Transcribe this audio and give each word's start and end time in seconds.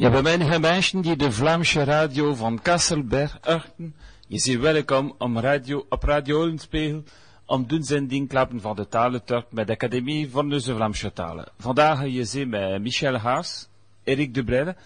Ja, 0.00 0.10
bij 0.10 0.22
mijn 0.22 0.60
mensen 0.60 1.00
die 1.00 1.16
de 1.16 1.32
Vlaamse 1.32 1.84
radio 1.84 2.34
van 2.34 2.62
Kasselberg 2.62 3.38
achten, 3.40 3.94
je 4.28 4.38
zeer 4.38 4.60
welkom 4.60 5.14
om 5.18 5.38
radio, 5.38 5.86
op 5.88 6.02
Radio 6.02 6.40
Olenspegel 6.40 7.02
om 7.46 7.66
de 7.66 7.82
zending 7.82 8.28
klappen 8.28 8.60
van 8.60 8.76
de 8.76 8.88
talenturk 8.88 9.46
met 9.50 9.66
de 9.66 9.72
Academie 9.72 10.30
van 10.30 10.48
de 10.48 10.60
Vlaamse 10.60 11.12
talen. 11.12 11.48
Vandaag 11.58 12.06
je 12.06 12.24
ziet 12.24 12.48
met 12.48 12.82
Michel 12.82 13.16
Haas, 13.16 13.68
Eric 14.04 14.34
de 14.34 14.44
Brelle, 14.44 14.76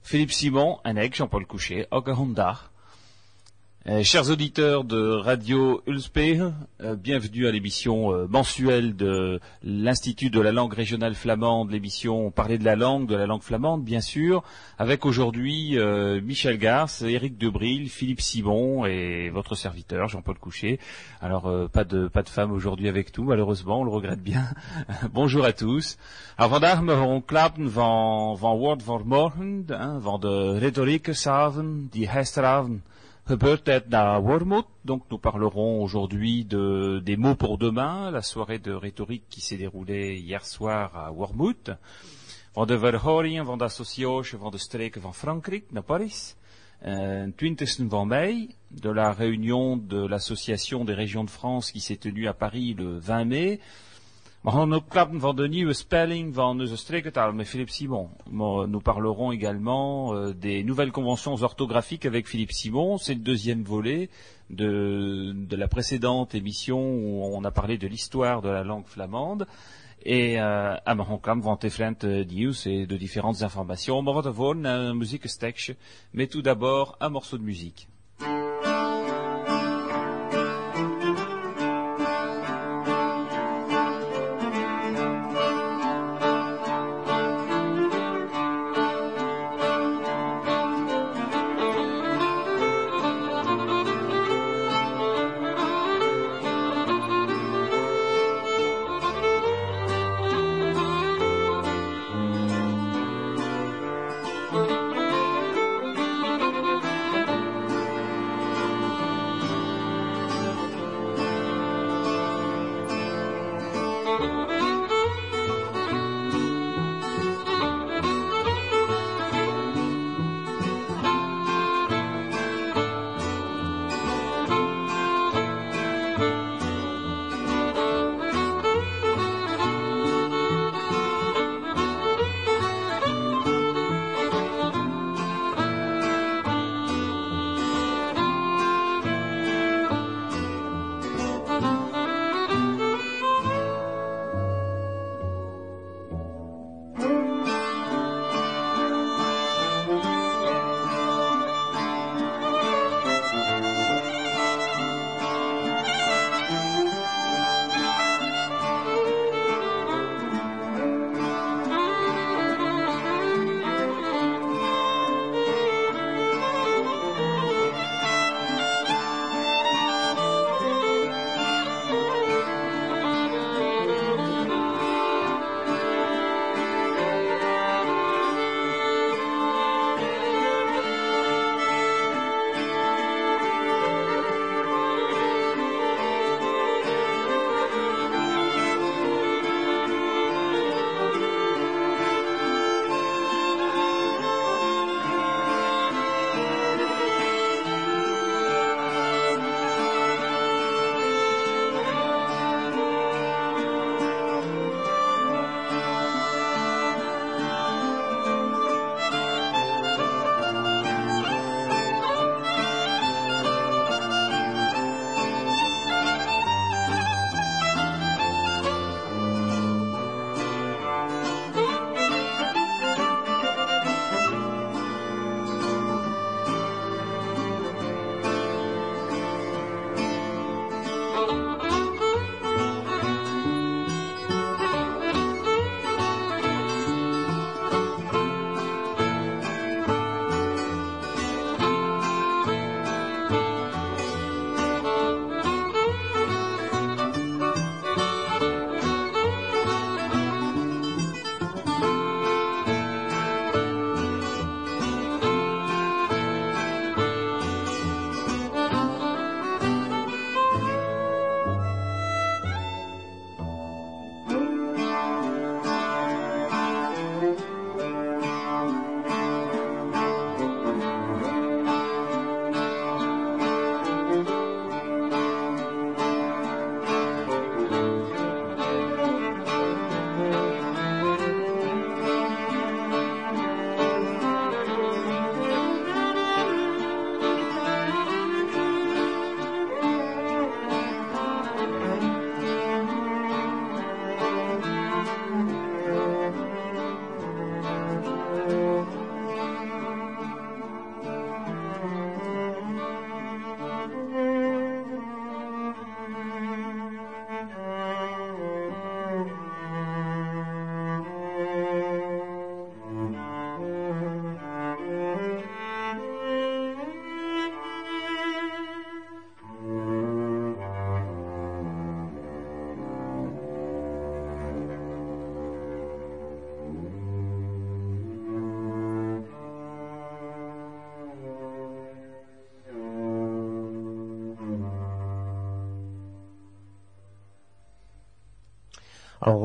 Philippe 0.00 0.32
Simon 0.32 0.78
en 0.82 0.96
ik, 0.96 1.14
Jean-Paul 1.14 1.46
Couchet, 1.46 1.86
ook 1.88 2.08
een. 2.08 2.70
Euh, 3.86 4.02
chers 4.02 4.30
auditeurs 4.30 4.82
de 4.82 5.10
Radio 5.10 5.82
Ulspegel, 5.86 6.54
euh, 6.80 6.96
bienvenue 6.96 7.46
à 7.46 7.50
l'émission 7.50 8.14
euh, 8.14 8.26
mensuelle 8.26 8.96
de 8.96 9.40
l'Institut 9.62 10.30
de 10.30 10.40
la 10.40 10.52
langue 10.52 10.72
régionale 10.72 11.14
flamande, 11.14 11.70
l'émission 11.70 12.30
Parler 12.30 12.56
de 12.56 12.64
la 12.64 12.76
langue, 12.76 13.06
de 13.06 13.14
la 13.14 13.26
langue 13.26 13.42
flamande, 13.42 13.84
bien 13.84 14.00
sûr, 14.00 14.42
avec 14.78 15.04
aujourd'hui 15.04 15.76
Michel 16.22 16.56
Garce, 16.56 17.02
Éric 17.02 17.36
Debril, 17.36 17.90
Philippe 17.90 18.22
Simon 18.22 18.86
et 18.86 19.28
votre 19.28 19.54
serviteur 19.54 20.08
Jean-Paul 20.08 20.38
Couchet. 20.38 20.78
Alors 21.20 21.68
pas 21.70 21.84
de 21.84 22.08
pas 22.08 22.22
de 22.22 22.30
femme 22.30 22.52
aujourd'hui 22.52 22.88
avec 22.88 23.16
nous, 23.18 23.24
malheureusement, 23.24 23.80
on 23.80 23.84
le 23.84 23.90
regrette 23.90 24.22
bien. 24.22 24.46
Bonjour 25.12 25.44
à 25.44 25.52
tous. 25.52 25.98
Vandaag 26.38 26.82
van 26.84 28.36
van 28.36 28.78
van 28.78 29.02
morgen, 29.04 29.66
hein, 29.68 29.98
van 29.98 30.18
de 30.18 30.58
die 31.90 32.08
Peut-être 33.26 33.94
à 33.94 34.20
Wormwood. 34.20 34.66
Donc 34.84 35.04
nous 35.10 35.16
parlerons 35.16 35.82
aujourd'hui 35.82 36.44
de, 36.44 37.00
des 37.02 37.16
mots 37.16 37.34
pour 37.34 37.56
demain, 37.56 38.10
la 38.10 38.20
soirée 38.20 38.58
de 38.58 38.72
rhétorique 38.72 39.24
qui 39.30 39.40
s'est 39.40 39.56
déroulée 39.56 40.18
hier 40.18 40.44
soir 40.44 40.94
à 40.94 41.10
Wormwood. 41.10 41.78
Van 42.52 42.66
de 42.66 42.78
verhoringen 42.78 43.46
van 43.46 43.56
de 43.56 43.64
association 43.64 44.38
van 44.38 44.50
de 44.50 44.58
streken 44.58 45.00
van 45.00 45.14
Frankrijk 45.14 45.64
naar 45.70 45.82
Paris. 45.82 46.36
Euh, 46.82 47.32
20 47.36 47.88
van 47.88 48.06
mai, 48.06 48.48
de 48.68 48.92
la 48.92 49.12
réunion 49.12 49.78
de 49.78 50.06
l'association 50.06 50.84
des 50.84 50.94
régions 50.94 51.24
de 51.24 51.30
France 51.30 51.72
qui 51.72 51.80
s'est 51.80 52.00
tenue 52.00 52.28
à 52.28 52.34
Paris 52.34 52.74
le 52.74 52.98
20 52.98 53.24
mai. 53.24 53.60
De 54.44 55.72
spelling 55.72 56.34
van 56.34 56.58
Philippe 57.46 57.70
Simon. 57.70 58.10
Nous 58.30 58.80
parlerons 58.80 59.32
également 59.32 60.14
euh, 60.14 60.34
des 60.34 60.62
nouvelles 60.62 60.92
conventions 60.92 61.32
orthographiques 61.42 62.04
avec 62.04 62.28
Philippe 62.28 62.52
Simon. 62.52 62.98
C'est 62.98 63.14
le 63.14 63.20
deuxième 63.20 63.62
volet 63.62 64.10
de, 64.50 65.34
la 65.50 65.66
précédente 65.66 66.34
émission 66.34 66.78
où 66.78 67.24
on 67.34 67.42
a 67.44 67.50
parlé 67.50 67.78
de 67.78 67.86
l'histoire 67.86 68.42
de 68.42 68.50
la 68.50 68.64
langue 68.64 68.84
flamande. 68.86 69.46
Et 70.04 70.38
euh, 70.38 70.76
we 70.86 71.18
gaan 71.22 71.40
van 71.40 71.56
different 71.56 72.04
news 72.04 72.68
et 72.68 72.86
de 72.86 72.98
différentes 72.98 73.42
informations. 73.42 74.04
Ervoor 74.04 74.56
een 74.56 74.94
muziekstekje. 74.94 75.74
Mais 76.12 76.26
tout 76.26 76.42
d'abord 76.42 76.98
un 77.00 77.08
morceau 77.08 77.38
de 77.38 77.44
musique. 77.44 77.88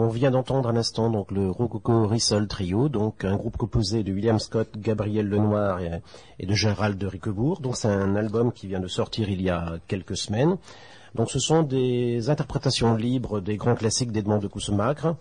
On 0.09 0.11
vient 0.11 0.31
d'entendre 0.31 0.67
un 0.69 0.75
instant 0.75 1.11
donc 1.11 1.29
le 1.29 1.51
Rococo 1.51 2.07
Rissol 2.07 2.47
Trio, 2.47 2.89
donc 2.89 3.25
un 3.25 3.35
groupe 3.35 3.57
composé 3.57 4.01
de 4.01 4.11
William 4.11 4.39
Scott, 4.39 4.69
Gabriel 4.75 5.27
Lenoir 5.27 5.79
et, 6.39 6.47
de 6.47 6.53
Gérald 6.55 6.97
de 6.97 7.05
Riquebourg. 7.05 7.61
Donc, 7.61 7.77
c'est 7.77 7.89
un 7.89 8.15
album 8.15 8.51
qui 8.51 8.65
vient 8.65 8.79
de 8.79 8.87
sortir 8.87 9.29
il 9.29 9.39
y 9.39 9.51
a 9.51 9.77
quelques 9.87 10.17
semaines. 10.17 10.57
Donc, 11.13 11.29
ce 11.29 11.37
sont 11.37 11.61
des 11.61 12.31
interprétations 12.31 12.95
libres 12.95 13.39
des 13.39 13.55
grands 13.55 13.75
classiques 13.75 14.11
d'Edmond 14.11 14.39
de 14.39 14.47
Cousemacre 14.47 15.15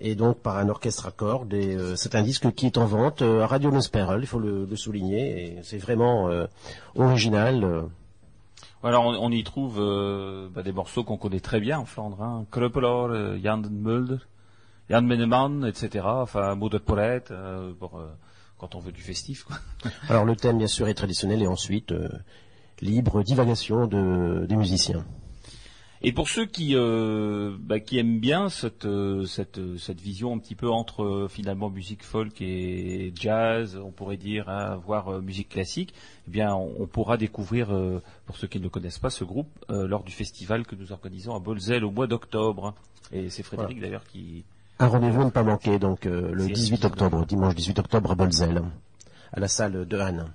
et 0.00 0.16
donc 0.16 0.38
par 0.38 0.58
un 0.58 0.68
orchestre 0.68 1.06
à 1.06 1.12
cordes. 1.12 1.54
Euh, 1.54 1.94
c'est 1.94 2.16
un 2.16 2.22
disque 2.22 2.52
qui 2.54 2.66
est 2.66 2.76
en 2.76 2.86
vente 2.86 3.22
euh, 3.22 3.42
à 3.42 3.46
Radio 3.46 3.70
Nesperel, 3.70 4.18
il 4.20 4.26
faut 4.26 4.40
le, 4.40 4.66
souligner. 4.74 5.44
Et 5.44 5.58
c'est 5.62 5.78
vraiment 5.78 6.28
euh, 6.28 6.46
original. 6.96 7.84
Alors 8.84 9.06
on, 9.06 9.30
y 9.30 9.42
trouve 9.42 9.80
bah, 10.54 10.62
des 10.62 10.72
morceaux 10.72 11.04
qu'on 11.04 11.16
connaît 11.16 11.40
très 11.40 11.58
bien 11.58 11.78
en 11.78 11.86
Flandre, 11.86 12.22
hein. 12.22 12.46
Kruppeler, 12.50 13.40
Jan 13.42 13.62
Mulder, 13.70 14.18
Jan 14.90 15.02
Meneman, 15.02 15.64
etc. 15.66 16.04
Enfin, 16.06 16.56
Poret, 16.84 17.24
pour 17.78 18.02
quand 18.58 18.74
on 18.74 18.80
veut 18.80 18.92
du 18.92 19.00
festif. 19.00 19.46
Alors 20.08 20.24
le 20.24 20.36
thème 20.36 20.58
bien 20.58 20.66
sûr 20.66 20.86
est 20.88 20.94
traditionnel 20.94 21.42
et 21.42 21.46
ensuite 21.46 21.94
libre 22.80 23.22
divagation 23.22 23.86
de, 23.86 24.44
des 24.46 24.56
musiciens. 24.56 25.04
Et 26.06 26.12
pour 26.12 26.28
ceux 26.28 26.44
qui, 26.44 26.76
euh, 26.76 27.56
bah, 27.58 27.80
qui 27.80 27.98
aiment 27.98 28.20
bien 28.20 28.50
cette, 28.50 28.84
euh, 28.84 29.24
cette, 29.24 29.58
cette, 29.78 30.00
vision 30.00 30.34
un 30.34 30.38
petit 30.38 30.54
peu 30.54 30.68
entre 30.68 31.02
euh, 31.02 31.28
finalement 31.28 31.70
musique 31.70 32.02
folk 32.04 32.42
et 32.42 33.10
jazz, 33.14 33.80
on 33.82 33.90
pourrait 33.90 34.18
dire, 34.18 34.50
hein, 34.50 34.76
voire 34.84 35.22
musique 35.22 35.48
classique, 35.48 35.94
eh 36.28 36.30
bien, 36.30 36.54
on, 36.54 36.86
pourra 36.86 37.16
découvrir, 37.16 37.68
pour 38.26 38.36
ceux 38.36 38.46
qui 38.46 38.60
ne 38.60 38.68
connaissent 38.68 38.98
pas, 38.98 39.10
ce 39.10 39.24
groupe 39.24 39.48
lors 39.68 40.04
du 40.04 40.12
festival 40.12 40.66
que 40.66 40.76
nous 40.76 40.92
organisons 40.92 41.34
à 41.34 41.38
Bolzel 41.38 41.84
au 41.84 41.90
mois 41.90 42.06
d'octobre. 42.06 42.74
Et 43.12 43.30
c'est 43.30 43.42
Frédéric 43.42 43.80
d'ailleurs 43.80 44.04
qui. 44.04 44.44
Un 44.78 44.88
rendez-vous 44.88 45.24
ne 45.24 45.30
pas 45.30 45.42
manquer, 45.42 45.78
donc 45.78 46.04
le 46.04 46.46
18 46.46 46.84
octobre, 46.84 47.24
dimanche 47.26 47.54
18 47.54 47.78
octobre 47.78 48.10
à 48.10 48.14
Bolzel, 48.14 48.62
à 49.32 49.40
la 49.40 49.48
salle 49.48 49.86
de 49.86 49.98
Anne. 49.98 50.30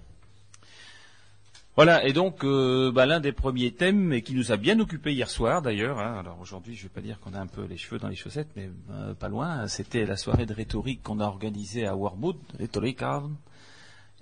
Voilà, 1.75 2.05
et 2.05 2.11
donc 2.11 2.43
euh, 2.43 2.91
bah, 2.91 3.05
l'un 3.05 3.19
des 3.19 3.31
premiers 3.31 3.71
thèmes, 3.71 4.11
et 4.11 4.21
qui 4.21 4.33
nous 4.33 4.51
a 4.51 4.57
bien 4.57 4.79
occupé 4.79 5.13
hier 5.13 5.29
soir 5.29 5.61
d'ailleurs, 5.61 5.99
hein, 5.99 6.17
alors 6.19 6.37
aujourd'hui 6.41 6.75
je 6.75 6.83
ne 6.83 6.89
vais 6.89 6.93
pas 6.93 7.01
dire 7.01 7.19
qu'on 7.19 7.33
a 7.33 7.39
un 7.39 7.47
peu 7.47 7.63
les 7.63 7.77
cheveux 7.77 7.99
dans 7.99 8.09
les 8.09 8.17
chaussettes, 8.17 8.49
mais 8.57 8.69
euh, 8.91 9.13
pas 9.13 9.29
loin, 9.29 9.65
c'était 9.67 10.05
la 10.05 10.17
soirée 10.17 10.45
de 10.45 10.53
rhétorique 10.53 11.03
qu'on 11.03 11.21
a 11.21 11.25
organisée 11.25 11.85
à 11.85 11.95
Wormwood, 11.95 12.35
rhétorique 12.57 13.01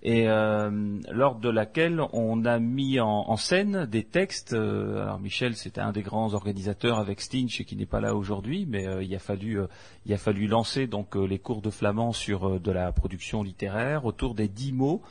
et 0.03 0.29
euh, 0.29 0.99
lors 1.09 1.39
de 1.39 1.49
laquelle 1.49 1.99
on 2.13 2.45
a 2.45 2.59
mis 2.59 2.99
en, 2.99 3.35
scène 3.37 3.87
des 3.87 4.03
textes. 4.03 4.53
alors 4.53 5.19
Michel, 5.19 5.55
c'était 5.55 5.81
un 5.81 5.91
des 5.91 6.03
grands 6.03 6.35
organisateurs 6.35 6.99
avec 6.99 7.19
Stinch 7.19 7.63
qui 7.63 7.75
n'est 7.75 7.87
pas 7.87 7.99
là 7.99 8.13
aujourd'hui, 8.13 8.67
mais 8.69 8.85
il 9.01 9.15
a 9.15 9.19
fallu 9.19 9.59
il 10.05 10.13
a 10.13 10.19
fallu 10.19 10.45
lancer 10.45 10.85
donc 10.85 11.15
les 11.15 11.39
cours 11.39 11.63
de 11.63 11.71
flamand 11.71 12.11
sur 12.11 12.59
de 12.59 12.71
la 12.71 12.91
production 12.91 13.41
littéraire 13.41 14.05
autour 14.05 14.35
des 14.35 14.47
dix 14.47 14.71
mots 14.71 15.01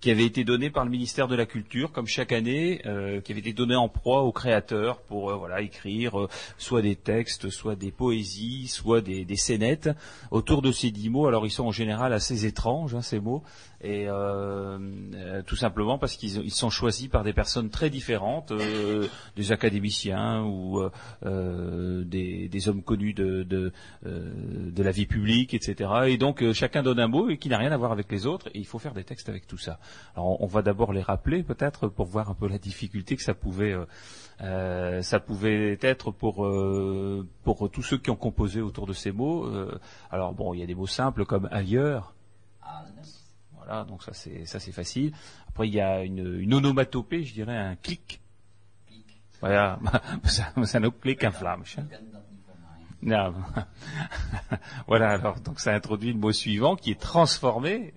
qui 0.00 0.10
avait 0.10 0.24
été 0.24 0.44
donné 0.44 0.70
par 0.70 0.84
le 0.84 0.90
ministère 0.90 1.26
de 1.26 1.34
la 1.34 1.46
Culture, 1.46 1.90
comme 1.90 2.06
chaque 2.06 2.32
année, 2.32 2.80
euh, 2.86 3.20
qui 3.20 3.32
avait 3.32 3.40
été 3.40 3.52
donné 3.52 3.74
en 3.74 3.88
proie 3.88 4.22
aux 4.22 4.32
créateurs 4.32 5.00
pour 5.00 5.30
euh, 5.30 5.36
voilà 5.36 5.60
écrire 5.60 6.20
euh, 6.20 6.28
soit 6.56 6.82
des 6.82 6.94
textes, 6.94 7.50
soit 7.50 7.74
des 7.74 7.90
poésies, 7.90 8.68
soit 8.68 9.00
des, 9.00 9.24
des 9.24 9.36
scénettes 9.36 9.90
autour 10.30 10.62
de 10.62 10.70
ces 10.70 10.90
dix 10.90 11.10
mots. 11.10 11.26
Alors 11.26 11.46
ils 11.46 11.50
sont 11.50 11.66
en 11.66 11.72
général 11.72 12.12
assez 12.12 12.46
étranges 12.46 12.94
hein, 12.94 13.02
ces 13.02 13.18
mots, 13.18 13.42
et 13.80 14.08
euh, 14.08 14.78
euh, 15.14 15.42
tout 15.42 15.54
simplement 15.54 15.98
parce 15.98 16.16
qu'ils 16.16 16.50
sont 16.50 16.70
choisis 16.70 17.06
par 17.06 17.22
des 17.22 17.32
personnes 17.32 17.70
très 17.70 17.90
différentes, 17.90 18.50
euh, 18.50 19.06
des 19.36 19.52
académiciens 19.52 20.42
ou 20.42 20.82
des, 21.22 22.48
des, 22.48 22.68
hommes 22.68 22.82
connus 22.82 23.14
de, 23.14 23.44
de, 23.44 23.72
de, 24.02 24.82
la 24.82 24.90
vie 24.90 25.06
publique, 25.06 25.54
etc. 25.54 25.90
Et 26.06 26.16
donc 26.16 26.52
chacun 26.52 26.82
donne 26.82 26.98
un 26.98 27.06
mot 27.06 27.30
et 27.30 27.38
qui 27.38 27.48
n'a 27.48 27.58
rien 27.58 27.70
à 27.70 27.76
voir 27.76 27.92
avec 27.92 28.10
les 28.10 28.26
autres, 28.26 28.48
et 28.48 28.58
il 28.58 28.66
faut 28.66 28.78
faire 28.78 28.94
des 28.94 29.04
textes 29.04 29.28
avec 29.28 29.46
tout 29.46 29.58
ça. 29.58 29.78
Alors 30.14 30.40
on, 30.40 30.46
va 30.46 30.62
d'abord 30.62 30.92
les 30.92 31.02
rappeler 31.02 31.42
peut-être 31.42 31.88
pour 31.88 32.06
voir 32.06 32.30
un 32.30 32.34
peu 32.34 32.48
la 32.48 32.58
difficulté 32.58 33.16
que 33.16 33.22
ça 33.22 33.34
pouvait 33.34 33.76
ça 34.40 35.20
pouvait 35.20 35.78
être 35.82 36.10
pour 36.10 36.48
pour 37.44 37.70
tous 37.70 37.82
ceux 37.82 37.98
qui 37.98 38.10
ont 38.10 38.16
composé 38.16 38.60
autour 38.60 38.86
de 38.86 38.92
ces 38.92 39.12
mots. 39.12 39.48
alors 40.10 40.34
bon, 40.34 40.52
il 40.54 40.60
y 40.60 40.62
a 40.62 40.66
des 40.66 40.74
mots 40.74 40.86
simples 40.86 41.24
comme 41.24 41.48
ailleurs, 41.52 42.14
donc 43.86 44.02
ça 44.02 44.12
c'est 44.12 44.44
ça 44.46 44.58
c'est 44.60 44.72
facile. 44.72 45.12
Après 45.48 45.68
il 45.68 45.74
y 45.74 45.80
a 45.80 46.02
une, 46.02 46.40
une 46.40 46.54
onomatopée, 46.54 47.24
je 47.24 47.34
dirais 47.34 47.56
un 47.56 47.76
clic. 47.76 48.20
Voilà, 49.40 49.78
ça 50.64 50.80
nous 50.80 50.90
clic 50.90 51.22
un 51.24 51.30
flamme. 51.30 51.62
voilà, 54.88 55.10
alors 55.10 55.40
donc 55.40 55.60
ça 55.60 55.72
introduit 55.72 56.12
le 56.12 56.18
mot 56.18 56.32
suivant 56.32 56.74
qui 56.74 56.90
est 56.90 57.00
transformé. 57.00 57.94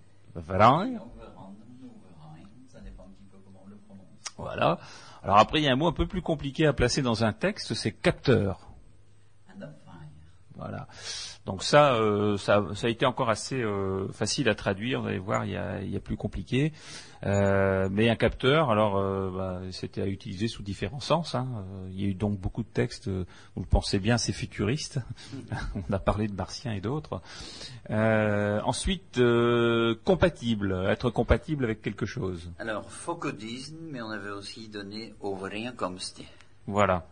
Voilà. 4.37 4.79
Alors 5.23 5.37
après, 5.37 5.59
il 5.59 5.65
y 5.65 5.67
a 5.67 5.71
un 5.71 5.75
mot 5.75 5.87
un 5.87 5.93
peu 5.93 6.07
plus 6.07 6.21
compliqué 6.21 6.65
à 6.65 6.73
placer 6.73 7.01
dans 7.01 7.23
un 7.23 7.33
texte, 7.33 7.73
c'est 7.73 7.91
capteur. 7.91 8.71
Voilà. 10.55 10.87
Donc 11.51 11.63
ça, 11.63 11.95
euh, 11.95 12.37
ça, 12.37 12.63
ça, 12.75 12.87
a 12.87 12.89
été 12.89 13.05
encore 13.05 13.29
assez 13.29 13.61
euh, 13.61 14.07
facile 14.13 14.47
à 14.47 14.55
traduire. 14.55 15.01
Vous 15.01 15.09
allez 15.09 15.19
voir, 15.19 15.43
il 15.43 15.51
y 15.51 15.57
a, 15.57 15.81
il 15.81 15.91
y 15.91 15.97
a 15.97 15.99
plus 15.99 16.15
compliqué. 16.15 16.71
Euh, 17.25 17.89
mais 17.91 18.09
un 18.09 18.15
capteur, 18.15 18.69
alors, 18.69 18.93
bah, 19.33 19.59
c'était 19.71 20.01
à 20.01 20.07
utiliser 20.07 20.47
sous 20.47 20.63
différents 20.63 21.01
sens. 21.01 21.35
Hein. 21.35 21.65
Il 21.89 22.01
y 22.01 22.05
a 22.05 22.07
eu 22.07 22.13
donc 22.13 22.39
beaucoup 22.39 22.63
de 22.63 22.69
textes. 22.69 23.09
Vous 23.09 23.61
le 23.61 23.67
pensez 23.67 23.99
bien, 23.99 24.17
c'est 24.17 24.31
futuriste. 24.31 24.99
On 25.75 25.93
a 25.93 25.99
parlé 25.99 26.29
de 26.29 26.33
martiens 26.33 26.71
et 26.71 26.79
d'autres. 26.79 27.21
ensuite, 27.89 29.19
compatible, 30.05 30.85
être 30.87 31.09
compatible 31.09 31.65
avec 31.65 31.81
quelque 31.81 32.05
chose. 32.05 32.49
Alors, 32.59 32.89
focodisme, 32.89 33.75
mais 33.91 34.01
on 34.01 34.09
avait 34.09 34.31
aussi 34.31 34.69
donné 34.69 35.13
overeenkomstig. 35.19 36.27
Voilà. 36.65 37.05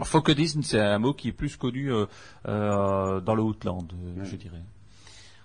Focodisme, 0.00 0.62
c'est 0.62 0.80
un 0.80 0.98
mot 0.98 1.12
qui 1.12 1.28
est 1.28 1.32
plus 1.32 1.56
connu 1.56 1.92
euh, 1.92 2.06
euh, 2.48 3.20
dans 3.20 3.34
le 3.34 3.42
Outland, 3.42 3.86
euh, 3.92 4.24
je 4.24 4.36
dirais. 4.36 4.62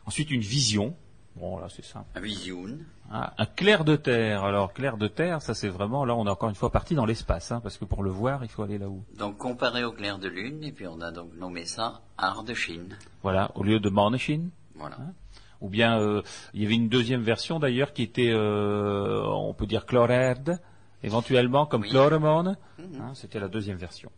Ensuite, 0.05 0.31
une 0.31 0.41
vision. 0.41 0.95
Bon, 1.35 1.59
là, 1.59 1.67
c'est 1.69 1.83
simple. 1.83 2.07
Un 2.15 2.21
vision. 2.21 2.65
Ah, 3.11 3.33
un 3.37 3.45
clair 3.45 3.83
de 3.83 3.95
terre. 3.95 4.43
Alors, 4.43 4.73
clair 4.73 4.97
de 4.97 5.07
terre, 5.07 5.41
ça 5.41 5.53
c'est 5.53 5.67
vraiment, 5.67 6.05
là, 6.05 6.15
on 6.15 6.25
est 6.25 6.29
encore 6.29 6.49
une 6.49 6.55
fois 6.55 6.71
parti 6.71 6.95
dans 6.95 7.05
l'espace, 7.05 7.51
hein, 7.51 7.59
parce 7.61 7.77
que 7.77 7.85
pour 7.85 8.03
le 8.03 8.09
voir, 8.09 8.43
il 8.43 8.49
faut 8.49 8.63
aller 8.63 8.77
là-haut. 8.77 9.03
Donc, 9.17 9.37
comparé 9.37 9.83
au 9.83 9.91
clair 9.91 10.17
de 10.17 10.29
lune, 10.29 10.63
et 10.63 10.71
puis 10.71 10.87
on 10.87 10.99
a 11.01 11.11
donc 11.11 11.35
nommé 11.37 11.65
ça 11.65 12.01
art 12.17 12.43
de 12.43 12.53
Chine. 12.53 12.97
Voilà, 13.21 13.51
au 13.55 13.63
lieu 13.63 13.79
de 13.79 14.17
Chine. 14.17 14.49
Voilà. 14.75 14.95
Hein. 14.99 15.13
Ou 15.59 15.69
bien, 15.69 16.21
il 16.53 16.61
y 16.61 16.65
avait 16.65 16.75
une 16.75 16.87
deuxième 16.87 17.21
version 17.21 17.59
d'ailleurs 17.59 17.91
qui 17.93 18.03
était, 18.03 18.33
on 18.33 19.53
peut 19.53 19.65
dire 19.65 19.85
chlorerde, 19.85 20.59
éventuellement 21.03 21.65
comme 21.65 21.81
oui. 21.81 21.91
Mhm. 21.91 23.01
Hein, 23.01 23.11
C'était 23.15 23.39
la 23.39 23.47
deuxième 23.47 23.77
version. 23.77 24.11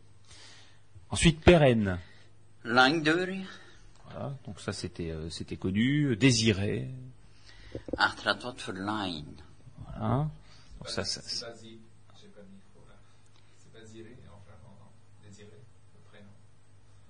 Ensuite, 1.10 1.42
pérenne. 1.42 2.00
Langdeurig. 2.64 3.46
Voilà, 4.06 4.34
donc 4.46 4.60
ça 4.60 4.74
c'était 4.74 5.12
euh, 5.12 5.30
c'était 5.30 5.58
connu. 5.58 6.16
Désiré. 6.16 6.90
Achtratot 7.98 8.56
voor 8.58 8.74
line. 8.74 9.36
Voilà. 9.86 10.30
Donc 10.78 10.90
ça, 10.90 11.04
ça, 11.04 11.22
c'est. 11.22 11.46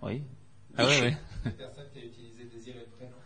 Oui. 0.02 0.24
Ah 0.78 0.86
oui, 0.88 0.94
oui. 1.04 1.52
Personne 1.58 1.86
qui 1.92 2.00
a 2.00 2.06
utilisé 2.06 2.46
Désiré 2.46 2.80
le 2.80 2.86
prénom. 2.96 3.18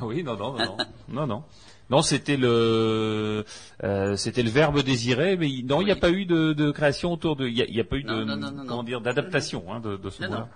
oui, 0.08 0.22
non, 0.22 0.36
non, 0.36 0.56
non, 0.56 0.76
non, 0.76 0.86
non, 1.08 1.26
non. 1.26 1.44
Non, 1.90 2.02
c'était 2.02 2.36
le 2.36 3.44
euh, 3.82 4.16
c'était 4.16 4.42
le 4.42 4.50
verbe 4.50 4.82
désirer, 4.82 5.36
mais 5.36 5.48
non, 5.64 5.80
il 5.80 5.86
n'y 5.86 5.90
a 5.90 5.96
pas 5.96 6.10
eu 6.10 6.26
de, 6.26 6.52
de, 6.52 6.70
création 6.70 7.12
autour 7.12 7.36
de, 7.36 7.46
il 7.46 7.54
n'y 7.54 7.78
a, 7.78 7.82
a, 7.82 7.84
pas 7.84 7.96
eu 7.96 8.02
de 8.02 8.66
comment 8.66 8.82
dire 8.82 9.00
d'adaptation 9.00 9.72
hein, 9.72 9.80
de, 9.80 9.96
de, 9.96 10.10
ce 10.10 10.22
mot-là. 10.24 10.48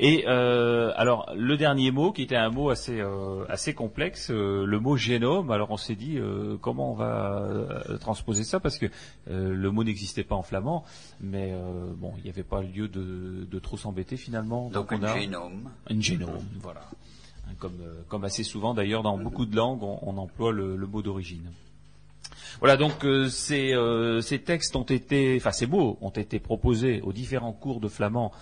Et 0.00 0.24
euh, 0.28 0.92
alors 0.94 1.32
le 1.36 1.56
dernier 1.56 1.90
mot, 1.90 2.12
qui 2.12 2.22
était 2.22 2.36
un 2.36 2.50
mot 2.50 2.70
assez 2.70 3.00
euh, 3.00 3.44
assez 3.48 3.74
complexe, 3.74 4.30
euh, 4.30 4.64
le 4.64 4.78
mot 4.78 4.96
génome. 4.96 5.50
Alors 5.50 5.72
on 5.72 5.76
s'est 5.76 5.96
dit 5.96 6.18
euh, 6.18 6.56
comment 6.60 6.92
on 6.92 6.94
va 6.94 7.42
euh, 7.42 7.98
transposer 7.98 8.44
ça 8.44 8.60
parce 8.60 8.78
que 8.78 8.86
le 9.26 9.70
mot 9.70 9.82
n'existait 9.82 10.22
pas 10.22 10.36
en 10.36 10.42
flamand, 10.42 10.84
mais 11.20 11.52
bon, 11.96 12.12
il 12.18 12.24
n'y 12.24 12.30
avait 12.30 12.44
pas 12.44 12.62
lieu 12.62 12.88
de, 12.88 13.46
de 13.50 13.58
trop 13.58 13.76
s'embêter 13.76 14.16
finalement. 14.16 14.70
Donc, 14.70 14.90
Donc 14.90 15.00
on 15.00 15.04
un 15.04 15.08
a 15.08 15.18
génome. 15.18 15.70
Un 15.90 16.00
génome, 16.00 16.38
voilà. 16.60 16.82
Comme, 17.58 17.80
euh, 17.80 18.02
comme 18.08 18.24
assez 18.24 18.44
souvent 18.44 18.74
d'ailleurs 18.74 19.02
dans 19.02 19.18
beaucoup 19.18 19.46
de 19.46 19.56
langues, 19.56 19.82
on, 19.82 20.16
emploie 20.16 20.52
le, 20.52 20.76
mot 20.86 21.02
d'origine. 21.02 21.50
Voilà, 22.60 22.76
donc 22.76 23.04
euh, 23.04 23.28
ces, 23.28 23.72
euh, 23.72 24.20
ces, 24.20 24.40
textes 24.40 24.76
ont 24.76 24.84
été, 24.84 25.36
enfin 25.36 25.52
ces 25.52 25.66
mots 25.66 25.98
ont 26.00 26.10
été 26.10 26.38
proposés 26.38 27.00
aux 27.02 27.12
différents 27.12 27.52
cours 27.52 27.80
de 27.80 27.88
flamand 27.88 28.32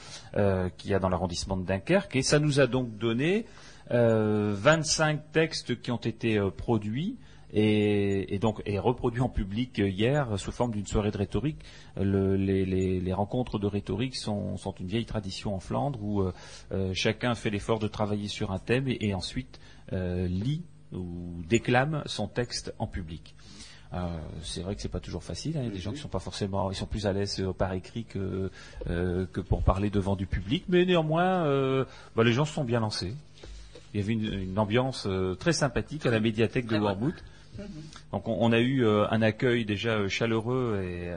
qu'il 0.77 0.91
y 0.91 0.95
a 0.95 0.99
dans 0.99 1.09
l'arrondissement 1.09 1.57
de 1.57 1.65
Dunkerque, 1.65 2.17
et 2.17 2.23
ça 2.23 2.39
nous 2.39 2.61
a 2.61 2.67
donc 2.67 2.97
donné 2.99 3.47
25 3.91 5.33
textes 5.33 5.81
qui 5.81 5.91
ont 5.91 5.97
été 5.97 6.41
produits 6.57 7.17
et, 7.53 8.39
donc 8.41 8.63
est 8.67 8.79
reproduit 8.79 9.21
en 9.21 9.29
public 9.29 9.79
hier 9.79 10.39
sous 10.39 10.53
forme 10.53 10.73
d'une 10.73 10.87
soirée 10.87 11.11
de 11.11 11.19
rhétorique. 11.19 11.59
les, 11.97 13.13
rencontres 13.13 13.59
de 13.59 13.67
rhétorique 13.67 14.17
sont, 14.17 14.57
une 14.79 14.87
vieille 14.87 15.07
tradition 15.07 15.55
en 15.55 15.61
Flandre 15.61 16.03
où 16.03 16.25
chacun 16.93 17.35
fait 17.35 17.51
l'effort 17.51 17.79
de 17.79 17.89
travailler 17.89 18.29
sur 18.29 18.53
un 18.53 18.59
thème 18.59 18.87
et 18.89 19.15
ensuite 19.15 19.61
lit 19.93 20.63
ou 20.93 21.43
déclame 21.49 22.03
son 22.07 22.29
texte 22.29 22.75
en 22.79 22.87
public. 22.87 23.35
Euh, 23.93 24.19
c'est 24.43 24.63
vrai 24.63 24.75
que 24.75 24.83
c'est 24.83 24.89
pas 24.89 25.01
toujours 25.01 25.23
facile. 25.23 25.57
Hein. 25.57 25.61
Il 25.63 25.67
y 25.67 25.71
a 25.71 25.73
des 25.73 25.79
gens 25.79 25.93
qui 25.93 25.99
sont 25.99 26.09
pas 26.09 26.19
forcément, 26.19 26.71
ils 26.71 26.77
sont 26.77 26.87
plus 26.87 27.07
à 27.07 27.13
l'aise 27.13 27.41
euh, 27.41 27.53
par 27.53 27.73
écrit 27.73 28.05
que 28.05 28.51
euh, 28.89 29.27
que 29.27 29.41
pour 29.41 29.63
parler 29.63 29.91
devant 29.91 30.17
du 30.17 30.27
public, 30.27 30.65
mais 30.69 30.85
néanmoins, 30.85 31.45
bah, 32.15 32.25
les 32.25 32.33
gens 32.33 32.45
se 32.45 32.55
sont 32.55 32.65
bien 32.65 32.81
lancés. 32.81 33.15
Il 33.95 34.01
y 34.01 34.03
avait 34.03 34.13
une, 34.13 34.59
ambiance 34.59 35.09
très 35.39 35.53
sympathique 35.53 36.05
à 36.05 36.11
la 36.11 36.21
médiathèque 36.21 36.67
de 36.67 36.79
Warmouth. 36.79 37.25
Donc 38.13 38.29
on, 38.29 38.53
a 38.53 38.61
eu 38.61 38.87
un 38.87 39.23
accueil 39.23 39.65
déjà 39.65 40.09
chaleureux 40.09 40.83
et 40.83 41.13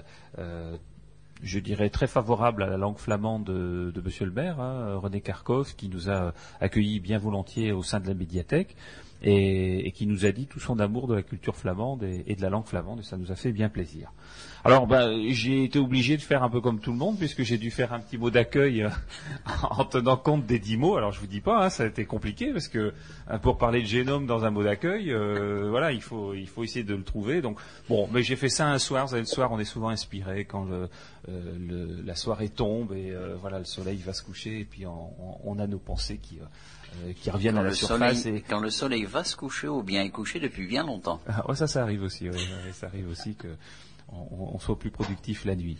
je 1.42 1.60
dirais 1.60 1.90
très 1.90 2.08
favorable 2.08 2.64
à 2.64 2.68
la 2.68 2.78
langue 2.78 2.98
flamande 2.98 3.46
de, 3.46 3.92
de 3.94 4.02
Monsieur 4.02 4.26
le 4.26 4.32
maire, 4.32 4.60
hein, 4.60 4.96
René 4.96 5.22
Karkov, 5.22 5.76
qui 5.76 5.88
nous 5.90 6.10
a 6.10 6.34
accueillis 6.60 7.00
bien 7.00 7.18
volontiers 7.18 7.72
au 7.72 7.84
sein 7.84 8.00
de 8.00 8.08
la 8.08 8.14
médiathèque 8.14 8.76
et, 9.22 9.92
qui 9.92 10.08
nous 10.08 10.26
a 10.26 10.32
dit 10.32 10.46
tout 10.46 10.60
son 10.60 10.80
amour 10.80 11.08
de 11.08 11.16
la 11.16 11.24
culture 11.24 11.56
flamande 11.56 12.04
et, 12.04 12.36
de 12.36 12.42
la 12.42 12.50
langue 12.50 12.66
flamande, 12.66 13.00
et 13.00 13.04
ça 13.04 13.18
nous 13.18 13.32
a 13.32 13.36
fait 13.36 13.52
bien 13.52 13.70
plaisir. 13.70 14.12
Alors, 14.64 14.88
ben, 14.88 15.30
j'ai 15.30 15.64
été 15.64 15.80
obligé 15.80 16.18
de 16.18 16.22
faire 16.22 16.44
un 16.44 16.50
peu 16.50 16.60
comme 16.60 16.80
tout 16.80 16.92
le 16.92 16.98
monde, 16.98 17.18
puisque 17.18 17.44
j'ai 17.44 17.58
dû 17.58 17.72
faire 17.72 17.94
un 17.94 18.00
petit 18.00 18.18
mot 18.18 18.30
d'accueil 18.30 18.84
euh, 18.84 18.90
en 19.70 19.86
tenant 19.86 20.18
compte 20.18 20.46
des 20.46 20.60
dix 20.60 20.76
mots. 20.76 20.98
Alors, 20.98 21.12
je 21.12 21.20
vous 21.20 21.28
dis 21.28 21.40
pas, 21.40 21.64
hein, 21.64 21.70
ça 21.70 21.84
a 21.84 21.88
été 21.88 22.06
compliqué, 22.06 22.52
parce 22.52 22.68
que 22.68 22.94
euh, 23.30 23.38
pour 23.38 23.58
parler 23.58 23.82
de 23.82 23.88
génome 23.88 24.26
dans 24.26 24.44
un 24.44 24.52
mot 24.52 24.64
d'accueil, 24.64 25.12
euh, 25.12 25.68
voilà, 25.70 25.92
il 25.94 26.02
faut, 26.02 26.34
il 26.34 26.48
faut 26.48 26.64
essayer 26.64 26.84
de 26.84 26.96
le 26.96 27.04
trouver. 27.04 27.42
Donc, 27.42 27.58
bon, 27.88 28.10
mais 28.12 28.22
j'ai 28.22 28.36
fait 28.36 28.50
ça 28.50 28.68
un 28.68 28.80
soir. 28.80 29.06
Vous 29.06 29.12
savez, 29.12 29.22
le 29.22 29.28
soir, 29.28 29.52
on 29.52 29.60
est 29.60 29.66
souvent 29.66 29.90
inspiré 29.90 30.46
quand 30.46 30.66
le, 30.66 30.90
la 32.04 32.16
soirée 32.16 32.50
tombe 32.50 32.94
et 32.94 33.14
voilà, 33.40 33.60
le 33.60 33.66
soleil 33.66 33.98
va 33.98 34.14
se 34.14 34.24
coucher, 34.24 34.62
et 34.62 34.66
puis 34.66 34.86
on, 34.86 35.60
a 35.60 35.68
nos 35.68 35.78
pensées 35.78 36.18
qui 36.18 36.40
euh, 37.06 37.14
qui 37.14 37.30
reviennent 37.30 37.58
à 37.58 37.64
la 37.64 37.74
surface. 37.74 38.26
et... 38.26 38.42
Quand 38.42 38.60
le 38.60 38.70
soleil 38.70 39.06
va 39.06 39.24
se 39.24 39.36
coucher 39.36 39.68
ou 39.68 39.84
bien 39.84 40.04
est 40.04 40.10
couché 40.10 40.40
depuis 40.40 40.68
bien 40.68 40.86
longtemps. 40.86 41.20
Ah, 41.28 41.44
ça, 41.56 41.68
ça 41.68 41.82
arrive 41.82 42.04
aussi. 42.04 42.28
ça 42.74 42.88
arrive 42.88 43.10
aussi 43.10 43.36
que 43.36 43.48
on, 44.12 44.60
soit 44.60 44.78
plus 44.78 44.92
productif 44.92 45.46
la 45.46 45.56
nuit. 45.56 45.78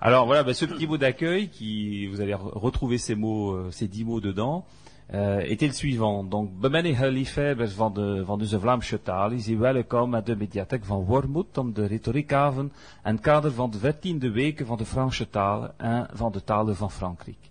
Alors 0.00 0.26
voilà, 0.26 0.42
ben, 0.42 0.52
ce 0.52 0.66
petit 0.66 0.86
mot 0.86 0.98
d'accueil 0.98 1.48
qui, 1.48 2.06
vous 2.06 2.20
allez 2.20 2.34
retrouver 2.34 2.98
ces 2.98 3.14
mots, 3.14 3.52
euh, 3.52 3.70
ces 3.70 3.88
dix 3.88 4.04
mots 4.04 4.20
dedans, 4.20 4.66
euh, 5.14 5.40
était 5.40 5.66
le 5.66 5.72
suivant. 5.72 6.22
Donc, 6.22 6.52
bemenne 6.52 6.86
liefhebbers 7.08 7.74
van 7.74 7.90
de, 7.90 8.20
van 8.22 8.36
de 8.36 8.46
Vlaamse 8.46 8.98
taal, 9.02 9.32
is 9.32 9.46
hier 9.46 9.58
welkom 9.58 10.14
à 10.14 10.20
de 10.20 10.34
mediathèque 10.34 10.84
van 10.84 11.04
Wormoed 11.04 11.58
om 11.58 11.72
de 11.72 11.86
retoriekhaven 11.86 12.72
en 13.02 13.20
kader 13.20 13.52
van 13.52 13.70
de 13.70 13.78
14e 13.78 14.32
weken 14.32 14.66
van 14.66 14.76
de 14.76 14.84
Franse 14.84 15.30
taal 15.30 15.72
en 15.76 16.08
van 16.12 16.32
de 16.32 16.44
talen 16.44 16.76
van 16.76 16.90
Frankrijk. 16.90 17.50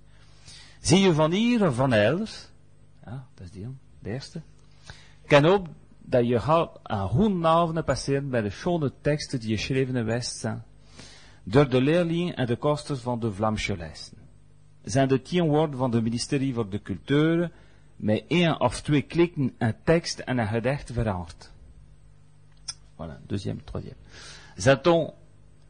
Zie 0.82 1.00
je 1.00 1.14
van 1.14 1.32
hier 1.32 1.68
of 1.68 1.76
van 1.76 1.94
elders? 1.94 2.50
Ja, 3.06 3.28
dat 3.34 3.46
is 3.46 3.52
die, 3.52 3.68
de 4.00 4.10
eerste. 4.10 4.42
Kan 5.26 5.46
ook 5.46 5.68
dat 6.02 6.28
je 6.28 6.34
een 6.84 7.10
goede 7.10 7.48
avond 7.48 7.86
passeren 7.86 8.30
bij 8.30 8.42
de 8.42 8.50
schone 8.50 8.92
teksten 9.02 9.40
die 9.40 9.58
geschreven 9.58 10.06
West 10.06 10.38
zijn. 10.38 10.64
Door 11.44 11.70
de 11.70 11.82
leerlingen 11.82 12.36
en 12.36 12.46
de 12.46 12.56
kosters 12.56 13.00
van 13.00 13.20
de 13.20 13.34
Vlaamse 13.34 13.78
lessen. 13.78 14.18
Zijn 14.84 15.08
de 15.08 15.22
tien 15.22 15.48
woorden 15.48 15.78
van 15.78 15.92
de 15.92 16.02
ministerie 16.02 16.54
voor 16.54 16.70
de 16.70 16.82
cultuur 16.82 17.52
met 17.96 18.24
één 18.28 18.60
of 18.60 18.82
twee 18.82 19.02
klikken 19.02 19.54
een 19.58 19.76
tekst 19.84 20.20
en 20.20 20.38
een 20.38 20.48
gedicht 20.48 20.92
veranderd. 20.92 21.52
Voilà, 22.96 23.26
deuxième, 23.28 23.64
troisième. 23.64 23.98
Zaton 24.56 25.14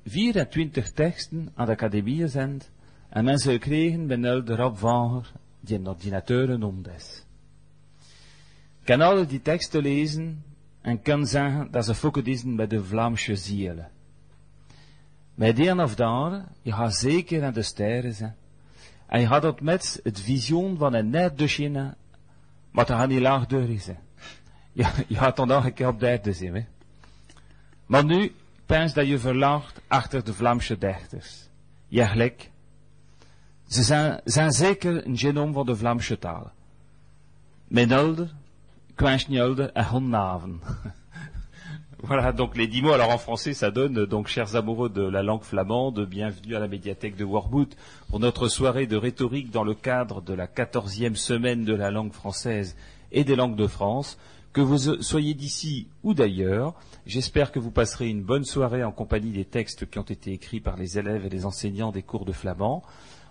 24 0.03 0.91
teksten 0.91 1.51
aan 1.55 1.65
de 1.65 1.71
academie 1.71 2.21
gezend 2.21 2.71
en 3.09 3.23
mensen 3.23 3.51
gekregen 3.51 4.07
bij 4.07 4.17
de 4.17 4.55
Rob 4.55 4.75
Vanger 4.77 5.31
die 5.59 5.77
een 5.77 5.87
ordinateur 5.87 6.59
noemde 6.59 6.91
kan 8.85 9.01
alle 9.01 9.25
die 9.25 9.41
teksten 9.41 9.81
lezen 9.81 10.43
en 10.81 11.01
kan 11.01 11.27
zeggen 11.27 11.71
dat 11.71 11.85
ze 11.85 12.21
is 12.23 12.43
bij 12.45 12.67
de 12.67 12.83
Vlaamse 12.83 13.35
ziel. 13.35 13.75
Met 15.35 15.59
een 15.59 15.81
of 15.81 15.95
daar, 15.95 16.45
je 16.61 16.71
gaat 16.71 16.95
zeker 16.95 17.43
aan 17.43 17.53
de 17.53 17.61
sterren 17.61 18.13
zijn. 18.13 18.35
En 19.07 19.19
je 19.19 19.27
gaat 19.27 19.41
dat 19.41 19.61
met 19.61 19.99
het 20.03 20.19
visioen 20.19 20.77
van 20.77 20.93
een 20.93 21.09
net 21.09 21.37
de 21.37 21.47
China, 21.47 21.95
maar 22.71 22.85
dat 22.85 22.97
gaat 22.97 23.07
niet 23.07 23.19
laag 23.19 23.45
door 23.45 23.79
zijn. 23.79 23.99
Je, 24.71 24.85
je 25.07 25.15
gaat 25.15 25.35
dan 25.35 25.47
nog 25.47 25.65
een 25.65 25.73
keer 25.73 25.87
op 25.87 25.99
de 25.99 26.09
aarde 26.09 26.33
zien, 26.33 26.55
hè. 26.55 26.65
Maar 27.85 28.05
nu, 28.05 28.35
pens 28.65 28.93
dat 28.93 29.07
je 29.07 29.19
verlaagt 29.19 29.81
achter 29.87 30.23
de 30.23 30.33
Vlaamse 30.33 30.77
dichters. 30.77 31.49
Ja, 31.87 32.07
gelijk. 32.07 32.49
Ze 33.67 33.83
zijn, 33.83 34.21
zijn 34.23 34.51
zeker 34.51 35.05
een 35.05 35.17
genoom 35.17 35.53
van 35.53 35.65
de 35.65 35.75
Vlaamse 35.75 36.19
Met 39.01 39.17
Voilà, 42.03 42.31
donc 42.31 42.55
les 42.55 42.67
dix 42.67 42.81
mots. 42.81 42.93
Alors 42.93 43.09
en 43.09 43.17
français, 43.17 43.53
ça 43.53 43.69
donne, 43.69 44.05
donc 44.05 44.27
chers 44.27 44.55
amoureux 44.55 44.89
de 44.89 45.01
la 45.01 45.21
langue 45.21 45.43
flamande, 45.43 46.05
bienvenue 46.05 46.55
à 46.55 46.59
la 46.59 46.69
médiathèque 46.69 47.17
de 47.17 47.25
Warboot 47.25 47.75
pour 48.09 48.21
notre 48.21 48.47
soirée 48.47 48.87
de 48.87 48.95
rhétorique 48.95 49.51
dans 49.51 49.65
le 49.65 49.73
cadre 49.73 50.21
de 50.21 50.33
la 50.33 50.47
quatorzième 50.47 51.17
semaine 51.17 51.65
de 51.65 51.73
la 51.73 51.91
langue 51.91 52.13
française 52.13 52.77
et 53.11 53.25
des 53.25 53.35
langues 53.35 53.57
de 53.57 53.67
France. 53.67 54.17
Que 54.53 54.61
vous 54.61 55.01
soyez 55.01 55.33
d'ici 55.33 55.87
ou 56.03 56.13
d'ailleurs, 56.13 56.73
j'espère 57.05 57.51
que 57.51 57.59
vous 57.59 57.71
passerez 57.71 58.07
une 58.07 58.23
bonne 58.23 58.45
soirée 58.45 58.85
en 58.85 58.93
compagnie 58.93 59.31
des 59.31 59.45
textes 59.45 59.89
qui 59.89 59.99
ont 59.99 60.03
été 60.03 60.31
écrits 60.31 60.61
par 60.61 60.77
les 60.77 60.97
élèves 60.97 61.25
et 61.25 61.29
les 61.29 61.45
enseignants 61.45 61.91
des 61.91 62.03
cours 62.03 62.23
de 62.23 62.31
flamand. 62.31 62.81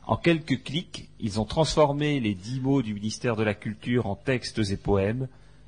En 0.07 0.19
quelques 0.19 0.63
clics, 0.63 1.09
ils 1.21 1.41
ont 1.41 1.47
transformé 1.47 2.21
les 2.21 2.35
dix 2.35 2.61
mots 2.61 2.83
du 2.83 2.93
ministère 2.93 3.37
de 3.37 3.45
la 3.45 3.55
Culture 3.55 4.07
en 4.07 4.15
textes 4.15 4.61
et 4.71 4.77
poèmes. 4.77 5.27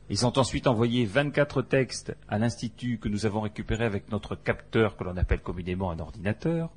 Ils 0.08 0.24
ont 0.24 0.38
ensuite 0.38 0.68
envoyé 0.68 1.04
24 1.04 1.62
textes 1.62 2.16
à 2.28 2.38
l'institut 2.38 2.98
que 2.98 3.08
nous 3.08 3.26
avons 3.26 3.40
récupéré 3.40 3.84
avec 3.84 4.10
notre 4.12 4.36
capteur 4.36 4.96
que 4.96 5.02
l'on 5.02 5.16
appelle 5.16 5.40
communément 5.40 5.90
un 5.90 5.98
ordinateur. 5.98 6.70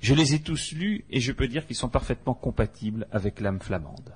Je 0.00 0.14
les 0.14 0.34
ai 0.34 0.40
tous 0.40 0.72
lus 0.72 1.06
et 1.08 1.20
je 1.20 1.32
peux 1.32 1.48
dire 1.48 1.66
qu'ils 1.66 1.76
sont 1.76 1.88
parfaitement 1.88 2.34
compatibles 2.34 3.06
avec 3.10 3.40
l'âme 3.40 3.60
flamande. 3.60 4.14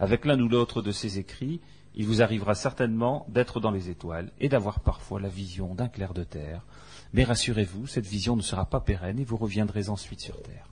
Avec 0.00 0.24
l'un 0.24 0.40
ou 0.40 0.48
l'autre 0.48 0.82
de 0.82 0.90
ces 0.90 1.20
écrits, 1.20 1.60
il 1.94 2.06
vous 2.06 2.20
arrivera 2.20 2.56
certainement 2.56 3.26
d'être 3.28 3.60
dans 3.60 3.70
les 3.70 3.88
étoiles 3.88 4.32
et 4.40 4.48
d'avoir 4.48 4.80
parfois 4.80 5.20
la 5.20 5.28
vision 5.28 5.76
d'un 5.76 5.88
clair 5.88 6.14
de 6.14 6.24
terre. 6.24 6.66
Mais 7.12 7.22
rassurez-vous, 7.22 7.86
cette 7.86 8.06
vision 8.06 8.34
ne 8.34 8.42
sera 8.42 8.68
pas 8.68 8.80
pérenne 8.80 9.20
et 9.20 9.24
vous 9.24 9.36
reviendrez 9.36 9.88
ensuite 9.88 10.20
sur 10.20 10.42
terre. 10.42 10.68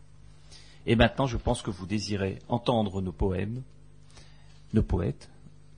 Et 0.86 0.96
maintenant, 0.96 1.26
je 1.26 1.36
pense 1.36 1.62
que 1.62 1.70
vous 1.70 1.86
désirez 1.86 2.40
entendre 2.48 3.00
nos 3.00 3.12
poèmes, 3.12 3.62
nos 4.74 4.82
poètes, 4.82 5.30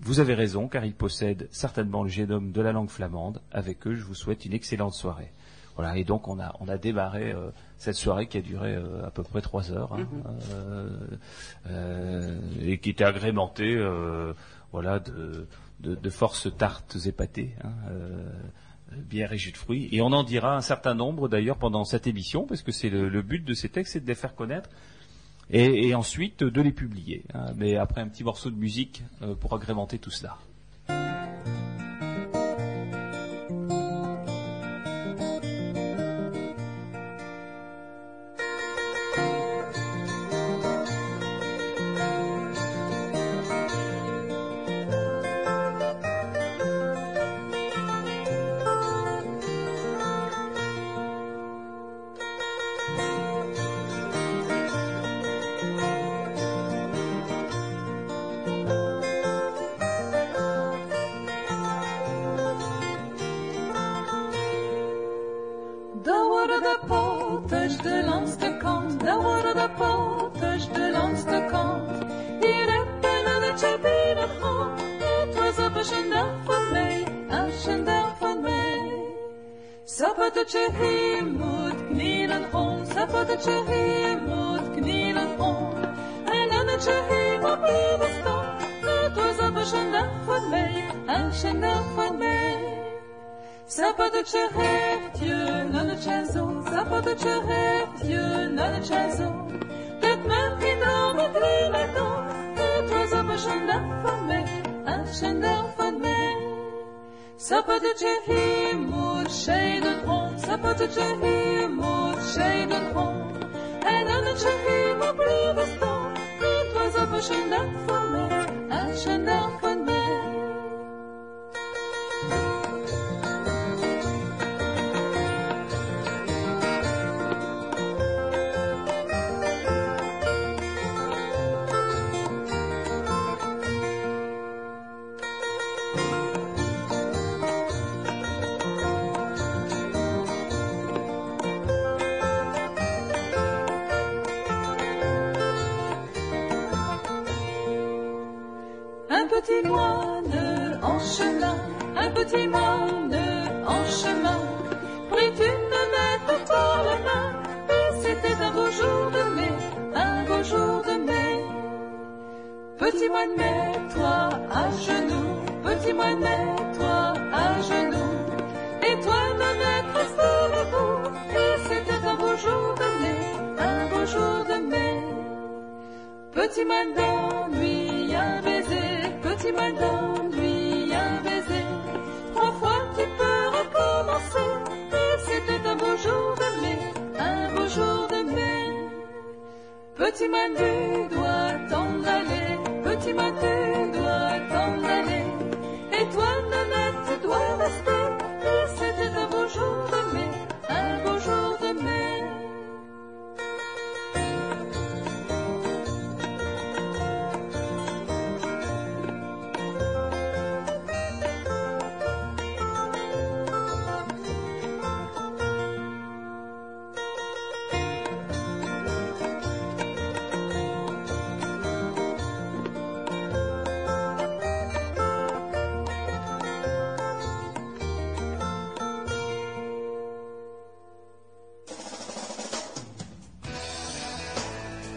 vous 0.05 0.21
avez 0.21 0.35
raison, 0.35 0.69
car 0.69 0.85
ils 0.85 0.95
possèdent 0.95 1.49
certainement 1.51 2.03
le 2.03 2.11
génome 2.11 2.53
de 2.53 2.61
la 2.61 2.73
langue 2.73 2.91
flamande. 2.91 3.41
Avec 3.51 3.87
eux, 3.87 3.95
je 3.95 4.05
vous 4.05 4.15
souhaite 4.15 4.45
une 4.45 4.53
excellente 4.53 4.93
soirée. 4.93 5.33
Voilà, 5.77 5.97
et 5.97 6.05
donc 6.05 6.29
on 6.29 6.39
a, 6.39 6.55
on 6.61 6.69
a 6.69 6.77
démarré 6.77 7.33
euh, 7.33 7.51
cette 7.79 7.97
soirée 7.97 8.27
qui 8.29 8.39
a 8.39 8.43
duré 8.43 8.75
euh, 8.75 9.05
à 9.05 9.11
peu 9.11 9.25
près 9.25 9.41
trois 9.41 9.73
heures 9.73 9.93
hein, 9.93 10.07
mm-hmm. 10.07 11.19
euh, 11.71 12.39
et 12.61 12.79
qui 12.79 12.91
était 12.91 13.05
agrémentée 13.05 13.77
voilà, 14.71 15.01
de, 15.01 15.49
de, 15.81 16.11
forces 16.11 16.49
tartes 16.57 16.97
épatées, 17.07 17.55
hein, 17.65 17.73
bière 18.97 19.33
et 19.33 19.39
jus 19.39 19.53
de 19.53 19.57
fruits. 19.57 19.89
Et 19.91 20.01
on 20.01 20.13
en 20.13 20.23
dira 20.23 20.57
un 20.57 20.61
certain 20.61 20.95
nombre 20.95 21.29
d'ailleurs 21.29 21.57
pendant 21.57 21.85
cette 21.85 22.07
émission, 22.07 22.47
parce 22.47 22.63
que 22.63 22.73
c'est 22.73 22.91
le, 22.91 23.09
le, 23.09 23.23
but 23.23 23.45
de 23.45 23.55
ces 23.55 23.69
textes, 23.69 23.95
c'est 23.95 24.01
de 24.01 24.07
les 24.07 24.15
faire 24.15 24.35
connaître 24.35 24.69
et, 25.51 25.95
ensuite 25.95 26.43
de 26.45 26.61
les 26.63 26.73
publier. 26.73 27.25
Hein. 27.35 27.53
mais 27.57 27.77
après 27.77 28.01
un 28.01 28.09
petit 28.09 28.25
morceau 28.25 28.51
de 28.51 28.57
musique 28.57 29.03
euh, 29.23 29.35
pour 29.35 29.55
agrémenter 29.55 29.99
tout 29.99 30.11
cela. 30.11 30.39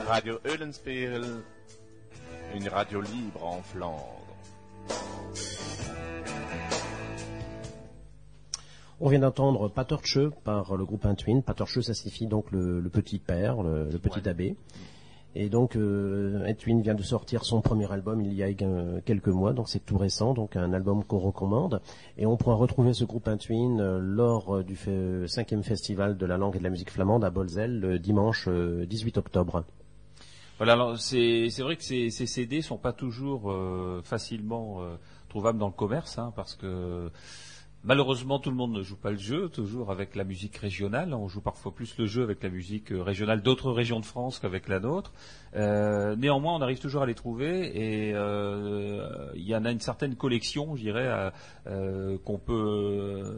Radio 0.08 0.39
Eulenspiegel, 0.46 1.24
une 2.56 2.67
radio 2.70 3.02
libre 3.02 3.43
en 3.46 3.62
Flandre. 3.62 4.22
On 9.00 9.10
vient 9.10 9.20
d'entendre 9.20 9.67
Paterche 9.70 10.17
par 10.43 10.76
le 10.76 10.86
groupe 10.86 11.06
Intuine. 11.06 11.43
Paterche, 11.43 11.80
ça 11.82 11.93
signifie 11.93 12.26
donc 12.28 12.52
le, 12.52 12.80
le 12.80 12.89
petit 12.89 13.20
père, 13.20 13.62
le, 13.62 13.89
le 13.89 14.00
petit 14.00 14.28
abbé. 14.28 14.56
Et 15.36 15.50
donc, 15.50 15.76
euh, 15.76 16.43
Intuine 16.48 16.82
vient 16.82 16.96
de 16.96 17.04
sortir 17.04 17.43
son 17.46 17.62
premier 17.62 17.91
album 17.91 18.22
il 18.22 18.34
y 18.34 18.41
a 18.41 18.48
euh, 18.63 19.02
quelques 19.06 19.28
mois, 19.28 19.54
donc 19.54 19.70
c'est 19.70 19.86
tout 19.86 19.98
récent, 19.98 20.34
donc 20.34 20.56
un 20.56 20.74
album 20.74 21.04
qu'on 21.04 21.20
recommande. 21.20 21.80
Et 22.17 22.26
on 22.26 22.38
pourra 22.38 22.56
retrouver 22.56 22.93
ce 22.93 23.04
groupe 23.04 23.28
Intuine 23.28 23.80
euh, 23.82 24.00
lors 24.02 24.56
euh, 24.58 24.63
du 24.63 24.74
fe- 24.76 25.28
cinquième 25.28 25.62
festival 25.62 26.17
de 26.17 26.26
la 26.26 26.38
langue 26.38 26.56
et 26.56 26.60
de 26.60 26.63
la 26.63 26.72
musique 26.72 26.89
flamande 26.89 27.24
à 27.24 27.30
Bolzel 27.30 27.80
le 27.80 28.00
dimanche 28.00 28.48
euh, 28.48 28.86
18 28.88 29.17
octobre. 29.20 29.63
Voilà, 30.58 30.96
c'est 30.98 31.50
vrai 31.60 31.76
que 31.76 31.84
ces, 31.84 32.10
ces 32.10 32.26
CD 32.26 32.62
sont 32.62 32.78
pas 32.78 32.93
toujours 32.93 33.52
euh, 33.52 34.02
facilement 34.04 34.82
euh, 34.82 34.96
trouvables 35.30 35.60
dans 35.60 35.67
le 35.67 35.74
commerce, 35.74 36.17
hein, 36.17 36.34
parce 36.36 36.56
que 36.56 37.12
malheureusement 37.84 38.39
tout 38.39 38.50
le 38.50 38.56
monde 38.56 38.74
ne 38.74 38.84
joue 38.84 38.98
pas 38.98 39.12
le 39.12 39.17
jeu, 39.17 39.50
toujours 39.50 39.91
avec 39.91 40.15
la 40.15 40.24
musique 40.24 40.58
régionale. 40.58 41.13
On 41.13 41.28
joue 41.28 41.41
parfois 41.41 41.74
plus 41.74 41.98
le 41.98 42.06
jeu 42.06 42.24
avec 42.24 42.43
la 42.43 42.50
musique 42.50 42.91
euh, 42.91 43.02
régionale 43.02 43.41
d'autres 43.41 43.72
régions 43.72 44.00
de 44.00 44.06
France 44.06 44.39
qu'avec 44.39 44.67
la 44.67 44.80
nôtre. 44.80 45.13
Euh, 45.56 46.15
néanmoins, 46.15 46.56
on 46.56 46.62
arrive 46.62 46.80
toujours 46.80 47.04
à 47.04 47.06
les 47.06 47.15
trouver 47.15 47.72
et 47.76 48.13
euh, 48.13 49.32
il 49.36 49.48
y 49.48 49.56
en 49.56 49.65
a 49.65 49.72
une 49.72 49.80
certaine 49.80 50.15
collection, 50.15 50.76
je 50.76 50.82
dirais, 50.82 51.32
euh, 51.67 52.17
qu'on 52.26 52.38
peut 52.38 53.38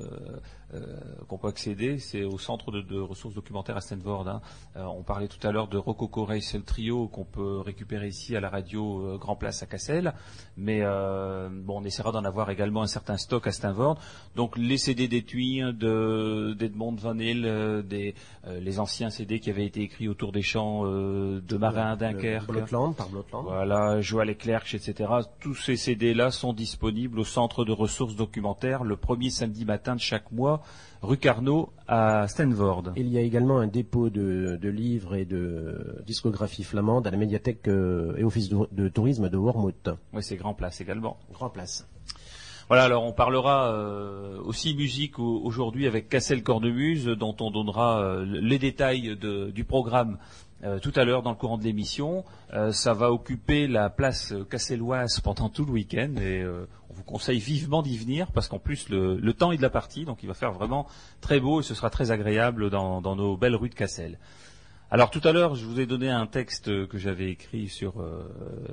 qu'on 1.28 1.38
peut 1.38 1.48
accéder. 1.48 1.98
C'est 2.00 2.24
au 2.24 2.38
centre 2.38 2.72
de, 2.72 2.82
de 2.82 3.00
ressources 3.00 3.34
documentaires 3.36 3.78
à 3.78 3.82
Stanford. 3.82 4.28
hein. 4.28 4.42
Euh, 4.76 4.84
on 4.86 5.04
parlait 5.04 5.28
tout 5.28 5.46
à 5.48 5.52
l'heure 5.52 5.68
de 5.68 5.78
Rococo 5.78 6.26
Race 6.26 6.54
le 6.54 6.62
trio 6.64 7.08
qu'on 7.08 7.26
peut 7.26 7.60
récupérer 7.60 8.08
ici 8.08 8.36
à 8.36 8.40
la 8.40 8.50
radio 8.50 9.02
euh, 9.06 9.18
Grand 9.18 9.36
Place 9.36 9.64
à 9.64 9.66
Cassel, 9.66 10.14
mais 10.58 10.82
euh, 10.84 11.50
bon, 11.52 11.80
on 11.82 11.84
essaiera 11.84 12.12
d'en 12.12 12.24
avoir 12.24 12.50
également 12.50 12.82
un 12.82 12.88
certain 12.88 13.18
stock 13.18 13.48
à 13.48 13.52
Stanford. 13.52 13.98
Donc 14.36 14.58
les 14.58 14.78
CD 14.78 15.08
d'Étui, 15.08 15.62
de 15.74 16.54
d'Edmond 16.58 16.96
Van 16.96 17.18
euh, 17.20 17.82
des 17.82 18.14
euh, 18.48 18.60
les 18.60 18.80
anciens 18.80 19.10
CD 19.10 19.40
qui 19.40 19.50
avaient 19.50 19.66
été 19.66 19.82
écrits 19.82 20.08
autour 20.08 20.32
des 20.32 20.42
champs 20.42 20.86
euh, 20.86 21.42
de 21.42 21.58
marins 21.58 21.96
Dunkerque. 21.96 22.48
Blotland, 22.48 22.96
par 22.96 23.10
Blotland. 23.10 23.44
Voilà, 23.46 24.02
Joël 24.02 24.28
Leclerc, 24.28 24.64
etc. 24.74 25.10
Tous 25.40 25.56
ces 25.56 25.76
CD-là 25.76 26.32
sont 26.32 26.54
disponibles 26.54 27.20
au 27.20 27.24
centre 27.24 27.66
de 27.66 27.72
ressources 27.72 28.16
documentaires 28.16 28.84
le 28.84 28.96
premier 28.96 29.30
samedi 29.30 29.66
matin 29.66 29.96
de 29.96 30.00
chaque 30.02 30.32
mois, 30.32 30.59
rue 31.02 31.18
Carnot 31.18 31.70
à 31.88 32.28
Stanford. 32.28 32.94
Il 32.98 33.08
y 33.08 33.18
a 33.18 33.22
également 33.22 33.60
un 33.60 33.68
dépôt 33.68 34.10
de, 34.10 34.58
de 34.62 34.70
livres 34.70 35.16
et 35.16 35.26
de 35.26 36.02
discographie 36.06 36.64
flamande 36.64 37.08
à 37.08 37.12
la 37.12 37.18
médiathèque 37.18 37.68
euh, 37.68 38.16
et 38.18 38.24
office 38.24 38.50
de, 38.50 38.58
de 38.72 38.88
tourisme 38.90 39.30
de 39.30 39.38
Wormhout. 39.38 39.90
Oui, 40.14 40.22
c'est 40.24 40.36
Grand 40.36 40.54
Place 40.54 40.82
également. 40.82 41.18
Grand 41.34 41.50
place. 41.50 41.88
Voilà, 42.68 42.84
alors 42.84 43.04
on 43.04 43.14
parlera 43.14 43.74
euh, 43.74 44.38
aussi 44.44 44.76
musique 44.76 45.18
au- 45.18 45.42
aujourd'hui 45.44 45.88
avec 45.88 46.08
Cassel 46.08 46.44
Cornemuse, 46.44 47.06
dont 47.06 47.36
on 47.40 47.50
donnera 47.50 48.00
euh, 48.04 48.26
les 48.26 48.60
détails 48.60 49.18
de- 49.20 49.50
du 49.50 49.64
programme 49.64 50.20
euh, 50.64 50.78
tout 50.78 50.92
à 50.96 51.04
l'heure 51.06 51.24
dans 51.24 51.32
le 51.32 51.36
courant 51.38 51.58
de 51.58 51.64
l'émission. 51.64 52.26
Ça 52.72 52.94
va 52.94 53.12
occuper 53.12 53.68
la 53.68 53.90
place 53.90 54.34
casselloise 54.52 55.20
pendant 55.22 55.50
tout 55.50 55.64
le 55.66 55.72
week-end 55.72 56.14
et 56.22 56.44
vous 57.00 57.04
conseille 57.06 57.40
vivement 57.40 57.82
d'y 57.82 57.98
venir 57.98 58.32
parce 58.32 58.48
qu'en 58.48 58.60
plus 58.60 58.90
le, 58.90 59.16
le 59.18 59.34
temps 59.34 59.52
est 59.52 59.58
de 59.58 59.62
la 59.62 59.70
partie, 59.72 60.06
donc 60.06 60.22
il 60.24 60.28
va 60.28 60.34
faire 60.34 60.52
vraiment 60.52 60.86
très 61.22 61.40
beau 61.40 61.62
et 61.62 61.64
ce 61.64 61.74
sera 61.74 61.90
très 61.90 62.12
agréable 62.12 62.70
dans, 62.70 63.02
dans 63.02 63.16
nos 63.16 63.36
belles 63.38 63.56
rues 63.56 63.70
de 63.70 63.76
Cassel. 63.76 64.20
Alors 64.92 65.12
tout 65.12 65.22
à 65.24 65.32
l'heure, 65.32 65.54
je 65.54 65.66
vous 65.66 65.80
ai 65.80 65.86
donné 65.86 66.10
un 66.10 66.26
texte 66.26 66.88
que 66.88 66.98
j'avais 66.98 67.30
écrit 67.30 67.68
sur 67.70 68.02
euh, 68.02 68.24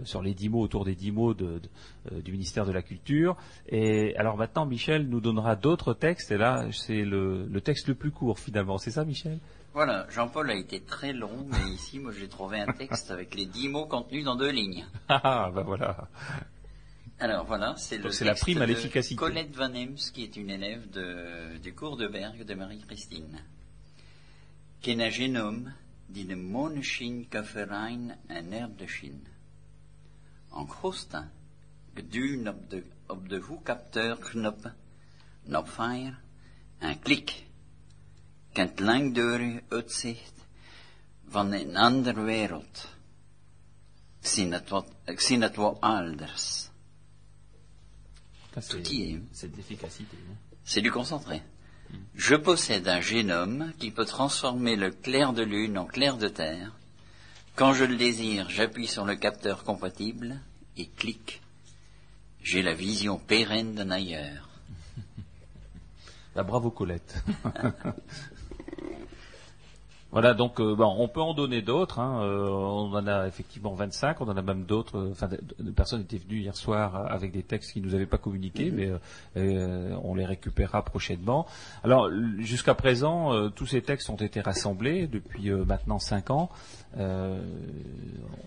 sur 0.04 0.22
les 0.22 0.32
dix 0.32 0.48
mots 0.48 0.62
autour 0.62 0.86
des 0.86 0.94
dix 0.94 1.12
mots 1.12 1.34
de, 1.34 1.58
de- 1.58 1.68
euh, 2.10 2.22
du 2.22 2.32
ministère 2.32 2.64
de 2.64 2.72
la 2.72 2.80
Culture. 2.80 3.36
Et 3.68 4.16
alors 4.16 4.38
maintenant, 4.38 4.64
Michel 4.64 5.08
nous 5.10 5.20
donnera 5.20 5.56
d'autres 5.56 5.92
textes. 5.92 6.30
Et 6.32 6.38
là, 6.38 6.64
c'est 6.72 7.04
le, 7.04 7.44
le 7.46 7.60
texte 7.60 7.88
le 7.88 7.94
plus 7.94 8.12
court 8.12 8.38
finalement. 8.38 8.78
C'est 8.78 8.92
ça, 8.92 9.04
Michel? 9.04 9.38
Voilà, 9.74 10.06
Jean-Paul 10.08 10.50
a 10.50 10.54
été 10.54 10.80
très 10.80 11.12
long, 11.12 11.44
mais 11.50 11.70
ici, 11.74 11.98
moi, 11.98 12.12
j'ai 12.18 12.28
trouvé 12.28 12.60
un 12.60 12.72
texte 12.72 13.10
avec 13.10 13.34
les 13.34 13.44
dix 13.44 13.68
mots 13.68 13.84
contenus 13.84 14.24
dans 14.24 14.36
deux 14.36 14.50
lignes. 14.50 14.86
Ah, 15.10 15.50
ben 15.54 15.64
voilà. 15.64 16.08
Alors 17.18 17.46
voilà, 17.46 17.74
c'est 17.76 17.96
le 17.98 18.10
c'est 18.10 18.24
la 18.26 18.34
prime 18.34 18.60
à 18.60 18.66
l'efficacité. 18.66 19.16
Colette 19.16 19.54
Van 19.56 19.72
Ems, 19.74 20.10
qui 20.12 20.22
est 20.24 20.36
une 20.36 20.50
élève 20.50 20.90
de- 20.90 21.56
du 21.62 21.72
cours 21.74 21.96
de 21.96 22.08
Berg 22.08 22.44
de 22.44 22.54
Marie-Christine. 22.54 23.40
Ken 24.80 25.00
een 25.00 25.12
genome 25.12 25.72
die 26.06 26.26
de 26.26 26.36
moneschien 26.36 27.28
kafferijn 27.28 28.18
en 28.26 28.52
erdeschien. 28.52 29.26
En 30.52 30.68
grootste, 30.68 31.24
geduwd 31.94 32.46
op 32.48 32.70
de, 32.70 32.82
op 33.06 33.28
de 33.28 33.38
hoekapteurknop, 33.40 34.72
op 35.52 35.68
fire, 35.68 36.14
een 36.78 36.98
klik, 37.00 37.44
kent 38.52 38.80
langdurig 38.80 39.60
uitzicht 39.68 40.34
van 41.28 41.52
een 41.52 41.76
andere 41.76 42.20
wereld. 42.20 42.88
Ik 44.20 44.26
zie 44.26 44.52
het 44.52 44.68
wat, 44.68 44.86
ik 45.04 45.20
zie 45.20 45.38
het 45.38 45.56
wat 45.56 45.80
anders. 45.80 46.65
Tout 48.68 48.88
y 48.90 49.02
est. 49.12 49.20
C'est 49.32 49.50
de 49.50 49.56
l'efficacité. 49.56 50.16
hein. 50.30 50.34
C'est 50.64 50.80
du 50.80 50.90
concentré. 50.90 51.42
Je 52.14 52.34
possède 52.34 52.88
un 52.88 53.00
génome 53.00 53.72
qui 53.78 53.90
peut 53.90 54.04
transformer 54.06 54.74
le 54.76 54.90
clair 54.90 55.32
de 55.32 55.42
lune 55.42 55.78
en 55.78 55.84
clair 55.86 56.16
de 56.16 56.28
terre. 56.28 56.72
Quand 57.54 57.72
je 57.72 57.84
le 57.84 57.96
désire, 57.96 58.50
j'appuie 58.50 58.86
sur 58.88 59.04
le 59.04 59.14
capteur 59.16 59.62
compatible 59.64 60.40
et 60.76 60.86
clique. 60.86 61.40
J'ai 62.42 62.62
la 62.62 62.74
vision 62.74 63.18
pérenne 63.18 63.74
d'un 63.74 63.90
ailleurs. 63.90 64.48
Bah, 66.34 66.42
bravo 66.42 66.70
Colette. 66.70 67.22
Voilà, 70.16 70.32
donc 70.32 70.60
euh, 70.60 70.74
bon, 70.74 70.94
on 70.98 71.08
peut 71.08 71.20
en 71.20 71.34
donner 71.34 71.60
d'autres. 71.60 71.98
hein, 72.00 72.22
euh, 72.22 72.48
on 72.48 72.90
en 72.94 73.06
a 73.06 73.26
effectivement 73.28 73.74
25, 73.74 74.18
on 74.22 74.28
en 74.28 74.36
a 74.38 74.40
même 74.40 74.64
d'autres. 74.64 74.96
euh, 74.96 75.10
Enfin, 75.12 75.28
de, 75.28 75.38
de 75.60 75.70
personnes 75.70 76.00
étaient 76.00 76.16
venues 76.16 76.40
hier 76.40 76.56
soir 76.56 77.12
avec 77.12 77.32
des 77.32 77.42
textes 77.42 77.74
qui 77.74 77.82
nous 77.82 77.94
avaient 77.94 78.06
pas 78.06 78.16
communiqués, 78.16 78.70
mais 78.70 78.86
euh, 78.86 78.96
euh, 79.36 79.94
on 80.02 80.14
les 80.14 80.24
récupérera 80.24 80.82
prochainement. 80.86 81.44
Alors, 81.84 82.08
jusqu'à 82.38 82.74
présent, 82.74 83.50
tous 83.50 83.66
ces 83.66 83.82
textes 83.82 84.08
ont 84.08 84.16
été 84.16 84.40
rassemblés 84.40 85.06
depuis 85.06 85.50
maintenant 85.50 85.98
5 85.98 86.30
ans. 86.30 86.48
Euh, 86.96 87.38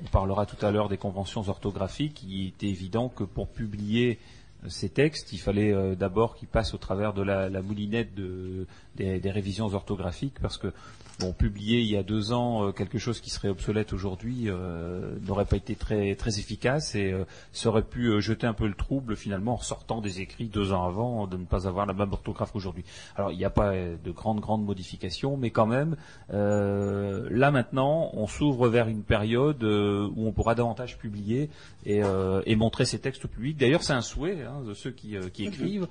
on 0.04 0.08
parlera 0.08 0.48
tout 0.48 0.66
à 0.66 0.72
l'heure 0.72 0.90
des 0.90 0.98
conventions 0.98 1.48
orthographiques. 1.50 2.24
Il 2.28 2.48
était 2.48 2.66
évident 2.66 3.10
que 3.10 3.24
pour 3.24 3.48
publier 3.48 4.18
ces 4.68 4.90
textes, 4.90 5.32
il 5.34 5.40
fallait 5.40 5.74
euh, 5.74 5.96
d'abord 5.96 6.36
qu'ils 6.36 6.48
passent 6.48 6.74
au 6.74 6.78
travers 6.78 7.14
de 7.14 7.22
la, 7.22 7.50
la 7.50 7.62
moulinette 7.62 8.14
de, 8.16 8.68
des, 8.96 9.20
des 9.20 9.32
révisions 9.32 9.74
orthographiques, 9.74 10.40
parce 10.42 10.58
que 10.58 10.74
bon, 11.20 11.34
publier 11.34 11.80
il 11.80 11.88
y 11.88 11.98
a 11.98 12.04
deux 12.04 12.32
ans 12.32 12.68
euh, 12.68 12.72
quelque 12.72 12.98
chose 12.98 13.20
qui 13.20 13.30
serait 13.30 13.50
obsolète 13.50 13.92
aujourd'hui 13.94 14.46
euh, 14.48 15.18
n'aurait 15.28 15.46
pas 15.46 15.58
été 15.58 15.76
très 15.76 16.16
très 16.16 16.40
efficace 16.40 16.96
et 16.96 17.12
euh, 17.12 17.26
ça 17.52 17.70
aurait 17.70 17.84
pu 17.84 18.08
euh, 18.08 18.22
jeter 18.22 18.48
un 18.48 18.54
peu 18.54 18.68
le 18.68 18.74
trouble 18.74 19.16
finalement 19.18 19.54
en 19.54 19.58
ressortant 19.58 20.00
des 20.00 20.22
écrits 20.22 20.48
deux 20.48 20.72
ans 20.72 20.86
avant 20.86 21.28
de 21.28 21.36
ne 21.36 21.46
pas 21.46 21.68
avoir 21.68 21.86
la 21.86 21.94
même 21.94 22.12
orthographe 22.14 22.52
qu'aujourd'hui. 22.54 22.86
Alors 23.16 23.32
il 23.32 23.38
n'y 23.38 23.46
a 23.46 23.50
pas 23.50 23.74
de 23.74 24.12
grandes 24.12 24.40
grandes 24.40 24.64
modifications, 24.64 25.36
mais 25.36 25.50
quand 25.52 25.66
même 25.66 25.98
euh, 26.34 27.28
là 27.32 27.52
maintenant 27.52 28.12
on 28.14 28.28
s'ouvre 28.28 28.70
vers 28.70 28.88
une 28.88 29.04
période 29.04 29.64
où 29.64 30.28
on 30.28 30.32
pourra 30.32 30.56
davantage 30.56 30.98
publier 30.98 31.50
et, 31.86 32.02
et 32.46 32.56
montrer 32.56 32.86
ces 32.86 33.00
textes 33.00 33.26
au 33.26 33.28
public. 33.28 33.58
D'ailleurs 33.58 33.84
c'est 33.84 33.94
un 33.94 34.02
souhait 34.02 34.46
hein, 34.50 34.62
de 34.64 34.74
ceux 34.74 34.92
qui, 34.92 35.16
euh, 35.18 35.30
qui 35.30 35.46
écrivent. 35.46 35.88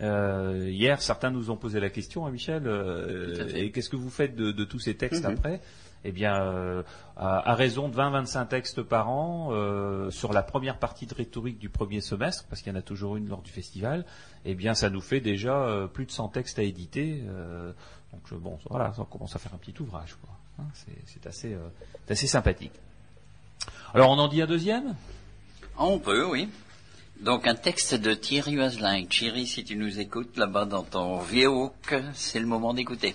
Euh, 0.00 0.68
hier, 0.70 1.00
certains 1.02 1.30
nous 1.30 1.50
ont 1.50 1.56
posé 1.56 1.78
la 1.80 1.90
question, 1.90 2.26
hein, 2.26 2.30
Michel, 2.30 2.62
euh, 2.66 3.48
et 3.54 3.70
qu'est-ce 3.70 3.90
que 3.90 3.96
vous 3.96 4.10
faites 4.10 4.34
de, 4.36 4.50
de 4.52 4.64
tous 4.64 4.78
ces 4.78 4.94
textes 4.96 5.24
Mhm. 5.24 5.30
après? 5.32 5.60
Eh 6.04 6.10
bien, 6.10 6.34
euh, 6.42 6.82
à, 7.16 7.50
à 7.50 7.54
raison 7.54 7.88
de 7.88 7.94
20-25 7.94 8.48
textes 8.48 8.82
par 8.82 9.08
an 9.08 9.50
sur 10.10 10.32
la 10.32 10.42
première 10.42 10.78
partie 10.78 11.06
de 11.06 11.14
rhétorique 11.14 11.58
du 11.60 11.68
premier 11.68 12.00
semestre, 12.00 12.44
parce 12.48 12.60
qu'il 12.62 12.72
y 12.72 12.76
en 12.76 12.78
a 12.78 12.82
toujours 12.82 13.16
une 13.16 13.28
lors 13.28 13.42
du 13.42 13.52
festival, 13.52 14.04
eh 14.44 14.54
bien, 14.56 14.74
ça 14.74 14.90
nous 14.90 15.00
fait 15.00 15.20
déjà 15.20 15.88
plus 15.92 16.06
de 16.06 16.10
100 16.10 16.28
textes 16.28 16.58
à 16.58 16.62
éditer. 16.62 17.22
donc, 18.12 18.20
je- 18.28 18.34
bon, 18.34 18.58
voilà, 18.68 18.92
ça 18.94 19.06
commence 19.08 19.36
à 19.36 19.38
faire 19.38 19.54
un 19.54 19.58
petit 19.58 19.74
ouvrage. 19.80 20.16
Hein, 20.58 20.64
c'est, 20.74 20.92
c'est 21.06 21.26
assez, 21.26 21.56
c'est 22.06 22.12
assez 22.12 22.26
sympathique. 22.26 22.72
Alors, 23.94 24.10
on 24.10 24.18
en 24.18 24.26
dit 24.26 24.42
un 24.42 24.46
deuxième? 24.46 24.96
On 25.78 25.98
peut, 26.00 26.26
oui. 26.26 26.48
Donc 27.22 27.46
un 27.46 27.54
texte 27.54 27.94
de 27.94 28.14
Thierry 28.14 28.58
Waslin. 28.58 29.06
Thierry, 29.06 29.46
si 29.46 29.62
tu 29.62 29.76
nous 29.76 30.00
écoutes 30.00 30.36
là-bas 30.36 30.64
dans 30.64 30.82
ton 30.82 31.20
vieux 31.20 31.48
hoek, 31.48 31.94
c'est 32.14 32.40
le 32.40 32.46
moment 32.46 32.74
d'écouter. 32.74 33.14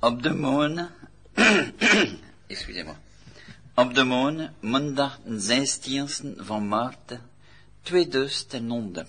Op 0.00 0.22
de 0.22 0.30
moon, 0.30 0.88
excusez-moi. 2.48 2.94
Op 3.76 3.92
de 3.94 4.04
moon, 4.04 4.50
maandag 4.60 5.18
16 5.26 6.36
van 6.38 6.68
maart 6.68 7.18
2000. 7.82 9.08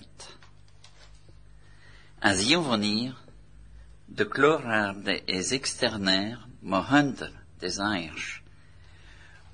Een 2.18 2.36
zilvernier, 2.36 3.14
de 4.06 4.26
chloraarde 4.28 5.22
is 5.26 5.52
externair, 5.52 6.38
maar 6.60 6.90
hunter 6.90 7.30
des 7.58 7.78
airs. 7.78 8.42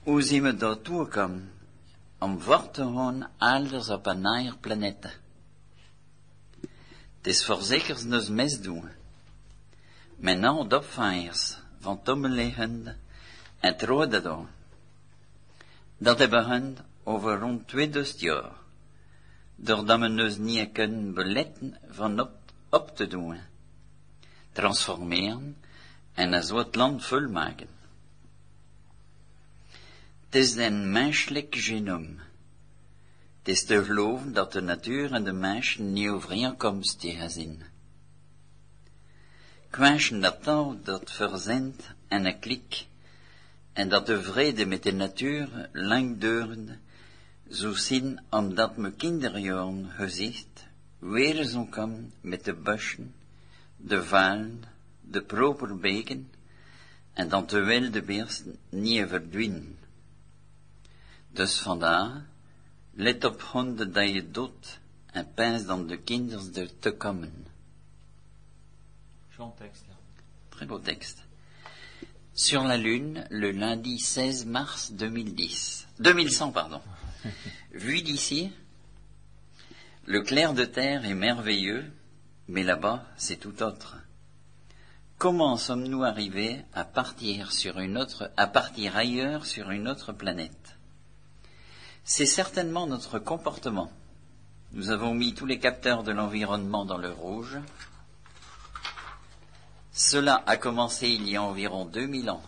Hoe 0.05 0.23
zien? 0.23 0.59
Om 2.21 2.41
voor 2.41 2.71
te 2.71 2.83
gaan 2.83 3.29
elders 3.39 3.89
op 3.89 4.07
een 4.07 4.27
andere 4.27 4.57
planeet. 4.61 5.19
Het 7.17 7.27
is 7.33 7.45
voorzeker 7.45 8.07
nos 8.07 8.29
mes 8.29 8.61
doen. 8.61 8.89
Men 10.17 10.41
nou 10.41 10.69
de 10.69 10.77
opvangers 10.77 11.59
van 11.81 12.03
tommeligende 12.03 12.97
en 13.61 13.77
trode 13.77 14.21
doen. 14.23 14.49
Dat 15.99 16.19
hebben 16.19 16.47
hun 16.47 16.79
over 17.03 17.39
rond 17.39 17.69
2000 17.69 18.21
jaar. 18.21 18.53
Doordat 19.55 19.99
men 19.99 20.17
dus 20.17 20.37
niet 20.37 20.73
kunnen 20.73 21.15
beletten 21.15 21.79
van 21.89 22.21
op, 22.21 22.31
op 22.69 22.97
te 22.97 23.07
doen. 23.07 23.39
Transformeren 24.53 25.57
en 26.15 26.33
een 26.33 26.43
soort 26.43 26.75
land 26.75 27.05
volmaken. 27.05 27.80
Het 30.31 30.43
is 30.43 30.55
een 30.55 30.93
menselijk 30.93 31.55
genoom. 31.59 32.19
Het 33.39 33.49
is 33.49 33.65
te 33.65 33.85
geloven 33.85 34.33
dat 34.33 34.53
de 34.53 34.61
natuur 34.61 35.13
en 35.13 35.25
de 35.25 35.33
mens 35.33 35.77
niet 35.79 36.09
overeenkomstig 36.09 37.31
zijn. 37.31 37.63
Wens 39.71 40.09
dat 40.09 40.45
nou 40.45 40.77
dat 40.83 41.13
verzend 41.13 41.83
en 42.09 42.25
een 42.25 42.39
klik, 42.39 42.87
en 43.73 43.89
dat 43.89 44.07
de 44.07 44.23
vrede 44.23 44.67
met 44.67 44.83
de 44.83 44.93
natuur 44.93 45.69
lang 45.73 46.19
durende, 46.19 46.79
zo 47.51 47.75
zien 47.75 48.21
omdat 48.29 48.77
mijn 48.77 48.97
kinderjaren 48.97 49.91
gezicht 49.91 50.67
weer 50.99 51.45
zo 51.45 51.65
kan 51.65 52.13
met 52.21 52.45
de 52.45 52.55
bussen, 52.55 53.15
de 53.77 54.05
valen, 54.05 54.63
de 55.01 55.23
proper 55.23 55.79
beken, 55.79 56.31
en 57.13 57.29
dat 57.29 57.51
de 57.51 57.63
wilde 57.65 58.03
beesten 58.03 58.57
niet 58.69 59.09
verdwijnen. 59.09 59.79
Dus 61.33 61.61
vandaar, 61.61 62.27
let 62.95 63.25
op 63.25 63.43
honden 63.43 63.93
dat 63.93 64.09
je 64.09 64.31
doet 64.31 64.79
en 65.07 65.35
pijns 65.35 65.65
dan 65.65 65.87
de 65.87 65.97
kinders 65.97 66.51
er 66.53 66.79
te 66.79 66.91
komen. 66.91 67.47
Jean 69.37 69.55
texte. 69.55 69.85
Très 70.49 70.67
beau 70.67 70.83
texte. 70.83 71.23
Sur 72.33 72.63
la 72.63 72.77
Lune, 72.77 73.27
le 73.31 73.53
lundi 73.53 73.99
16 73.99 74.45
mars 74.45 74.91
2010. 74.91 75.87
2100, 75.97 76.53
pardon. 76.53 76.81
Vu 77.71 78.03
d'ici, 78.03 78.53
le 80.05 80.23
clair 80.23 80.55
de 80.55 80.65
terre 80.65 81.05
est 81.05 81.15
merveilleux, 81.15 81.93
mais 82.49 82.63
là-bas, 82.63 83.07
c'est 83.17 83.37
tout 83.37 83.63
autre. 83.63 83.97
Comment 85.19 85.57
sommes-nous 85.57 86.03
arrivés 86.03 86.65
à 86.73 86.85
partir 86.85 87.53
sur 87.53 87.79
une 87.79 87.99
autre, 87.99 88.31
à 88.37 88.47
partir 88.47 88.97
ailleurs 88.97 89.45
sur 89.45 89.71
une 89.71 89.87
autre 89.87 90.13
planète? 90.13 90.80
C'est 92.05 92.27
certainement 92.27 92.87
notre 92.87 93.19
comportement. 93.19 93.91
Nous 94.73 94.91
avons 94.91 95.15
mis 95.15 95.35
tous 95.35 95.47
les 95.47 95.59
capteurs 95.59 96.03
de 96.03 96.13
l'environnement 96.13 96.85
dans 96.85 96.99
le 96.99 97.11
rouge. 97.11 97.59
Cela 99.93 100.43
a 100.47 100.57
commencé 100.57 101.09
il 101.09 101.29
y 101.29 101.37
a 101.37 101.43
environ 101.43 101.85
2000 101.85 102.31
ans, 102.31 102.43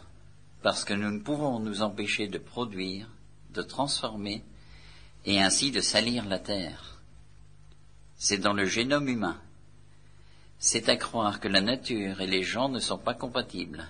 parce 0.63 0.85
que 0.85 0.95
nous 0.95 1.11
ne 1.11 1.21
pouvons 1.21 1.59
nous 1.59 1.83
empêcher 1.83 2.29
de 2.29 2.39
produire, 2.39 3.09
de 3.51 3.63
transformer, 3.63 4.45
et 5.25 5.41
ainsi 5.41 5.71
de 5.71 5.81
salir 5.81 6.25
la 6.25 6.39
terre. 6.39 7.01
C'est 8.17 8.39
dans 8.39 8.53
le 8.53 8.67
génome 8.67 9.09
humain. 9.09 9.41
C'est 10.59 10.89
à 10.89 10.97
croire 10.97 11.41
que 11.41 11.49
la 11.49 11.61
nature 11.61 12.21
et 12.21 12.27
les 12.27 12.45
gens 12.45 12.69
ne 12.69 12.79
sont 12.79 12.99
pas 12.99 13.15
compatibles. 13.15 13.89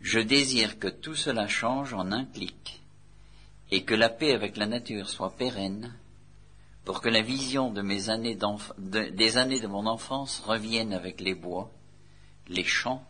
Je 0.00 0.20
désire 0.20 0.78
que 0.78 0.88
tout 0.88 1.16
cela 1.16 1.48
change 1.48 1.94
en 1.94 2.12
un 2.12 2.24
clic, 2.24 2.83
et 3.74 3.84
que 3.84 3.94
la 3.94 4.08
paix 4.08 4.32
avec 4.32 4.56
la 4.56 4.66
nature 4.66 5.08
soit 5.08 5.36
pérenne, 5.36 5.94
pour 6.84 7.00
que 7.00 7.08
la 7.08 7.22
vision 7.22 7.72
des 7.72 8.08
années 8.10 8.34
de 8.36 9.66
mon 9.66 9.86
enfance 9.86 10.40
revienne 10.40 10.92
avec 10.92 11.20
les 11.20 11.34
bois, 11.34 11.70
les 12.48 12.64
champs, 12.64 13.04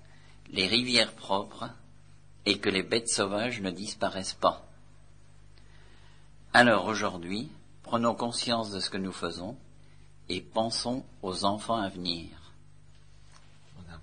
les 0.50 0.66
rivières 0.66 1.12
propres, 1.12 1.68
et 2.46 2.59
que 2.59 2.70
les 2.70 2.83
bêtes 2.83 3.09
sauvages 3.09 3.61
ne 3.61 3.70
disparaissent 3.70 4.35
pas. 4.35 4.66
Alors 6.53 6.87
aujourd'hui, 6.87 7.50
Prenons 7.85 8.14
conscience 8.14 8.70
de 8.70 8.81
ce 8.81 8.88
que 8.88 8.96
nous 8.96 9.12
faisons 9.12 9.57
et 10.31 10.40
pensons 10.40 11.05
aux 11.22 11.44
enfants 11.44 11.77
à 11.77 11.90
venir. 11.90 12.43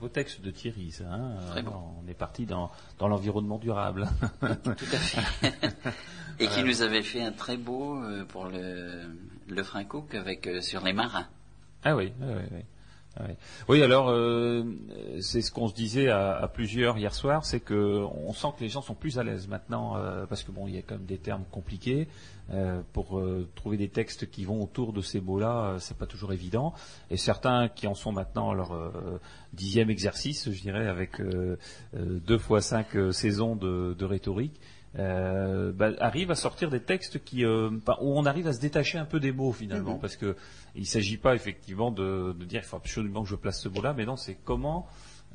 Beau 0.01 0.09
texte 0.09 0.41
de 0.41 0.49
Thierry, 0.49 0.91
ça. 0.91 1.03
hein. 1.13 1.35
Très 1.51 1.61
bon. 1.61 1.75
On 2.03 2.07
est 2.09 2.13
parti 2.15 2.45
dans, 2.47 2.71
dans 2.97 3.07
l'environnement 3.07 3.59
durable. 3.59 4.07
Tout 4.39 4.45
à 4.91 4.97
fait. 4.97 5.53
et 6.39 6.47
qui 6.47 6.63
nous 6.63 6.81
avait 6.81 7.03
fait 7.03 7.21
un 7.21 7.31
très 7.31 7.55
beau 7.55 8.01
euh, 8.03 8.25
pour 8.25 8.45
le, 8.45 9.03
le 9.47 9.63
Francook 9.63 10.15
avec 10.15 10.47
euh, 10.47 10.59
sur 10.61 10.83
les 10.83 10.93
marins. 10.93 11.27
Ah 11.83 11.95
oui, 11.95 12.11
oui, 12.19 12.33
oui. 12.51 12.59
Oui. 13.19 13.34
Ah 13.34 13.63
oui. 13.67 13.84
Alors 13.84 14.10
euh, 14.10 14.63
c'est 15.19 15.41
ce 15.41 15.52
qu'on 15.52 15.67
se 15.67 15.74
disait 15.74 16.10
à, 16.10 16.50
plusieurs 16.54 16.97
hier 16.97 17.13
soir, 17.13 17.45
c'est 17.45 17.60
que 17.60 18.06
on 18.26 18.34
sent 18.34 18.47
que 18.58 18.63
les 18.63 18.69
gens 18.69 18.82
sont 18.82 18.95
plus 18.95 19.19
à 19.19 19.24
l'aise 19.24 19.47
maintenant 19.47 19.97
euh, 19.97 20.26
parce 20.26 20.43
que 20.43 20.52
bon, 20.52 20.67
il 20.67 20.76
y 20.76 20.78
a 20.78 20.82
quand 20.82 20.95
même 20.95 21.06
des 21.06 21.17
termes 21.17 21.43
compliqués 21.52 22.08
euh, 22.54 22.82
pour 22.93 23.21
trouver 23.56 23.78
des 23.78 23.89
textes 23.89 24.30
qui 24.30 24.45
vont 24.45 24.63
autour 24.63 24.93
de 24.93 25.02
ces 25.02 25.19
mots-là, 25.19 25.76
c'est 25.80 25.97
pas 25.97 26.06
toujours 26.06 26.34
évident. 26.34 26.74
Et 27.10 27.17
certains 27.17 27.67
qui 27.67 27.88
en 27.88 27.95
sont 27.95 28.12
maintenant 28.12 28.52
à 28.52 28.56
leur 28.56 28.74
dixième 29.54 29.89
exercice, 29.89 30.50
je 30.50 30.62
dirais, 30.62 30.88
avec 30.88 31.21
deux 31.93 32.38
fois 32.38 32.62
cinq 32.62 32.97
saisons 33.12 33.56
de 33.56 34.06
rhétorique. 34.06 34.60
Euh, 34.99 35.71
bah, 35.71 35.91
arrivent 35.99 36.32
à 36.32 36.36
sortir 36.36 36.69
des 36.69 36.82
textes 36.82 37.23
qui, 37.23 37.45
euh, 37.45 37.69
bah, 37.86 37.97
où 38.01 38.17
on 38.17 38.25
arrive 38.25 38.47
à 38.47 38.54
se 38.54 38.60
détacher 38.60 38.97
un 38.97 39.06
peu 39.06 39.21
des 39.21 39.32
mots 39.32 39.54
finalement, 39.54 39.97
parce 39.97 40.17
que 40.17 40.36
il 40.75 40.86
s'agit 40.86 41.15
pas 41.17 41.34
effectivement 41.34 41.91
de, 41.91 42.34
de 42.38 42.43
dire 42.45 42.62
il 42.62 42.67
faut 42.67 42.75
absolument 42.75 43.23
que 43.23 43.30
je 43.30 43.36
place 43.36 43.62
ce 43.62 43.69
mot-là, 43.69 43.93
mais 43.93 44.06
non, 44.06 44.17
c'est 44.17 44.36
comment 44.43 44.88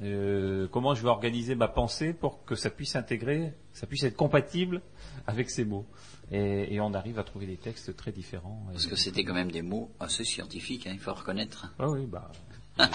euh, 0.03 0.69
comment 0.71 0.95
je 0.95 1.03
vais 1.03 1.09
organiser 1.09 1.55
ma 1.55 1.69
pensée 1.69 2.13
pour 2.13 2.45
que 2.45 2.55
ça 2.55 2.69
puisse 2.69 2.97
intégrer, 2.97 3.55
ça 3.73 3.87
puisse 3.87 4.03
être 4.05 4.17
compatible 4.17 4.83
avec 5.27 5.49
ces 5.49 5.65
mots. 5.65 5.87
Et, 6.31 6.75
et 6.75 6.81
on 6.83 6.93
arrive 6.93 7.19
à 7.19 7.25
trouver 7.25 7.47
des 7.47 7.57
textes 7.57 7.97
très 7.97 8.13
différents. 8.13 8.63
Parce 8.73 8.87
que 8.87 8.97
c'était 8.97 9.25
quand 9.25 9.33
même 9.33 9.51
des 9.51 9.63
mots 9.63 9.91
assez 10.01 10.25
scientifiques, 10.25 10.87
hein, 10.87 10.91
il 10.93 10.99
faut 10.99 11.15
reconnaître. 11.15 11.73
Ah 11.79 11.89
oui, 11.89 12.05
bah, 12.05 12.31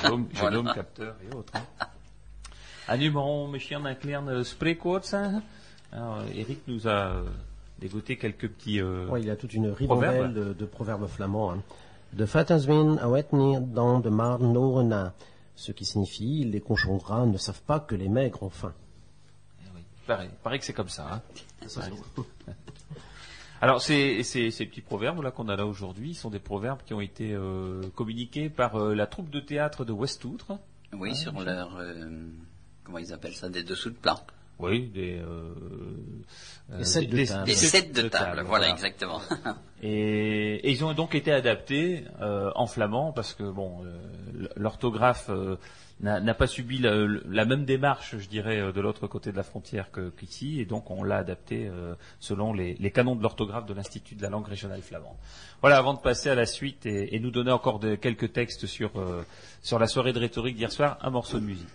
génome, 0.03 0.27
Voilà. 0.35 0.73
capteur 0.75 1.15
et 1.27 1.35
autres. 1.35 1.53
Hein. 1.55 1.65
En 2.87 2.97
nu 2.97 3.09
waarom 3.11 3.51
misschien 3.51 3.85
een 3.85 3.97
klein 3.97 4.43
spreekwoord. 4.43 5.13
Alors, 5.91 6.19
Eric 6.33 6.61
nous 6.67 6.87
a 6.87 7.13
euh, 7.15 7.23
dégoté 7.79 8.17
quelques 8.17 8.49
petits... 8.49 8.79
euh, 8.81 9.07
Ouais, 9.07 9.21
il 9.21 9.27
y 9.27 9.29
a 9.31 9.35
toute 9.35 9.53
une 9.53 9.67
ribambelle 9.69 10.33
de, 10.33 10.53
de 10.53 10.65
proverbes 10.65 11.07
flamands. 11.07 11.51
hein. 11.53 11.61
De 12.13 12.25
Fatenswin 12.25 12.97
awetnir 12.99 13.61
dans 13.61 13.99
de 13.99 14.09
Marnorena. 14.09 15.13
Ce 15.55 15.71
qui 15.71 15.85
signifie, 15.85 16.43
les 16.45 16.61
cochons 16.61 16.97
gras 16.97 17.25
ne 17.25 17.37
savent 17.37 17.61
pas 17.61 17.79
que 17.79 17.95
les 17.95 18.09
maigres 18.09 18.41
ont 18.43 18.49
faim. 18.49 18.73
Eh 19.61 19.69
oui, 19.75 19.81
pareil, 20.07 20.29
pareil 20.43 20.59
que 20.59 20.65
c'est 20.65 20.73
comme 20.73 20.89
ça. 20.89 21.07
Hein. 21.13 21.21
Alors, 23.61 23.81
ces, 23.81 24.23
ces, 24.23 24.49
ces 24.49 24.65
petits 24.65 24.81
proverbes 24.81 25.21
là 25.21 25.29
qu'on 25.31 25.47
a 25.47 25.55
là 25.55 25.67
aujourd'hui 25.67 26.15
sont 26.15 26.29
des 26.31 26.39
proverbes 26.39 26.79
qui 26.85 26.93
ont 26.95 27.01
été 27.01 27.31
euh, 27.33 27.81
communiqués 27.95 28.49
par 28.49 28.75
euh, 28.75 28.95
la 28.95 29.05
troupe 29.05 29.29
de 29.29 29.39
théâtre 29.39 29.85
de 29.85 29.91
Westoutre. 29.91 30.57
Oui, 30.93 31.15
sur 31.15 31.39
leur... 31.39 31.77
euh, 31.77 32.09
comment 32.83 32.97
ils 32.97 33.13
appellent 33.13 33.35
ça 33.35 33.49
Des 33.49 33.63
dessous 33.63 33.91
de 33.91 33.95
plat. 33.95 34.19
Oui, 34.59 34.87
des... 34.93 35.17
Euh, 35.19 35.53
Des 36.77 36.85
sets 36.85 37.05
de 37.05 37.25
table. 37.25 37.45
Des 37.45 37.53
sets 37.55 37.81
de 37.91 38.07
table, 38.09 38.43
voilà, 38.45 38.69
exactement. 38.69 39.19
Et, 39.83 40.57
et 40.57 40.69
ils 40.71 40.85
ont 40.85 40.93
donc 40.93 41.15
été 41.15 41.31
adaptés 41.31 42.03
euh, 42.21 42.51
en 42.53 42.67
flamand 42.67 43.11
parce 43.13 43.33
que 43.33 43.41
bon, 43.41 43.83
euh, 43.83 44.47
l'orthographe 44.55 45.31
euh, 45.31 45.55
n'a 46.01 46.33
pas 46.35 46.45
subi 46.45 46.77
la, 46.77 46.93
la 47.27 47.45
même 47.45 47.65
démarche, 47.65 48.15
je 48.15 48.29
dirais, 48.29 48.59
euh, 48.59 48.71
de 48.71 48.79
l'autre 48.79 49.07
côté 49.07 49.31
de 49.31 49.37
la 49.37 49.41
frontière 49.41 49.89
que- 49.89 50.11
qu'ici, 50.11 50.59
et 50.61 50.65
donc 50.65 50.91
on 50.91 51.03
l'a 51.03 51.17
adapté 51.17 51.67
euh, 51.67 51.95
selon 52.19 52.53
les, 52.53 52.75
les 52.75 52.91
canons 52.91 53.15
de 53.15 53.23
l'orthographe 53.23 53.65
de 53.65 53.73
l'Institut 53.73 54.13
de 54.13 54.21
la 54.21 54.29
langue 54.29 54.47
régionale 54.47 54.83
flamande. 54.83 55.15
Voilà, 55.61 55.77
avant 55.79 55.95
de 55.95 55.99
passer 55.99 56.29
à 56.29 56.35
la 56.35 56.45
suite 56.45 56.85
et, 56.85 57.15
et 57.15 57.19
nous 57.19 57.31
donner 57.31 57.51
encore 57.51 57.79
de, 57.79 57.95
quelques 57.95 58.31
textes 58.33 58.67
sur 58.67 58.91
euh, 58.99 59.23
sur 59.63 59.79
la 59.79 59.87
soirée 59.87 60.13
de 60.13 60.19
rhétorique 60.19 60.57
d'hier 60.57 60.71
soir, 60.71 60.99
un 61.01 61.09
morceau 61.09 61.39
de 61.39 61.45
musique. 61.45 61.67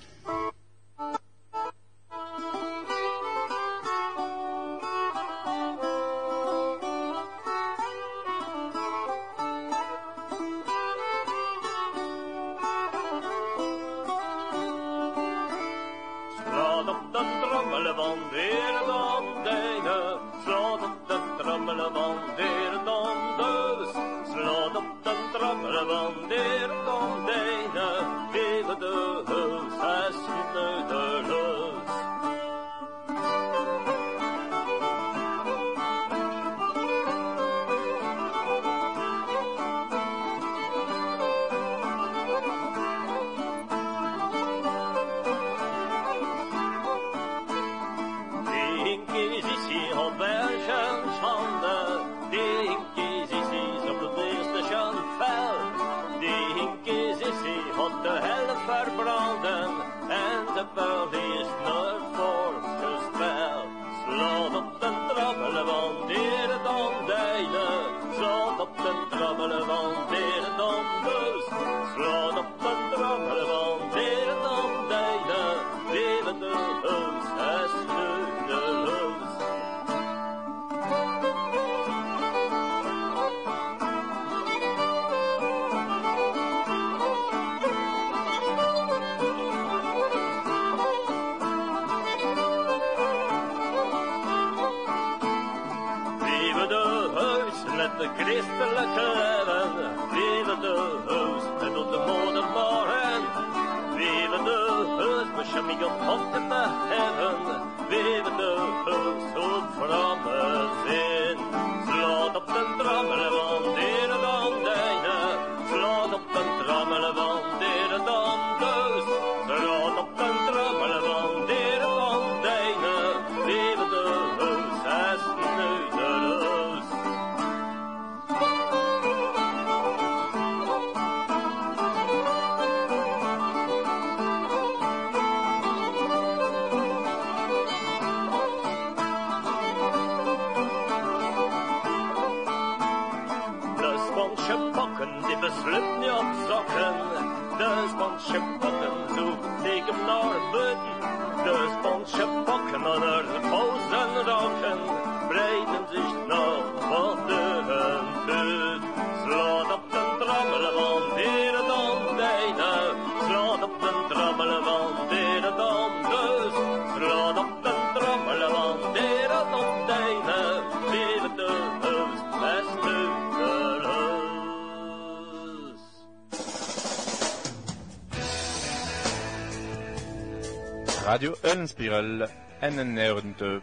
Radio 181.16 181.33
Eulenspiegel 181.44 182.29
91.8. 182.61 183.61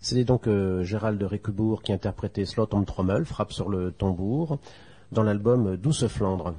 C'était 0.00 0.24
donc 0.24 0.46
euh, 0.46 0.82
Gérald 0.84 1.20
de 1.20 1.26
Réquebourg 1.26 1.82
qui 1.82 1.92
interprétait 1.92 2.46
Slot 2.46 2.68
om 2.72 2.86
Trommel, 2.86 3.26
frappe 3.26 3.52
sur 3.52 3.68
le 3.68 3.92
tambour, 3.92 4.58
dans 5.12 5.22
l'album 5.22 5.76
Douce 5.76 6.06
Flandre. 6.06 6.54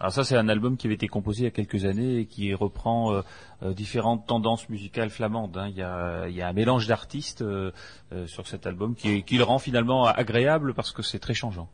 Alors 0.00 0.10
ça, 0.14 0.24
c'est 0.24 0.38
un 0.38 0.48
album 0.48 0.78
qui 0.78 0.86
avait 0.86 0.94
été 0.94 1.06
composé 1.06 1.42
il 1.42 1.44
y 1.44 1.48
a 1.48 1.50
quelques 1.50 1.84
années 1.84 2.20
et 2.20 2.24
qui 2.26 2.54
reprend 2.54 3.12
euh, 3.12 3.20
euh, 3.62 3.74
différentes 3.74 4.26
tendances 4.26 4.70
musicales 4.70 5.10
flamandes. 5.10 5.58
hein. 5.58 5.68
Il, 5.68 5.76
y 5.76 5.82
a, 5.82 6.28
il 6.28 6.34
y 6.34 6.40
a 6.40 6.48
un 6.48 6.54
mélange 6.54 6.86
d'artistes 6.86 7.42
euh, 7.42 7.72
euh, 8.14 8.26
sur 8.26 8.48
cet 8.48 8.66
album 8.66 8.94
qui 8.94 9.22
le 9.36 9.44
rend 9.44 9.58
finalement 9.58 10.06
agréable 10.06 10.72
parce 10.72 10.92
que 10.92 11.02
c'est 11.02 11.18
très 11.18 11.34
changeant. 11.34 11.68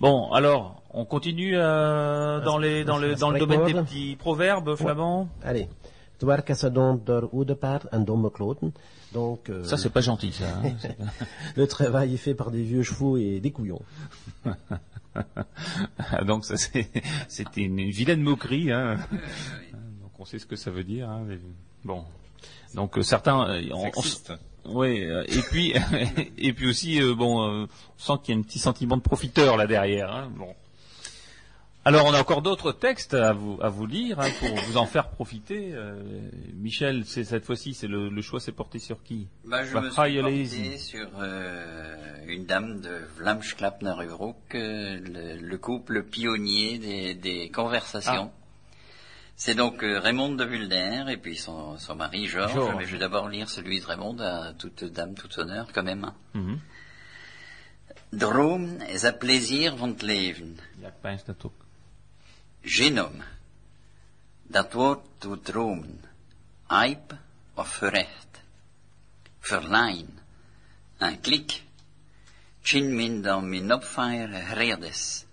Bon, 0.00 0.32
alors, 0.32 0.82
on 0.92 1.04
continue 1.04 1.52
euh, 1.56 2.40
dans, 2.40 2.56
les, 2.58 2.84
dans, 2.84 2.96
le, 2.98 3.14
dans 3.14 3.30
le 3.30 3.38
domaine 3.38 3.64
des 3.66 3.74
petits 3.84 4.16
proverbes 4.16 4.74
flamands. 4.76 5.28
Allez. 5.42 5.68
Donc, 9.12 9.48
euh, 9.50 9.64
Ça, 9.64 9.76
c'est 9.76 9.90
pas 9.90 10.00
gentil, 10.00 10.32
ça. 10.32 10.44
hein. 10.64 10.72
le 11.56 11.66
travail 11.66 12.14
est 12.14 12.18
fait 12.18 12.34
par 12.34 12.50
des 12.50 12.62
vieux 12.62 12.82
chevaux 12.82 13.16
et 13.16 13.40
des 13.40 13.50
couillons. 13.50 13.82
Donc 16.24 16.44
ça 16.44 16.56
c'est 16.56 16.88
c'était 17.28 17.62
une, 17.62 17.78
une 17.78 17.90
vilaine 17.90 18.22
moquerie. 18.22 18.70
Hein. 18.70 18.96
Donc 20.00 20.12
on 20.18 20.24
sait 20.24 20.38
ce 20.38 20.46
que 20.46 20.54
ça 20.56 20.70
veut 20.70 20.84
dire. 20.84 21.10
hein, 21.10 21.26
Bon. 21.84 22.04
Donc 22.74 22.96
euh, 22.96 23.02
certains. 23.02 23.48
euh, 23.50 23.62
on- 23.72 23.86
on-. 23.88 24.36
Oui. 24.66 25.04
euh, 25.04 25.24
et 25.28 25.40
puis 25.50 25.74
et 26.38 26.52
puis 26.52 26.68
aussi 26.68 27.00
euh, 27.02 27.14
bon, 27.14 27.42
euh, 27.42 27.66
on 27.66 27.98
sent 27.98 28.20
qu'il 28.24 28.34
y 28.34 28.36
a 28.36 28.40
un 28.40 28.42
petit 28.42 28.58
sentiment 28.58 28.96
de 28.96 29.02
profiteur 29.02 29.56
là 29.56 29.66
derrière. 29.66 30.10
hein, 30.12 30.30
Bon. 30.36 30.54
Alors 31.82 32.04
on 32.04 32.12
a 32.12 32.20
encore 32.20 32.42
d'autres 32.42 32.72
textes 32.72 33.14
à 33.14 33.32
vous 33.32 33.58
à 33.62 33.70
vous 33.70 33.86
lire 33.86 34.20
hein, 34.20 34.28
pour 34.38 34.54
vous 34.54 34.76
en 34.76 34.84
faire 34.84 35.08
profiter. 35.08 35.70
Euh, 35.72 35.98
Michel, 36.54 37.04
c'est 37.06 37.24
cette 37.24 37.46
fois-ci, 37.46 37.72
c'est 37.72 37.86
le, 37.86 38.10
le 38.10 38.22
choix 38.22 38.38
s'est 38.38 38.52
porté 38.52 38.78
sur 38.78 39.02
qui? 39.02 39.28
Bah, 39.46 39.64
je 39.64 39.72
Bah, 39.72 39.80
me 39.80 39.88
suis 39.90 39.96
porté 39.96 40.76
sur 40.76 41.08
euh, 41.18 41.96
une 42.28 42.44
dame 42.44 42.82
de 42.82 43.00
Vlamsklappner-Uruk, 43.16 44.36
euh, 44.54 45.00
le, 45.00 45.36
le 45.40 45.58
couple 45.58 46.02
pionnier 46.04 46.78
des, 46.78 47.14
des 47.14 47.48
conversations. 47.50 48.30
C'est 49.40 49.54
donc 49.54 49.82
euh, 49.82 49.98
Raymond 50.00 50.34
de 50.36 50.44
Vulder 50.44 51.06
et 51.08 51.16
puis 51.16 51.34
son, 51.34 51.78
son 51.78 51.94
mari 51.96 52.26
Georges. 52.26 52.74
Mais 52.76 52.84
je 52.84 52.92
vais 52.92 52.98
d'abord 52.98 53.26
lire 53.26 53.48
celui 53.48 53.80
de 53.80 53.86
Raymond 53.86 54.18
à 54.20 54.52
toute 54.52 54.84
dame, 54.84 55.14
tout 55.14 55.38
honneur 55.38 55.66
quand 55.72 55.82
même. 55.82 56.04
hein. 56.04 56.14
Mhm. 56.34 56.58
Droom 58.12 58.82
is 58.82 59.02
een 59.02 59.16
plezier 59.16 59.76
van 59.76 59.88
het 59.88 60.02
leven. 60.02 60.58
Ja, 60.80 60.90
pijnst 61.00 61.26
dat 61.26 61.44
ook. 61.44 61.54
Dat 64.42 64.72
woord 64.72 65.00
toe 65.18 65.40
dromen. 65.40 66.00
Aip 66.66 67.16
of 67.54 67.68
verrecht. 67.68 68.40
Verlijn. 69.38 70.18
Een 70.98 71.20
klik. 71.20 71.62
Chin 72.62 72.94
min 72.94 73.22
dan 73.22 73.48
min 73.48 73.72
opfire 73.72 74.54
redes. 74.54 75.24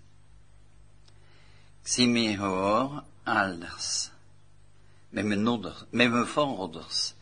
Zie 1.82 2.08
me 2.08 2.36
hoor 2.36 3.02
alders. 3.28 4.10
Met 5.08 5.24
mijn 5.24 5.42
nodders, 5.42 5.84
met 5.90 6.10
mijn 6.10 6.26
voorouders. 6.26 7.14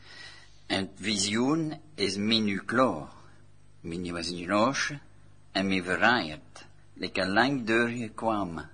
En 0.66 0.90
visioen 0.94 1.80
is 1.94 2.16
minu 2.16 2.58
kloor. 2.64 3.08
Minu 3.80 4.12
was 4.12 4.30
in 4.30 4.48
roosje 4.48 4.98
en 5.52 5.66
me 5.66 5.82
verraaierd. 5.82 6.66
Lekker 6.94 7.28
lang 7.28 7.66
doorgekomen. 7.66 8.70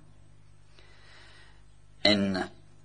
En 2.01 2.35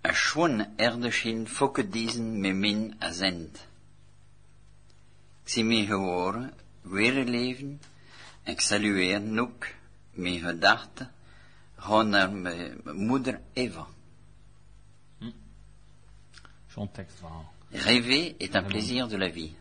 a 0.02 0.12
schwon 0.12 0.66
erdeschin 0.76 1.46
fokke 1.48 1.88
diesen 1.88 2.40
me 2.40 2.52
min 2.52 2.94
azend. 2.98 3.66
Ik 5.42 5.48
zie 5.54 5.64
me 5.64 5.86
gehoren, 5.86 6.52
weer 6.80 7.24
leven, 7.24 7.80
en 8.42 8.52
ik 8.52 8.60
salueer 8.60 9.40
ook 9.40 9.66
me 10.10 10.38
gedachten, 10.38 11.10
gewoon 11.76 12.08
naar 12.08 12.32
mijn 12.32 12.80
moeder 12.84 13.40
Eva. 13.52 13.86
Rêver 17.72 18.36
est 18.40 18.56
un 18.56 18.62
plaisir 18.62 19.08
de 19.08 19.16
la 19.16 19.28
vie. 19.28 19.52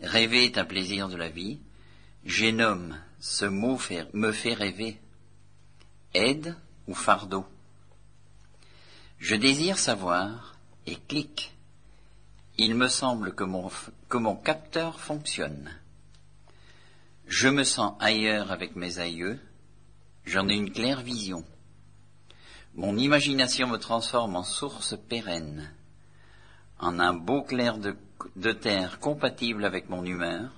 Rêver 0.00 0.44
est 0.44 0.58
un 0.58 0.64
plaisir 0.64 1.08
de 1.08 1.16
la 1.16 1.28
vie. 1.28 1.58
Génome, 2.24 2.98
ce 3.20 3.44
mot 3.44 3.76
fait- 3.78 4.12
me 4.14 4.32
fait 4.32 4.54
rêver. 4.54 5.00
Aide 6.14 6.56
ou 6.86 6.94
fardeau. 6.94 7.44
Je 9.18 9.34
désire 9.34 9.78
savoir 9.78 10.56
et 10.86 10.96
clique. 10.96 11.52
Il 12.58 12.74
me 12.74 12.88
semble 12.88 13.34
que 13.34 13.44
mon, 13.44 13.68
f- 13.68 13.88
que 14.08 14.16
mon 14.18 14.36
capteur 14.36 15.00
fonctionne. 15.00 15.70
Je 17.26 17.48
me 17.48 17.64
sens 17.64 17.94
ailleurs 18.00 18.52
avec 18.52 18.76
mes 18.76 18.98
aïeux. 18.98 19.40
J'en 20.24 20.48
ai 20.48 20.54
une 20.54 20.70
claire 20.70 21.00
vision. 21.02 21.44
Mon 22.74 22.96
imagination 22.96 23.66
me 23.68 23.78
transforme 23.78 24.36
en 24.36 24.44
source 24.44 24.96
pérenne 25.08 25.72
en 26.78 26.98
un 26.98 27.14
beau 27.14 27.42
clair 27.42 27.78
de, 27.78 27.96
de 28.36 28.52
terre 28.52 28.98
compatible 29.00 29.64
avec 29.64 29.88
mon 29.88 30.04
humeur, 30.04 30.50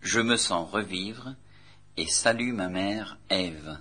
je 0.00 0.20
me 0.20 0.36
sens 0.36 0.70
revivre 0.70 1.34
et 1.96 2.06
salue 2.06 2.52
ma 2.52 2.68
mère 2.68 3.18
Ève. 3.30 3.78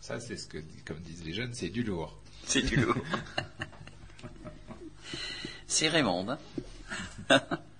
Ça, 0.00 0.20
c'est 0.20 0.36
ce 0.36 0.46
que, 0.46 0.58
comme 0.84 1.00
disent 1.00 1.24
les 1.24 1.32
jeunes, 1.32 1.54
c'est 1.54 1.70
du 1.70 1.82
lourd. 1.82 2.20
C'est 2.44 2.62
du 2.62 2.76
lourd. 2.76 2.96
C'est 5.66 5.88
Raymond. 5.88 6.36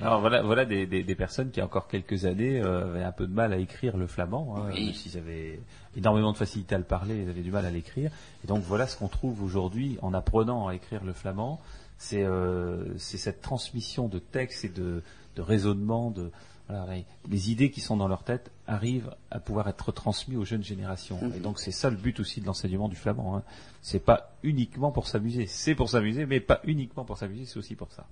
Alors 0.00 0.20
voilà, 0.20 0.42
voilà 0.42 0.64
des, 0.64 0.86
des- 0.86 1.02
des 1.04 1.14
personnes 1.14 1.50
qui, 1.50 1.56
il 1.56 1.58
y 1.58 1.62
a 1.62 1.66
encore 1.66 1.86
quelques 1.86 2.24
années, 2.24 2.60
euh, 2.60 2.86
avaient 2.86 3.02
un 3.04 3.12
peu 3.12 3.26
de 3.26 3.32
mal 3.34 3.52
à 3.52 3.58
écrire 3.58 3.96
le 3.96 4.06
flamand. 4.06 4.56
Hein, 4.56 4.70
Oui. 4.72 4.94
s'ils 4.94 5.16
avaient 5.18 5.60
énormément 5.96 6.32
de 6.32 6.36
facilité 6.36 6.74
à 6.74 6.78
le 6.78 6.84
parler, 6.84 7.22
ils 7.22 7.28
avaient 7.28 7.42
du 7.42 7.50
mal 7.52 7.66
à 7.66 7.70
l'écrire. 7.70 8.10
Et 8.42 8.46
donc 8.46 8.62
voilà 8.62 8.86
ce 8.86 8.96
qu'on 8.96 9.08
trouve 9.08 9.42
aujourd'hui 9.42 9.98
en 10.02 10.14
apprenant 10.14 10.66
à 10.68 10.74
écrire 10.74 11.04
le 11.04 11.12
flamand. 11.12 11.60
C'est 11.98 12.24
euh, 12.24 12.96
cette 12.98 13.42
transmission 13.42 14.08
de 14.08 14.18
textes 14.18 14.64
et 14.64 14.68
de, 14.68 15.02
de 15.36 15.42
raisonnement, 15.42 16.10
de 16.10 16.30
voilà, 16.68 16.86
les- 16.94 17.04
les 17.30 17.50
idées 17.52 17.70
qui 17.70 17.80
sont 17.80 17.96
dans 17.96 18.08
leur 18.08 18.24
tête 18.24 18.50
arrivent 18.66 19.14
à 19.30 19.38
pouvoir 19.40 19.68
être 19.68 19.92
transmises 19.92 20.38
aux 20.38 20.44
jeunes 20.44 20.64
générations. 20.64 21.20
Et 21.36 21.38
donc 21.40 21.60
c'est 21.60 21.70
ça 21.70 21.90
le 21.90 21.96
but 21.96 22.18
aussi 22.18 22.40
de 22.40 22.46
l'enseignement 22.46 22.88
du 22.88 22.96
flamand. 22.96 23.36
Hein. 23.36 23.42
C'est 23.82 24.04
pas 24.04 24.32
uniquement 24.42 24.90
pour 24.90 25.06
s'amuser, 25.06 25.46
c'est 25.46 25.74
pour 25.76 25.90
s'amuser, 25.90 26.24
mais 26.26 26.40
pas 26.40 26.60
uniquement 26.64 27.04
pour 27.04 27.18
s'amuser, 27.18 27.44
c'est 27.44 27.58
aussi 27.58 27.74
pour 27.76 27.92
ça. 27.92 28.06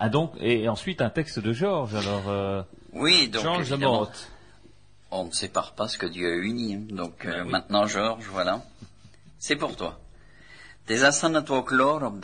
Ah 0.00 0.08
donc, 0.08 0.32
et 0.38 0.68
ensuite 0.68 1.00
un 1.00 1.10
texte 1.10 1.40
de 1.40 1.52
Georges, 1.52 1.94
alors 1.94 2.28
euh, 2.28 2.62
Oui, 2.92 3.28
donc 3.28 3.42
Georges 3.42 3.74
on 5.10 5.24
ne 5.24 5.32
sépare 5.32 5.72
pas 5.72 5.88
ce 5.88 5.98
que 5.98 6.06
Dieu 6.06 6.30
a 6.30 6.36
uni. 6.36 6.74
hein. 6.74 6.86
Donc 6.90 7.24
euh, 7.24 7.42
oui. 7.42 7.50
maintenant, 7.50 7.86
Georges, 7.86 8.28
voilà. 8.30 8.62
C'est 9.38 9.56
pour 9.56 9.74
toi. 9.76 9.98
Des 10.86 11.02
assen 11.04 11.34
het 11.34 11.48
wel 11.48 11.62
kloor 11.62 12.02
op 12.02 12.22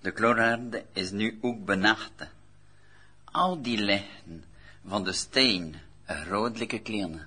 de 0.00 0.12
klooraarde 0.12 0.84
is 0.92 1.10
nu 1.10 1.38
ook 1.42 1.64
benacht. 1.64 2.26
Al 3.32 3.62
die 3.62 4.04
van 4.86 5.04
de 5.04 5.12
steen, 5.12 5.74
rodelijke 6.06 6.78
kleine. 6.78 7.26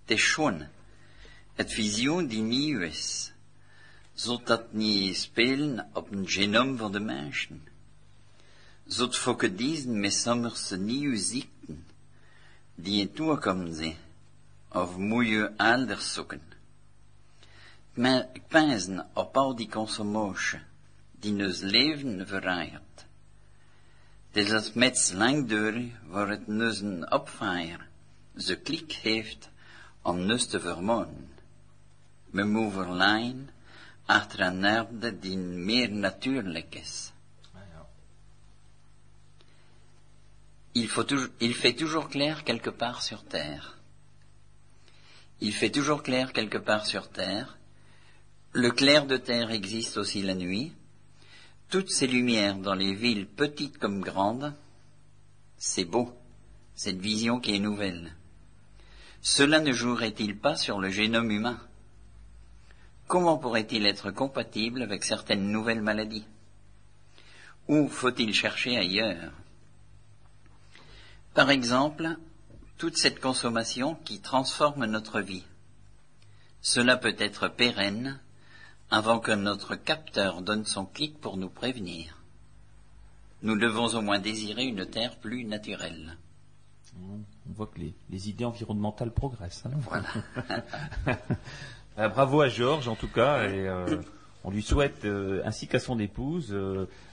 Het 0.00 0.10
is 0.10 0.28
schoon. 0.28 0.66
Het 1.54 1.72
visioen 1.72 2.26
die 2.26 2.42
nieuw 2.42 2.80
is. 2.80 3.32
Zodat 4.14 4.72
niet 4.72 5.16
spelen 5.16 5.90
op 5.92 6.10
een 6.10 6.28
genoom 6.28 6.76
van 6.76 6.92
de 6.92 7.00
mensen. 7.00 7.71
Zot 8.92 9.16
fokke 9.16 9.48
diesen 9.48 10.00
met 10.00 10.12
sommige 10.12 10.76
nieuwe 10.76 11.16
ziekten 11.16 11.86
die 12.74 13.00
in 13.00 13.12
toekomen 13.12 13.74
zijn, 13.74 13.96
of 14.68 14.96
moet 14.96 15.26
je 15.26 15.52
elders 15.56 16.12
zoeken. 16.12 16.42
Ik 18.32 18.42
op 19.12 19.36
al 19.36 19.56
die 19.56 19.68
consumotie, 19.68 20.58
die 21.20 21.44
ons 21.44 21.60
leven 21.60 22.26
verrijkt. 22.26 23.06
Het 24.30 24.44
is 24.44 24.52
als 24.52 24.72
met 24.72 25.12
lang 25.16 25.48
door, 25.48 25.74
waar 26.06 26.28
het 26.28 26.46
ons 26.46 26.80
een 26.80 27.12
opvaaier, 27.12 27.88
ze 28.36 28.56
klik 28.56 28.92
heeft 28.92 29.48
om 30.02 30.30
ons 30.30 30.46
te 30.46 30.60
vermoorden. 30.60 31.28
We 32.30 32.44
moeten 32.44 32.72
verlijn 32.72 33.50
achter 34.06 34.40
een 34.40 34.66
aarde 34.66 35.18
die 35.18 35.38
meer 35.38 35.92
natuurlijk 35.92 36.74
is. 36.74 37.11
Il, 40.74 40.88
fait 40.88 41.74
toujours 41.74 42.08
clair 42.08 42.44
quelque 42.44 42.70
part 42.70 43.02
sur 43.02 43.24
Terre. 43.24 43.78
Il 45.40 45.52
fait 45.52 45.70
toujours 45.70 46.02
clair 46.02 46.32
quelque 46.32 46.56
part 46.56 46.86
sur 46.86 47.10
Terre. 47.10 47.58
Le 48.52 48.70
clair 48.70 49.06
de 49.06 49.18
terre 49.18 49.50
existe 49.50 49.98
aussi 49.98 50.22
la 50.22 50.34
nuit. 50.34 50.72
Toutes 51.68 51.90
ces 51.90 52.06
lumières 52.06 52.56
dans 52.56 52.74
les 52.74 52.94
villes 52.94 53.26
petites 53.26 53.78
comme 53.78 54.00
grandes, 54.00 54.54
c'est 55.58 55.84
beau, 55.84 56.14
cette 56.74 57.00
vision 57.00 57.38
qui 57.38 57.54
est 57.54 57.60
nouvelle. 57.60 58.14
Cela 59.20 59.60
ne 59.60 59.72
jouerait-il 59.72 60.38
pas 60.38 60.56
sur 60.56 60.80
le 60.80 60.90
génome 60.90 61.30
humain? 61.30 61.60
Comment 63.08 63.36
pourrait-il 63.36 63.84
être 63.84 64.10
compatible 64.10 64.82
avec 64.82 65.04
certaines 65.04 65.50
nouvelles 65.50 65.82
maladies? 65.82 66.26
Où 67.68 67.88
faut-il 67.88 68.34
chercher 68.34 68.78
ailleurs? 68.78 69.32
Par 71.34 71.50
exemple, 71.50 72.16
toute 72.78 72.96
cette 72.96 73.20
consommation 73.20 73.94
qui 74.04 74.20
transforme 74.20 74.84
notre 74.86 75.20
vie. 75.20 75.44
Cela 76.60 76.96
peut 76.96 77.16
être 77.18 77.48
pérenne 77.48 78.20
avant 78.90 79.18
que 79.18 79.32
notre 79.32 79.74
capteur 79.74 80.42
donne 80.42 80.64
son 80.66 80.84
clic 80.84 81.18
pour 81.20 81.36
nous 81.36 81.48
prévenir. 81.48 82.18
Nous 83.42 83.58
devons 83.58 83.86
au 83.94 84.02
moins 84.02 84.18
désirer 84.18 84.64
une 84.64 84.86
terre 84.86 85.16
plus 85.16 85.44
naturelle. 85.44 86.16
On 87.00 87.52
voit 87.54 87.66
que 87.66 87.78
les, 87.80 87.94
les 88.10 88.28
idées 88.28 88.44
environnementales 88.44 89.10
progressent. 89.10 89.64
hein. 89.66 89.70
Voilà. 89.88 90.08
Euh, 91.98 92.08
bravo 92.08 92.40
à 92.40 92.48
Georges 92.48 92.88
en 92.88 92.94
tout 92.94 93.06
cas 93.08 93.46
et 93.50 93.68
euh, 93.68 94.00
on 94.44 94.50
lui 94.50 94.62
souhaite 94.62 95.04
euh, 95.04 95.42
ainsi 95.44 95.66
qu'à 95.68 95.78
son 95.78 95.98
épouse 95.98 96.56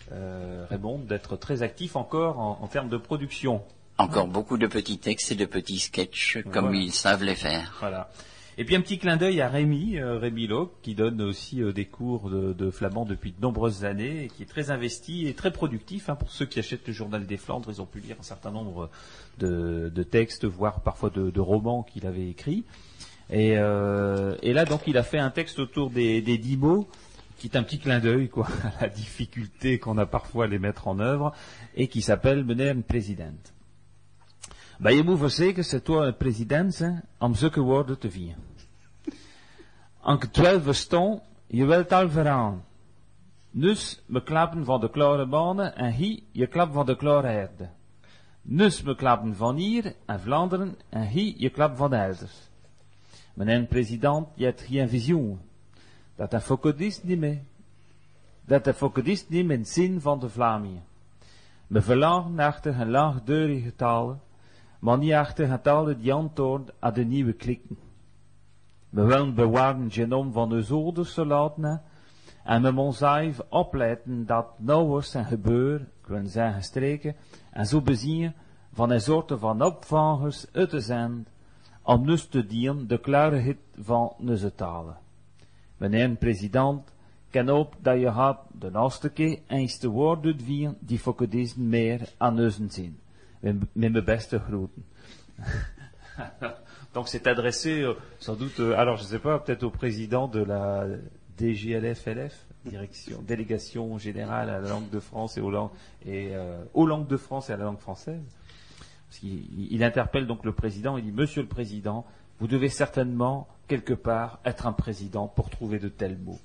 Raymond 0.09 0.99
d'être 0.99 1.35
très 1.35 1.63
actif 1.63 1.97
encore 1.97 2.39
en, 2.39 2.59
en 2.61 2.67
termes 2.67 2.87
de 2.87 2.95
production. 2.95 3.61
Encore 3.99 4.27
beaucoup 4.27 4.57
de 4.57 4.65
petits 4.67 4.97
textes 4.97 5.33
et 5.33 5.35
de 5.35 5.45
petits 5.45 5.79
sketchs 5.79 6.37
comme 6.53 6.67
Voilà. 6.67 6.77
ils 6.79 6.93
savent 6.93 7.23
les 7.23 7.35
faire. 7.35 7.75
Voilà. 7.81 8.09
Et 8.57 8.63
puis 8.65 8.75
un 8.75 8.81
petit 8.81 8.97
clin 8.97 9.17
d'œil 9.17 9.41
à 9.41 9.49
Rémi, 9.49 9.97
euh, 9.97 10.17
Rémi 10.17 10.47
Locke, 10.47 10.71
qui 10.81 10.95
donne 10.95 11.21
aussi 11.21 11.61
euh, 11.61 11.71
des 11.73 11.85
cours 11.85 12.29
de, 12.29 12.53
de 12.53 12.71
flamand 12.71 13.05
depuis 13.05 13.31
de 13.31 13.41
nombreuses 13.41 13.83
années 13.83 14.23
et 14.23 14.27
qui 14.27 14.43
est 14.43 14.45
très 14.45 14.71
investi 14.71 15.27
et 15.27 15.33
très 15.33 15.51
productif. 15.51 16.09
hein, 16.09 16.15
pour 16.15 16.31
ceux 16.31 16.45
qui 16.45 16.59
achètent 16.59 16.87
le 16.87 16.93
journal 16.93 17.25
des 17.25 17.37
Flandres, 17.37 17.69
ils 17.71 17.81
ont 17.81 17.85
pu 17.85 17.99
lire 17.99 18.15
un 18.19 18.23
certain 18.23 18.51
nombre 18.51 18.89
de, 19.37 19.91
de 19.93 20.03
textes, 20.03 20.45
voire 20.45 20.81
parfois 20.81 21.09
de, 21.09 21.29
de 21.29 21.39
romans 21.41 21.83
qu'il 21.83 22.05
avait 22.05 22.27
écrits. 22.29 22.63
Et, 23.29 23.57
euh, 23.57 24.35
et 24.41 24.53
là, 24.53 24.63
donc, 24.65 24.81
il 24.87 24.97
a 24.97 25.03
fait 25.03 25.19
un 25.19 25.29
texte 25.29 25.59
autour 25.59 25.89
des, 25.89 26.21
des 26.21 26.37
dix 26.37 26.57
mots, 26.57 26.87
qui 27.37 27.47
est 27.47 27.55
un 27.57 27.63
petit 27.63 27.79
clin 27.79 27.99
d'œil 27.99 28.27
quoi, 28.29 28.47
à 28.79 28.83
la 28.83 28.89
difficulté 28.89 29.77
qu'on 29.79 29.97
a 29.97 30.05
parfois 30.05 30.45
à 30.45 30.47
les 30.47 30.59
mettre 30.59 30.87
en 30.87 30.99
œuvre, 30.99 31.33
et 31.75 31.87
qui 31.87 32.01
s'appelle 32.01 32.45
een 32.49 32.83
president. 32.83 33.53
Bij 34.79 34.95
je 34.95 35.03
moet 35.03 35.17
verzekeren, 35.17 35.65
c'est 35.65 35.83
toi 35.83 36.07
een 36.07 36.17
president 36.17 36.75
zijn, 36.75 37.03
om 37.17 37.35
zulke 37.35 37.61
woorden 37.61 37.99
te 37.99 38.11
vieren. 38.11 38.43
Anke 39.99 40.29
12 40.29 40.63
verstaan, 40.63 41.21
je 41.47 41.65
wilt 41.65 41.91
al 41.91 42.09
veraan. 42.09 42.63
Nus 43.51 44.01
me 44.05 44.23
klappen 44.23 44.65
van 44.65 44.79
de 44.79 44.89
klare 44.89 45.27
banen 45.27 45.75
en 45.75 45.91
hi 45.91 46.23
je 46.31 46.47
klap 46.47 46.73
van 46.73 46.85
de 46.85 46.95
klare 46.95 47.27
herde. 47.27 47.69
Nus 48.41 48.81
me 48.81 48.95
klappen 48.95 49.35
van 49.35 49.55
hier 49.55 49.95
en 50.05 50.19
Vlaanderen 50.19 50.75
en 50.89 51.07
hi 51.07 51.33
je 51.37 51.49
klap 51.49 51.77
van 51.77 51.89
de 51.89 51.95
elders. 51.95 52.49
Meneer 53.33 53.65
president, 53.65 54.27
je 54.35 54.45
hebt 54.45 54.61
geen 54.61 54.89
visioen. 54.89 55.39
Dat 56.15 56.33
een 56.33 56.41
focodist 56.41 57.03
niet 57.03 57.19
meer. 57.19 57.41
Dat 58.45 58.67
een 58.67 58.73
focodist 58.73 59.29
niet 59.29 59.45
met 59.45 59.69
zin 59.69 60.01
van 60.01 60.19
de 60.19 60.29
Vlamingen. 60.29 60.83
Me 61.67 61.81
verlangen 61.81 62.39
achter 62.39 62.79
een 62.79 62.89
laagdeurige 62.89 63.75
talen, 63.75 64.21
maar 64.79 64.97
niet 64.97 65.13
achter 65.13 65.47
getallen 65.47 66.01
die 66.01 66.13
antwoord 66.13 66.71
aan 66.79 66.93
de 66.93 67.03
nieuwe 67.03 67.33
klikken. 67.33 67.77
We 68.89 69.03
willen 69.03 69.35
bewaren 69.35 69.91
genom 69.91 70.31
van 70.31 70.49
de 70.49 70.61
zolderse 70.61 71.25
laten 71.25 71.81
en 72.43 72.61
met 72.61 72.77
ons 72.77 73.01
even 73.01 73.51
opletten 73.51 74.25
dat 74.25 74.45
nauwers 74.57 75.13
en 75.13 75.25
gebeur, 75.25 75.81
ik 75.81 76.07
wil 76.07 76.25
zeggen 76.25 76.63
streken, 76.63 77.15
en 77.51 77.65
zo 77.65 77.81
bezien 77.81 78.33
van 78.73 78.89
een 78.89 79.01
soort 79.01 79.31
van 79.35 79.61
opvangers 79.61 80.45
uit 80.51 80.69
te 80.69 80.79
zijn, 80.79 81.27
om 81.81 82.05
dus 82.05 82.27
te 82.27 82.45
dienen 82.45 82.87
de 82.87 82.99
klarheid 82.99 83.57
van 83.81 84.13
onze 84.17 84.55
talen. 84.55 84.97
Meneer 85.77 86.09
de 86.09 86.15
president, 86.15 86.91
ken 87.29 87.49
op 87.49 87.75
dat 87.81 87.99
je 87.99 88.11
gaat 88.11 88.39
de 88.59 88.71
laatste 88.71 89.09
keer 89.09 89.39
eens 89.47 89.79
de 89.79 89.87
woord 89.87 90.25
uitvieren 90.25 90.77
die 90.79 91.01
voor 91.01 91.29
deze 91.29 91.61
meer 91.61 92.13
aan 92.17 92.39
onze 92.39 92.65
zin. 92.69 92.99
Met 93.39 93.55
mijn 93.73 94.03
beste. 94.03 94.41
Donc 96.93 97.07
c'est 97.07 97.27
adressé 97.27 97.81
euh, 97.81 97.93
sans 98.19 98.35
doute, 98.35 98.59
euh, 98.59 98.77
alors 98.77 98.97
je 98.97 99.03
sais 99.03 99.19
pas, 99.19 99.39
peut-être 99.39 99.63
au 99.63 99.69
président 99.69 100.27
de 100.27 100.39
la 100.39 100.85
DGLF-LF, 101.37 102.33
direction, 102.65 103.21
délégation 103.21 103.97
générale 103.97 104.49
à 104.49 104.59
la 104.59 104.67
langue 104.69 104.89
de 104.89 104.99
France 104.99 105.37
et 105.37 105.41
aux 105.41 105.51
langues, 105.51 105.69
et, 106.05 106.31
euh, 106.33 106.63
langues 106.75 107.07
de 107.07 107.17
France 107.17 107.49
et 107.49 107.53
à 107.53 107.57
la 107.57 107.65
langue 107.65 107.79
française. 107.79 108.21
Qu'il 109.11 109.71
il 109.71 109.83
interpelle 109.83 110.27
donc 110.27 110.45
le 110.45 110.51
président, 110.51 110.97
il 110.97 111.03
dit 111.03 111.11
Monsieur 111.11 111.41
le 111.41 111.47
Président, 111.47 112.05
vous 112.39 112.47
devez 112.47 112.69
certainement, 112.69 113.47
quelque 113.67 113.93
part, 113.93 114.39
être 114.45 114.67
un 114.67 114.73
président 114.73 115.27
pour 115.27 115.49
trouver 115.49 115.79
de 115.79 115.89
tels 115.89 116.17
mots. 116.17 116.39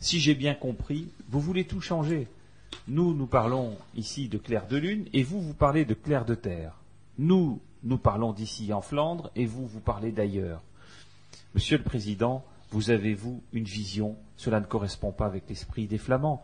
Si 0.00 0.18
j'ai 0.18 0.34
bien 0.34 0.54
compris, 0.54 1.08
vous 1.28 1.40
voulez 1.40 1.64
tout 1.64 1.80
changer. 1.80 2.26
Nous, 2.88 3.14
nous 3.14 3.26
parlons 3.26 3.76
ici 3.94 4.28
de 4.28 4.38
clair 4.38 4.66
de 4.66 4.76
lune, 4.76 5.06
et 5.12 5.22
vous, 5.22 5.40
vous 5.40 5.54
parlez 5.54 5.84
de 5.84 5.94
clair 5.94 6.24
de 6.24 6.34
terre. 6.34 6.74
Nous, 7.18 7.60
nous 7.82 7.98
parlons 7.98 8.32
d'ici 8.32 8.72
en 8.72 8.80
Flandre, 8.80 9.30
et 9.36 9.46
vous, 9.46 9.66
vous 9.66 9.80
parlez 9.80 10.12
d'ailleurs. 10.12 10.62
Monsieur 11.54 11.78
le 11.78 11.84
Président, 11.84 12.44
vous 12.70 12.90
avez, 12.90 13.14
vous, 13.14 13.42
une 13.52 13.64
vision, 13.64 14.16
cela 14.36 14.60
ne 14.60 14.66
correspond 14.66 15.12
pas 15.12 15.26
avec 15.26 15.48
l'esprit 15.48 15.86
des 15.86 15.98
Flamands. 15.98 16.42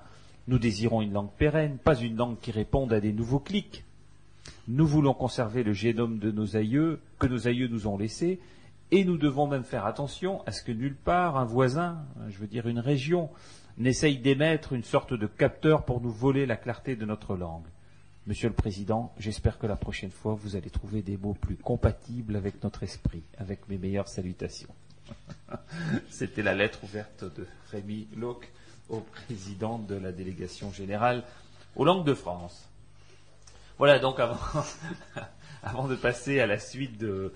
Nous 0.48 0.58
désirons 0.58 1.02
une 1.02 1.12
langue 1.12 1.30
pérenne, 1.38 1.78
pas 1.78 1.96
une 1.96 2.16
langue 2.16 2.38
qui 2.40 2.50
réponde 2.50 2.92
à 2.92 3.00
des 3.00 3.12
nouveaux 3.12 3.38
clics. 3.38 3.84
Nous 4.68 4.86
voulons 4.86 5.14
conserver 5.14 5.62
le 5.62 5.72
génome 5.72 6.18
de 6.18 6.30
nos 6.30 6.56
aïeux, 6.56 7.00
que 7.18 7.26
nos 7.26 7.48
aïeux 7.48 7.68
nous 7.68 7.86
ont 7.86 7.96
laissé, 7.96 8.40
et 8.90 9.04
nous 9.04 9.18
devons 9.18 9.46
même 9.46 9.64
faire 9.64 9.86
attention 9.86 10.42
à 10.46 10.52
ce 10.52 10.62
que 10.62 10.72
nulle 10.72 10.96
part 10.96 11.36
un 11.36 11.44
voisin, 11.44 11.98
je 12.28 12.38
veux 12.38 12.46
dire 12.46 12.68
une 12.68 12.78
région, 12.78 13.30
n'essaye 13.78 14.18
d'émettre 14.18 14.72
une 14.72 14.84
sorte 14.84 15.14
de 15.14 15.26
capteur 15.26 15.84
pour 15.84 16.00
nous 16.00 16.10
voler 16.10 16.46
la 16.46 16.56
clarté 16.56 16.96
de 16.96 17.04
notre 17.04 17.36
langue. 17.36 17.66
Monsieur 18.26 18.48
le 18.48 18.54
Président, 18.54 19.14
j'espère 19.18 19.58
que 19.58 19.66
la 19.66 19.76
prochaine 19.76 20.10
fois 20.10 20.34
vous 20.34 20.56
allez 20.56 20.70
trouver 20.70 21.02
des 21.02 21.16
mots 21.16 21.34
plus 21.34 21.56
compatibles 21.56 22.36
avec 22.36 22.62
notre 22.64 22.82
esprit, 22.82 23.22
avec 23.38 23.68
mes 23.68 23.78
meilleures 23.78 24.08
salutations. 24.08 24.74
C'était 26.10 26.42
la 26.42 26.54
lettre 26.54 26.82
ouverte 26.82 27.24
de 27.24 27.46
Rémi 27.70 28.08
Locke 28.16 28.50
au 28.88 29.00
président 29.00 29.78
de 29.78 29.94
la 29.94 30.10
délégation 30.10 30.72
générale 30.72 31.22
aux 31.76 31.84
langues 31.84 32.06
de 32.06 32.14
France. 32.14 32.68
Voilà 33.78 33.98
donc 33.98 34.18
avant, 34.18 35.86
de 35.88 35.96
passer 35.96 36.40
à 36.40 36.46
la 36.46 36.58
suite 36.58 36.98
de 36.98 37.32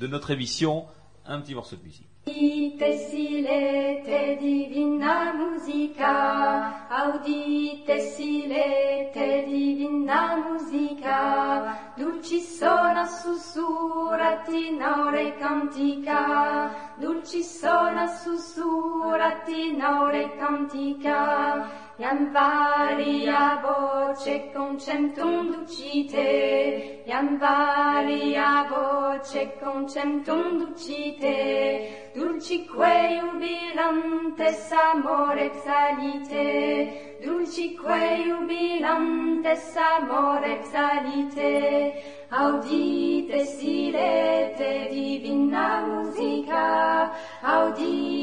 notre 0.00 0.30
émission, 0.30 0.86
un 1.26 1.40
petit 1.40 1.54
morceau 1.54 1.76
de 1.76 1.82
musique. 1.82 2.09
Audite 2.26 2.98
silete 3.08 4.36
divina 4.38 5.32
musica, 5.32 6.86
audite 6.88 7.98
silete 7.98 9.44
divina 9.46 10.36
musica, 10.36 11.92
dulci 11.96 12.40
sona 12.40 13.06
sussurrati 13.06 14.76
naure 14.76 15.34
cantica, 15.38 16.70
dulci 16.98 17.42
sona 17.42 18.06
sussurrati 18.06 19.74
naure 19.76 20.36
cantica, 20.36 21.68
Iam 22.00 22.32
varia 22.32 23.60
voce 23.60 24.50
concentum 24.54 25.52
ducite, 25.52 27.02
Iam 27.06 27.38
varia 27.38 28.64
voce 28.70 29.52
concentum 29.60 30.60
ducite, 30.60 32.10
Dulcique 32.14 33.20
jubilantes 33.20 34.72
amore 34.72 35.50
Dulci 35.52 37.20
Dulcique 37.20 38.24
jubilantes 38.24 39.76
amore 39.76 40.62
salite, 40.72 42.02
Audite 42.30 43.44
silete 43.44 44.88
divina 44.90 45.84
musica, 45.86 47.12
Audite 47.42 48.19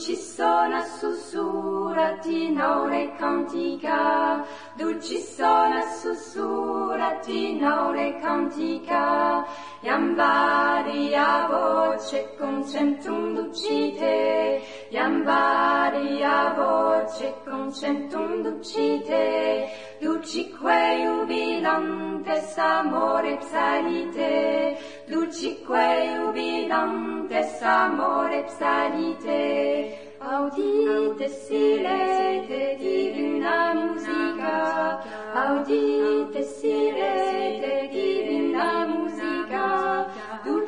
Dulcissona 0.00 0.82
sussurrati 0.82 2.50
non 2.54 2.90
e 2.90 3.14
cantica, 3.18 4.46
Dulcissona 4.74 5.82
sussurrati 5.82 7.58
non 7.58 7.94
e 7.98 8.18
cantica, 8.18 9.44
Iam 9.82 10.14
varia 10.14 11.46
voce 11.48 12.34
concentum 12.38 13.34
ducite, 13.34 14.62
Iam 14.88 15.22
varia 15.22 15.89
Maria 16.00 16.54
voce 16.56 17.34
concentum 17.44 18.42
ducite, 18.42 19.68
ducique 20.00 21.02
jubilantes 21.04 22.56
amore 22.56 23.36
psalite, 23.36 24.78
ducique 25.06 26.16
jubilantes 26.16 27.62
amore 27.62 28.44
psalite, 28.44 29.98
audite 30.20 31.28
silete 31.28 32.76
divina 32.78 33.74
musica, 33.74 35.04
audite 35.34 36.42
silete 36.42 37.88
divina 37.92 38.86
musica, 38.86 38.99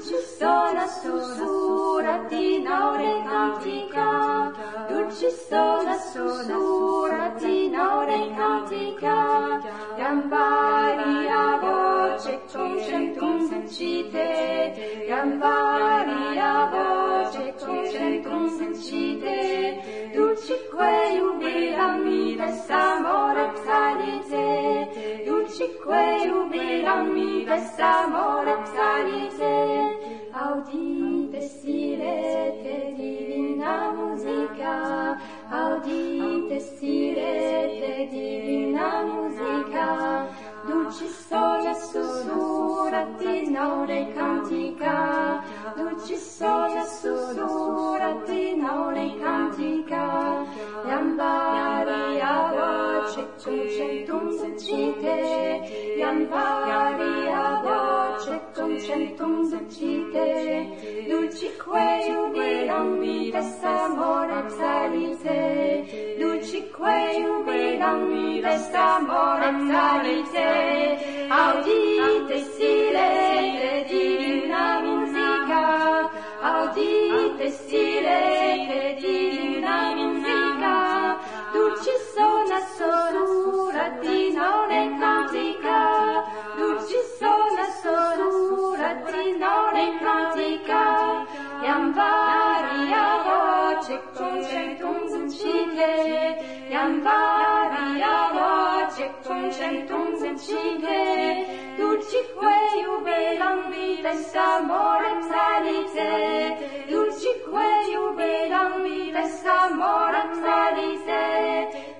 sola, 0.02 0.86
susurratina 0.88 2.90
orecantica, 2.90 4.52
dulcis 4.88 5.48
sola, 5.48 5.96
susurratina 6.12 7.98
orecantica, 7.98 9.60
gambaria 9.96 11.58
voce 11.62 12.40
concentum 12.52 13.48
sencite, 13.48 14.28
gambaria 15.08 16.52
voce 16.72 17.54
concentum 17.58 18.48
sencite, 18.58 20.10
dulcis 20.14 20.31
dulcique 20.42 21.18
jubilamides 21.18 22.68
amore 22.68 23.52
psalite, 23.54 25.24
dulcique 25.24 26.26
jubilamides 26.26 27.78
amore 27.78 28.56
psalite, 28.64 29.54
audite 30.32 31.40
silete 31.42 32.92
divina 32.96 33.92
musica, 33.92 35.16
audite 35.48 36.58
silete 36.58 38.08
divina 38.10 39.04
musica, 39.04 40.26
Dulci 40.64 41.08
sole 41.08 41.74
sussurrati 41.74 43.50
naurei 43.50 44.12
cantica, 44.14 45.42
dulci 45.74 46.14
sole 46.16 46.84
sussurrati 46.86 48.54
naurei 48.56 49.18
cantica, 49.18 50.46
janvaria 50.86 52.32
voce 52.54 53.26
concentum 53.42 54.30
ducite, 54.38 55.16
janvaria 55.98 57.60
voce 57.64 58.40
concentum 58.54 59.48
ducite, 59.50 61.06
dulci 61.08 61.50
quei 61.56 62.14
ubirambides 62.14 63.62
amore 63.64 64.48
salite, 64.48 66.16
dulci 66.18 66.31
non 67.82 68.08
mi 68.10 68.40
resta 68.40 68.98
salite, 69.70 71.26
Audite 71.28 72.38
stile 72.38 73.84
di 73.88 74.42
una 74.44 74.80
musica, 74.80 76.10
audite 76.40 77.50
stile 77.50 78.96
di 79.00 79.56
una 79.58 79.94
musica, 79.94 81.18
dolci 81.52 81.90
sona 82.14 82.58
sulla 82.76 83.88
di 84.00 84.32
non 84.32 84.70
è 84.70 84.98
cantica, 84.98 86.24
dolci 86.56 86.98
sona 87.18 87.64
sulla 87.80 88.92
di 88.94 89.38
non 89.38 89.74
è 89.74 89.98
cantica, 90.00 91.26
e 91.62 91.66
ambaria 91.66 93.22
voi. 93.24 93.51
logic, 93.82 94.00
consent 94.14 94.80
uns 94.80 95.12
entschiede, 95.12 95.92
iam 96.70 97.00
varia 97.02 98.16
logic, 98.32 99.12
consent 99.24 99.90
uns 99.90 100.22
entschiede, 100.22 101.46
dulcique 101.76 102.52
jubelam 102.84 103.72
vives 103.72 104.36
amorem 104.36 105.22
salite, 105.22 106.12
dulcique 106.88 107.70
jubelam 107.92 108.82
vives 108.84 109.44
amorem 109.46 110.30
salite, 110.42 111.22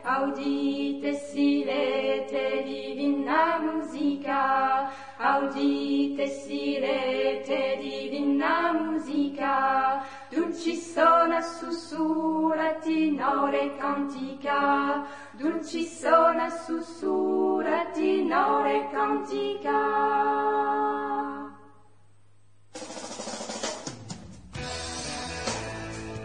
audite 0.05 1.15
silete 1.15 2.63
divina 2.65 3.59
musica, 3.59 4.89
audite 5.19 6.29
silete 6.29 7.79
divina 7.81 8.73
musica, 8.73 10.05
dulcis 10.31 10.95
sona 10.95 11.41
su 11.41 11.72
sussurratina 11.73 13.45
ore 13.45 13.77
cantica, 13.79 15.07
dulcis 15.39 16.01
sona 16.01 16.51
sussurratina 16.51 18.59
ore 18.59 18.91
cantica. 18.93 19.79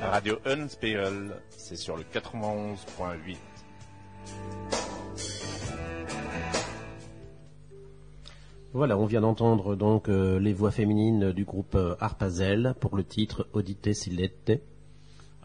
Radio 0.01 0.39
Unspiegel, 0.45 1.41
c'est 1.49 1.75
sur 1.75 1.97
le 1.97 2.03
91.8. 2.03 3.37
Voilà, 8.73 8.97
on 8.97 9.05
vient 9.05 9.21
d'entendre 9.21 9.75
donc 9.75 10.07
euh, 10.07 10.39
les 10.39 10.53
voix 10.53 10.71
féminines 10.71 11.31
du 11.31 11.45
groupe 11.45 11.75
euh, 11.75 11.95
Arpazel 11.99 12.75
pour 12.79 12.95
le 12.95 13.03
titre 13.03 13.47
Audite 13.53 13.93
Silette. 13.93 14.61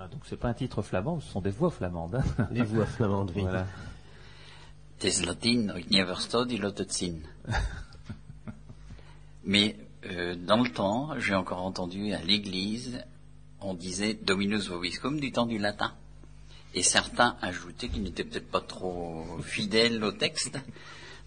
Ah, 0.03 0.09
donc 0.09 0.23
c'est 0.25 0.37
pas 0.37 0.49
un 0.49 0.55
titre 0.55 0.83
flamand, 0.83 1.21
ce 1.21 1.31
sont 1.31 1.41
des 1.41 1.53
voix 1.53 1.71
flamandes. 1.71 2.17
hein. 2.17 2.49
Les 2.51 2.65
voix 2.65 2.87
flamandes, 2.87 3.31
oui. 3.37 3.43
Voilà. 3.43 3.69
Mais 9.45 9.77
euh, 10.07 10.35
dans 10.35 10.61
le 10.61 10.71
temps, 10.71 11.11
j'ai 11.21 11.37
encore 11.37 11.63
entendu 11.63 12.13
à 12.15 12.21
l'église, 12.21 13.05
on 13.61 13.75
disait 13.75 14.15
Dominus 14.15 14.69
vobiscum 14.71 15.21
du 15.21 15.31
temps 15.31 15.47
du 15.47 15.59
latin. 15.59 15.93
Et 16.75 16.83
certains 16.83 17.37
ajoutaient, 17.41 17.89
qui 17.89 18.01
n'étaient 18.01 18.25
peut-être 18.25 18.51
pas 18.51 18.61
trop 18.61 19.25
fidèles 19.43 20.03
au 20.03 20.11
texte, 20.11 20.59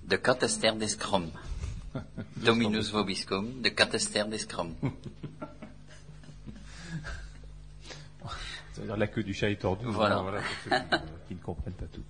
de 0.05 0.17
catester 0.17 0.73
descrum. 0.73 1.29
Dominus 2.43 2.91
vobiscum, 2.91 3.61
de 3.61 3.69
catester 3.69 4.25
descrum. 4.25 4.73
C'est-à-dire 8.75 8.97
la 8.97 9.07
queue 9.07 9.23
du 9.23 9.33
chat 9.33 9.49
est 9.49 9.55
tordue. 9.55 9.85
Voilà. 9.87 10.17
pour 10.17 10.31
ceux 10.31 10.69
qui, 10.69 10.75
euh, 10.75 10.97
qui 11.29 11.35
ne 11.35 11.39
comprennent 11.39 11.73
pas 11.73 11.85
tout. 11.85 12.03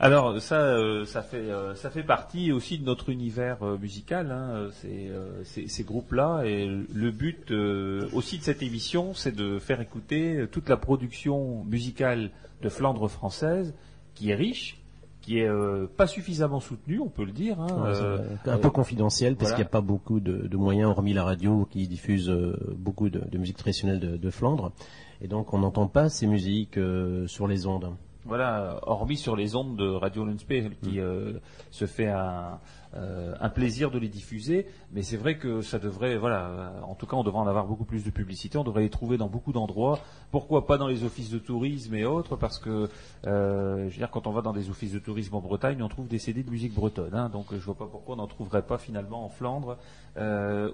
Alors 0.00 0.40
ça, 0.40 0.60
euh, 0.60 1.04
ça 1.04 1.22
fait, 1.22 1.36
euh, 1.50 1.74
ça 1.74 1.90
fait 1.90 2.04
partie 2.04 2.52
aussi 2.52 2.78
de 2.78 2.84
notre 2.84 3.08
univers 3.08 3.62
euh, 3.62 3.76
musical. 3.76 4.30
Hein, 4.30 4.68
ces, 4.80 5.08
euh, 5.08 5.42
ces, 5.44 5.66
ces 5.66 5.82
groupes-là. 5.82 6.42
Et 6.44 6.66
le 6.66 7.10
but 7.10 7.50
euh, 7.50 8.08
aussi 8.12 8.38
de 8.38 8.44
cette 8.44 8.62
émission, 8.62 9.12
c'est 9.14 9.34
de 9.34 9.58
faire 9.58 9.80
écouter 9.80 10.46
toute 10.52 10.68
la 10.68 10.76
production 10.76 11.64
musicale 11.64 12.30
de 12.62 12.68
Flandre 12.68 13.08
française, 13.08 13.74
qui 14.14 14.30
est 14.30 14.34
riche, 14.34 14.80
qui 15.28 15.40
est 15.40 15.46
euh, 15.48 15.86
pas 15.94 16.06
suffisamment 16.06 16.58
soutenue, 16.58 17.00
on 17.00 17.10
peut 17.10 17.24
le 17.26 17.32
dire. 17.32 17.60
Hein, 17.60 17.66
Ouais, 17.68 18.00
euh, 18.00 18.18
un 18.46 18.56
peu 18.56 18.70
confidentiel 18.70 19.36
parce 19.36 19.50
voilà. 19.50 19.56
qu'il 19.56 19.62
n'y 19.64 19.68
a 19.68 19.70
pas 19.70 19.82
beaucoup 19.82 20.20
de, 20.20 20.48
de 20.48 20.56
moyens, 20.56 20.88
hormis 20.88 21.12
la 21.12 21.22
radio 21.22 21.68
qui 21.70 21.86
diffuse 21.86 22.30
euh, 22.30 22.56
beaucoup 22.78 23.10
de, 23.10 23.20
de 23.20 23.36
musique 23.36 23.58
traditionnelle 23.58 24.00
de, 24.00 24.16
de 24.16 24.30
Flandre. 24.30 24.72
Et 25.20 25.28
donc 25.28 25.52
on 25.52 25.58
n'entend 25.58 25.86
pas 25.86 26.08
ces 26.08 26.26
musiques 26.26 26.78
sur 27.26 27.46
les 27.46 27.66
ondes. 27.66 27.90
Voilà, 28.24 28.80
hormis 28.82 29.16
sur 29.16 29.36
les 29.36 29.54
ondes 29.56 29.76
de 29.76 29.88
Radio 29.88 30.24
Lundspiegel 30.24 30.76
qui 30.82 31.00
euh, 31.00 31.32
se 31.70 31.86
fait 31.86 32.08
un, 32.08 32.58
euh, 32.94 33.34
un 33.38 33.50
plaisir 33.50 33.90
de 33.90 33.98
les 33.98 34.08
diffuser, 34.08 34.66
mais 34.92 35.02
c'est 35.02 35.18
vrai 35.18 35.36
que 35.36 35.60
ça 35.60 35.78
devrait, 35.78 36.16
voilà, 36.16 36.46
euh, 36.46 36.80
en 36.82 36.94
tout 36.94 37.04
cas 37.04 37.16
on 37.16 37.22
devrait 37.22 37.40
en 37.40 37.46
avoir 37.46 37.66
beaucoup 37.66 37.84
plus 37.84 38.02
de 38.02 38.08
publicité, 38.08 38.56
on 38.56 38.64
devrait 38.64 38.80
les 38.80 38.88
trouver 38.88 39.18
dans 39.18 39.28
beaucoup 39.28 39.52
d'endroits. 39.52 40.00
Pourquoi 40.30 40.66
pas 40.66 40.78
dans 40.78 40.86
les 40.86 41.04
offices 41.04 41.28
de 41.28 41.38
tourisme 41.38 41.94
et 41.94 42.06
autres 42.06 42.36
Parce 42.36 42.58
que, 42.58 42.88
euh, 43.26 43.88
je 43.88 43.92
veux 43.92 43.98
dire, 43.98 44.10
quand 44.10 44.26
on 44.26 44.32
va 44.32 44.40
dans 44.40 44.54
des 44.54 44.70
offices 44.70 44.92
de 44.92 44.98
tourisme 44.98 45.34
en 45.34 45.40
Bretagne, 45.40 45.82
on 45.82 45.88
trouve 45.88 46.08
des 46.08 46.18
CD 46.18 46.42
de 46.42 46.50
musique 46.50 46.74
bretonne, 46.74 47.14
hein, 47.14 47.28
donc 47.28 47.48
je 47.52 47.58
vois 47.58 47.76
pas 47.76 47.86
pourquoi 47.86 48.14
on 48.14 48.18
n'en 48.18 48.26
trouverait 48.26 48.62
pas 48.62 48.78
finalement 48.78 49.22
en 49.22 49.28
Flandre 49.28 49.76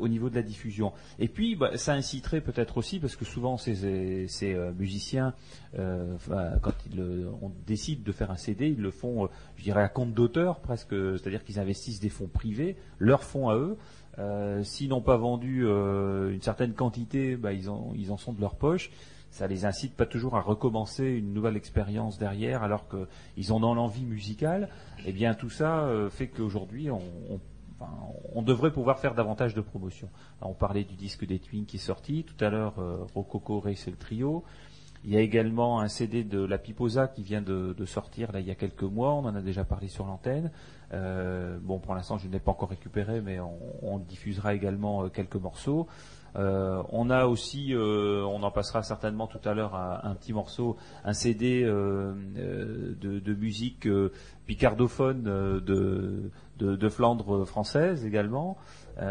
au 0.01 0.09
niveau 0.09 0.31
de 0.31 0.37
la 0.37 0.43
diffusion. 0.43 0.95
Et 1.19 1.29
puis, 1.29 1.55
bah, 1.55 1.77
ça 1.77 1.93
inciterait 1.93 2.41
peut-être 2.41 2.79
aussi, 2.79 2.99
parce 2.99 3.15
que 3.15 3.27
souvent 3.27 3.59
ces, 3.59 4.25
musiciens, 4.79 5.35
quand 5.77 6.73
ils, 6.91 7.27
on 7.43 7.53
décide 7.67 8.05
de 8.05 8.13
faire 8.13 8.31
un 8.31 8.37
CD, 8.37 8.69
ils 8.69 8.81
le 8.81 8.91
font, 8.91 9.29
je 9.57 9.65
dirais, 9.65 9.83
à 9.83 9.89
compte 9.89 10.15
d'auteur 10.15 10.61
presque, 10.61 10.95
c'est-à-dire 10.95 11.45
qu'ils 11.45 11.59
investissent 11.59 12.01
des 12.05 12.11
fonds 12.11 12.29
privés, 12.29 12.77
leurs 12.99 13.25
fonds 13.25 13.49
à 13.49 13.57
eux. 13.57 13.77
Euh, 14.19 14.63
S'ils 14.63 14.91
n'ont 14.91 15.01
pas 15.01 15.17
vendu 15.17 15.67
euh, 15.67 16.33
une 16.33 16.43
certaine 16.43 16.75
quantité, 16.75 17.37
bah, 17.37 17.53
ils, 17.53 17.71
en, 17.71 18.17
sont 18.17 18.33
de 18.33 18.41
leur 18.41 18.55
poche. 18.57 18.91
Ça 19.31 19.49
les 19.49 19.65
incite 19.65 19.95
pas 19.95 20.07
toujours 20.07 20.37
à 20.37 20.41
recommencer 20.41 21.05
une 21.05 21.33
nouvelle 21.33 21.57
expérience 21.57 22.19
derrière, 22.19 22.63
alors 22.63 22.85
qu'ils 22.89 23.53
en 23.53 23.63
ont 23.65 23.75
l'envie 23.75 24.05
musicale. 24.05 24.69
Eh 25.07 25.13
bien, 25.13 25.35
tout 25.35 25.51
ça 25.51 25.81
euh, 25.81 26.11
fait 26.11 26.29
qu'aujourd'hui, 26.29 26.89
on, 26.91 28.43
devrait 28.43 28.73
pouvoir 28.73 29.01
faire 29.01 29.15
davantage 29.15 29.55
de 29.55 29.61
promotion. 29.63 30.09
On 30.43 30.53
parlait 30.53 30.85
du 30.85 30.95
disque 30.95 31.27
des 31.27 31.39
Twins 31.39 31.65
qui 31.65 31.77
est 31.77 31.81
sorti. 31.81 32.25
Tout 32.25 32.45
à 32.45 32.51
l'heure, 32.51 32.75
Rococo 33.15 33.61
Race 33.61 33.87
le 33.87 33.97
trio. 33.97 34.45
Il 35.07 35.13
y 35.13 35.17
a 35.19 35.21
également 35.21 35.81
un 35.81 35.89
CD 35.89 36.25
de 36.25 36.43
La 36.43 36.57
Piposa 36.57 37.09
qui 37.09 37.23
vient 37.23 37.43
de, 37.43 37.75
de 37.77 37.85
sortir 37.85 38.33
là 38.33 38.41
il 38.41 38.47
y 38.47 38.51
a 38.51 38.55
quelques 38.55 38.85
mois. 38.85 39.13
On 39.13 39.27
en 39.27 39.35
a 39.35 39.43
déjà 39.43 39.65
parlé 39.65 39.89
sur 39.89 40.07
l'antenne. 40.07 40.51
Euh, 40.95 41.59
bon, 41.61 41.79
pour 41.79 41.95
l'instant, 41.95 42.19
je 42.19 42.29
ne 42.29 42.33
l'ai 42.33 42.39
pas 42.39 42.53
encore 42.53 42.71
récupéré, 42.71 43.21
mais 43.21 43.41
on, 43.41 43.59
on 43.83 43.99
diffusera 43.99 44.55
également 44.55 45.05
euh, 45.05 45.09
quelques 45.09 45.37
morceaux. 45.37 45.87
Euh, 46.37 46.83
on 46.91 47.11
a 47.11 47.27
aussi, 47.27 47.75
euh, 47.75 48.25
on 48.25 48.43
en 48.43 48.51
passera 48.51 48.83
certainement 48.83 49.27
tout 49.27 49.39
à 49.45 49.55
l'heure 49.55 49.75
à 49.75 50.07
un 50.09 50.15
petit 50.15 50.33
morceau, 50.33 50.77
un 51.05 51.13
CD 51.13 51.63
euh, 51.63 52.13
euh, 52.37 52.95
de, 53.01 53.21
de 53.21 53.35
musique 53.35 53.87
euh, 53.87 54.13
picardophone 54.47 55.23
de, 55.23 55.61
de, 56.59 56.77
de 56.77 56.89
Flandre 56.89 57.45
française 57.45 58.05
également. 58.05 58.57
Oui, 59.01 59.05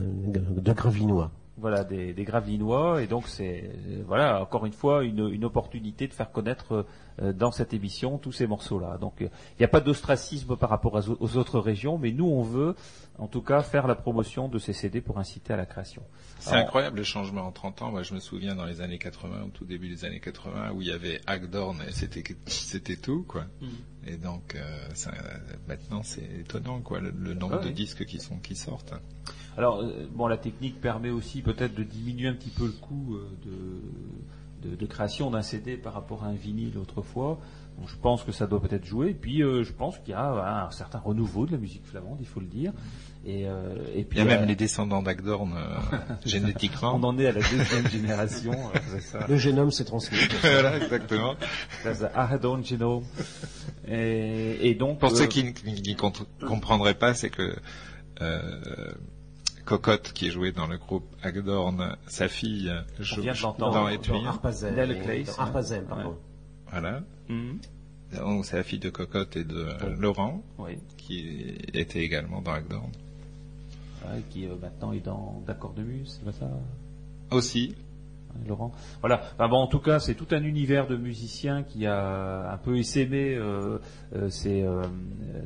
de 0.00 0.72
Gravinois. 0.72 1.30
Voilà 1.58 1.84
des, 1.84 2.12
des 2.12 2.24
gravinois 2.24 3.02
et 3.02 3.06
donc 3.06 3.26
c'est 3.28 3.70
euh, 3.88 4.02
voilà 4.06 4.42
encore 4.42 4.66
une 4.66 4.72
fois 4.72 5.04
une, 5.04 5.28
une 5.30 5.44
opportunité 5.44 6.06
de 6.06 6.12
faire 6.12 6.30
connaître 6.30 6.86
euh, 7.22 7.32
dans 7.32 7.50
cette 7.50 7.72
émission 7.72 8.18
tous 8.18 8.32
ces 8.32 8.46
morceaux 8.46 8.78
là 8.78 8.98
donc 8.98 9.22
euh, 9.22 9.28
il 9.52 9.60
n'y 9.60 9.64
a 9.64 9.68
pas 9.68 9.80
d'ostracisme 9.80 10.56
par 10.56 10.68
rapport 10.68 10.94
aux, 10.94 11.16
aux 11.18 11.36
autres 11.38 11.58
régions 11.58 11.96
mais 11.96 12.12
nous 12.12 12.26
on 12.26 12.42
veut 12.42 12.74
en 13.18 13.26
tout 13.26 13.40
cas 13.40 13.62
faire 13.62 13.86
la 13.86 13.94
promotion 13.94 14.48
de 14.48 14.58
ces 14.58 14.74
CD 14.74 15.00
pour 15.00 15.18
inciter 15.18 15.54
à 15.54 15.56
la 15.56 15.64
création 15.64 16.02
C'est 16.40 16.54
incroyable 16.54 16.98
le 16.98 17.04
changement 17.04 17.46
en 17.46 17.52
30 17.52 17.80
ans. 17.80 17.90
Moi, 17.90 18.02
je 18.02 18.12
me 18.12 18.20
souviens 18.20 18.54
dans 18.54 18.66
les 18.66 18.82
années 18.82 18.98
80, 18.98 19.44
au 19.46 19.48
tout 19.48 19.64
début 19.64 19.88
des 19.88 20.04
années 20.04 20.20
80, 20.20 20.72
où 20.74 20.82
il 20.82 20.88
y 20.88 20.92
avait 20.92 21.22
Agdorn 21.26 21.78
et 21.88 21.92
c'était 21.92 22.22
c'était 22.44 22.96
tout, 22.96 23.24
quoi. 23.26 23.46
Mhm. 23.62 23.68
Et 24.08 24.16
donc, 24.18 24.54
euh, 24.54 24.60
ça, 24.92 25.12
maintenant, 25.66 26.02
c'est 26.02 26.28
étonnant, 26.40 26.80
quoi, 26.82 27.00
le, 27.00 27.10
le 27.10 27.32
nombre 27.32 27.56
Ah 27.60 27.64
de 27.64 27.68
oui. 27.68 27.72
disques 27.74 28.04
qui 28.04 28.20
sont 28.20 28.36
qui 28.36 28.54
sortent. 28.54 28.92
Alors, 29.56 29.80
euh, 29.80 30.06
bon, 30.14 30.26
la 30.26 30.36
technique 30.36 30.80
permet 30.80 31.10
aussi 31.10 31.42
peut-être 31.42 31.74
de 31.74 31.82
diminuer 31.82 32.28
un 32.28 32.34
petit 32.34 32.50
peu 32.50 32.66
le 32.66 32.72
coût 32.72 33.14
euh, 33.16 33.28
de, 34.62 34.70
de, 34.70 34.76
de 34.76 34.86
création 34.86 35.30
d'un 35.30 35.42
CD 35.42 35.76
par 35.76 35.94
rapport 35.94 36.24
à 36.24 36.28
un 36.28 36.34
vinyle 36.34 36.76
autrefois. 36.78 37.38
Donc, 37.78 37.88
je 37.88 37.96
pense 37.96 38.22
que 38.22 38.32
ça 38.32 38.46
doit 38.46 38.60
peut-être 38.60 38.84
jouer. 38.86 39.10
Et 39.10 39.14
puis, 39.14 39.42
euh, 39.42 39.62
je 39.64 39.72
pense 39.72 39.98
qu'il 39.98 40.10
y 40.10 40.14
a 40.14 40.30
voilà, 40.32 40.66
un 40.66 40.70
certain 40.70 40.98
renouveau 40.98 41.44
de 41.46 41.52
la 41.52 41.58
musique 41.58 41.84
flamande, 41.86 42.16
il 42.20 42.26
faut 42.26 42.40
le 42.40 42.46
dire. 42.46 42.72
Et, 43.26 43.46
euh, 43.48 43.74
et 43.94 44.04
puis, 44.04 44.18
Il 44.18 44.24
y 44.24 44.28
a 44.28 44.30
euh, 44.32 44.38
même 44.38 44.48
les 44.48 44.56
descendants 44.56 45.02
d'Agdorn 45.02 45.52
euh, 45.56 45.96
génétiquement. 46.26 46.94
on 46.94 47.02
en 47.02 47.18
est 47.18 47.26
à 47.26 47.32
la 47.32 47.40
deuxième 47.40 47.86
génération. 47.88 48.52
euh, 48.52 49.00
ça. 49.00 49.26
Le 49.26 49.36
génome 49.36 49.70
s'est 49.70 49.84
transmis. 49.84 50.16
voilà, 50.42 50.76
exactement. 50.78 51.34
Ahadon 52.14 52.62
Genome. 52.62 53.04
Et, 53.88 54.68
et 54.70 54.74
donc, 54.74 54.98
Pour 54.98 55.10
euh, 55.12 55.14
ceux 55.14 55.26
qui 55.26 55.44
ne 55.44 55.50
compre- 55.50 56.26
comprendraient 56.46 56.94
pas, 56.94 57.14
c'est 57.14 57.30
que 57.30 57.56
euh, 58.22 58.92
Cocotte, 59.66 60.12
qui 60.14 60.28
est 60.28 60.30
joué 60.30 60.52
dans 60.52 60.66
le 60.66 60.78
groupe 60.78 61.04
Agdorn, 61.22 61.96
sa 62.06 62.28
fille 62.28 62.72
joue 63.00 63.22
dans 63.58 63.88
Etuil. 63.88 64.22
Dans 64.22 64.30
Arpazel, 65.38 65.84
pardon. 65.84 66.16
Voilà. 66.70 67.02
mhm, 67.28 67.58
Donc, 68.16 68.46
c'est 68.46 68.56
la 68.56 68.62
fille 68.62 68.78
de 68.78 68.90
Cocotte 68.90 69.36
et 69.36 69.44
de 69.44 69.56
euh, 69.56 69.96
Laurent, 69.98 70.42
oui, 70.58 70.78
qui 70.96 71.56
était 71.74 72.00
également 72.00 72.40
dans 72.40 72.52
Agdorn. 72.52 72.90
ouais, 74.06 74.22
qui 74.30 74.46
euh, 74.46 74.54
maintenant 74.62 74.92
est 74.92 75.00
dans 75.04 75.42
D'accord 75.46 75.74
de 75.74 75.82
Muse, 75.82 76.16
c'est 76.18 76.24
pas 76.24 76.32
ça? 76.32 76.48
Aussi, 77.32 77.74
Laurent. 78.46 78.72
Voilà. 79.00 79.22
Enfin 79.34 79.48
bon, 79.48 79.56
en 79.56 79.66
tout 79.66 79.80
cas, 79.80 79.98
c'est 79.98 80.14
tout 80.14 80.28
un 80.30 80.42
univers 80.44 80.86
de 80.86 80.96
musiciens 80.96 81.62
qui 81.64 81.86
a 81.86 82.52
un 82.52 82.58
peu 82.58 82.76
essaimé 82.78 83.34
euh, 83.34 83.78
euh, 84.14 84.28
ses, 84.30 84.62
euh, 84.62 84.82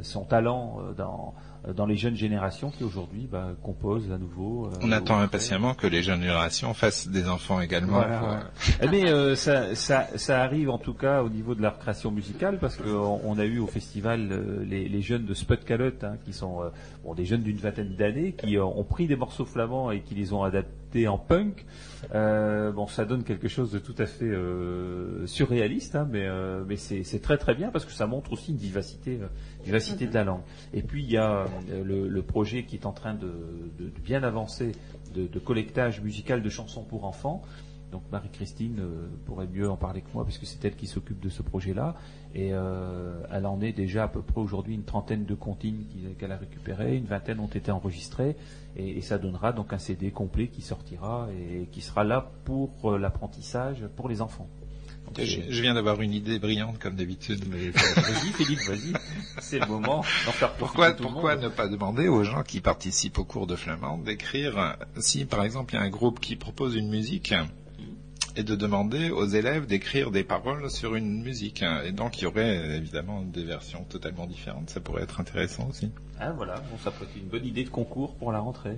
son 0.02 0.24
talent 0.24 0.78
euh, 0.80 0.92
dans 0.92 1.34
dans 1.76 1.86
les 1.86 1.96
jeunes 1.96 2.16
générations 2.16 2.70
qui 2.70 2.84
aujourd'hui 2.84 3.28
bah, 3.30 3.48
composent 3.62 4.10
à 4.10 4.18
nouveau. 4.18 4.66
euh, 4.66 4.70
on 4.82 4.92
attend 4.92 5.18
impatiemment 5.18 5.74
que 5.74 5.86
les 5.86 6.02
jeunes 6.02 6.20
générations 6.22 6.72
fassent 6.74 7.08
des 7.08 7.28
enfants 7.28 7.60
également. 7.60 7.98
Voilà, 7.98 8.18
pour- 8.18 8.28
ouais. 8.28 8.90
Eh 9.04 9.08
euh, 9.10 9.34
ça, 9.36 9.74
ça, 9.74 10.06
ça 10.16 10.42
arrive 10.42 10.70
en 10.70 10.78
tout 10.78 10.94
cas 10.94 11.22
au 11.22 11.28
niveau 11.28 11.54
de 11.54 11.62
la 11.62 11.70
création 11.70 12.10
musicale 12.10 12.58
parce 12.58 12.76
qu'on 12.76 13.20
on 13.24 13.38
a 13.38 13.44
eu 13.44 13.58
au 13.58 13.66
festival 13.66 14.28
euh, 14.32 14.64
les, 14.64 14.88
les 14.88 15.02
jeunes 15.02 15.26
de 15.26 15.34
Spot 15.34 15.62
Calotte 15.64 16.02
hein, 16.04 16.16
qui 16.24 16.32
sont 16.32 16.62
euh, 16.62 16.70
bon, 17.04 17.14
des 17.14 17.24
jeunes 17.26 17.42
d'une 17.42 17.58
vingtaine 17.58 17.94
d'années 17.96 18.32
qui 18.32 18.56
euh, 18.56 18.64
ont 18.64 18.84
pris 18.84 19.06
des 19.06 19.16
morceaux 19.16 19.44
flamands 19.44 19.90
et 19.90 20.00
qui 20.00 20.14
les 20.14 20.32
ont 20.32 20.42
adaptés 20.42 20.70
en 21.06 21.18
punk. 21.18 21.64
Euh, 22.14 22.72
bon, 22.72 22.86
ça 22.86 23.04
donne 23.04 23.24
quelque 23.24 23.48
chose 23.48 23.70
de 23.70 23.78
tout 23.78 23.94
à 23.98 24.06
fait 24.06 24.24
euh, 24.24 25.26
surréaliste, 25.26 25.96
hein, 25.96 26.08
mais, 26.10 26.26
euh, 26.26 26.64
mais 26.66 26.76
c'est 26.76 27.22
très 27.22 27.36
très 27.36 27.54
bien 27.54 27.70
parce 27.70 27.84
que 27.84 27.92
ça 27.92 28.06
montre 28.06 28.32
aussi 28.32 28.52
une 28.52 28.58
vivacité, 28.58 29.18
de 30.06 30.14
la 30.14 30.24
langue. 30.24 30.42
Et 30.72 30.82
puis 30.82 31.02
il 31.02 31.10
y 31.10 31.16
a 31.16 31.46
le, 31.70 32.22
projet 32.22 32.64
qui 32.64 32.76
est 32.76 32.86
en 32.86 32.92
train 32.92 33.14
de, 33.14 33.30
bien 34.02 34.22
avancer 34.22 34.72
de 35.14 35.38
collectage 35.38 36.00
musical 36.00 36.42
de 36.42 36.48
chansons 36.48 36.84
pour 36.84 37.04
enfants. 37.04 37.42
Donc 37.90 38.02
Marie-Christine 38.12 38.78
euh, 38.80 39.08
pourrait 39.26 39.46
mieux 39.46 39.68
en 39.68 39.76
parler 39.76 40.00
que 40.02 40.08
moi 40.14 40.24
puisque 40.24 40.46
c'est 40.46 40.64
elle 40.64 40.76
qui 40.76 40.86
s'occupe 40.86 41.20
de 41.20 41.28
ce 41.28 41.42
projet-là. 41.42 41.94
Et 42.34 42.50
euh, 42.52 43.20
elle 43.32 43.46
en 43.46 43.60
est 43.60 43.72
déjà 43.72 44.04
à 44.04 44.08
peu 44.08 44.22
près 44.22 44.40
aujourd'hui 44.40 44.74
une 44.74 44.84
trentaine 44.84 45.24
de 45.24 45.34
comptines 45.34 45.84
qu'elle 46.18 46.32
a 46.32 46.36
récupérées, 46.36 46.96
une 46.96 47.06
vingtaine 47.06 47.40
ont 47.40 47.48
été 47.48 47.70
enregistrées 47.72 48.36
et, 48.76 48.98
et 48.98 49.00
ça 49.00 49.18
donnera 49.18 49.52
donc 49.52 49.72
un 49.72 49.78
CD 49.78 50.10
complet 50.12 50.46
qui 50.48 50.62
sortira 50.62 51.28
et 51.32 51.66
qui 51.72 51.80
sera 51.80 52.04
là 52.04 52.30
pour 52.44 52.70
euh, 52.84 52.98
l'apprentissage 52.98 53.84
pour 53.96 54.08
les 54.08 54.20
enfants. 54.22 54.48
Donc, 55.06 55.24
Je, 55.26 55.62
viens 55.62 55.74
d'avoir 55.74 56.00
une 56.02 56.12
idée 56.12 56.38
brillante 56.38 56.78
comme 56.78 56.94
d'habitude. 56.94 57.44
mais- 57.50 57.70
Vas-y 57.70 58.32
Philippe, 58.32 58.60
vas-y. 58.68 58.92
C'est 59.40 59.58
le 59.58 59.66
moment 59.66 60.04
d'en 60.26 60.32
faire 60.32 60.52
Pourquoi, 60.54 60.92
tout 60.92 61.02
le 61.02 61.08
pourquoi 61.10 61.34
monde. 61.34 61.44
ne 61.44 61.48
pas 61.48 61.66
demander 61.66 62.06
aux 62.06 62.22
gens 62.22 62.44
qui 62.44 62.60
participent 62.60 63.18
au 63.18 63.24
cours 63.24 63.48
de 63.48 63.56
flamand 63.56 63.98
d'écrire, 63.98 64.56
euh, 64.58 64.72
si 65.00 65.24
par 65.24 65.42
exemple 65.42 65.74
il 65.74 65.78
y 65.78 65.80
a 65.80 65.82
un 65.82 65.90
groupe 65.90 66.20
qui 66.20 66.36
propose 66.36 66.76
une 66.76 66.88
musique, 66.90 67.34
et 68.36 68.42
de 68.42 68.54
demander 68.54 69.10
aux 69.10 69.26
élèves 69.26 69.66
d'écrire 69.66 70.10
des 70.10 70.24
paroles 70.24 70.70
sur 70.70 70.94
une 70.94 71.22
musique. 71.22 71.64
Et 71.84 71.92
donc 71.92 72.18
il 72.18 72.24
y 72.24 72.26
aurait 72.26 72.76
évidemment 72.76 73.22
des 73.22 73.44
versions 73.44 73.84
totalement 73.84 74.26
différentes. 74.26 74.70
Ça 74.70 74.80
pourrait 74.80 75.02
être 75.02 75.20
intéressant 75.20 75.68
aussi. 75.68 75.90
Ah 76.18 76.32
voilà, 76.32 76.54
bon, 76.70 76.78
ça 76.82 76.90
peut 76.90 77.04
être 77.04 77.16
une 77.16 77.28
bonne 77.28 77.46
idée 77.46 77.64
de 77.64 77.70
concours 77.70 78.14
pour 78.14 78.32
la 78.32 78.40
rentrée. 78.40 78.76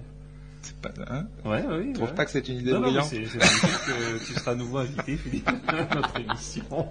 C'est 0.63 0.77
pas, 0.81 0.91
hein 1.11 1.27
Ouais, 1.45 1.63
oui. 1.69 1.87
Tu 1.89 1.93
trouves 1.95 2.09
ouais. 2.11 2.15
pas 2.15 2.25
que 2.25 2.31
c'est 2.31 2.49
une 2.49 2.59
idée 2.59 2.73
Non, 2.73 2.81
brillante 2.81 3.07
c'est 3.07 3.21
que 3.23 4.19
tu 4.25 4.33
seras 4.35 4.53
à 4.53 4.55
nouveau 4.55 4.79
invité, 4.79 5.17
Philippe, 5.17 5.49
à 5.69 5.95
notre 5.95 6.21
émission. 6.21 6.89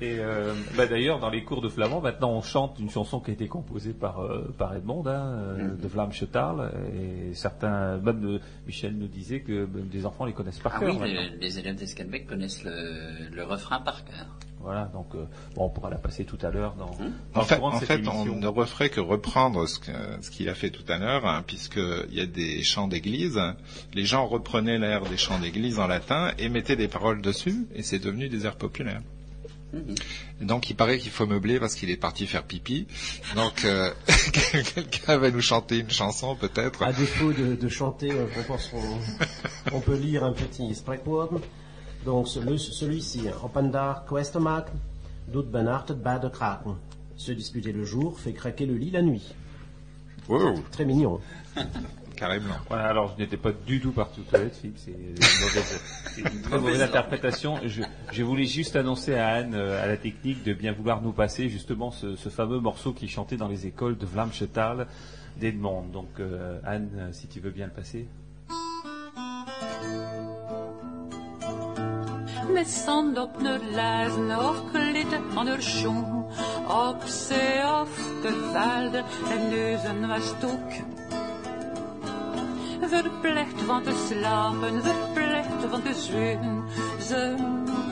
Et 0.00 0.18
euh, 0.20 0.54
bah, 0.76 0.86
d'ailleurs, 0.86 1.18
dans 1.18 1.28
les 1.30 1.42
cours 1.44 1.60
de 1.60 1.68
flamand, 1.68 2.00
maintenant, 2.00 2.30
on 2.30 2.42
chante 2.42 2.78
une 2.78 2.88
chanson 2.90 3.18
qui 3.20 3.30
a 3.32 3.34
été 3.34 3.48
composée 3.48 3.92
par 3.92 4.20
euh, 4.22 4.54
par 4.56 4.74
Edmond, 4.74 5.04
hein, 5.06 5.32
euh, 5.58 5.74
de 5.76 5.88
Vlaam 5.88 6.12
Chetarl, 6.12 6.70
et 6.94 7.34
certains, 7.34 7.98
même 7.98 8.24
euh, 8.24 8.38
Michel 8.66 8.96
nous 8.96 9.08
disait 9.08 9.40
que 9.40 9.66
même 9.66 9.88
des 9.88 10.06
enfants 10.06 10.24
les 10.24 10.32
connaissent 10.32 10.58
par 10.60 10.74
Ah 10.76 10.80
cœur. 10.80 10.96
oui, 11.00 11.16
les 11.40 11.58
élèves 11.58 11.76
d'Escalbec 11.76 12.26
connaissent 12.28 12.62
le, 12.64 13.28
le 13.34 13.44
refrain 13.44 13.80
par 13.80 14.04
cœur. 14.04 14.26
Voilà, 14.62 14.90
donc 14.92 15.06
euh, 15.14 15.24
bon, 15.54 15.64
on 15.64 15.68
pourra 15.70 15.88
la 15.88 15.96
passer 15.96 16.24
tout 16.24 16.38
à 16.42 16.50
l'heure 16.50 16.74
dans, 16.74 16.90
dans 17.34 17.40
En 17.40 17.40
le 17.40 17.46
fait, 17.46 17.56
en 17.60 17.80
fait 17.80 18.06
on 18.08 18.24
ne 18.36 18.46
referait 18.46 18.90
que 18.90 19.00
reprendre 19.00 19.66
ce 19.66 19.78
que- 19.78 19.90
ce 20.22 20.30
qu'il 20.30 20.48
a 20.50 20.54
fait 20.54 20.68
tout 20.70 20.84
à 20.92 20.98
l'heure, 20.98 21.26
hein, 21.26 21.42
puisqu'il 21.46 22.12
y 22.14 22.20
a 22.20 22.26
des 22.26 22.62
chants 22.62 22.86
d'église. 22.86 23.40
Les 23.94 24.04
gens 24.04 24.26
reprenaient 24.26 24.78
l'air 24.78 25.02
des 25.04 25.16
chants 25.16 25.38
d'église 25.38 25.78
en 25.78 25.86
latin 25.86 26.32
et 26.38 26.48
mettaient 26.50 26.76
des 26.76 26.88
paroles 26.88 27.22
dessus, 27.22 27.66
et 27.74 27.82
c'est 27.82 27.98
devenu 27.98 28.28
des 28.28 28.44
airs 28.44 28.56
populaires. 28.56 29.00
Et 30.40 30.44
donc 30.44 30.68
il 30.68 30.74
paraît 30.74 30.98
qu'il 30.98 31.12
faut 31.12 31.26
meubler 31.26 31.60
parce 31.60 31.76
qu'il 31.76 31.90
est 31.90 31.96
parti 31.96 32.26
faire 32.26 32.42
pipi. 32.42 32.86
Donc 33.36 33.64
euh, 33.64 33.90
quelqu'un 34.74 35.16
va 35.16 35.30
nous 35.30 35.40
chanter 35.40 35.78
une 35.78 35.90
chanson 35.90 36.34
peut-être? 36.36 36.82
À 36.82 36.92
défaut 36.92 37.32
de, 37.32 37.54
de 37.54 37.68
chanter, 37.68 38.10
euh, 38.10 38.26
on 38.38 38.42
pense 38.42 38.66
qu'on 38.66 39.76
on 39.76 39.80
peut 39.80 39.96
lire 39.96 40.24
un 40.24 40.32
petit 40.32 40.74
spreekwoord. 40.74 41.40
Donc 42.04 42.28
celui-ci, 42.28 43.20
Opendar 43.42 44.04
Questemak, 44.04 44.68
doet 45.24 45.50
benart 45.50 45.88
het 45.88 46.02
bij 46.02 46.18
de 46.18 46.30
kraken. 46.30 46.78
Se 47.14 47.34
disputer 47.34 47.74
le 47.74 47.84
jour 47.84 48.18
fait 48.18 48.32
craquer 48.32 48.66
le 48.66 48.78
lit 48.78 48.92
la 48.92 49.00
nuit. 49.00 49.34
Wow, 50.26 50.62
Très 50.70 50.84
mignon. 50.84 51.20
carrément. 52.20 52.54
Voilà, 52.68 52.88
alors 52.88 53.14
je 53.16 53.22
n'étais 53.22 53.38
pas 53.38 53.52
du 53.66 53.80
tout 53.80 53.92
partout 53.92 54.20
aux 54.20 54.24
toilettes, 54.24 54.56
Philippe, 54.56 54.78
c'est 54.78 54.90
une 54.90 55.14
mauvaise, 55.40 55.82
c'est 56.14 56.20
une 56.20 56.42
très 56.42 56.58
mauvaise 56.58 56.82
interprétation. 56.82 57.58
Je, 57.64 57.82
je 58.12 58.22
voulais 58.22 58.44
juste 58.44 58.76
annoncer 58.76 59.14
à 59.14 59.28
Anne, 59.28 59.54
euh, 59.54 59.82
à 59.82 59.86
la 59.86 59.96
technique, 59.96 60.44
de 60.44 60.52
bien 60.52 60.72
vouloir 60.72 61.00
nous 61.00 61.12
passer 61.12 61.48
justement 61.48 61.90
ce, 61.90 62.16
ce 62.16 62.28
fameux 62.28 62.60
morceau 62.60 62.92
qui 62.92 63.08
chanté 63.08 63.38
dans 63.38 63.48
les 63.48 63.66
écoles 63.66 63.96
de 63.96 64.04
Vlaam 64.04 64.32
Chetal 64.32 64.86
d'Edmond. 65.38 65.86
Donc 65.92 66.20
euh, 66.20 66.60
Anne, 66.64 67.08
si 67.12 67.26
tu 67.26 67.40
veux 67.40 67.50
bien 67.50 67.66
le 67.66 67.72
passer. 67.72 68.06
Met 72.52 72.84
haar 73.42 73.60
lijzen 73.70 74.38
of 74.38 74.62
klitten 74.72 75.22
aan 75.36 75.46
haar 75.46 75.62
schoen. 75.62 76.24
Op 76.68 77.02
zee 77.04 77.62
of 77.80 77.88
de 78.22 78.50
velden 78.52 79.04
en 79.30 79.48
neuzen 79.48 80.08
was 80.08 80.32
toek. 80.40 80.72
Verplicht 82.80 83.62
van 83.66 83.82
te 83.82 84.06
slapen, 84.08 84.82
verplicht 84.82 85.70
van 85.70 85.82
te 85.82 85.94
zweten. 85.94 86.64
Ze 87.00 87.34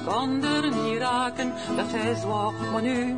kon 0.07 0.35
niet 0.85 0.99
raken, 0.99 1.53
dat 1.77 1.91
hij 1.91 2.15
zwaar, 2.15 2.53
maar 2.73 2.83
nu. 2.83 3.17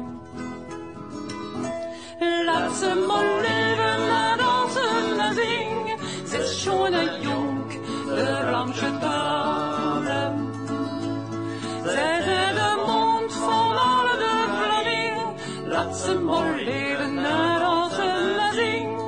Laat 2.46 2.72
ze 2.72 3.04
maar 3.08 3.40
leven, 3.40 4.08
maar 4.08 4.36
dansen 4.36 5.20
en 5.20 5.34
zingen. 5.34 5.98
Zit 6.24 6.46
schone 6.46 7.18
jonk, 7.20 7.72
de 8.06 8.50
ramsche 8.50 8.98
talen. 9.00 10.49
Zij 11.84 12.52
de 12.52 12.82
mond 12.86 13.32
van 13.32 13.78
alle 13.78 14.16
de 14.18 14.44
blading. 14.58 15.18
Laat 15.66 15.96
ze 15.96 16.18
mooi 16.18 16.64
leven 16.64 17.14
naar 17.14 17.82
ons 17.82 17.96
lezing. 18.36 18.98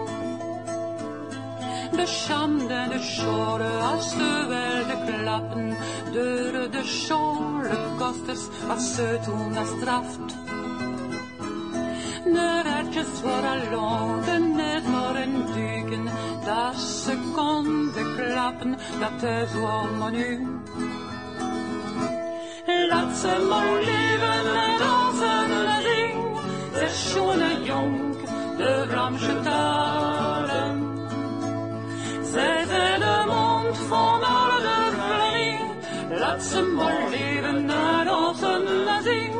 De 1.97 2.07
schande, 2.07 2.87
de 2.89 3.01
schoren, 3.01 3.81
als 3.81 4.11
de 4.11 4.33
klappen. 5.07 5.77
Deuren, 6.12 6.70
de 6.70 6.85
schore, 6.85 7.77
kosters, 7.99 8.68
als 8.68 8.95
ze 8.95 9.18
toen 9.25 9.53
dat 9.53 9.66
straft. 9.66 10.41
De 12.25 12.61
rijtjes 12.62 13.23
waren 13.23 13.70
lang, 13.70 14.25
de 14.25 14.39
net 14.39 14.89
maar 14.89 15.16
een 15.16 15.47
duiken. 15.55 16.05
Dat 16.45 16.81
ze 16.81 17.33
konden 17.35 18.16
klappen, 18.16 18.77
dat 19.01 19.23
is 19.23 19.53
wel 19.53 20.11
nu. 20.11 20.61
Laat 22.66 23.16
ze 23.16 23.46
maar 23.48 23.82
leven 23.82 24.54
en 24.62 24.78
dansen 24.78 25.50
en 25.66 25.82
zing. 25.82 26.38
Ze 26.74 26.88
schone 26.92 27.62
jong, 27.62 28.16
de 28.56 28.86
Vlaamse 28.88 29.40
talen. 29.40 30.98
Zij 32.32 32.64
zijn 32.66 33.00
de 33.00 33.24
mond 33.26 33.78
van 33.78 34.22
alle 34.22 34.60
de 34.60 34.92
Vlamingen. 34.94 36.18
Laat 36.18 36.42
ze 36.42 36.60
maar 36.76 37.10
leven 37.10 37.70
en 37.70 38.04
dansen 38.04 38.88
en 38.88 39.02
zing. 39.02 39.34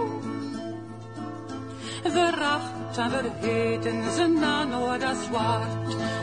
Veracht 2.05 2.97
en 2.99 3.11
vergeten 3.11 4.13
ze 4.13 4.27
na 4.27 4.65
nooit 4.65 5.05
als. 5.05 5.29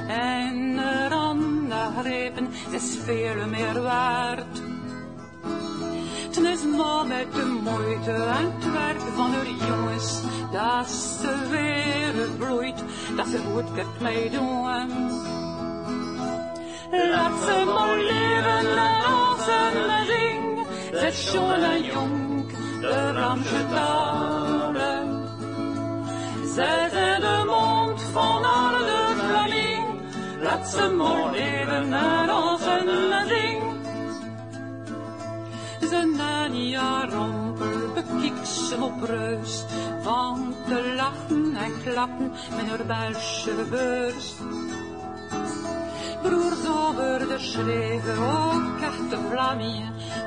En 0.08 0.78
er 0.78 1.12
aan 1.12 1.72
grepen, 2.02 2.50
ze 2.70 2.76
is 2.76 2.98
veel 3.04 3.48
meer 3.48 3.82
waard. 3.82 4.49
Het 6.30 6.38
is 6.38 6.64
maar 6.64 7.06
met 7.06 7.34
de 7.34 7.46
moeite 7.46 8.12
en 8.12 8.54
het 8.54 8.72
werk 8.72 9.00
van 9.16 9.32
de 9.32 9.56
jongens 9.68 10.22
dat 10.52 10.88
ze 10.90 11.48
weer 11.50 12.30
bloeit, 12.38 12.84
dat 13.16 13.28
ze 13.28 13.38
goed 13.38 13.74
kunt 13.74 14.00
meedoen. 14.00 14.62
Laat 16.92 17.40
ze 17.46 17.64
maar 17.66 17.98
leven 17.98 18.76
en 18.76 19.02
dansen 19.02 19.90
en 19.90 20.06
zingen, 20.06 20.66
ze 20.92 21.08
is 21.08 21.32
jong 21.32 21.64
en 21.64 21.84
jong, 21.84 22.52
de 22.82 23.12
Vlaamse 23.14 23.66
talen. 23.74 25.28
Zij 26.56 26.90
zijn 26.92 27.22
de 27.22 27.44
mond 27.46 28.02
van 28.02 28.46
alle 28.46 28.86
de 28.86 29.16
Vlamingen, 29.18 30.00
laat 30.42 30.70
ze 30.70 30.90
maar 30.90 31.32
leven 31.32 31.94
en 31.94 32.28
dansen 32.28 33.12
en 33.12 33.28
zingen. 33.28 33.69
Ze 35.90 36.14
Nania 36.18 37.06
rompel 37.10 37.94
bekikt 37.94 38.48
ze 38.48 38.76
op 38.82 39.04
reus 39.04 39.66
van 40.02 40.56
te 40.68 40.94
lachen 40.96 41.56
en 41.56 41.72
klappen 41.84 42.32
met 42.56 42.68
haar 42.70 42.86
Belgische 42.86 43.66
beurs. 43.70 44.34
Broers 46.22 46.68
over 46.68 47.28
de 47.28 47.36
schreven, 47.38 48.18
ook 48.18 48.82
echt 48.82 49.10
de 49.10 49.18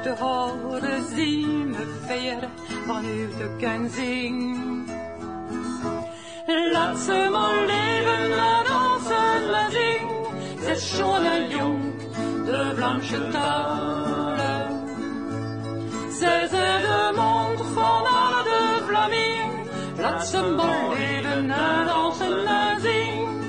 te 0.02 0.14
horen 0.18 1.04
zien 1.14 1.70
me 1.70 2.00
veren 2.06 2.50
vanuit 2.86 3.38
de 3.38 3.56
kenzing. 3.58 4.58
Laat 6.72 6.98
ze 6.98 7.28
maar 7.30 7.66
leven 7.66 8.30
en 8.30 8.64
dansen 8.64 9.54
en 9.54 9.70
ze 9.70 10.70
is 10.70 10.96
jong 10.96 11.26
en 11.26 11.48
jong, 11.48 11.94
de 12.44 12.72
Vlaamse 12.76 13.28
talen. 13.28 14.61
Zij 16.22 16.48
zijn 16.48 16.82
de 16.82 17.12
mond 17.16 17.60
van 17.74 18.06
alle 18.06 18.42
de 18.42 18.82
Vlamingen. 18.86 19.66
Laat 19.98 20.26
ze 20.26 20.54
maar 20.56 20.88
leven 20.88 21.50
en 21.50 21.86
dansen 21.86 22.46
en 22.46 22.80
zingen. 22.80 23.40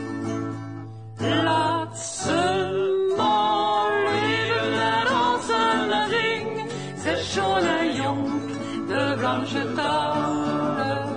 Laat 1.44 2.00
ze 2.00 3.14
maar 3.18 4.04
leven 4.04 4.82
en 4.82 5.06
dansen 5.08 5.92
en 5.92 6.10
zingen. 6.10 6.68
Zij 6.98 7.20
is 7.20 7.34
jong 7.34 7.58
en 7.58 7.96
jong, 7.96 8.42
de 8.88 9.16
Vlaamse 9.18 9.74
talen. 9.76 11.10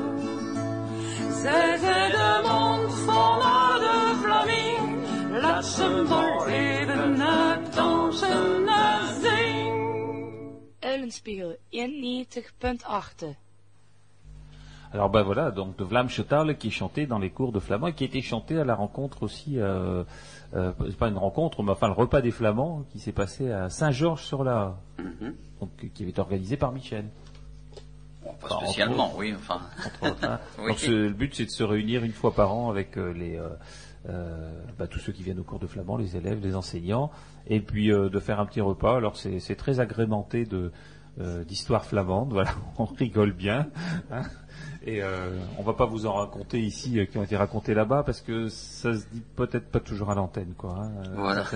Zij 1.42 1.78
zijn 1.80 2.11
de 2.11 2.40
mond 2.48 2.94
van 2.94 3.40
alle 3.40 3.78
de 3.78 4.18
Vlamingen. 4.22 5.40
Laat 5.40 5.66
ze 5.66 6.04
maar 6.09 6.46
leven 6.46 7.20
en 7.20 7.64
dansen 7.74 8.28
en 8.28 8.44
zingen. 8.44 8.66
Eulenspiegel 10.85 11.59
91.8. 11.72 13.35
Alors 14.93 15.11
ben 15.11 15.22
voilà, 15.22 15.51
donc 15.51 15.77
de 15.77 16.22
Tale 16.22 16.57
qui 16.57 16.68
est 16.68 16.70
chanté 16.70 17.07
dans 17.07 17.18
les 17.18 17.31
cours 17.31 17.53
de 17.53 17.59
flamand 17.61 17.89
et 17.89 17.93
qui 17.93 18.05
a 18.05 18.07
été 18.07 18.22
chanté 18.22 18.59
à 18.59 18.64
la 18.64 18.74
rencontre 18.74 19.24
aussi, 19.24 19.59
euh, 19.59 20.05
euh, 20.55 20.72
c'est 20.87 20.97
pas 20.97 21.09
une 21.09 21.18
rencontre, 21.18 21.62
mais 21.62 21.72
enfin 21.72 21.89
le 21.89 21.93
repas 21.93 22.20
des 22.20 22.31
flamands 22.31 22.85
qui 22.93 23.01
s'est 23.01 23.12
passé 23.12 23.51
à 23.51 23.68
Saint-Georges-sur-la, 23.68 24.77
donc 25.61 25.70
qui 25.93 26.03
avait 26.03 26.11
été 26.11 26.20
organisé 26.20 26.57
par 26.57 26.72
Michel. 26.72 27.05
Bon, 28.22 28.33
pas 28.41 28.47
Enfin, 28.47 28.55
entre 28.57 28.64
spécialement, 28.66 29.12
oui, 29.16 29.35
enfin. 29.37 29.61
Entre 30.01 30.24
hein. 30.24 30.41
Oui. 30.61 30.68
Donc 30.68 30.79
ce- 30.79 30.91
le 30.91 31.11
but 31.11 31.35
c'est 31.35 31.45
de 31.47 31.51
se 31.51 31.64
réunir 31.64 32.05
une 32.05 32.12
fois 32.12 32.33
par 32.33 32.55
an 32.55 32.70
avec 32.70 32.97
euh, 32.97 33.12
les 33.12 33.37
euh, 33.37 33.49
bah, 34.78 34.86
tous 34.86 34.98
ceux 34.98 35.12
qui 35.12 35.22
viennent 35.22 35.40
au 35.40 35.44
cours 35.44 35.59
de 35.59 35.66
flamand, 35.66 35.96
les 35.96 36.16
élèves, 36.16 36.40
les 36.42 36.54
enseignants, 36.54 37.11
et 37.46 37.61
puis 37.61 37.90
euh, 37.92 38.09
de 38.09 38.18
faire 38.20 38.40
un 38.40 38.46
petit 38.46 38.61
repas. 38.61 38.96
Alors 38.96 39.16
c'est 39.16 39.40
c'est 39.40 39.57
très 39.57 39.80
agrémenté 39.80 40.44
de 40.44 40.70
euh, 41.18 41.44
d'histoire 41.44 41.84
flamande, 41.86 42.32
voilà, 42.32 42.50
on 42.78 42.84
rigole 42.84 43.32
bien. 43.32 43.66
hein. 44.11 44.22
Et 44.84 45.02
euh, 45.02 45.30
on 45.59 45.62
va 45.62 45.72
pas 45.72 45.86
vous 45.86 46.07
en 46.07 46.12
raconter 46.14 46.61
ici 46.61 46.98
euh, 47.00 47.07
qui 47.07 47.18
ont 47.18 47.22
été 47.24 47.36
racontés 47.36 47.74
là-bas 47.74 48.04
parce 48.04 48.20
que 48.20 48.48
ça 48.48 48.94
se 48.94 49.04
dit 49.12 49.22
peut-être 49.34 49.68
pas 49.70 49.80
toujours 49.80 50.11
à 50.11 50.14
l'antenne, 50.14 50.54
quoi. 50.57 50.76
hein, 50.84 50.92
euh, 51.07 51.14
Voilà. 51.16 51.44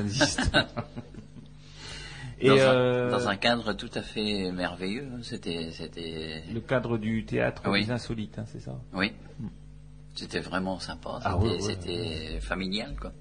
Et 2.43 2.49
dans, 2.49 2.55
euh, 2.57 3.09
un, 3.09 3.11
dans 3.11 3.29
un 3.29 3.37
cadre 3.37 3.75
tout 3.75 3.91
à 3.95 4.01
fait 4.03 4.51
merveilleux, 4.51 5.07
hein, 5.13 5.19
c'était, 5.23 5.69
c'était, 5.73 6.43
le 6.53 6.61
cadre 6.61 6.97
du 6.97 7.25
théâtre 7.27 7.63
Oui. 7.67 7.85
des 7.85 7.91
insolites, 7.93 8.39
hein, 8.39 8.45
c'est 8.47 8.61
ça? 8.61 8.81
oui, 8.95 9.13
c'était 10.21 10.41
vraiment 10.41 10.79
sympa. 10.79 11.19
Ah 11.25 11.39
C'était, 11.41 11.45
ouais, 11.47 11.53
ouais, 11.55 11.61
c'était 11.61 12.41
familial, 12.41 12.95
quoi. 13.01 13.13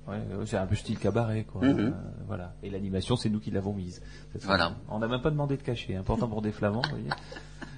C'est 0.45 0.57
un 0.57 0.65
peu 0.67 0.75
style 0.75 0.99
cabaret, 0.99 1.43
quoi. 1.45 1.61
Mhm. 1.65 1.79
Euh, 1.79 1.91
voilà. 2.27 2.53
Et 2.63 2.69
l'animation, 2.69 3.15
c'est 3.15 3.29
nous 3.29 3.39
qui 3.39 3.51
l'avons 3.51 3.73
mise. 3.73 4.01
Voilà. 4.43 4.73
On 4.89 4.99
n'a 4.99 5.07
même 5.07 5.21
pas 5.21 5.31
demandé 5.31 5.57
de 5.57 5.63
cachet, 5.63 5.95
important 5.95 6.27
pour 6.27 6.41
des 6.41 6.51
flamands, 6.51 6.81
vous 6.83 6.89
voyez. 6.97 7.09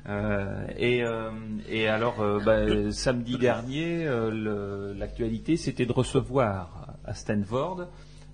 Euh, 0.10 0.66
et, 0.78 1.04
euh, 1.04 1.30
et 1.70 1.88
alors, 1.88 2.16
bah, 2.46 2.92
samedi 2.92 3.38
dernier, 3.38 4.06
le- 4.06 4.94
l'actualité, 4.94 5.58
c'était 5.58 5.86
de 5.86 5.94
recevoir 5.94 6.96
à 7.06 7.14
Stanford 7.14 7.88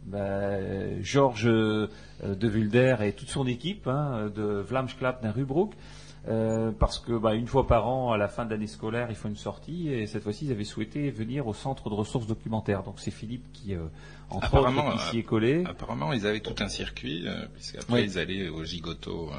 bah, 0.05 0.57
Georges 1.01 1.43
de 1.43 2.47
Vulder 2.47 2.95
et 3.01 3.11
toute 3.11 3.29
son 3.29 3.45
équipe 3.47 3.87
hein, 3.87 4.31
de 4.33 4.61
Vlamsklap 4.61 5.21
naar 5.23 5.35
Rubroek. 5.35 5.73
Euh, 6.29 6.71
parce 6.77 6.99
que 6.99 7.13
bah, 7.17 7.35
une 7.35 7.47
fois 7.47 7.67
par 7.67 7.87
an, 7.87 8.11
à 8.11 8.17
la 8.17 8.27
fin 8.27 8.43
de 8.45 8.51
l'année 8.51 8.67
scolaire, 8.67 9.07
ils 9.09 9.15
font 9.15 9.29
une 9.29 9.37
sortie 9.37 9.89
et 9.89 10.07
cette 10.07 10.23
fois-ci, 10.23 10.45
ils 10.45 10.51
avaient 10.51 10.65
souhaité 10.65 11.09
venir 11.09 11.47
au 11.47 11.53
centre 11.53 11.89
de 11.89 11.95
ressources 11.95 12.27
documentaires. 12.27 12.83
Donc 12.83 12.95
c'est 12.97 13.11
Philippe 13.11 13.45
qui, 13.53 13.73
euh, 13.75 13.85
entre 14.29 14.45
Apparemment, 14.47 14.87
autres, 14.87 15.03
qui 15.05 15.09
s'y 15.11 15.17
est 15.19 15.23
collé. 15.23 15.63
Apparemment, 15.65 16.11
ils 16.11 16.27
avaient 16.27 16.41
tout 16.41 16.55
un 16.61 16.67
circuit, 16.67 17.25
euh, 17.27 17.45
puisqu'après 17.53 17.93
Oui. 17.93 18.03
ils 18.03 18.19
allaient 18.19 18.49
au 18.49 18.63
Gigoto, 18.65 19.29
euh, 19.31 19.35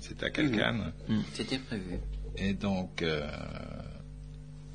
c'était 0.00 0.26
à 0.26 0.30
Calcane. 0.30 0.92
C'était 1.32 1.58
prévu. 1.58 2.00
Et 2.36 2.54
donc, 2.54 3.02
euh, 3.02 3.24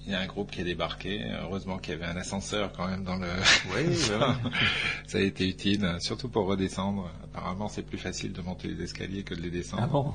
il 0.05 0.11
y 0.11 0.15
a 0.15 0.20
un 0.22 0.26
groupe 0.26 0.51
qui 0.51 0.61
est 0.61 0.63
débarqué. 0.63 1.22
Heureusement 1.41 1.80
qu'il 1.80 1.93
y 1.93 1.97
avait 1.97 2.05
un 2.05 2.15
ascenseur 2.15 2.72
quand 2.72 2.88
même 2.88 3.03
dans 3.03 3.18
le. 3.18 3.28
Oui, 3.76 3.93
ça, 3.93 4.38
ça 5.07 5.18
a 5.18 5.22
été 5.22 5.49
utile, 5.49 5.97
surtout 5.99 6.30
pour 6.30 6.45
redescendre. 6.45 7.11
Apparemment, 7.26 7.68
c'est 7.68 7.84
plus 7.84 7.97
facile 7.97 8.32
de 8.32 8.41
monter 8.41 8.70
les 8.70 8.84
escaliers 8.86 9.24
que 9.24 9.36
de 9.36 9.41
les 9.41 9.49
descendre. 9.51 9.84
Ah 9.84 9.88
bon? 9.88 10.13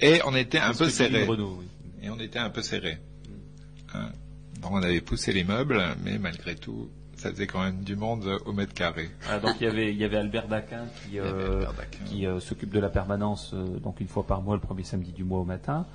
Et 0.00 0.20
on 0.26 0.34
était 0.34 0.58
un 0.58 0.72
peu 0.74 0.88
serré. 0.88 1.24
Renault, 1.24 1.56
oui. 1.60 1.66
Et 2.02 2.10
on 2.10 2.18
était 2.20 2.38
un 2.38 2.50
peu 2.50 2.62
serré. 2.62 2.98
Hein. 3.94 4.10
Donc 4.60 4.72
on 4.72 4.82
avait 4.82 5.00
poussé 5.00 5.32
les 5.32 5.44
meubles, 5.44 5.82
mais 6.04 6.18
malgré 6.18 6.54
tout, 6.54 6.88
ça 7.16 7.30
faisait 7.30 7.46
quand 7.46 7.62
même 7.62 7.82
du 7.82 7.96
monde 7.96 8.38
au 8.46 8.52
mètre 8.52 8.74
carré. 8.74 9.08
Voilà, 9.22 9.40
donc 9.40 9.56
il 9.60 9.64
y 9.64 9.66
avait, 9.66 9.90
il 9.92 9.96
y 9.98 10.04
avait 10.04 10.16
Albert 10.18 10.48
Daquin 10.48 10.86
qui, 11.08 11.18
euh, 11.18 11.54
Albert 11.54 11.74
Daquin. 11.74 12.04
qui 12.04 12.26
euh, 12.26 12.40
s'occupe 12.40 12.70
de 12.70 12.80
la 12.80 12.88
permanence 12.88 13.52
euh, 13.54 13.64
donc 13.80 14.00
une 14.00 14.08
fois 14.08 14.26
par 14.26 14.42
mois, 14.42 14.54
le 14.54 14.60
premier 14.60 14.82
samedi 14.82 15.12
du 15.12 15.24
mois 15.24 15.40
au 15.40 15.44
matin. 15.44 15.86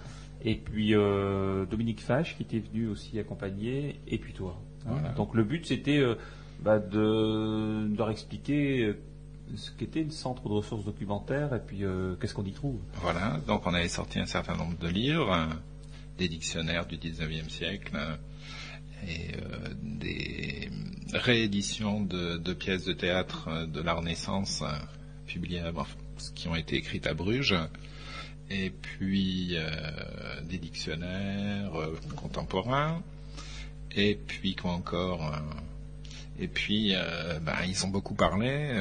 Et 0.44 0.56
puis 0.56 0.96
euh, 0.96 1.66
Dominique 1.66 2.02
Fache 2.02 2.36
qui 2.38 2.44
était 2.44 2.60
venu 2.60 2.88
aussi 2.88 3.20
accompagner, 3.20 4.00
et 4.08 4.18
puis 4.18 4.34
toi. 4.34 4.60
hein. 4.88 4.92
Voilà. 4.94 5.10
Donc 5.10 5.36
le 5.36 5.44
but 5.44 5.66
c'était 5.68 6.00
euh, 6.00 6.16
bah, 6.64 6.80
de, 6.80 7.88
de 7.88 7.98
leur 7.98 8.10
expliquer 8.10 8.84
euh, 8.86 8.98
ce 9.58 9.72
qu'était 9.72 10.04
le 10.04 10.12
centre 10.12 10.44
de 10.44 10.54
ressources 10.54 10.86
documentaires 10.86 11.54
et 11.54 11.60
puis 11.60 11.84
euh, 11.84 12.16
qu'est-ce 12.16 12.34
qu'on 12.34 12.46
y 12.46 12.52
trouve? 12.52 12.80
Voilà, 12.96 13.40
donc 13.48 13.66
on 13.66 13.74
avait 13.74 13.88
sorti 13.88 14.20
un 14.20 14.26
certain 14.26 14.56
nombre 14.56 14.78
de 14.78 14.88
livres, 14.88 15.32
euh, 15.32 15.46
des 16.18 16.28
dictionnaires 16.28 16.86
du 16.86 16.98
19e 16.98 17.50
siècle 17.50 17.94
euh, 17.96 18.16
et 19.08 19.32
des 19.82 20.70
rééditions 21.14 22.02
de, 22.02 22.54
pièces 22.54 22.86
de 22.86 22.94
théâtre 22.94 23.66
de 23.66 23.82
la 23.82 23.94
Renaissance 23.94 24.64
publiées, 25.26 25.64
enfin, 25.76 25.98
qui 26.36 26.48
ont 26.48 26.56
été 26.56 26.76
écrites 26.76 27.08
à 27.08 27.16
Bruges, 27.16 27.58
et 28.52 28.70
puis 28.70 29.56
des 30.48 30.58
dictionnaires 30.60 31.72
contemporains, 32.16 33.02
Et 33.96 34.20
puis 34.28 34.54
quoi 34.54 34.74
encore 34.74 35.34
Et 36.40 36.48
puis 36.48 36.94
ben, 37.42 37.56
ils 37.68 37.84
ont 37.84 37.90
beaucoup 37.90 38.14
parlé. 38.14 38.80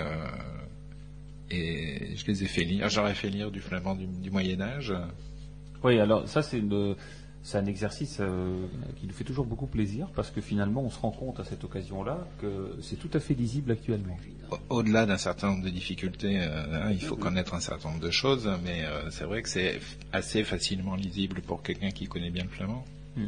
Et 1.50 2.16
je 2.16 2.26
les 2.26 2.44
ai 2.44 2.46
fait 2.46 2.64
lire. 2.64 2.88
J'aurais 2.88 3.14
fait 3.14 3.28
lire 3.30 3.50
du 3.50 3.60
flamand 3.60 3.94
du, 3.94 4.06
du 4.06 4.30
Moyen 4.30 4.60
Âge. 4.60 4.92
Oui, 5.82 5.98
alors 5.98 6.28
ça 6.28 6.42
c'est 6.42 6.58
une- 6.58 6.94
c'est 7.42 7.56
un 7.56 7.64
exercice 7.64 8.18
euh, 8.20 8.66
qui 8.96 9.06
nous 9.06 9.14
fait 9.14 9.24
toujours 9.24 9.46
beaucoup 9.46 9.66
plaisir 9.66 10.08
parce 10.14 10.30
que 10.30 10.42
finalement 10.42 10.82
on 10.82 10.90
se 10.90 10.98
rend 10.98 11.10
compte 11.10 11.40
à 11.40 11.44
cette 11.44 11.64
occasion-là 11.64 12.28
que 12.38 12.76
c'est 12.82 12.96
tout 12.96 13.08
à 13.14 13.18
fait 13.18 13.32
lisible 13.32 13.72
actuellement. 13.72 14.18
Au- 14.50 14.58
Au-delà 14.80 15.06
d'un 15.06 15.16
certain 15.16 15.48
nombre 15.48 15.64
de 15.64 15.70
difficultés, 15.70 16.38
euh, 16.38 16.82
hein, 16.84 16.90
il 16.90 17.00
faut 17.00 17.16
connaître 17.16 17.54
un 17.54 17.60
certain 17.60 17.88
nombre 17.92 18.02
de 18.02 18.10
choses, 18.10 18.46
mais 18.62 18.84
euh, 18.84 19.10
c'est 19.10 19.24
vrai 19.24 19.40
que 19.40 19.48
c'est 19.48 19.80
assez 20.12 20.44
facilement 20.44 20.96
lisible 20.96 21.40
pour 21.40 21.62
quelqu'un 21.62 21.90
qui 21.90 22.06
connaît 22.08 22.30
bien 22.30 22.42
le 22.44 22.50
flamand. 22.50 22.84
Mm. 23.16 23.24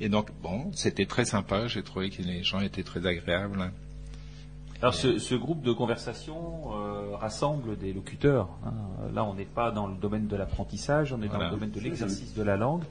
Et 0.00 0.08
donc, 0.08 0.28
bon, 0.40 0.70
c'était 0.72 1.06
très 1.06 1.24
sympa, 1.24 1.66
j'ai 1.66 1.82
trouvé 1.82 2.10
que 2.10 2.22
les 2.22 2.44
gens 2.44 2.60
étaient 2.60 2.84
très 2.84 3.04
agréables. 3.06 3.72
Alors 4.80 4.94
ce, 4.94 5.18
ce 5.18 5.34
groupe 5.34 5.62
de 5.62 5.72
conversation 5.72 6.36
euh, 6.72 7.16
rassemble 7.16 7.76
des 7.76 7.92
locuteurs. 7.92 8.48
hein. 8.64 8.72
Là 9.12 9.24
on 9.24 9.34
n'est 9.34 9.44
pas 9.44 9.70
dans 9.72 9.86
le 9.88 9.96
domaine 9.96 10.28
de 10.28 10.36
l'apprentissage, 10.36 11.12
on 11.12 11.20
est 11.22 11.28
dans 11.28 11.38
le 11.42 11.50
domaine 11.50 11.70
de 11.70 11.80
l'exercice 11.80 12.34
de 12.34 12.42
la 12.42 12.56
langue. 12.56 12.84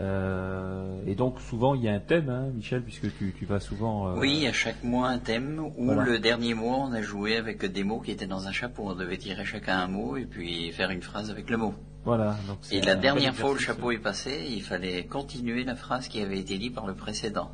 Euh, 0.00 0.98
et 1.06 1.14
donc 1.14 1.40
souvent 1.40 1.74
il 1.74 1.82
y 1.82 1.88
a 1.88 1.92
un 1.94 2.00
thème, 2.00 2.28
hein, 2.28 2.48
Michel, 2.54 2.82
puisque 2.82 3.16
tu, 3.16 3.32
tu 3.38 3.46
vas 3.46 3.60
souvent... 3.60 4.08
euh, 4.08 4.18
Oui, 4.18 4.46
à 4.46 4.52
chaque 4.52 4.82
mois 4.82 5.08
un 5.08 5.18
thème, 5.18 5.60
où 5.78 5.84
Voilà. 5.86 6.04
le 6.04 6.18
dernier 6.18 6.52
mois 6.52 6.78
on 6.78 6.92
a 6.92 7.00
joué 7.00 7.36
avec 7.36 7.64
des 7.64 7.84
mots 7.84 8.00
qui 8.00 8.10
étaient 8.10 8.26
dans 8.26 8.46
un 8.48 8.52
chapeau. 8.52 8.82
On 8.86 8.94
devait 8.94 9.16
tirer 9.18 9.44
chacun 9.44 9.78
un 9.78 9.86
mot 9.88 10.16
et 10.16 10.26
puis 10.26 10.72
faire 10.72 10.90
une 10.90 11.02
phrase 11.02 11.30
avec 11.30 11.48
le 11.48 11.56
mot. 11.56 11.74
Voilà. 12.04 12.36
Donc 12.48 12.58
Et 12.70 12.82
la 12.82 12.96
dernière 12.96 13.34
fois 13.34 13.50
où 13.52 13.54
le 13.54 13.60
chapeau 13.60 13.92
est 13.92 13.98
passé, 13.98 14.46
il 14.50 14.62
fallait 14.62 15.06
continuer 15.06 15.64
la 15.64 15.74
phrase 15.76 16.08
qui 16.08 16.20
avait 16.20 16.38
été 16.40 16.58
dite 16.58 16.74
par 16.74 16.86
le 16.86 16.94
précédent. 16.94 17.50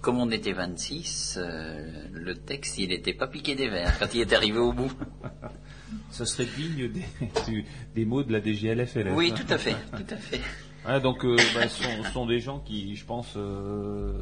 Comme 0.00 0.18
on 0.18 0.30
était 0.30 0.52
26, 0.52 1.38
euh, 1.40 2.06
le 2.12 2.34
texte 2.34 2.78
il 2.78 2.88
n'était 2.88 3.12
pas 3.12 3.26
piqué 3.26 3.54
des 3.54 3.68
verres 3.68 3.98
quand 3.98 4.14
il 4.14 4.20
est 4.22 4.32
arrivé 4.32 4.58
au 4.58 4.72
bout. 4.72 4.90
Ce 6.10 6.24
serait 6.24 6.46
digne 6.56 6.88
des, 6.90 7.04
du- 7.46 7.64
des 7.94 8.04
mots 8.04 8.22
de 8.22 8.32
la 8.32 8.40
DGLFLF. 8.42 9.12
Oui, 9.14 9.32
tout 9.34 9.52
à 9.52 9.58
fait, 9.58 9.76
tout 9.92 10.14
à 10.14 10.16
fait. 10.16 10.40
Ouais, 10.86 11.00
donc, 11.00 11.24
euh, 11.24 11.36
bah, 11.54 11.68
ce 11.68 11.84
sont, 12.12 12.24
des 12.26 12.40
gens 12.40 12.58
qui, 12.60 12.96
je 12.96 13.04
pense, 13.04 13.34
euh, 13.36 14.12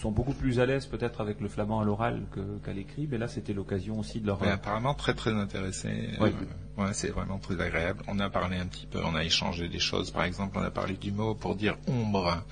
sont 0.00 0.10
beaucoup 0.10 0.32
plus 0.34 0.58
à 0.58 0.66
l'aise 0.66 0.86
peut-être 0.86 1.20
avec 1.20 1.40
le 1.40 1.48
flamand 1.48 1.80
à 1.80 1.84
l'oral 1.84 2.22
qu'à 2.64 2.72
l'écrit, 2.72 3.06
mais 3.08 3.16
là, 3.16 3.28
c'était 3.28 3.52
l'occasion 3.52 4.00
aussi 4.00 4.20
de 4.20 4.26
leur... 4.26 4.42
Mais 4.42 4.48
apparemment 4.48 4.94
très 4.94 5.14
très 5.14 5.30
intéressé. 5.32 6.10
Oui. 6.20 6.30
Euh, 6.78 6.84
ouais, 6.84 6.92
c'est 6.92 7.10
vraiment 7.10 7.38
très 7.38 7.60
agréable. 7.60 8.02
On 8.08 8.18
a 8.18 8.28
parlé 8.28 8.56
un 8.56 8.66
petit 8.66 8.86
peu, 8.86 9.00
on 9.04 9.14
a 9.14 9.22
échangé 9.22 9.68
des 9.68 9.78
choses. 9.78 10.10
Par 10.10 10.24
exemple, 10.24 10.58
on 10.58 10.62
a 10.62 10.70
parlé 10.70 10.94
du 10.94 11.12
mot 11.12 11.34
pour 11.36 11.54
dire 11.54 11.76
ombre. 11.86 12.42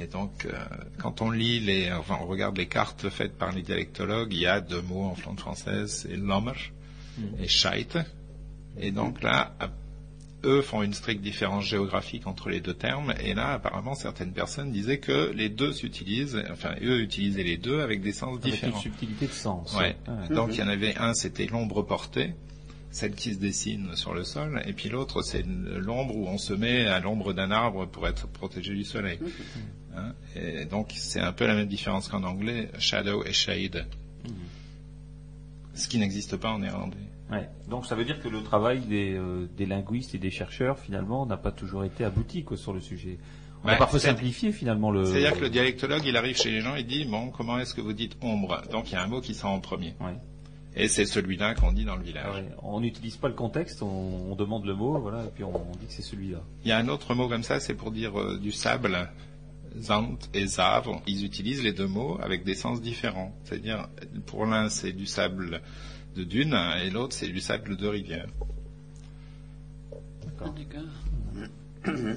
Et 0.00 0.06
donc, 0.06 0.46
euh, 0.46 0.52
quand 0.98 1.20
on 1.20 1.30
lit 1.30 1.60
les, 1.60 1.92
enfin, 1.92 2.18
on 2.22 2.26
regarde 2.26 2.56
les 2.56 2.66
cartes 2.66 3.08
faites 3.08 3.36
par 3.36 3.52
les 3.52 3.62
dialectologues, 3.62 4.32
il 4.32 4.40
y 4.40 4.46
a 4.46 4.60
deux 4.60 4.82
mots 4.82 5.04
en 5.04 5.14
flamande 5.14 5.40
française, 5.40 6.02
c'est 6.02 6.16
l'ommer 6.16 6.52
et 7.38 7.48
scheit. 7.48 7.98
Et 8.78 8.92
donc 8.92 9.22
là, 9.22 9.52
eux 10.44 10.62
font 10.62 10.82
une 10.82 10.94
stricte 10.94 11.22
différence 11.22 11.64
géographique 11.64 12.26
entre 12.26 12.48
les 12.48 12.60
deux 12.60 12.74
termes. 12.74 13.12
Et 13.20 13.34
là, 13.34 13.52
apparemment, 13.52 13.94
certaines 13.94 14.32
personnes 14.32 14.72
disaient 14.72 14.98
que 14.98 15.30
les 15.34 15.48
deux 15.48 15.72
s'utilisent, 15.72 16.42
enfin, 16.50 16.74
eux 16.82 17.00
utilisaient 17.00 17.42
les 17.42 17.56
deux 17.56 17.80
avec 17.80 18.00
des 18.00 18.12
sens 18.12 18.38
avec 18.38 18.46
une 18.46 18.50
différents. 18.52 18.80
subtilité 18.80 19.26
de 19.26 19.32
sens. 19.32 19.74
Ouais. 19.74 19.96
Ouais. 20.08 20.34
Donc 20.34 20.50
il 20.54 20.60
y 20.60 20.62
en 20.62 20.68
avait 20.68 20.96
un, 20.96 21.14
c'était 21.14 21.46
l'ombre 21.46 21.82
portée, 21.82 22.34
celle 22.90 23.14
qui 23.14 23.34
se 23.34 23.38
dessine 23.38 23.94
sur 23.94 24.14
le 24.14 24.24
sol, 24.24 24.62
et 24.66 24.72
puis 24.72 24.88
l'autre, 24.88 25.22
c'est 25.22 25.44
l'ombre 25.46 26.16
où 26.16 26.26
on 26.26 26.38
se 26.38 26.54
met 26.54 26.86
à 26.86 27.00
l'ombre 27.00 27.32
d'un 27.32 27.50
arbre 27.50 27.86
pour 27.86 28.08
être 28.08 28.26
protégé 28.26 28.74
du 28.74 28.84
soleil. 28.84 29.18
Hein, 29.96 30.14
et 30.36 30.64
donc 30.66 30.92
c'est 30.94 31.20
un 31.20 31.32
peu 31.32 31.46
la 31.46 31.54
même 31.54 31.66
différence 31.66 32.08
qu'en 32.08 32.22
anglais, 32.22 32.70
shadow 32.78 33.24
et 33.24 33.32
shade. 33.32 33.86
Ce 35.74 35.88
qui 35.88 35.98
n'existe 35.98 36.36
pas 36.36 36.50
en 36.50 36.58
néerlandais. 36.58 36.96
Ouais. 37.30 37.48
Donc 37.68 37.86
ça 37.86 37.94
veut 37.94 38.04
dire 38.04 38.20
que 38.20 38.28
le 38.28 38.42
travail 38.42 38.80
des, 38.80 39.14
euh, 39.14 39.48
des 39.56 39.66
linguistes 39.66 40.14
et 40.14 40.18
des 40.18 40.30
chercheurs, 40.30 40.78
finalement, 40.78 41.26
n'a 41.26 41.36
pas 41.36 41.52
toujours 41.52 41.84
été 41.84 42.04
abouti 42.04 42.44
quoi, 42.44 42.56
sur 42.56 42.72
le 42.72 42.80
sujet. 42.80 43.18
On 43.62 43.68
a 43.68 43.76
parfois 43.76 43.98
simplifié 44.00 44.52
finalement 44.52 44.90
le... 44.90 45.04
C'est-à-dire 45.04 45.34
que 45.34 45.40
le 45.40 45.50
dialectologue, 45.50 46.02
il 46.04 46.16
arrive 46.16 46.36
chez 46.36 46.50
les 46.50 46.60
gens, 46.60 46.76
il 46.76 46.86
dit, 46.86 47.04
bon, 47.04 47.30
comment 47.30 47.58
est-ce 47.58 47.74
que 47.74 47.80
vous 47.80 47.92
dites 47.92 48.16
ombre? 48.22 48.62
Donc 48.72 48.90
il 48.90 48.94
y 48.94 48.96
a 48.96 49.02
un 49.02 49.06
mot 49.06 49.20
qui 49.20 49.34
sort 49.34 49.50
en 49.50 49.60
premier. 49.60 49.94
Ouais. 50.00 50.16
Et 50.74 50.88
c'est 50.88 51.04
celui-là 51.04 51.54
qu'on 51.54 51.72
dit 51.72 51.84
dans 51.84 51.96
le 51.96 52.02
village. 52.02 52.34
Ouais. 52.34 52.48
On 52.62 52.80
n'utilise 52.80 53.16
pas 53.16 53.28
le 53.28 53.34
contexte, 53.34 53.82
on, 53.82 54.30
on 54.30 54.34
demande 54.34 54.64
le 54.64 54.74
mot, 54.74 54.98
voilà, 54.98 55.24
et 55.24 55.30
puis 55.34 55.44
on, 55.44 55.54
on 55.54 55.76
dit 55.76 55.86
que 55.86 55.92
c'est 55.92 56.02
celui-là. 56.02 56.38
Il 56.64 56.68
y 56.68 56.72
a 56.72 56.78
un 56.78 56.88
autre 56.88 57.14
mot 57.14 57.28
comme 57.28 57.42
ça, 57.42 57.60
c'est 57.60 57.74
pour 57.74 57.90
dire 57.90 58.18
euh, 58.18 58.38
du 58.38 58.50
sable. 58.50 59.10
Zant 59.78 60.18
et 60.34 60.46
Zav, 60.46 60.88
ils 61.06 61.24
utilisent 61.24 61.62
les 61.62 61.72
deux 61.72 61.86
mots 61.86 62.18
avec 62.20 62.44
des 62.44 62.54
sens 62.54 62.80
différents. 62.80 63.34
C'est-à-dire, 63.44 63.88
pour 64.26 64.46
l'un, 64.46 64.68
c'est 64.68 64.92
du 64.92 65.06
sable 65.06 65.60
de 66.16 66.24
dune, 66.24 66.58
et 66.82 66.90
l'autre, 66.90 67.14
c'est 67.14 67.28
du 67.28 67.40
sable 67.40 67.76
de 67.76 67.86
rivière. 67.86 68.26
D'accord. 70.38 70.54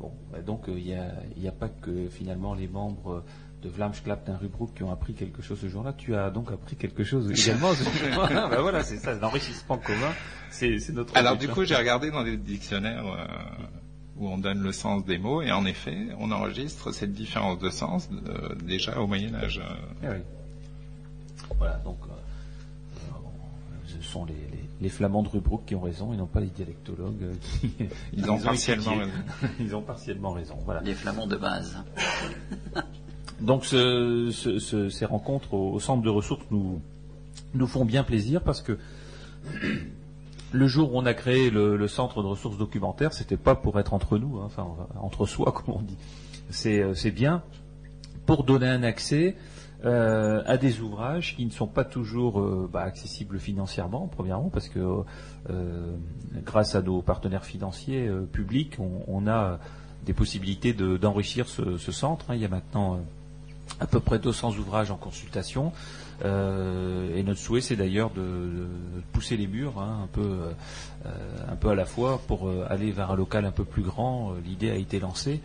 Bon, 0.00 0.12
bah 0.32 0.40
donc 0.40 0.64
il 0.68 0.82
n'y 0.82 0.94
a, 0.94 1.12
y 1.36 1.46
a 1.46 1.52
pas 1.52 1.68
que 1.68 2.08
finalement 2.08 2.54
les 2.54 2.68
membres 2.68 3.22
de 3.62 3.68
Vlaamsklap 3.68 4.26
d'un 4.26 4.36
Rubroek 4.36 4.74
qui 4.74 4.82
ont 4.82 4.90
appris 4.90 5.14
quelque 5.14 5.42
chose 5.42 5.60
ce 5.60 5.68
jour-là. 5.68 5.92
Tu 5.92 6.14
as 6.14 6.30
donc 6.30 6.50
appris 6.50 6.76
quelque 6.76 7.04
chose 7.04 7.30
également. 7.38 7.74
ce 7.74 7.84
jour-là. 7.84 8.48
Bah 8.50 8.62
voilà, 8.62 8.82
c'est 8.82 8.96
ça, 8.96 9.14
l'enrichissement 9.14 9.78
commun. 9.78 10.12
C'est 10.50 10.78
c'est 10.78 10.92
notre. 10.92 11.16
Alors 11.16 11.36
du 11.36 11.48
coup, 11.48 11.64
j'ai 11.64 11.76
regardé 11.76 12.10
dans 12.10 12.22
les 12.22 12.36
dictionnaires 12.36 13.06
euh, 13.06 13.26
où 14.20 14.28
on 14.28 14.38
donne 14.38 14.62
le 14.62 14.72
sens 14.72 15.04
des 15.04 15.18
mots, 15.18 15.42
et 15.42 15.50
en 15.50 15.64
effet, 15.64 15.96
on 16.18 16.30
enregistre 16.30 16.92
cette 16.92 17.12
différence 17.14 17.58
de 17.58 17.70
sens 17.70 18.08
euh, 18.28 18.54
déjà 18.64 19.00
au 19.00 19.06
Moyen 19.06 19.34
Âge. 19.34 19.60
Eh 20.02 20.08
oui. 20.08 20.14
Voilà, 21.58 21.76
donc 21.78 21.98
euh, 22.04 23.12
ce 23.86 24.00
sont 24.02 24.24
les, 24.24 24.34
les, 24.34 24.64
les 24.82 24.88
Flamands 24.88 25.22
de 25.22 25.28
Rubroek 25.28 25.64
qui 25.66 25.74
ont 25.74 25.80
raison 25.80 26.12
et 26.12 26.16
non 26.16 26.26
pas 26.26 26.40
les 26.40 26.46
dialectologues 26.48 27.22
euh, 27.22 27.32
qui 27.60 27.72
Ils 28.12 28.30
ont 28.30 28.38
partiellement 28.38 28.92
étudié. 28.92 29.12
Ils 29.60 29.74
ont 29.74 29.82
partiellement 29.82 30.32
raison. 30.32 30.56
Voilà. 30.64 30.80
Les 30.82 30.94
flamands 30.94 31.26
de 31.26 31.36
base. 31.36 31.76
Donc 33.40 33.64
ce- 33.64 34.30
ce- 34.32 34.58
ce- 34.58 34.90
ces 34.90 35.06
rencontres 35.06 35.54
au, 35.54 35.72
au 35.72 35.80
centre 35.80 36.02
de 36.02 36.10
ressources 36.10 36.44
nous, 36.50 36.80
nous 37.54 37.66
font 37.66 37.84
bien 37.86 38.04
plaisir 38.04 38.42
parce 38.42 38.60
que 38.60 38.78
le 40.52 40.66
jour 40.66 40.94
où 40.94 40.98
on 40.98 41.06
a 41.06 41.14
créé 41.14 41.50
le, 41.50 41.86
centre 41.88 42.22
de 42.22 42.26
ressources 42.28 42.58
documentaires, 42.58 43.12
c'était 43.12 43.36
pas 43.36 43.54
pour 43.54 43.78
être 43.78 43.94
entre 43.94 44.18
nous, 44.18 44.38
hein, 44.38 44.44
enfin 44.46 44.66
entre 45.00 45.26
soi 45.26 45.52
comme 45.56 45.74
on 45.76 45.82
dit. 45.82 45.96
C'est 46.50 46.80
euh, 46.82 46.94
c'est 46.94 47.10
bien 47.10 47.42
pour 48.26 48.44
donner 48.44 48.66
un 48.66 48.82
accès 48.82 49.36
euh, 49.84 50.42
à 50.46 50.56
des 50.56 50.80
ouvrages 50.80 51.36
qui 51.36 51.46
ne 51.46 51.50
sont 51.50 51.66
pas 51.66 51.84
toujours 51.84 52.40
euh, 52.40 52.68
bah, 52.70 52.82
accessibles 52.82 53.38
financièrement, 53.38 54.08
premièrement, 54.08 54.50
parce 54.50 54.68
que 54.68 55.04
grâce 56.44 56.74
à 56.74 56.82
nos 56.82 57.02
partenaires 57.02 57.44
financiers 57.44 58.10
publics, 58.32 58.76
on, 58.78 59.26
a 59.26 59.58
des 60.04 60.12
possibilités 60.12 60.72
de- 60.72 60.96
d'enrichir 60.96 61.48
ce, 61.48 61.76
ce 61.76 61.92
centre. 61.92 62.26
hein. 62.28 62.34
Il 62.34 62.40
y 62.40 62.44
a 62.44 62.48
maintenant 62.48 63.00
à 63.80 63.86
peu 63.86 64.00
près 64.00 64.18
200 64.18 64.58
ouvrages 64.58 64.90
en 64.90 64.96
consultation. 64.96 65.72
Euh, 66.24 67.16
et 67.16 67.22
notre 67.22 67.40
souhait, 67.40 67.60
c'est 67.60 67.76
d'ailleurs 67.76 68.10
de, 68.10 68.20
de 68.20 68.66
pousser 69.12 69.36
les 69.36 69.46
murs 69.46 69.78
hein, 69.78 70.00
un 70.04 70.06
peu, 70.06 70.38
euh, 71.06 71.08
un 71.50 71.56
peu 71.56 71.70
à 71.70 71.74
la 71.74 71.84
fois 71.86 72.20
pour 72.26 72.48
euh, 72.48 72.66
aller 72.68 72.90
vers 72.92 73.10
un 73.10 73.16
local 73.16 73.44
un 73.44 73.50
peu 73.50 73.64
plus 73.64 73.82
grand. 73.82 74.32
Euh, 74.32 74.34
L'idée 74.44 74.70
a 74.70 74.74
été 74.74 75.00
lancée 75.00 75.40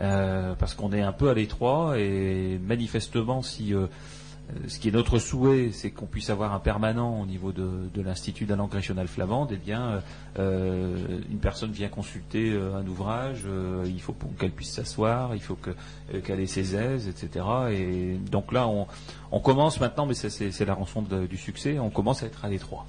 euh, 0.00 0.54
parce 0.54 0.74
qu'on 0.74 0.92
est 0.92 1.02
un 1.02 1.12
peu 1.12 1.30
à 1.30 1.34
l'étroit 1.34 1.98
et 1.98 2.58
manifestement, 2.64 3.42
si 3.42 3.74
euh, 3.74 3.86
ce 4.66 4.78
qui 4.78 4.88
est 4.88 4.92
notre 4.92 5.18
souhait, 5.18 5.70
c'est 5.72 5.90
qu'on 5.90 6.06
puisse 6.06 6.30
avoir 6.30 6.52
un 6.54 6.58
permanent 6.58 7.20
au 7.20 7.26
niveau 7.26 7.52
de, 7.52 7.88
l'Institut 8.02 8.44
de 8.44 8.50
la 8.50 8.56
langue 8.56 8.72
régionale 8.72 9.08
flamande, 9.08 9.50
eh 9.52 9.56
bien, 9.56 10.02
euh, 10.38 10.96
une 11.30 11.38
personne 11.38 11.70
vient 11.72 11.88
consulter 11.88 12.50
euh, 12.50 12.76
un 12.76 12.86
ouvrage, 12.86 13.42
euh, 13.46 13.84
il 13.86 14.00
faut 14.00 14.14
qu'elle 14.38 14.50
puisse 14.52 14.72
s'asseoir, 14.72 15.34
il 15.34 15.40
faut 15.42 15.56
que- 15.56 15.70
euh, 16.14 16.20
qu'elle 16.20 16.40
ait 16.40 16.46
ses 16.46 16.74
aises, 16.76 17.08
etc. 17.08 17.44
Et 17.72 18.16
donc 18.30 18.52
là, 18.52 18.68
on, 18.68 19.40
commence 19.40 19.80
maintenant, 19.80 20.06
mais 20.06 20.14
c'est- 20.14 20.64
la 20.64 20.74
rançon 20.74 21.02
du 21.02 21.36
succès, 21.36 21.78
on 21.78 21.90
commence 21.90 22.22
à 22.22 22.26
être 22.26 22.44
à 22.44 22.48
l'étroit. 22.48 22.86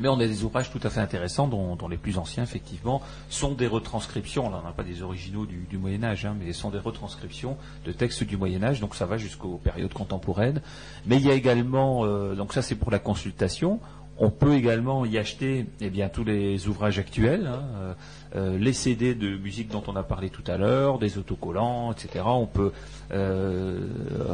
Mais 0.00 0.08
on 0.08 0.18
a 0.20 0.26
des 0.26 0.44
ouvrages 0.44 0.70
tout 0.70 0.80
à 0.82 0.90
fait 0.90 1.00
intéressants, 1.00 1.48
dont, 1.48 1.88
les 1.88 1.96
plus 1.96 2.18
anciens, 2.18 2.42
effectivement, 2.42 3.02
sont 3.28 3.52
des 3.52 3.66
retranscriptions. 3.66 4.50
Là, 4.50 4.60
on 4.62 4.66
n'a 4.66 4.72
pas 4.72 4.82
des 4.82 5.02
originaux 5.02 5.46
du, 5.46 5.78
Moyen 5.78 6.04
Âge, 6.04 6.24
hein, 6.26 6.36
mais 6.38 6.52
sont 6.52 6.70
des 6.70 6.78
retranscriptions 6.78 7.56
de 7.84 7.92
textes 7.92 8.24
du 8.24 8.36
Moyen 8.36 8.62
Âge, 8.62 8.80
donc 8.80 8.94
ça 8.94 9.06
va 9.06 9.16
jusqu'aux 9.16 9.58
périodes 9.62 9.92
contemporaines. 9.92 10.60
Mais 11.06 11.16
il 11.16 11.26
y 11.26 11.30
a 11.30 11.34
également, 11.34 12.04
euh, 12.04 12.34
donc 12.34 12.52
ça 12.52 12.62
c'est 12.62 12.74
pour 12.74 12.90
la 12.90 12.98
consultation. 12.98 13.80
On 14.20 14.30
peut 14.30 14.54
également 14.54 15.04
y 15.04 15.16
acheter 15.16 15.66
eh 15.80 15.90
bien, 15.90 16.08
tous 16.08 16.24
les 16.24 16.66
ouvrages 16.66 16.98
actuels, 16.98 17.46
hein, 17.46 17.94
euh, 18.36 18.58
les 18.58 18.72
CD 18.72 19.14
de 19.14 19.36
musique 19.36 19.68
dont 19.68 19.82
on 19.86 19.96
a 19.96 20.02
parlé 20.02 20.30
tout 20.30 20.44
à 20.46 20.56
l'heure, 20.56 20.98
des 20.98 21.18
autocollants, 21.18 21.92
etc. 21.92 22.24
On 22.26 22.46
peut 22.46 22.72
euh, 23.12 23.80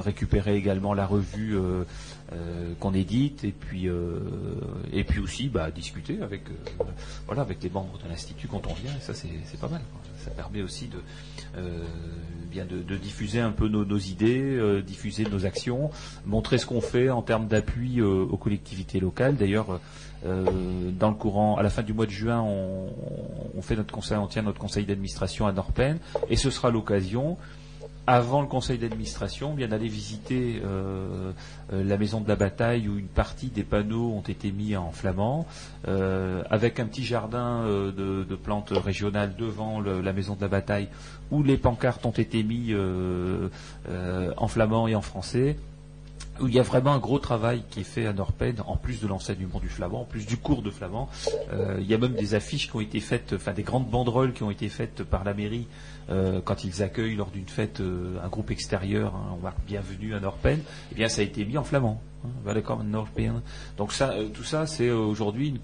récupérer 0.04 0.56
également 0.56 0.94
la 0.94 1.06
revue 1.06 1.56
euh, 1.56 1.84
euh, 2.32 2.72
qu'on 2.80 2.92
édite 2.92 3.44
et 3.44 3.52
puis 3.52 3.88
euh, 3.88 4.18
et 4.92 5.04
puis 5.04 5.20
aussi 5.20 5.48
bah, 5.48 5.70
discuter 5.70 6.20
avec 6.22 6.42
voilà 7.26 7.42
avec 7.42 7.62
les 7.62 7.70
membres 7.70 7.98
de 8.02 8.08
l'institut 8.08 8.48
quand 8.48 8.66
on 8.66 8.74
vient. 8.74 8.92
Et 8.96 9.00
ça 9.00 9.14
c'est 9.14 9.60
pas 9.60 9.68
mal. 9.68 9.82
ça 10.18 10.30
permet 10.30 10.62
aussi 10.62 10.88
de, 10.88 10.98
bien 12.50 12.64
de, 12.64 12.78
de 12.82 12.96
diffuser 12.96 13.40
un 13.40 13.52
peu 13.52 13.68
nos, 13.68 13.84
nos 13.84 13.98
idées, 13.98 14.82
diffuser 14.84 15.24
nos 15.24 15.46
actions, 15.46 15.90
montrer 16.26 16.58
ce 16.58 16.66
qu'on 16.66 16.80
fait 16.80 17.10
en 17.10 17.22
termes 17.22 17.46
d'appui 17.46 18.02
aux 18.02 18.36
collectivités 18.36 18.98
locales. 18.98 19.36
D'ailleurs, 19.36 19.80
euh, 20.24 20.90
dans 20.98 21.08
le 21.08 21.14
courant, 21.14 21.56
à 21.56 21.62
la 21.62 21.70
fin 21.70 21.82
du 21.82 21.92
mois 21.92 22.06
de 22.06 22.10
juin, 22.10 22.40
on, 22.42 23.62
fait 23.62 23.76
notre 23.76 23.92
conseil, 23.94 24.18
on 24.18 24.26
tient 24.26 24.42
notre 24.42 24.58
conseil 24.60 24.84
d'administration 24.84 25.46
à 25.46 25.52
Norpen, 25.52 25.98
et 26.28 26.36
ce 26.36 26.50
sera 26.50 26.70
l'occasion 26.70 27.36
avant 28.06 28.42
le 28.42 28.46
conseil 28.46 28.76
d'administration, 28.76 29.54
bien 29.54 29.68
d'aller 29.68 29.88
visiter 29.88 30.60
euh, 30.62 31.32
euh, 31.72 31.82
la 31.82 31.96
maison 31.96 32.20
de 32.20 32.28
la 32.28 32.36
bataille 32.36 32.86
où 32.86 32.98
une 32.98 33.08
partie 33.08 33.46
des 33.46 33.62
panneaux 33.62 34.12
ont 34.12 34.20
été 34.20 34.52
mis 34.52 34.76
en 34.76 34.90
flamand, 34.90 35.46
avec 35.86 36.80
un 36.80 36.86
petit 36.86 37.04
jardin 37.04 37.64
de, 37.64 38.34
plantes 38.34 38.72
régionales 38.74 39.34
devant 39.36 39.80
la 39.80 40.12
maison 40.12 40.34
de 40.34 40.42
la 40.42 40.48
bataille 40.48 40.88
où 41.30 41.42
les 41.42 41.56
pancartes 41.56 42.04
ont 42.04 42.10
été 42.10 42.42
mis 42.42 42.74
euh, 43.88 44.32
en 44.36 44.48
flamand 44.48 44.86
et 44.88 44.94
en 44.94 45.02
français 45.02 45.56
où 46.40 46.48
il 46.48 46.54
y 46.54 46.58
a 46.58 46.62
vraiment 46.62 46.92
un 46.92 46.98
gros 46.98 47.18
travail 47.18 47.62
qui 47.70 47.80
est 47.80 47.84
fait 47.84 48.06
à 48.06 48.12
Norpen, 48.12 48.56
en 48.66 48.76
plus 48.76 49.00
de 49.00 49.06
l'enseignement 49.06 49.60
du 49.60 49.68
flamand, 49.68 50.02
en 50.02 50.04
plus 50.04 50.26
du 50.26 50.36
cours 50.36 50.62
de 50.62 50.70
flamand. 50.70 51.08
Euh, 51.52 51.78
il 51.80 51.86
y 51.86 51.94
a 51.94 51.98
même 51.98 52.14
des 52.14 52.34
affiches 52.34 52.70
qui 52.70 52.76
ont 52.76 52.80
été 52.80 53.00
faites, 53.00 53.34
enfin 53.34 53.52
des 53.52 53.62
grandes 53.62 53.88
banderoles 53.88 54.32
qui 54.32 54.42
ont 54.42 54.50
été 54.50 54.68
faites 54.68 55.04
par 55.04 55.24
la 55.24 55.34
mairie 55.34 55.66
euh, 56.10 56.40
quand 56.44 56.64
ils 56.64 56.82
accueillent 56.82 57.16
lors 57.16 57.30
d'une 57.30 57.48
fête 57.48 57.80
euh, 57.80 58.18
un 58.22 58.28
groupe 58.28 58.50
extérieur, 58.50 59.14
hein, 59.14 59.36
on 59.38 59.42
marque 59.42 59.64
bienvenue 59.66 60.14
à 60.14 60.20
Norpen, 60.20 60.60
eh 60.92 60.94
bien 60.94 61.08
ça 61.08 61.20
a 61.20 61.24
été 61.24 61.44
mis 61.44 61.56
en 61.56 61.64
flamand. 61.64 62.00
Hein. 62.24 63.42
Donc 63.76 63.92
ça, 63.92 64.14
tout 64.32 64.44
ça, 64.44 64.66
c'est 64.66 64.90
aujourd'hui, 64.90 65.60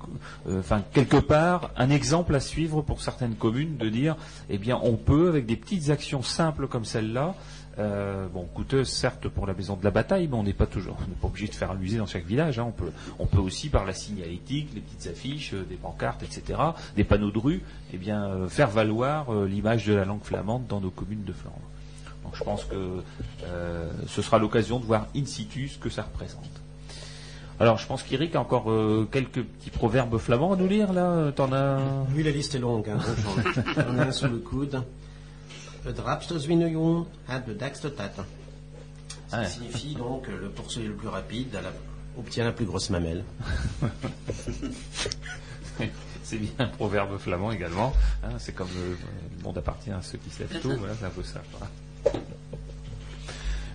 enfin 0.47 0.83
quelque 0.93 1.17
part, 1.17 1.71
un 1.77 1.89
exemple 1.89 2.35
à 2.35 2.41
suivre 2.41 2.83
pour 2.83 3.01
certaines 3.01 3.35
communes 3.35 3.79
de 3.79 3.89
dire, 3.89 4.17
eh 4.51 4.59
bien, 4.59 4.79
on 4.83 4.97
peut 4.97 5.29
avec 5.29 5.47
des 5.47 5.57
petites 5.57 5.89
actions 5.89 6.23
simples 6.23 6.69
comme 6.69 6.85
celle-là, 6.85 7.35
euh, 7.81 8.27
bon, 8.29 8.47
coûteuse 8.55 8.89
certes 8.89 9.29
pour 9.29 9.47
la 9.47 9.55
maison 9.55 9.77
de 9.77 9.83
la 9.85 9.91
bataille, 9.91 10.29
mais 10.29 10.37
on 10.37 10.43
n'est 10.43 10.53
pas 10.53 10.67
toujours, 10.67 10.97
on 11.05 11.09
n'est 11.09 11.17
pas 11.17 11.27
obligé 11.29 11.49
de 11.49 11.55
faire 11.55 11.71
un 11.71 11.75
musée 11.75 11.99
dans 11.99 12.07
chaque 12.07 12.27
village. 12.27 12.59
hein. 12.59 12.67
On 12.69 12.73
peut, 12.73 12.93
on 13.19 13.27
peut 13.27 13.39
aussi 13.41 13.69
par 13.71 13.85
la 13.85 13.93
signalétique, 13.95 14.69
les 14.75 14.81
petites 14.81 15.11
affiches, 15.11 15.55
euh, 15.55 15.65
des 15.69 15.77
pancartes, 15.77 16.23
etc., 16.23 16.59
des 16.97 17.05
panneaux 17.05 17.31
de 17.31 17.39
rue, 17.39 17.63
eh 17.93 17.97
bien, 17.97 18.25
euh, 18.27 18.49
faire 18.49 18.71
valoir 18.71 19.33
euh, 19.35 19.47
l'image 19.47 19.87
de 19.87 19.95
la 19.95 20.05
langue 20.05 20.23
flamande 20.23 20.67
dans 20.69 20.81
nos 20.81 20.91
communes 20.91 21.25
de 21.25 21.33
Flandre. 21.33 21.57
Donc, 22.25 22.37
je 22.37 22.45
pense 22.45 22.65
que 22.65 23.01
euh, 23.45 23.89
ce 24.07 24.21
sera 24.23 24.39
l'occasion 24.39 24.79
de 24.79 24.85
voir 24.85 25.07
in 25.17 25.25
situ 25.25 25.69
ce 25.69 25.79
que 25.79 25.89
ça 25.89 26.03
représente. 26.03 26.45
Alors, 27.59 27.77
je 27.79 27.87
pense 27.87 28.03
qu'Eric 28.03 28.37
a 28.37 28.41
encore 28.41 28.71
euh, 28.71 29.07
quelques 29.11 29.43
petits 29.43 29.71
proverbes 29.71 30.17
flamands 30.19 30.53
à 30.53 30.57
nous 30.57 30.67
lire 30.69 30.93
là. 30.93 31.31
T'en 31.33 31.53
as 31.53 31.79
Oui, 32.15 32.23
la 32.23 32.31
liste 32.31 32.55
est 32.55 32.59
longue. 32.59 32.89
Hein, 32.89 32.99
j'en 33.77 33.97
ai 33.99 34.01
un 34.01 34.13
sous 34.13 34.29
le 34.29 34.39
coude. 34.39 34.83
Zwinejoen 36.39 37.07
hat 37.27 37.47
de 37.47 37.57
daxte 37.57 37.95
tat. 37.95 38.13
Ce 39.31 39.37
qui 39.37 39.51
signifie 39.53 39.95
donc 39.95 40.29
euh, 40.29 40.39
le 40.41 40.49
poursuivi 40.51 40.89
le 40.89 40.95
plus 40.95 41.09
rapide 41.09 41.55
à 41.57 41.61
la- 41.63 41.73
obtient 42.19 42.45
la 42.45 42.53
plus 42.53 42.67
grosse 42.67 42.91
mamelle. 42.91 43.25
C'est 46.23 46.37
bien 46.39 46.51
un 46.59 46.67
proverbe 46.69 47.19
flamand 47.19 47.51
également. 47.53 47.93
hein, 48.23 48.39
c'est 48.39 48.53
comme 48.55 48.69
le, 48.75 48.91
le 49.39 49.43
monde 49.43 49.59
appartient 49.59 49.91
à 49.91 50.01
ceux 50.03 50.19
qui 50.19 50.31
se 50.31 50.41
lèvent 50.41 50.61
tôt. 50.61 50.77
Voilà, 50.79 50.95
c'est 50.99 51.07
un 51.07 51.11
peu 51.11 51.23
ça. 51.25 51.41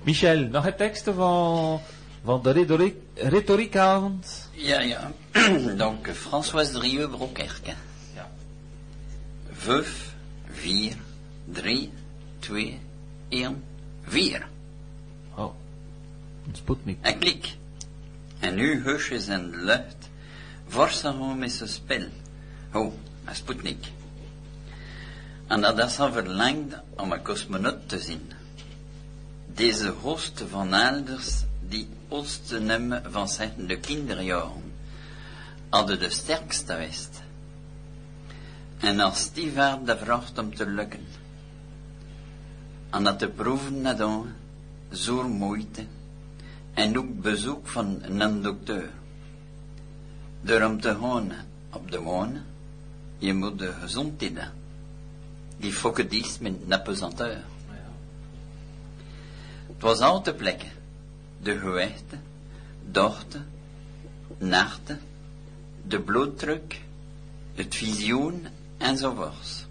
Michel, 0.06 0.50
nog 0.52 0.64
het 0.66 0.78
tekst 0.78 1.10
van, 1.16 1.82
van 2.24 2.42
de 2.44 2.52
rhetoriek, 2.52 2.96
rhetoriekant. 3.16 4.50
Ja, 4.54 4.82
ja. 4.82 5.12
Donc, 5.78 6.12
Françoise 6.14 6.72
Drieux 6.74 7.10
Brokerke. 7.10 7.74
Ja. 8.16 8.28
Vijf, 9.52 10.14
vier, 10.52 10.96
drie, 11.46 11.92
twee, 12.40 12.80
één, 13.30 13.64
vier. 14.04 14.48
Oh, 15.36 15.54
een 16.48 16.56
Sputnik. 16.56 16.98
En 17.02 17.20
klik. 17.20 17.56
En 18.40 18.56
nu 18.56 18.84
husjes 18.84 19.28
in 19.28 19.52
de 19.52 19.58
lucht. 19.58 20.10
Vorsagon 20.68 21.38
met 21.38 21.52
zijn 21.52 21.70
spel. 21.70 22.08
Oh, 22.74 22.94
een 23.26 23.36
Sputnik. 23.36 23.86
En 25.48 25.62
dat 25.62 25.80
is 25.80 26.00
al 26.00 26.12
verlangd 26.12 26.76
om 26.96 27.12
een 27.12 27.22
cosmonaut 27.22 27.90
te 27.90 28.00
zien. 28.00 28.32
Deze 29.46 29.90
host 29.90 30.44
van 30.50 30.74
elders, 30.74 31.44
die 31.68 31.88
oudste 32.10 32.60
nemen 32.60 33.04
van 33.12 33.30
zijn 33.30 33.54
de 33.68 33.78
kinderjaren, 33.80 34.74
hadden 35.70 36.00
de 36.00 36.10
sterkste 36.10 36.76
wist. 36.76 37.22
En 38.80 39.00
als 39.00 39.32
die 39.34 39.52
vaart 39.52 39.86
de 39.86 39.98
vracht 39.98 40.38
om 40.38 40.56
te 40.56 40.68
lukken, 40.70 41.06
en 42.96 43.04
dat 43.04 43.20
de 43.20 43.30
proeven 43.30 43.82
nadaan, 43.82 44.36
zo'n 44.90 45.32
moeite, 45.32 45.86
en 46.74 46.98
ook 46.98 47.22
bezoek 47.22 47.68
van 47.68 48.00
een 48.02 48.42
dokter. 48.42 48.90
Door 50.42 50.62
om 50.62 50.82
te 50.82 50.96
gaan 50.96 51.32
op 51.74 51.92
de 51.92 52.00
maan, 52.00 52.46
je 53.18 53.34
moet 53.34 53.60
de 53.60 53.72
gezondheid. 53.72 54.40
Die 55.58 55.74
fokken 55.74 56.08
dies 56.08 56.40
met 56.40 56.54
een 56.66 56.74
apesanteur. 56.74 57.44
Het 59.68 59.82
was 59.82 60.00
al 60.00 60.22
plekken. 60.22 60.72
De 61.42 61.60
gewichten, 61.60 62.22
dochten, 62.92 63.46
nachten, 64.38 65.00
de 65.88 66.00
bloeddruk, 66.00 66.82
het 67.54 67.76
visioen 67.76 68.48
enzovoorts. 68.78 69.65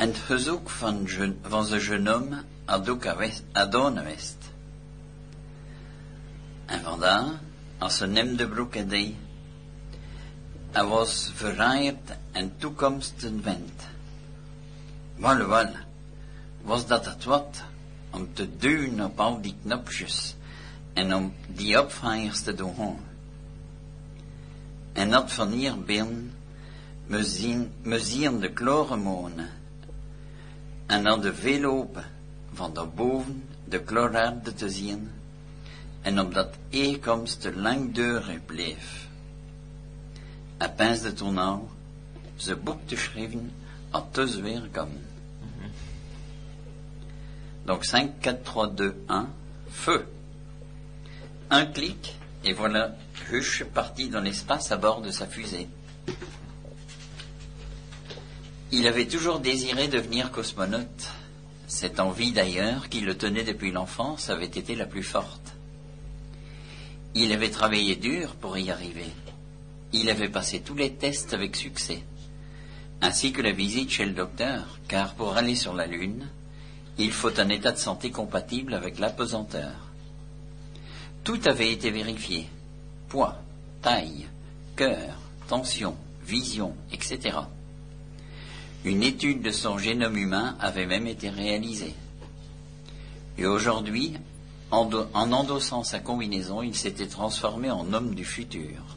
En 0.00 0.08
het 0.08 0.18
gezoek 0.18 0.70
van, 0.70 1.08
van 1.42 1.64
zijn 1.64 1.80
jeune 1.80 2.10
homme 2.10 2.42
had 2.64 2.88
ook 2.88 3.06
Adonewest. 3.52 4.36
En 6.66 6.82
vandaar, 6.82 7.28
als 7.78 7.96
ze 7.96 8.06
hem 8.06 8.36
de 8.36 8.48
broek 8.48 8.88
deed, 8.88 9.14
hij 10.70 10.84
was 10.84 11.30
verrijpt 11.34 12.10
en 12.32 12.52
toekomstenwend. 12.56 13.82
Wel, 15.16 15.46
wel, 15.46 15.70
was 16.62 16.86
dat 16.86 17.04
het 17.04 17.24
wat 17.24 17.62
om 18.10 18.34
te 18.34 18.56
duwen 18.56 19.04
op 19.04 19.20
al 19.20 19.40
die 19.40 19.56
knopjes 19.62 20.36
en 20.92 21.14
om 21.14 21.34
die 21.46 21.80
opvangers 21.80 22.40
te 22.40 22.54
doen. 22.54 22.98
En 24.92 25.10
dat 25.10 25.32
van 25.32 25.48
hier 25.48 25.82
binnen, 25.82 26.32
we 27.06 27.24
zien, 27.24 27.72
we 27.82 27.98
zien 27.98 28.40
de 28.40 28.52
klorenmonen 28.52 29.58
en 30.90 31.02
dan 31.02 31.20
de 31.20 31.34
veelopen 31.34 32.04
van 32.52 32.74
daarboven 32.74 33.48
de 33.64 33.80
kloraarde 33.80 34.54
te 34.54 34.70
zien 34.70 35.10
en 36.00 36.20
op 36.20 36.34
dat 36.34 36.54
eerkomst 36.68 37.40
te 37.40 37.56
lang 37.56 37.94
deuren 37.94 38.44
bleef. 38.44 39.08
Peinsde 40.76 41.12
toen 41.12 41.34
nou 41.34 41.60
zijn 42.36 42.62
boek 42.62 42.80
te 42.84 42.96
schrijven 42.96 43.52
had 43.90 44.14
dus 44.14 44.34
weer 44.36 44.68
komen. 44.70 45.06
Donc 47.64 47.84
5, 47.84 48.10
4, 48.20 48.40
3, 48.42 48.72
2, 48.74 48.92
1, 49.06 49.28
feu. 49.70 50.04
Un 51.48 51.72
clic, 51.72 52.14
et 52.42 52.56
voilà 52.56 52.94
Huche 53.30 53.64
parti 53.64 54.08
dans 54.08 54.20
l'espace 54.20 54.72
à 54.72 54.76
bord 54.76 55.02
de 55.02 55.10
sa 55.10 55.26
fusée. 55.26 55.68
Il 58.72 58.86
avait 58.86 59.08
toujours 59.08 59.40
désiré 59.40 59.88
devenir 59.88 60.30
cosmonaute. 60.30 61.08
Cette 61.66 61.98
envie 61.98 62.30
d'ailleurs, 62.30 62.88
qui 62.88 63.00
le 63.00 63.16
tenait 63.16 63.42
depuis 63.42 63.72
l'enfance, 63.72 64.30
avait 64.30 64.44
été 64.44 64.76
la 64.76 64.86
plus 64.86 65.02
forte. 65.02 65.56
Il 67.14 67.32
avait 67.32 67.50
travaillé 67.50 67.96
dur 67.96 68.36
pour 68.36 68.56
y 68.56 68.70
arriver. 68.70 69.10
Il 69.92 70.08
avait 70.08 70.28
passé 70.28 70.60
tous 70.60 70.76
les 70.76 70.92
tests 70.92 71.34
avec 71.34 71.56
succès, 71.56 72.04
ainsi 73.00 73.32
que 73.32 73.42
la 73.42 73.50
visite 73.50 73.90
chez 73.90 74.04
le 74.04 74.12
docteur, 74.12 74.78
car 74.86 75.14
pour 75.14 75.36
aller 75.36 75.56
sur 75.56 75.74
la 75.74 75.86
Lune, 75.86 76.28
il 76.96 77.10
faut 77.10 77.40
un 77.40 77.48
état 77.48 77.72
de 77.72 77.78
santé 77.78 78.12
compatible 78.12 78.74
avec 78.74 79.00
l'apesanteur. 79.00 79.90
Tout 81.24 81.40
avait 81.46 81.72
été 81.72 81.90
vérifié. 81.90 82.46
Poids, 83.08 83.42
taille, 83.82 84.28
cœur, 84.76 85.18
tension, 85.48 85.96
vision, 86.24 86.76
etc. 86.92 87.38
Une 88.84 89.02
étude 89.02 89.42
de 89.42 89.50
son 89.50 89.76
génome 89.78 90.16
humain 90.16 90.56
avait 90.60 90.86
même 90.86 91.06
été 91.06 91.28
réalisée. 91.28 91.94
Et 93.36 93.46
aujourd'hui, 93.46 94.14
en, 94.70 94.84
do- 94.86 95.06
en 95.12 95.32
endossant 95.32 95.84
sa 95.84 95.98
combinaison, 95.98 96.62
il 96.62 96.74
s'était 96.74 97.06
transformé 97.06 97.70
en 97.70 97.92
homme 97.92 98.14
du 98.14 98.24
futur. 98.24 98.96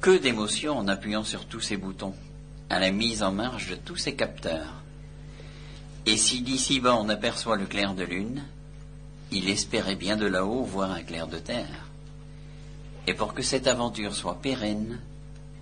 Que 0.00 0.18
d'émotions 0.18 0.76
en 0.76 0.88
appuyant 0.88 1.24
sur 1.24 1.46
tous 1.46 1.60
ces 1.60 1.76
boutons, 1.76 2.14
à 2.68 2.78
la 2.78 2.90
mise 2.90 3.22
en 3.22 3.32
marche 3.32 3.68
de 3.70 3.76
tous 3.76 3.96
ces 3.96 4.14
capteurs. 4.14 4.82
Et 6.06 6.16
si 6.16 6.40
d'ici 6.40 6.80
bas 6.80 6.96
on 6.96 7.08
aperçoit 7.08 7.56
le 7.56 7.66
clair 7.66 7.94
de 7.94 8.02
lune, 8.02 8.42
il 9.30 9.48
espérait 9.48 9.94
bien 9.96 10.16
de 10.16 10.26
là-haut 10.26 10.64
voir 10.64 10.90
un 10.90 11.02
clair 11.02 11.26
de 11.28 11.38
terre. 11.38 11.86
Et 13.06 13.14
pour 13.14 13.32
que 13.34 13.42
cette 13.42 13.66
aventure 13.66 14.14
soit 14.14 14.40
pérenne, 14.42 15.00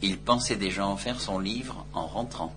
il 0.03 0.19
pensait 0.19 0.57
déjà 0.57 0.87
en 0.87 0.97
faire 0.97 1.21
son 1.21 1.39
livre 1.39 1.85
en 1.93 2.07
rentrant. 2.07 2.55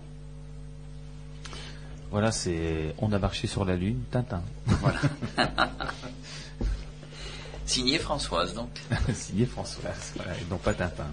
Voilà, 2.14 2.30
c'est 2.30 2.94
On 2.98 3.10
a 3.10 3.18
marché 3.18 3.48
sur 3.48 3.64
la 3.64 3.74
Lune, 3.74 4.04
Tintin. 4.08 4.40
Voilà. 4.66 5.00
Signé 7.66 7.98
Françoise, 7.98 8.54
donc. 8.54 8.70
Signé 9.12 9.46
Françoise, 9.46 10.12
voilà, 10.14 10.30
et 10.38 10.44
non 10.48 10.58
pas 10.58 10.74
Tintin. 10.74 11.08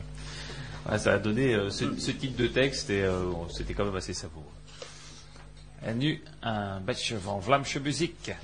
Voilà, 0.83 0.99
ça 0.99 1.13
a 1.15 1.17
donné 1.17 1.55
euh, 1.55 1.71
ce, 1.71 1.97
ce 1.97 2.11
type 2.11 2.35
de 2.35 2.45
texte 2.45 2.91
et 2.91 3.01
euh, 3.01 3.31
c'était 3.49 3.73
quand 3.73 3.85
même 3.85 3.95
assez 3.95 4.13
savoureux. 4.13 4.45
En 5.83 5.95
nu 5.95 6.21
beetje 6.85 7.15
van 7.15 7.39
Vlaamse 7.39 7.77
muziek. 7.77 8.35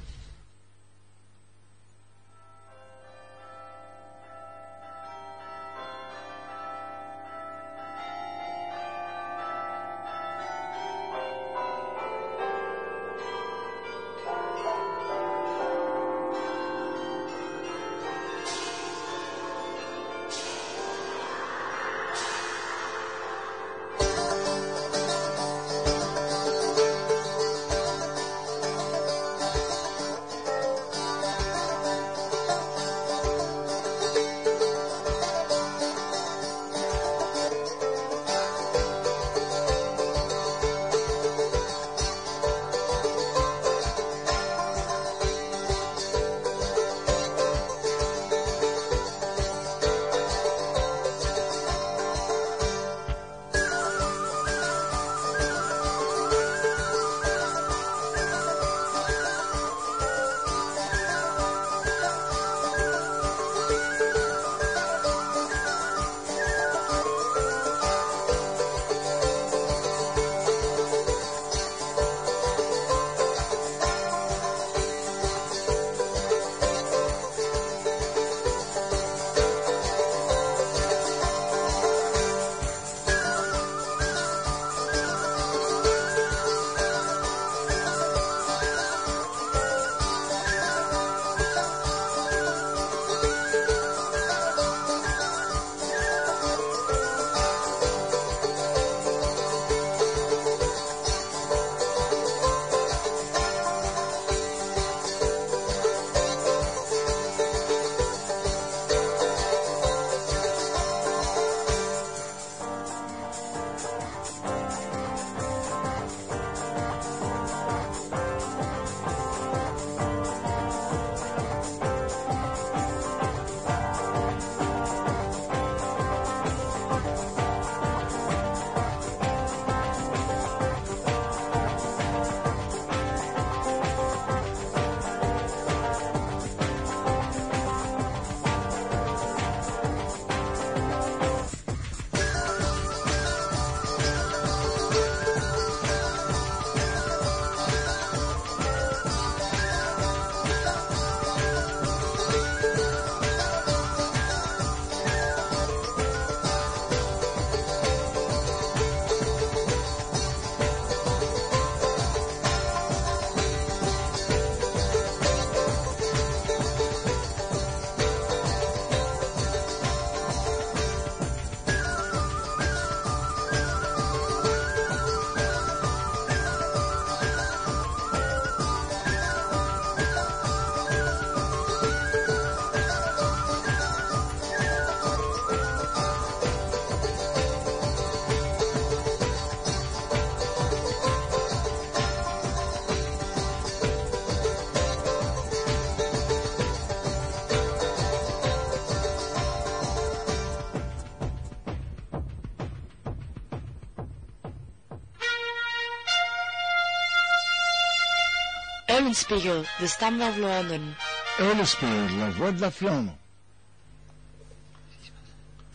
Vlaanderen. 210.31 210.93
Eulenspiegel, 211.39 212.19
la 212.19 212.29
voix 212.29 212.51
de 212.51 212.61
la 212.61 212.71
Flandre. 212.71 213.11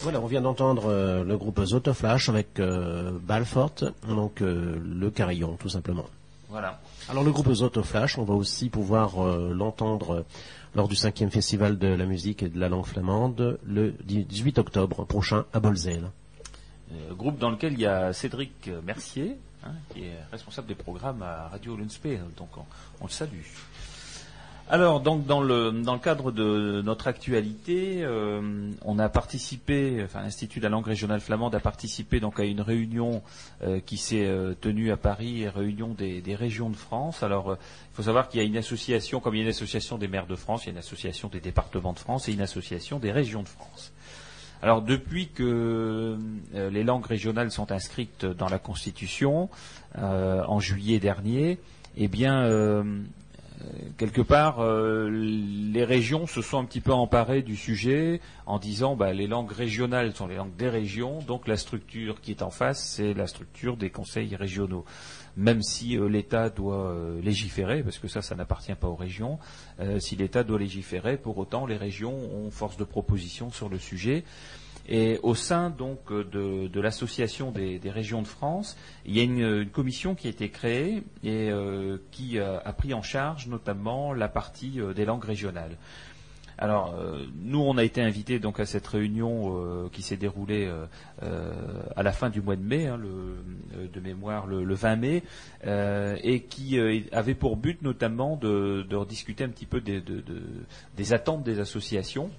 Voilà, 0.00 0.20
on 0.20 0.26
vient 0.26 0.40
d'entendre 0.40 0.86
euh, 0.86 1.22
le 1.22 1.36
groupe 1.36 1.62
Zotoflash 1.62 2.28
avec 2.28 2.58
euh, 2.58 3.12
Balfort, 3.22 3.74
donc 4.08 4.42
euh, 4.42 4.80
le 4.84 5.10
carillon, 5.10 5.56
tout 5.56 5.68
simplement. 5.68 6.06
Voilà. 6.48 6.80
Alors 7.08 7.22
le 7.22 7.30
groupe 7.30 7.52
Zotoflash, 7.52 8.18
on 8.18 8.24
va 8.24 8.34
aussi 8.34 8.68
pouvoir 8.68 9.24
euh, 9.24 9.52
l'entendre 9.54 10.24
lors 10.74 10.88
du 10.88 10.96
cinquième 10.96 11.30
festival 11.30 11.78
de 11.78 11.86
la 11.86 12.04
musique 12.04 12.42
et 12.42 12.48
de 12.48 12.58
la 12.58 12.68
langue 12.68 12.86
flamande 12.86 13.58
le 13.64 13.94
18 14.04 14.58
octobre 14.58 15.04
prochain 15.04 15.44
à 15.52 15.60
Bolzel. 15.60 16.10
Euh, 16.92 17.14
groupe 17.14 17.38
dans 17.38 17.50
lequel 17.50 17.74
il 17.74 17.80
y 17.80 17.86
a 17.86 18.12
Cédric 18.12 18.70
Mercier, 18.84 19.36
hein, 19.64 19.72
qui 19.92 20.04
est 20.04 20.18
responsable 20.30 20.68
des 20.68 20.74
programmes 20.74 21.22
à 21.22 21.48
Radio 21.48 21.76
Lunspe, 21.76 22.08
donc 22.36 22.48
on, 23.00 23.04
le 23.04 23.10
salue. 23.10 23.42
Alors, 24.68 25.00
donc, 25.00 25.26
dans 25.26 25.42
le, 25.42 25.70
dans 25.70 25.92
le 25.92 25.98
cadre 25.98 26.30
de 26.30 26.80
notre 26.82 27.08
actualité, 27.08 27.98
euh, 28.04 28.70
on 28.84 28.98
a 28.98 29.08
participé, 29.08 30.00
enfin, 30.02 30.22
l'Institut 30.22 30.60
de 30.60 30.64
la 30.64 30.70
langue 30.70 30.86
régionale 30.86 31.20
flamande 31.20 31.54
a 31.54 31.60
participé 31.60 32.20
donc 32.20 32.40
à 32.40 32.44
une 32.44 32.60
réunion 32.60 33.22
euh, 33.64 33.80
qui 33.80 33.98
s'est 33.98 34.24
euh, 34.24 34.54
tenue 34.54 34.90
à 34.90 34.96
Paris, 34.96 35.46
réunion 35.48 35.88
des, 35.88 36.22
régions 36.34 36.70
de 36.70 36.76
France. 36.76 37.22
Alors, 37.22 37.58
il 37.58 37.96
faut 37.96 38.04
savoir 38.04 38.28
qu'il 38.28 38.40
y 38.40 38.42
a 38.42 38.46
une 38.46 38.56
association, 38.56 39.20
comme 39.20 39.34
il 39.34 39.38
y 39.38 39.40
a 39.40 39.44
une 39.44 39.50
association 39.50 39.98
des 39.98 40.08
maires 40.08 40.26
de 40.26 40.36
France, 40.36 40.64
il 40.64 40.68
y 40.68 40.70
a 40.70 40.72
une 40.72 40.78
association 40.78 41.28
des 41.28 41.40
départements 41.40 41.92
de 41.92 41.98
France 41.98 42.28
et 42.28 42.32
une 42.32 42.40
association 42.40 42.98
des 42.98 43.12
régions 43.12 43.42
de 43.42 43.48
France. 43.48 43.92
Alors 44.62 44.80
depuis 44.80 45.28
que 45.28 46.16
euh, 46.54 46.70
les 46.70 46.84
langues 46.84 47.04
régionales 47.04 47.50
sont 47.50 47.72
inscrites 47.72 48.24
dans 48.24 48.48
la 48.48 48.60
Constitution 48.60 49.50
euh, 49.98 50.44
en 50.46 50.60
juillet 50.60 51.00
dernier, 51.00 51.58
eh 51.96 52.06
bien 52.06 52.44
euh, 52.44 52.84
quelque 53.98 54.22
part 54.22 54.60
euh, 54.60 55.10
les 55.10 55.84
régions 55.84 56.28
se 56.28 56.42
sont 56.42 56.58
un 56.58 56.64
petit 56.64 56.80
peu 56.80 56.92
emparées 56.92 57.42
du 57.42 57.56
sujet 57.56 58.20
en 58.46 58.58
disant 58.58 58.94
bah, 58.94 59.12
les 59.12 59.26
langues 59.26 59.50
régionales 59.50 60.14
sont 60.14 60.28
les 60.28 60.36
langues 60.36 60.56
des 60.56 60.68
régions, 60.68 61.18
donc 61.26 61.48
la 61.48 61.56
structure 61.56 62.20
qui 62.20 62.30
est 62.30 62.42
en 62.42 62.50
face 62.50 62.82
c'est 62.84 63.14
la 63.14 63.26
structure 63.26 63.76
des 63.76 63.90
conseils 63.90 64.36
régionaux. 64.36 64.84
Même 65.36 65.62
si 65.62 65.96
euh, 65.96 66.08
l'État 66.08 66.50
doit 66.50 66.90
euh, 66.90 67.20
légiférer, 67.20 67.82
parce 67.82 67.98
que 67.98 68.08
ça, 68.08 68.22
ça 68.22 68.34
n'appartient 68.34 68.74
pas 68.74 68.88
aux 68.88 68.96
régions. 68.96 69.38
euh, 69.80 69.98
si 69.98 70.16
l'État 70.16 70.44
doit 70.44 70.58
légiférer, 70.58 71.16
pour 71.16 71.38
autant, 71.38 71.66
les 71.66 71.76
régions 71.76 72.14
ont 72.14 72.50
force 72.50 72.76
de 72.76 72.84
proposition 72.84 73.50
sur 73.50 73.68
le 73.68 73.78
sujet. 73.78 74.24
Et 74.88 75.20
au 75.22 75.36
sein 75.36 75.70
donc 75.70 76.12
de, 76.12 76.80
l'association 76.80 77.52
des, 77.52 77.78
régions 77.84 78.20
de 78.20 78.26
France, 78.26 78.76
il 79.06 79.16
y 79.16 79.20
a 79.20 79.22
une, 79.22 79.70
commission 79.70 80.16
qui 80.16 80.26
a 80.26 80.30
été 80.30 80.48
créée 80.48 81.04
et 81.22 81.52
qui 82.10 82.40
a, 82.40 82.72
pris 82.72 82.92
en 82.92 83.00
charge 83.00 83.46
notamment 83.46 84.12
la 84.12 84.26
partie 84.26 84.80
des 84.96 85.04
langues 85.04 85.24
régionales. 85.24 85.76
Alors, 86.58 86.94
euh, 86.94 87.24
nous, 87.36 87.60
on 87.60 87.76
a 87.78 87.84
été 87.84 88.02
invités 88.02 88.38
donc 88.38 88.60
à 88.60 88.66
cette 88.66 88.86
réunion 88.86 89.56
euh, 89.56 89.88
qui 89.90 90.02
s'est 90.02 90.16
déroulée 90.16 90.70
euh, 91.22 91.52
à 91.96 92.02
la 92.02 92.12
fin 92.12 92.30
du 92.30 92.40
mois 92.40 92.56
de 92.56 92.62
mai, 92.62 92.86
hein, 92.86 92.98
de 92.98 94.00
mémoire 94.00 94.46
le, 94.46 94.62
le 94.64 94.74
20 94.74 94.96
mai, 94.96 95.22
et 96.22 96.40
qui 96.42 96.78
avait 97.12 97.34
pour 97.34 97.56
but 97.56 97.82
notamment 97.82 98.36
de, 98.36 98.86
rediscuter 98.92 99.44
un 99.44 99.48
petit 99.48 99.66
peu 99.66 99.80
des, 99.80 100.00
de- 100.00 100.20
de- 100.20 100.42
des 100.96 101.12
attentes 101.12 101.42
des 101.42 101.58
associations. 101.60 102.30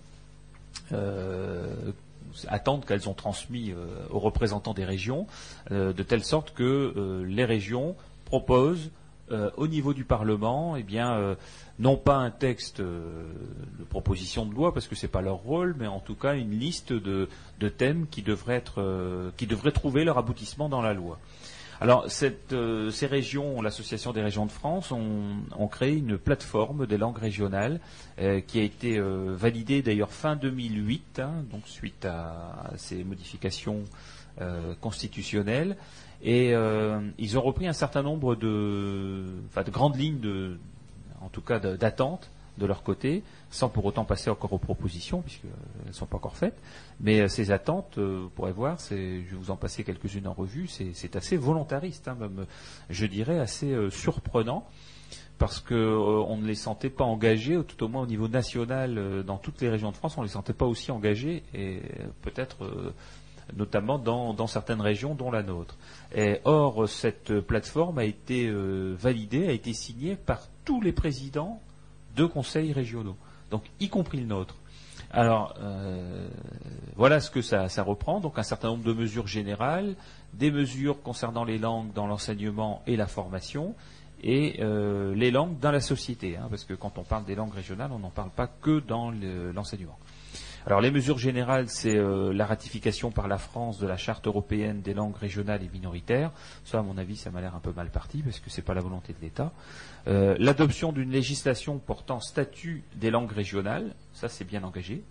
Attentes 2.48 2.86
qu'elles 2.88 3.08
ont 3.10 3.14
transmis 3.14 3.72
euh, 3.72 3.86
aux 4.10 4.18
représentants 4.20 4.74
des 4.74 4.86
régions, 4.86 5.28
de 5.70 5.92
telle 6.04 6.24
sorte 6.24 6.54
que 6.54 7.24
les 7.28 7.46
régions 7.46 7.96
proposent 8.26 8.90
euh, 9.32 9.50
au 9.56 9.68
niveau 9.68 9.94
du 9.94 10.04
Parlement, 10.04 10.76
eh 10.76 10.84
bien, 10.84 11.14
euh, 11.14 11.36
non 11.80 11.96
pas 11.96 12.18
un 12.18 12.30
texte 12.30 12.82
euh, 12.82 13.24
de 13.80 13.86
proposition 13.86 14.46
de 14.46 14.54
loi 14.54 14.74
parce 14.74 14.90
que 14.90 14.96
c'est 14.96 15.08
pas 15.08 15.22
leur 15.22 15.38
rôle, 15.38 15.76
mais 15.80 15.88
en 15.88 16.02
tout 16.02 16.16
cas 16.16 16.36
une 16.36 16.52
liste 16.52 16.92
de, 16.92 17.30
thèmes 17.78 18.06
qui 18.12 18.22
devraient 18.22 18.56
être, 18.56 19.32
qui 19.38 19.48
devraient 19.48 19.72
trouver 19.72 20.04
leur 20.04 20.18
aboutissement 20.18 20.68
dans 20.68 20.82
la 20.82 20.94
loi. 20.94 21.20
Alors, 21.80 22.06
ces 22.10 23.08
régions, 23.08 23.62
l'association 23.62 24.12
des 24.12 24.22
régions 24.22 24.46
de 24.46 24.52
France, 24.52 24.92
ont, 24.92 25.68
créé 25.70 25.96
une 25.96 26.18
plateforme 26.18 26.86
des 26.86 26.98
langues 26.98 27.18
régionales 27.18 27.80
qui 28.48 28.60
a 28.60 28.64
été 28.64 29.00
validée 29.00 29.82
d'ailleurs 29.82 30.12
fin 30.12 30.36
2008, 30.36 31.20
hein, 31.20 31.32
donc 31.52 31.62
suite 31.66 32.06
à, 32.06 32.72
ces 32.76 33.04
modifications 33.04 33.84
constitutionnelles. 34.82 35.78
Et 36.24 36.54
euh, 36.54 37.02
ils 37.18 37.38
ont 37.38 37.42
repris 37.42 37.68
un 37.68 37.74
certain 37.74 38.02
nombre 38.02 38.36
de, 38.36 39.26
enfin, 39.48 39.64
de 39.64 39.72
grandes 39.72 39.98
lignes, 39.98 40.20
de, 40.20 40.58
en 41.22 41.30
tout 41.30 41.42
cas 41.42 41.60
d'attente 41.60 42.32
de 42.58 42.66
leur 42.66 42.84
côté, 42.84 43.24
sans 43.50 43.68
pour 43.68 43.84
autant 43.86 44.06
passer 44.06 44.30
encore 44.30 44.54
aux 44.54 44.60
propositions, 44.60 45.22
puisqu'elles 45.22 45.50
ne 45.88 45.92
sont 45.92 46.06
pas 46.06 46.18
encore 46.18 46.38
faites. 46.38 46.58
Mais 47.00 47.22
euh, 47.22 47.28
ces 47.28 47.52
attentes, 47.52 47.98
euh, 47.98 48.22
vous 48.24 48.30
pourrez 48.30 48.52
voir, 48.52 48.78
je 48.90 48.96
vais 48.96 49.26
vous 49.32 49.52
en 49.52 49.56
passer 49.56 49.84
quelques-unes 49.84 50.28
en 50.28 50.34
revue, 50.34 50.68
c'est, 50.68 51.16
assez 51.16 51.36
volontariste, 51.36 52.08
hein, 52.08 52.18
je 52.90 53.06
dirais 53.06 53.40
assez 53.40 53.72
euh, 53.72 53.90
surprenant, 53.90 54.68
parce 55.38 55.60
que 55.60 55.74
euh, 55.74 56.24
on 56.28 56.38
ne 56.38 56.46
les 56.46 56.56
sentait 56.56 56.90
pas 56.90 57.04
engagés, 57.04 57.58
ou 57.58 57.64
tout 57.64 57.84
au 57.84 57.88
moins 57.88 58.04
au 58.04 58.06
niveau 58.06 58.28
national, 58.28 58.98
euh, 58.98 59.24
dans 59.24 59.38
toutes 59.38 59.62
les 59.62 59.70
régions 59.70 59.92
de 59.92 59.98
France, 59.98 60.18
on 60.18 60.22
ne 60.22 60.28
les 60.28 60.32
sentait 60.32 60.54
pas 60.54 60.66
aussi 60.66 60.92
engagés, 60.92 61.44
et 61.54 61.80
euh, 62.00 62.06
peut-être 62.22 62.64
euh, 62.64 62.94
notamment 63.56 64.00
dans, 64.00 64.48
certaines 64.48 64.82
régions, 64.82 65.16
dont 65.16 65.32
la 65.32 65.44
nôtre. 65.44 65.78
Or, 66.46 66.88
cette 66.88 67.40
plateforme 67.42 67.98
a 68.00 68.06
été 68.06 68.48
euh, 68.48 68.96
validée, 68.98 69.48
a 69.48 69.52
été 69.52 69.74
signée 69.74 70.16
par 70.16 70.48
tous 70.66 70.82
les 70.82 70.92
présidents 70.92 71.62
de 72.16 72.26
conseils 72.26 72.72
régionaux, 72.74 73.18
donc 73.52 73.64
y 73.80 73.90
compris 73.90 74.20
le 74.20 74.28
nôtre. 74.28 74.56
Alors, 75.12 75.54
euh, 75.62 76.28
voilà 76.96 77.20
ce 77.20 77.30
que 77.30 77.42
ça, 77.42 77.68
reprend. 77.84 78.20
Donc, 78.20 78.40
un 78.40 78.44
certain 78.44 78.70
nombre 78.70 78.84
de 78.84 78.94
mesures 78.94 79.28
générales, 79.28 79.96
des 80.34 80.50
mesures 80.50 81.02
concernant 81.04 81.44
les 81.44 81.60
langues 81.60 81.94
dans 81.94 82.08
l'enseignement 82.08 82.82
et 82.88 82.96
la 82.96 83.06
formation, 83.06 83.76
et 84.24 84.58
euh, 84.62 85.14
les 85.14 85.30
langues 85.30 85.60
dans 85.60 85.72
la 85.72 85.82
société. 85.82 86.38
hein, 86.38 86.48
parce 86.50 86.64
que 86.64 86.74
quand 86.74 86.98
on 86.98 87.04
parle 87.04 87.26
des 87.26 87.36
langues 87.36 87.54
régionales, 87.54 87.92
on 87.92 88.00
n'en 88.00 88.10
parle 88.10 88.32
pas 88.32 88.48
que 88.48 88.80
dans 88.80 89.12
le- 89.12 89.52
l'enseignement. 89.52 90.00
Alors, 90.66 90.80
les 90.80 90.92
mesures 90.92 91.18
générales, 91.18 91.68
c'est 91.68 91.98
euh, 91.98 92.32
la 92.32 92.46
ratification 92.46 93.12
par 93.12 93.28
la 93.28 93.38
France 93.38 93.80
de 93.80 93.88
la 93.88 93.98
Charte 93.98 94.28
européenne 94.28 94.82
des 94.82 94.94
langues 94.94 95.16
régionales 95.16 95.62
et 95.62 95.70
minoritaires. 95.74 96.32
Ça, 96.64 96.80
à 96.80 96.82
mon 96.82 96.98
avis, 96.98 97.18
ça 97.18 97.32
m'a 97.32 97.42
l'air 97.42 97.56
un 97.56 97.60
peu 97.60 97.74
mal 97.74 97.90
parti 97.90 98.22
parce 98.22 98.40
que 98.40 98.50
c'est 98.50 98.62
pas 98.62 98.74
la 98.74 98.82
volonté 98.82 99.14
de 99.14 99.22
l'État. 99.22 99.52
Euh, 100.08 100.36
L'adoption 100.40 100.94
d'une 100.94 101.12
législation 101.12 101.80
portant 101.80 102.22
statut 102.22 102.84
des 102.96 103.12
langues 103.12 103.32
régionales, 103.32 103.94
ça 104.14 104.30
c'est 104.30 104.46
bien 104.46 104.64
engagé. 104.64 105.04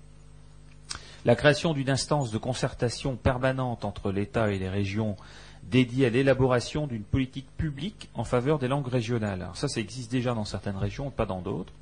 La 1.24 1.36
création 1.36 1.72
d'une 1.74 1.90
instance 1.90 2.32
de 2.32 2.38
concertation 2.38 3.16
permanente 3.16 3.84
entre 3.84 4.10
l'État 4.10 4.50
et 4.50 4.58
les 4.58 4.68
régions 4.68 5.16
dédiée 5.62 6.06
à 6.06 6.10
l'élaboration 6.10 6.86
d'une 6.86 7.04
politique 7.04 7.46
publique 7.56 8.08
en 8.14 8.24
faveur 8.24 8.58
des 8.58 8.68
langues 8.68 8.88
régionales. 8.88 9.42
Alors 9.42 9.56
ça, 9.56 9.68
ça 9.68 9.80
existe 9.80 10.10
déjà 10.10 10.34
dans 10.34 10.44
certaines 10.44 10.76
régions, 10.76 11.10
pas 11.10 11.26
dans 11.26 11.40
d'autres. 11.40 11.72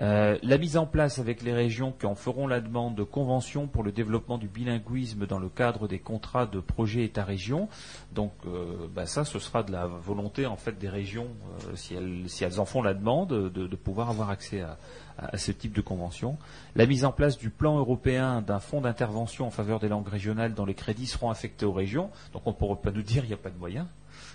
Euh, 0.00 0.38
la 0.42 0.58
mise 0.58 0.76
en 0.76 0.86
place 0.86 1.18
avec 1.18 1.42
les 1.42 1.52
régions 1.52 1.92
qui 1.92 2.06
en 2.06 2.14
feront 2.14 2.46
la 2.46 2.60
demande 2.60 2.94
de 2.94 3.02
conventions 3.02 3.66
pour 3.66 3.82
le 3.82 3.90
développement 3.90 4.38
du 4.38 4.46
bilinguisme 4.46 5.26
dans 5.26 5.40
le 5.40 5.48
cadre 5.48 5.88
des 5.88 5.98
contrats 5.98 6.46
de 6.46 6.60
projet 6.60 7.04
État-région. 7.04 7.68
Donc 8.12 8.32
euh, 8.46 8.86
bah, 8.94 9.06
ça, 9.06 9.24
ce 9.24 9.38
sera 9.40 9.64
de 9.64 9.72
la 9.72 9.86
volonté 9.86 10.46
en 10.46 10.56
fait 10.56 10.78
des 10.78 10.88
régions, 10.88 11.28
euh, 11.68 11.74
si, 11.74 12.44
elles, 12.44 12.60
en 12.60 12.64
font 12.64 12.82
la 12.82 12.94
demande, 12.94 13.50
de, 13.50 13.76
pouvoir 13.76 14.10
avoir 14.10 14.30
accès 14.30 14.60
à, 14.60 14.76
ce 15.36 15.50
type 15.50 15.72
de 15.72 15.80
convention. 15.80 16.36
La 16.76 16.86
mise 16.86 17.04
en 17.04 17.10
place 17.10 17.38
du 17.38 17.50
plan 17.50 17.76
européen 17.76 18.40
d'un 18.40 18.60
fonds 18.60 18.80
d'intervention 18.80 19.46
en 19.46 19.50
faveur 19.50 19.80
des 19.80 19.88
langues 19.88 20.06
régionales 20.06 20.54
dont 20.54 20.64
les 20.64 20.74
crédits 20.74 21.06
seront 21.06 21.30
affectés 21.30 21.66
aux 21.66 21.72
régions. 21.72 22.10
Donc 22.32 22.42
on 22.46 22.50
ne 22.50 22.54
pourra 22.54 22.76
pas 22.76 22.92
nous 22.92 23.02
dire 23.02 23.22
qu'il 23.22 23.30
n'y 23.30 23.34
a 23.34 23.42
pas 23.42 23.50
de 23.50 23.58
moyens, 23.58 23.86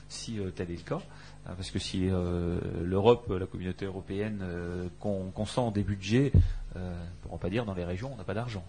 si 0.09 0.39
tel 0.55 0.71
est 0.71 0.75
le 0.75 0.81
cas. 0.81 0.99
Hein, 1.45 1.53
Parce 1.57 1.71
que 1.71 1.79
si 1.79 2.09
euh, 2.09 2.57
l'Europe, 2.81 3.29
la 3.29 3.45
communauté 3.45 3.85
européenne, 3.85 4.39
euh, 4.43 4.87
con- 4.99 5.31
consent 5.33 5.71
des 5.71 5.83
budgets, 5.83 6.31
euh, 6.75 6.95
on 6.95 7.01
ne 7.01 7.21
pourra 7.23 7.37
pas 7.37 7.49
dire 7.49 7.65
dans 7.65 7.73
les 7.73 7.83
régions 7.85 8.11
on 8.13 8.17
n'a 8.17 8.23
pas 8.23 8.33
d'argent. 8.33 8.63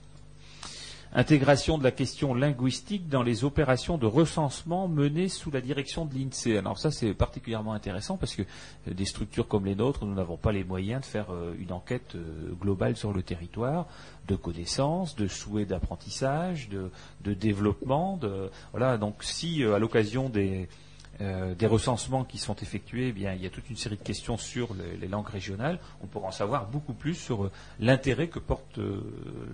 Intégration 1.17 1.79
de 1.79 1.85
la 1.85 1.93
question 1.93 2.35
linguistique 2.35 3.09
dans 3.09 3.23
les 3.23 3.45
opérations 3.45 3.99
de 3.99 4.07
recensement 4.07 4.89
menées 4.89 5.29
sous 5.29 5.53
la 5.53 5.61
direction 5.61 6.07
de 6.07 6.15
l'INSEE. 6.15 6.57
Alors 6.59 6.77
ça 6.77 6.91
c'est 6.91 7.15
particulièrement 7.15 7.73
intéressant 7.73 8.17
parce 8.17 8.35
que 8.35 8.43
euh, 8.43 8.95
des 8.95 9.05
structures 9.05 9.47
comme 9.47 9.65
les 9.65 9.77
nôtres, 9.77 10.05
nous 10.05 10.15
n'avons 10.15 10.37
pas 10.37 10.51
les 10.51 10.65
moyens 10.65 11.03
de 11.03 11.07
faire 11.07 11.27
une 11.57 11.71
enquête 11.71 12.17
globale 12.61 12.97
sur 12.97 13.13
le 13.13 13.23
territoire, 13.23 13.87
de 14.27 14.35
connaissances, 14.35 15.15
de 15.15 15.29
souhaits 15.29 15.69
d'apprentissage, 15.69 16.69
de, 16.69 16.91
de 17.23 17.35
développement. 17.35 18.17
De, 18.17 18.51
voilà, 18.73 18.99
donc 18.99 19.23
si 19.23 19.63
à 19.63 19.79
l'occasion 19.79 20.29
des, 20.29 20.69
euh, 21.20 21.55
des 21.55 21.66
recensements 21.66 22.24
qui 22.24 22.39
sont 22.39 22.57
effectués, 22.57 23.15
eh 23.16 23.20
il 23.20 23.43
y 23.43 23.47
a 23.47 23.51
toute 23.51 23.70
une 23.70 23.77
série 23.77 23.97
de 23.97 24.03
questions 24.03 24.36
sur 24.36 24.70
les, 25.01 25.07
langues 25.07 25.28
régionales. 25.28 25.78
On 26.03 26.07
pourra 26.07 26.28
en 26.28 26.32
savoir 26.32 26.66
beaucoup 26.66 26.93
plus 26.93 27.15
sur 27.15 27.45
euh, 27.45 27.51
l'intérêt 27.78 28.27
que 28.27 28.41
porte 28.41 28.78
euh, 28.78 29.01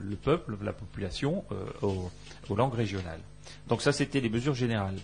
le 0.00 0.16
peuple, 0.16 0.56
la 0.62 0.72
population, 0.72 1.44
aux, 1.82 2.10
aux 2.48 2.56
langues 2.56 2.74
régionales. 2.74 3.20
Donc 3.68 3.82
ça, 3.82 3.92
c'était 3.92 4.20
les 4.20 4.30
mesures 4.30 4.54
générales. 4.54 4.96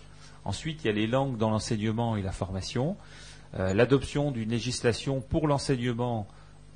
Ensuite, 0.45 0.83
il 0.85 0.87
y 0.87 0.91
a 0.91 0.95
les 0.95 1.07
langues 1.07 1.37
dans 1.37 1.51
l'enseignement 1.51 2.17
et 2.17 2.23
la 2.23 2.33
formation. 2.33 2.97
L'adoption 3.55 4.33
d'une 4.33 4.51
législation 4.51 5.21
pour 5.21 5.49
l'enseignement 5.49 6.29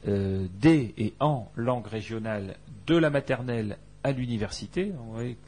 des 0.07 0.95
et 0.97 1.15
en 1.21 1.51
langue 1.57 1.87
régionale 1.87 2.57
de 2.87 2.97
la 2.97 3.11
maternelle 3.11 3.77
à 4.03 4.13
l'université. 4.13 4.93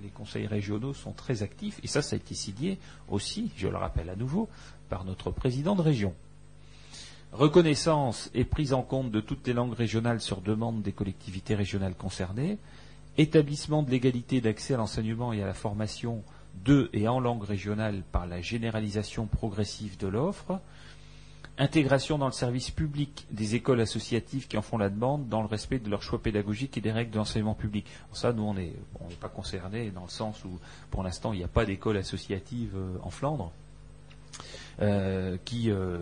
Les 0.01 0.09
conseils 0.09 0.47
régionaux 0.47 0.95
sont 0.95 1.13
très 1.13 1.43
actifs 1.43 1.81
et 1.83 1.87
ça, 1.87 2.03
ça 2.03 2.15
a 2.15 2.19
été 2.19 2.35
signé 2.35 2.79
aussi, 3.09 3.51
je 3.57 3.69
le 3.69 3.77
rappelle 3.77 4.11
à 4.11 4.17
nouveau, 4.17 4.49
par 4.89 5.05
notre 5.05 5.31
président 5.31 5.75
de 5.75 5.83
région. 5.83 6.15
Reconnaissance 7.33 8.31
et 8.35 8.45
prise 8.45 8.75
en 8.75 8.83
compte 8.83 9.11
de 9.11 9.21
toutes 9.21 9.47
les 9.47 9.55
langues 9.55 9.73
régionales 9.73 10.21
sur 10.21 10.43
demande 10.43 10.83
des 10.83 10.93
collectivités 10.93 11.55
régionales 11.55 11.95
concernées. 11.95 12.59
Établissement 13.17 13.83
de 13.83 13.91
l'égalité 13.91 14.43
d'accès 14.43 14.75
à 14.75 14.77
l'enseignement 14.77 15.33
et 15.33 15.43
à 15.43 15.47
la 15.47 15.55
formation 15.55 16.23
de 16.65 16.91
et 16.93 17.09
en 17.09 17.21
langue 17.21 17.45
régionale 17.45 18.03
par 18.13 18.27
la 18.27 18.43
généralisation 18.43 19.27
progressive 19.27 19.97
de 19.97 20.09
l'offre 20.09 20.61
intégration 21.63 22.19
dans 22.19 22.27
le 22.27 22.33
service 22.33 22.71
public 22.71 23.27
des 23.31 23.55
écoles 23.55 23.81
associatives 23.81 24.47
qui 24.49 24.59
en 24.59 24.63
font 24.63 24.79
la 24.79 24.91
demande 24.91 25.29
dans 25.29 25.41
le 25.41 25.47
respect 25.47 25.79
de 25.79 25.89
leurs 25.89 26.03
choix 26.03 26.21
pédagogiques 26.21 26.77
et 26.77 26.81
des 26.81 26.93
règles 26.93 27.11
de 27.13 27.19
l'enseignement 27.19 27.55
public. 27.55 27.87
Ça, 28.13 28.33
nous, 28.33 28.43
on 28.43 28.55
n'est 28.55 28.75
on 29.01 29.09
n'est 29.09 29.15
pas 29.15 29.29
concernés 29.29 29.91
dans 29.91 30.05
le 30.05 30.11
sens 30.11 30.45
où, 30.45 30.59
pour 30.91 31.03
l'instant, 31.03 31.33
il 31.33 31.39
n'y 31.39 31.45
a 31.45 31.49
pas 31.49 31.65
d'école 31.65 31.97
associative 31.97 32.73
euh, 32.77 32.97
en 33.03 33.11
Flandre. 33.11 33.53
euh, 34.81 35.37
qui, 35.45 35.71
euh, 35.71 35.99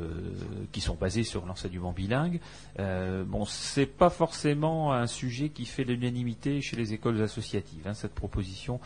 qui 0.73 0.81
sont 0.81 0.95
basées 0.95 1.24
sur 1.24 1.45
l'enseignement 1.47 1.93
bilingue. 1.93 2.41
Euh, 2.78 3.24
bon, 3.24 3.45
c'est 3.45 3.87
pas 3.87 4.11
forcément 4.11 4.93
un 4.93 5.07
sujet 5.07 5.49
qui 5.49 5.65
fait 5.66 5.85
l'unanimité 5.85 6.61
chez 6.61 6.77
les 6.77 6.93
écoles 6.93 7.20
associatives. 7.20 7.87
hein, 7.87 7.95
cette 7.95 8.15
proposition, 8.15 8.81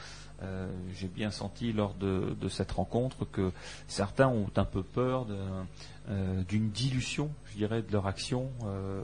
euh, 0.45 0.66
j'ai 0.95 1.09
bien 1.09 1.31
senti 1.31 1.73
lors 1.73 1.95
de, 1.95 2.49
cette 2.49 2.73
rencontre 2.73 3.25
que 3.25 3.53
certains 3.89 4.29
ont 4.29 4.51
un 4.57 4.65
peu 4.65 4.83
peur 4.83 5.27
euh, 6.09 6.43
d'une 6.45 6.71
dilution, 6.71 7.31
je 7.47 7.57
dirais, 7.57 7.83
de 7.83 7.93
leur 7.93 8.07
action 8.07 8.51
euh, 8.65 9.03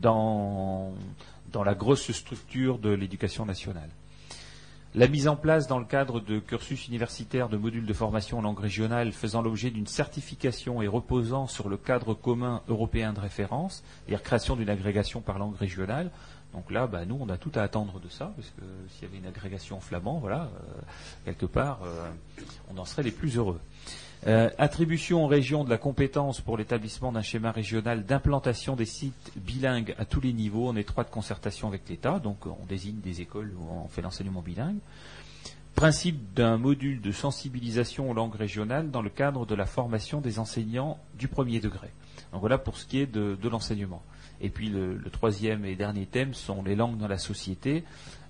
dans, 0.00 0.92
dans 1.52 1.62
la 1.62 1.74
grosse 1.74 2.10
structure 2.12 2.78
de 2.78 2.90
l'éducation 2.90 3.44
nationale. 3.46 3.90
La 4.94 5.08
mise 5.08 5.26
en 5.26 5.36
place 5.36 5.68
dans 5.68 5.78
le 5.78 5.86
cadre 5.86 6.20
de 6.20 6.38
cursus 6.38 6.86
universitaires 6.86 7.48
de 7.48 7.56
modules 7.56 7.86
de 7.86 7.92
formation 7.94 8.38
en 8.38 8.42
langue 8.42 8.58
régionale 8.58 9.12
faisant 9.12 9.40
l'objet 9.40 9.70
d'une 9.70 9.86
certification 9.86 10.82
et 10.82 10.86
reposant 10.86 11.46
sur 11.46 11.70
le 11.70 11.78
cadre 11.78 12.12
commun 12.12 12.60
européen 12.68 13.14
de 13.14 13.20
référence, 13.20 13.82
c'est-à-dire 14.04 14.22
création 14.22 14.54
d'une 14.54 14.68
agrégation 14.68 15.22
par 15.22 15.38
langue 15.38 15.56
régionale. 15.56 16.10
Donc 16.52 16.70
là, 16.70 16.86
bah, 16.86 17.04
nous, 17.06 17.16
on 17.18 17.28
a 17.28 17.38
tout 17.38 17.52
à 17.54 17.62
attendre 17.62 17.98
de 17.98 18.08
ça, 18.08 18.32
parce 18.36 18.48
que 18.50 18.62
s'il 18.90 19.08
y 19.08 19.10
avait 19.10 19.18
une 19.18 19.26
agrégation 19.26 19.80
flamand, 19.80 20.18
voilà, 20.18 20.42
euh, 20.42 20.80
quelque 21.24 21.46
part, 21.46 21.80
euh, 21.84 22.10
on 22.72 22.78
en 22.78 22.84
serait 22.84 23.02
les 23.02 23.10
plus 23.10 23.36
heureux. 23.36 23.60
Euh, 24.26 24.50
attribution 24.58 25.24
aux 25.24 25.26
régions 25.26 25.64
de 25.64 25.70
la 25.70 25.78
compétence 25.78 26.40
pour 26.40 26.56
l'établissement 26.56 27.10
d'un 27.10 27.22
schéma 27.22 27.50
régional 27.50 28.04
d'implantation 28.04 28.76
des 28.76 28.84
sites 28.84 29.32
bilingues 29.34 29.96
à 29.98 30.04
tous 30.04 30.20
les 30.20 30.32
niveaux 30.32 30.68
en 30.68 30.76
étroite 30.76 31.10
concertation 31.10 31.66
avec 31.66 31.88
l'État. 31.88 32.20
Donc 32.20 32.46
on 32.46 32.64
désigne 32.66 33.00
des 33.00 33.20
écoles 33.20 33.52
où 33.58 33.64
on 33.68 33.88
fait 33.88 34.00
l'enseignement 34.00 34.40
bilingue. 34.40 34.78
Principe 35.74 36.34
d'un 36.34 36.56
module 36.56 37.00
de 37.00 37.10
sensibilisation 37.10 38.10
aux 38.10 38.14
langues 38.14 38.36
régionales 38.36 38.92
dans 38.92 39.02
le 39.02 39.10
cadre 39.10 39.44
de 39.44 39.56
la 39.56 39.66
formation 39.66 40.20
des 40.20 40.38
enseignants 40.38 41.00
du 41.18 41.26
premier 41.26 41.58
degré. 41.58 41.88
Donc 42.30 42.42
voilà 42.42 42.58
pour 42.58 42.76
ce 42.76 42.86
qui 42.86 43.00
est 43.00 43.06
de 43.06 43.48
l'enseignement. 43.48 44.02
Et 44.42 44.50
puis 44.50 44.68
le, 44.68 44.98
troisième 45.10 45.64
et 45.64 45.76
dernier 45.76 46.06
thème 46.06 46.34
sont 46.34 46.62
les 46.62 46.74
langues 46.74 46.98
dans 46.98 47.08
la 47.08 47.18
société. 47.18 47.84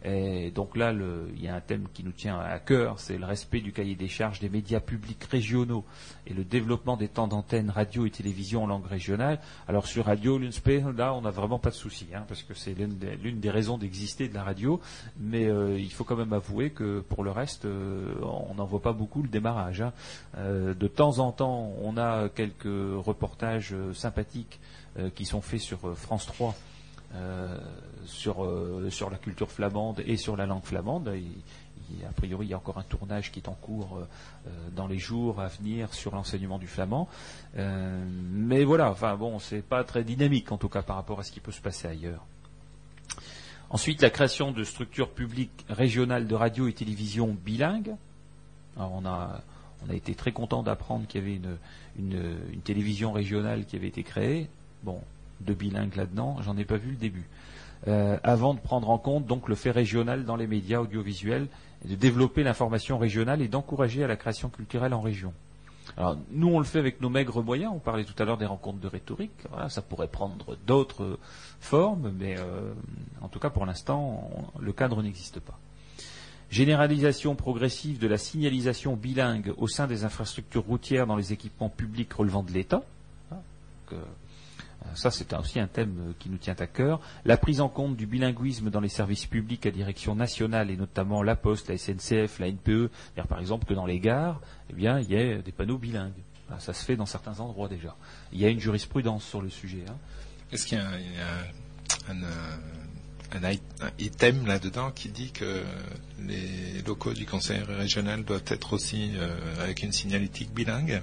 Et 0.04 0.50
donc 0.50 0.76
là, 0.76 0.92
il 0.92 1.42
y 1.42 1.48
a 1.48 1.54
un 1.54 1.60
thème 1.60 1.86
qui 1.94 2.02
nous 2.02 2.10
tient 2.10 2.38
à 2.38 2.58
cœur, 2.58 2.98
c'est 2.98 3.16
le 3.16 3.24
respect 3.24 3.60
du 3.60 3.72
cahier 3.72 3.94
des 3.94 4.08
charges 4.08 4.40
des 4.40 4.48
médias 4.48 4.80
publics 4.80 5.22
régionaux 5.30 5.84
et 6.26 6.34
le 6.34 6.42
développement 6.42 6.96
des 6.96 7.06
temps 7.06 7.28
d'antenne 7.28 7.70
radio 7.70 8.04
et 8.04 8.10
télévision 8.10 8.64
en 8.64 8.66
langue 8.66 8.86
régionale. 8.86 9.38
Alors 9.68 9.86
sur 9.86 10.06
Radio 10.06 10.38
Lunspé, 10.38 10.82
là, 10.96 11.14
on 11.14 11.20
n'a 11.20 11.30
vraiment 11.30 11.60
pas 11.60 11.70
de 11.70 11.76
souci, 11.76 12.08
hein, 12.12 12.24
parce 12.26 12.42
que 12.42 12.52
c'est 12.52 12.74
l'une 12.74 13.38
des, 13.38 13.50
raisons 13.50 13.78
d'exister 13.78 14.28
de 14.28 14.34
la 14.34 14.42
radio. 14.42 14.80
Mais 15.20 15.46
euh, 15.46 15.78
il 15.78 15.92
faut 15.92 16.02
quand 16.02 16.16
même 16.16 16.32
avouer 16.32 16.70
que 16.70 17.00
pour 17.00 17.22
le 17.22 17.30
reste, 17.30 17.64
euh, 17.64 18.12
on 18.22 18.54
n'en 18.54 18.64
voit 18.64 18.82
pas 18.82 18.92
beaucoup 18.92 19.22
le 19.22 19.28
démarrage. 19.28 19.82
hein. 19.82 19.92
Euh, 20.36 20.74
de 20.74 20.88
temps 20.88 21.20
en 21.20 21.30
temps, 21.30 21.72
on 21.80 21.96
a 21.96 22.28
quelques 22.28 22.64
reportages 22.64 23.74
sympathiques 23.94 24.58
qui 25.14 25.24
sont 25.24 25.40
faits 25.40 25.60
sur 25.60 25.88
euh, 25.88 25.94
France 25.94 26.26
3 26.26 26.54
euh, 27.14 27.58
sur, 28.06 28.44
euh, 28.44 28.88
sur 28.90 29.10
la 29.10 29.18
culture 29.18 29.50
flamande 29.50 30.02
et 30.06 30.16
sur 30.16 30.36
la 30.36 30.46
langue 30.46 30.64
flamande. 30.64 31.14
A 32.08 32.12
priori, 32.12 32.46
il 32.46 32.50
y 32.50 32.54
a 32.54 32.56
encore 32.56 32.78
un 32.78 32.82
tournage 32.84 33.30
qui 33.30 33.40
est 33.40 33.48
en 33.48 33.54
cours 33.54 33.98
euh, 33.98 34.08
euh, 34.46 34.50
dans 34.74 34.86
les 34.86 34.98
jours 34.98 35.40
à 35.40 35.48
venir 35.48 35.92
sur 35.92 36.14
l'enseignement 36.14 36.58
du 36.58 36.66
flamand. 36.66 37.08
Euh, 37.58 38.02
mais 38.32 38.64
voilà, 38.64 38.90
enfin 38.90 39.14
bon, 39.16 39.38
c'est 39.38 39.62
pas 39.62 39.84
très 39.84 40.04
dynamique 40.04 40.50
en 40.52 40.56
tout 40.56 40.68
cas 40.70 40.82
par 40.82 40.96
rapport 40.96 41.20
à 41.20 41.22
ce 41.22 41.30
qui 41.32 41.40
peut 41.40 41.52
se 41.52 41.60
passer 41.60 41.88
ailleurs. 41.88 42.24
Ensuite, 43.70 44.02
la 44.02 44.10
création 44.10 44.52
de 44.52 44.64
structures 44.64 45.10
publiques 45.10 45.64
régionales 45.68 46.26
de 46.26 46.34
radio 46.34 46.68
et 46.68 46.72
télévision 46.72 47.36
bilingues. 47.44 47.94
Alors, 48.76 48.92
on 48.94 49.04
a, 49.06 49.42
on 49.86 49.90
a 49.90 49.94
été 49.94 50.14
très 50.14 50.32
content 50.32 50.62
d'apprendre 50.62 51.06
qu'il 51.06 51.20
y 51.20 51.24
avait 51.24 51.40
une, 51.98 52.38
une 52.52 52.60
télévision 52.62 53.12
régionale 53.12 53.64
qui 53.64 53.76
avait 53.76 53.88
été 53.88 54.02
créée. 54.02 54.48
Bon, 54.82 55.00
de 55.40 55.54
bilingue 55.54 55.94
là-dedans, 55.96 56.38
j'en 56.42 56.56
ai 56.56 56.64
pas 56.64 56.76
vu 56.76 56.90
le 56.90 56.96
début. 56.96 57.26
Euh, 57.88 58.16
avant 58.22 58.54
de 58.54 58.60
prendre 58.60 58.90
en 58.90 58.98
compte 58.98 59.26
donc 59.26 59.48
le 59.48 59.56
fait 59.56 59.72
régional 59.72 60.24
dans 60.24 60.36
les 60.36 60.46
médias 60.46 60.78
audiovisuels, 60.78 61.48
de 61.84 61.96
développer 61.96 62.44
l'information 62.44 62.96
régionale 62.96 63.42
et 63.42 63.48
d'encourager 63.48 64.04
à 64.04 64.06
la 64.06 64.16
création 64.16 64.48
culturelle 64.48 64.94
en 64.94 65.00
région. 65.00 65.32
Alors, 65.96 66.16
nous, 66.30 66.48
on 66.48 66.58
le 66.58 66.64
fait 66.64 66.78
avec 66.78 67.00
nos 67.00 67.08
maigres 67.08 67.42
moyens. 67.42 67.72
On 67.74 67.80
parlait 67.80 68.04
tout 68.04 68.14
à 68.22 68.24
l'heure 68.24 68.38
des 68.38 68.46
rencontres 68.46 68.78
de 68.78 68.86
rhétorique. 68.86 69.32
Voilà, 69.50 69.68
ça 69.68 69.82
pourrait 69.82 70.08
prendre 70.08 70.56
d'autres 70.64 71.18
formes, 71.60 72.12
mais 72.18 72.36
euh, 72.38 72.72
en 73.20 73.28
tout 73.28 73.40
cas, 73.40 73.50
pour 73.50 73.66
l'instant, 73.66 74.30
le 74.60 74.72
cadre 74.72 75.02
n'existe 75.02 75.40
pas. 75.40 75.58
Généralisation 76.50 77.34
progressive 77.34 77.98
de 77.98 78.06
la 78.06 78.18
signalisation 78.18 78.94
bilingue 78.94 79.52
au 79.56 79.68
sein 79.68 79.86
des 79.86 80.04
infrastructures 80.04 80.64
routières 80.64 81.06
dans 81.06 81.16
les 81.16 81.32
équipements 81.32 81.70
publics 81.70 82.12
relevant 82.12 82.42
de 82.42 82.52
l'État. 82.52 82.84
Hein, 83.32 83.38
ça, 84.94 85.10
c'est 85.10 85.32
aussi 85.34 85.60
un 85.60 85.66
thème 85.66 85.96
euh, 86.00 86.12
qui 86.18 86.28
nous 86.28 86.38
tient 86.38 86.56
à 86.58 86.66
cœur. 86.66 87.00
La 87.24 87.36
prise 87.36 87.60
en 87.60 87.68
compte 87.68 87.96
du 87.96 88.06
bilinguisme 88.06 88.70
dans 88.70 88.80
les 88.80 88.88
services 88.88 89.26
publics 89.26 89.64
à 89.66 89.70
direction 89.70 90.14
nationale 90.14 90.70
et 90.70 90.76
notamment 90.76 91.22
la 91.22 91.36
Poste, 91.36 91.68
la 91.68 91.78
SNCF, 91.78 92.38
la 92.38 92.48
NPE. 92.48 92.90
C'est-à-dire, 92.90 93.28
par 93.28 93.40
exemple, 93.40 93.66
que 93.66 93.74
dans 93.74 93.86
les 93.86 94.00
gares, 94.00 94.40
eh 94.70 94.74
bien, 94.74 95.00
il 95.00 95.10
y 95.10 95.16
a 95.16 95.38
des 95.38 95.52
panneaux 95.52 95.78
bilingues. 95.78 96.12
Voilà, 96.46 96.60
ça 96.60 96.72
se 96.72 96.84
fait 96.84 96.96
dans 96.96 97.06
certains 97.06 97.40
endroits 97.40 97.68
déjà. 97.68 97.96
Il 98.32 98.40
y 98.40 98.44
a 98.44 98.48
une 98.48 98.60
jurisprudence 98.60 99.24
sur 99.24 99.40
le 99.42 99.48
sujet. 99.48 99.84
hein. 99.88 99.96
Est-ce 100.52 100.66
qu'il 100.66 100.78
y 100.78 100.80
a, 100.80 100.86
un 103.34 103.56
item 103.98 104.46
là-dedans 104.46 104.90
qui 104.90 105.08
dit 105.08 105.30
que 105.32 105.62
les 106.20 106.82
locaux 106.86 107.14
du 107.14 107.24
conseil 107.24 107.60
régional 107.62 108.24
doivent 108.24 108.44
être 108.48 108.74
aussi 108.74 109.12
euh, 109.14 109.34
avec 109.62 109.82
une 109.82 109.92
signalétique 109.92 110.52
bilingue? 110.52 111.02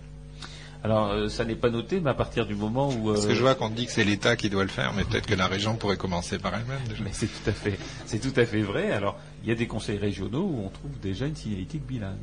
Alors, 0.84 1.11
euh, 1.11 1.27
ça 1.27 1.43
n'est 1.43 1.56
pas 1.56 1.69
noté, 1.69 1.99
mais 1.99 2.10
à 2.10 2.14
partir 2.14 2.45
du 2.45 2.56
moment 2.56 2.89
où... 2.89 3.11
Parce 3.11 3.26
que 3.26 3.31
euh, 3.31 3.35
je 3.35 3.41
vois 3.41 3.56
qu'on 3.56 3.69
dit 3.69 3.85
que 3.85 3.91
c'est 3.91 4.06
l'État 4.06 4.38
qui 4.38 4.49
doit 4.49 4.64
le 4.64 4.69
faire, 4.69 4.93
mais 4.93 5.03
peut-être 5.03 5.26
que 5.26 5.35
la 5.35 5.47
région 5.47 5.76
pourrait 5.76 5.97
commencer 5.97 6.39
par 6.39 6.53
elle-même 6.56 6.80
déjà. 6.88 7.03
Mais 7.03 7.11
c'est 7.11 7.27
tout 7.27 7.49
à 7.49 7.51
fait, 7.51 7.77
c'est 8.06 8.19
tout 8.19 8.39
à 8.39 8.45
fait 8.45 8.61
vrai. 8.61 8.91
Alors, 8.91 9.18
il 9.43 9.49
y 9.49 9.51
a 9.51 9.56
des 9.56 9.68
conseils 9.68 9.97
régionaux 9.97 10.43
où 10.43 10.64
on 10.65 10.69
trouve 10.69 10.97
déjà 11.01 11.26
une 11.26 11.35
signalétique 11.35 11.85
bilingue. 11.85 12.15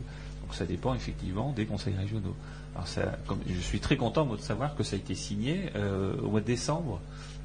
Donc, 0.43 0.55
ça 0.55 0.65
dépend 0.65 0.95
effectivement 0.95 1.53
des 1.53 1.67
conseils 1.67 1.97
régionaux. 1.97 2.35
Alors, 2.75 2.89
ça, 2.89 3.19
comme, 3.27 3.41
je 3.47 3.61
suis 3.61 3.81
très 3.81 3.99
content 3.99 4.25
moi, 4.25 4.37
de 4.37 4.43
savoir 4.43 4.75
que 4.75 4.83
ça 4.83 4.97
a 4.97 4.99
été 4.99 5.15
signé 5.15 5.71
euh, 5.77 6.15
au 6.23 6.31
mois 6.31 6.41
de 6.41 6.47
décembre 6.47 7.01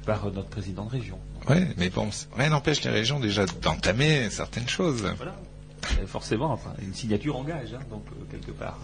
par 0.06 0.24
notre 0.32 0.48
président 0.48 0.86
de 0.86 0.90
région. 0.90 1.18
Ouais, 1.46 1.68
mais 1.76 1.90
bon, 1.90 2.08
rien 2.36 2.48
n'empêche 2.48 2.82
les 2.84 2.90
régions 2.90 3.20
déjà 3.20 3.44
d'entamer 3.60 4.30
certaines 4.30 4.68
choses. 4.68 5.02
Voilà. 5.16 5.36
Forcément, 6.06 6.52
enfin, 6.52 6.72
une 6.80 6.94
signature 6.94 7.36
engage, 7.36 7.74
hein, 7.74 7.82
donc 7.90 8.04
quelque 8.30 8.52
part. 8.52 8.78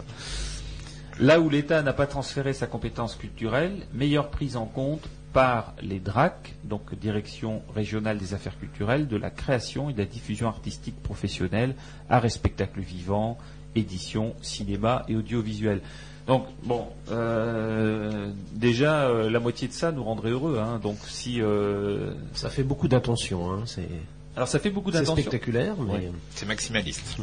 Là 1.19 1.41
où 1.41 1.49
l'État 1.49 1.81
n'a 1.81 1.91
pas 1.91 2.07
transféré 2.07 2.53
sa 2.53 2.65
compétence 2.65 3.15
culturelle, 3.15 3.85
meilleure 3.93 4.29
prise 4.29 4.55
en 4.55 4.65
compte 4.65 5.09
par 5.33 5.73
les 5.81 5.99
DRAC, 5.99 6.55
donc 6.63 6.95
Direction 6.95 7.61
régionale 7.75 8.17
des 8.17 8.33
affaires 8.33 8.57
culturelles, 8.57 9.07
de 9.07 9.17
la 9.17 9.29
création 9.29 9.89
et 9.89 9.93
de 9.93 9.99
la 9.99 10.05
diffusion 10.05 10.47
artistique 10.47 11.01
professionnelle, 11.03 11.75
art 12.09 12.25
et 12.25 12.29
spectacle 12.29 12.79
vivant, 12.79 13.37
édition, 13.75 14.33
cinéma 14.41 15.03
et 15.07 15.15
audiovisuel. 15.15 15.81
Donc 16.25 16.45
bon, 16.63 16.87
euh, 17.11 18.31
déjà 18.53 19.07
euh, 19.07 19.29
la 19.29 19.39
moitié 19.39 19.67
de 19.67 19.73
ça 19.73 19.91
nous 19.91 20.03
rendrait 20.03 20.29
heureux. 20.29 20.59
Hein, 20.59 20.79
donc 20.81 20.97
si 21.07 21.41
euh, 21.41 22.11
Ça 22.33 22.49
fait 22.49 22.63
beaucoup 22.63 22.87
d'intentions. 22.87 23.51
Hein. 23.51 23.63
C'est 23.65 23.89
alors 24.35 24.47
ça 24.47 24.59
fait 24.59 24.69
beaucoup 24.69 24.91
c'est 24.91 24.99
d'attention. 24.99 25.21
spectaculaire, 25.23 25.75
mais 25.79 25.91
Ouais. 25.91 26.11
C'est 26.33 26.45
maximaliste. 26.45 27.17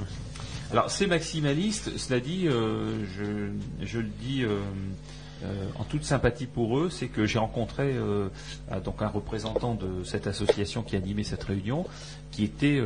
Alors 0.72 0.90
c'est 0.90 1.06
maximaliste, 1.06 1.96
cela 1.96 2.18
dit, 2.18 2.48
euh, 2.48 3.04
je, 3.16 3.86
je 3.86 3.98
le 4.00 4.08
dis 4.20 4.42
euh, 4.42 4.58
euh, 5.44 5.68
en 5.78 5.84
toute 5.84 6.02
sympathie 6.02 6.46
pour 6.46 6.78
eux, 6.78 6.90
c'est 6.90 7.06
que 7.06 7.24
j'ai 7.24 7.38
rencontré 7.38 7.94
donc 8.84 9.00
un 9.00 9.08
représentant 9.08 9.74
de 9.74 10.02
cette 10.02 10.26
association 10.26 10.82
qui 10.82 10.96
animait 10.96 11.22
cette 11.22 11.44
réunion, 11.44 11.86
qui 12.32 12.42
était 12.42 12.82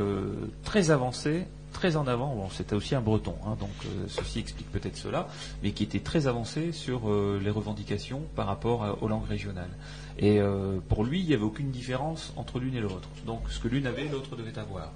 très 0.62 0.90
avancé, 0.90 1.46
très 1.72 1.96
en 1.96 2.06
avant. 2.06 2.34
Bon, 2.34 2.50
c'était 2.50 2.74
aussi 2.74 2.94
un 2.94 3.00
Breton, 3.00 3.36
hein, 3.46 3.56
donc 3.58 3.70
ceci 4.08 4.40
explique 4.40 4.70
peut-être 4.72 4.96
cela, 4.96 5.28
mais 5.62 5.70
qui 5.70 5.84
était 5.84 6.00
très 6.00 6.26
avancé 6.26 6.72
sur 6.72 7.02
les 7.40 7.50
revendications 7.50 8.22
par 8.36 8.46
rapport 8.46 8.98
aux 9.00 9.08
langues 9.08 9.28
régionales. 9.28 9.70
Et 10.18 10.40
pour 10.88 11.04
lui, 11.04 11.20
il 11.20 11.26
n'y 11.26 11.34
avait 11.34 11.44
aucune 11.44 11.70
différence 11.70 12.34
entre 12.36 12.58
l'une 12.58 12.74
et 12.74 12.80
l'autre. 12.80 13.08
Donc 13.26 13.42
ce 13.48 13.58
que 13.58 13.68
l'une 13.68 13.86
avait, 13.86 14.08
l'autre 14.08 14.36
devait 14.36 14.58
avoir. 14.58 14.92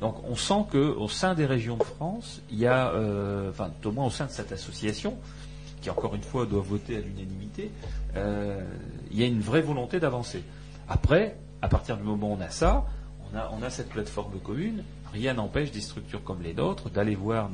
Donc 0.00 0.16
on 0.24 0.36
sent 0.36 0.66
que 0.70 0.78
au 0.78 1.08
sein 1.08 1.34
des 1.34 1.46
régions 1.46 1.76
de 1.76 1.82
France, 1.82 2.42
il 2.50 2.58
y 2.58 2.66
a, 2.66 2.90
euh, 2.90 3.50
enfin 3.50 3.70
au 3.84 3.92
moins 3.92 4.06
au 4.06 4.10
sein 4.10 4.26
de 4.26 4.30
cette 4.30 4.52
association, 4.52 5.16
qui 5.80 5.90
encore 5.90 6.14
une 6.14 6.22
fois 6.22 6.46
doit 6.46 6.62
voter 6.62 6.96
à 6.96 7.00
l'unanimité, 7.00 7.70
euh, 8.16 8.60
il 9.10 9.18
y 9.18 9.22
a 9.22 9.26
une 9.26 9.40
vraie 9.40 9.62
volonté 9.62 10.00
d'avancer. 10.00 10.42
Après, 10.88 11.36
à 11.62 11.68
partir 11.68 11.96
du 11.96 12.02
moment 12.02 12.30
où 12.30 12.36
on 12.36 12.40
a 12.40 12.50
ça, 12.50 12.84
on 13.52 13.62
a, 13.62 13.70
cette 13.70 13.88
plateforme 13.88 14.38
commune. 14.38 14.84
Rien 15.12 15.34
n'empêche 15.34 15.70
des 15.70 15.80
structures 15.80 16.22
comme 16.22 16.42
les 16.42 16.52
nôtres 16.52 16.90
d'aller 16.90 17.14
voir 17.14 17.50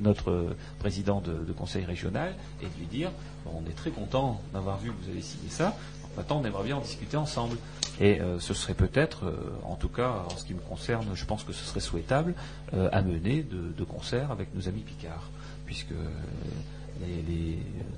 notre, 0.00 0.30
euh, 0.30 0.56
président 0.78 1.20
de, 1.20 1.32
de 1.32 1.52
conseil 1.52 1.84
régional 1.84 2.34
et 2.62 2.66
de 2.66 2.78
lui 2.78 2.86
dire 2.86 3.10
on 3.46 3.68
est 3.68 3.74
très 3.74 3.90
content 3.90 4.40
d'avoir 4.52 4.78
vu 4.78 4.90
que 4.90 5.02
vous 5.02 5.10
avez 5.10 5.20
signé 5.20 5.48
ça. 5.50 5.76
Maintenant, 6.16 6.40
on 6.40 6.44
aimerait 6.44 6.64
bien 6.64 6.76
en 6.76 6.80
discuter 6.80 7.16
ensemble. 7.16 7.56
Et 8.00 8.20
euh, 8.20 8.40
ce 8.40 8.54
serait 8.54 8.74
peut-être, 8.74 9.26
euh, 9.26 9.36
en 9.64 9.76
tout 9.76 9.88
cas 9.88 10.24
en 10.28 10.36
ce 10.36 10.44
qui 10.44 10.54
me 10.54 10.60
concerne, 10.60 11.06
je 11.14 11.24
pense 11.24 11.44
que 11.44 11.52
ce 11.52 11.64
serait 11.64 11.80
souhaitable, 11.80 12.34
euh, 12.72 12.88
à 12.92 13.02
mener 13.02 13.42
de, 13.42 13.84
concert 13.84 14.32
avec 14.32 14.52
nos 14.54 14.66
amis 14.68 14.80
Picards, 14.80 15.30
puisque 15.66 15.92
euh, 15.92 16.06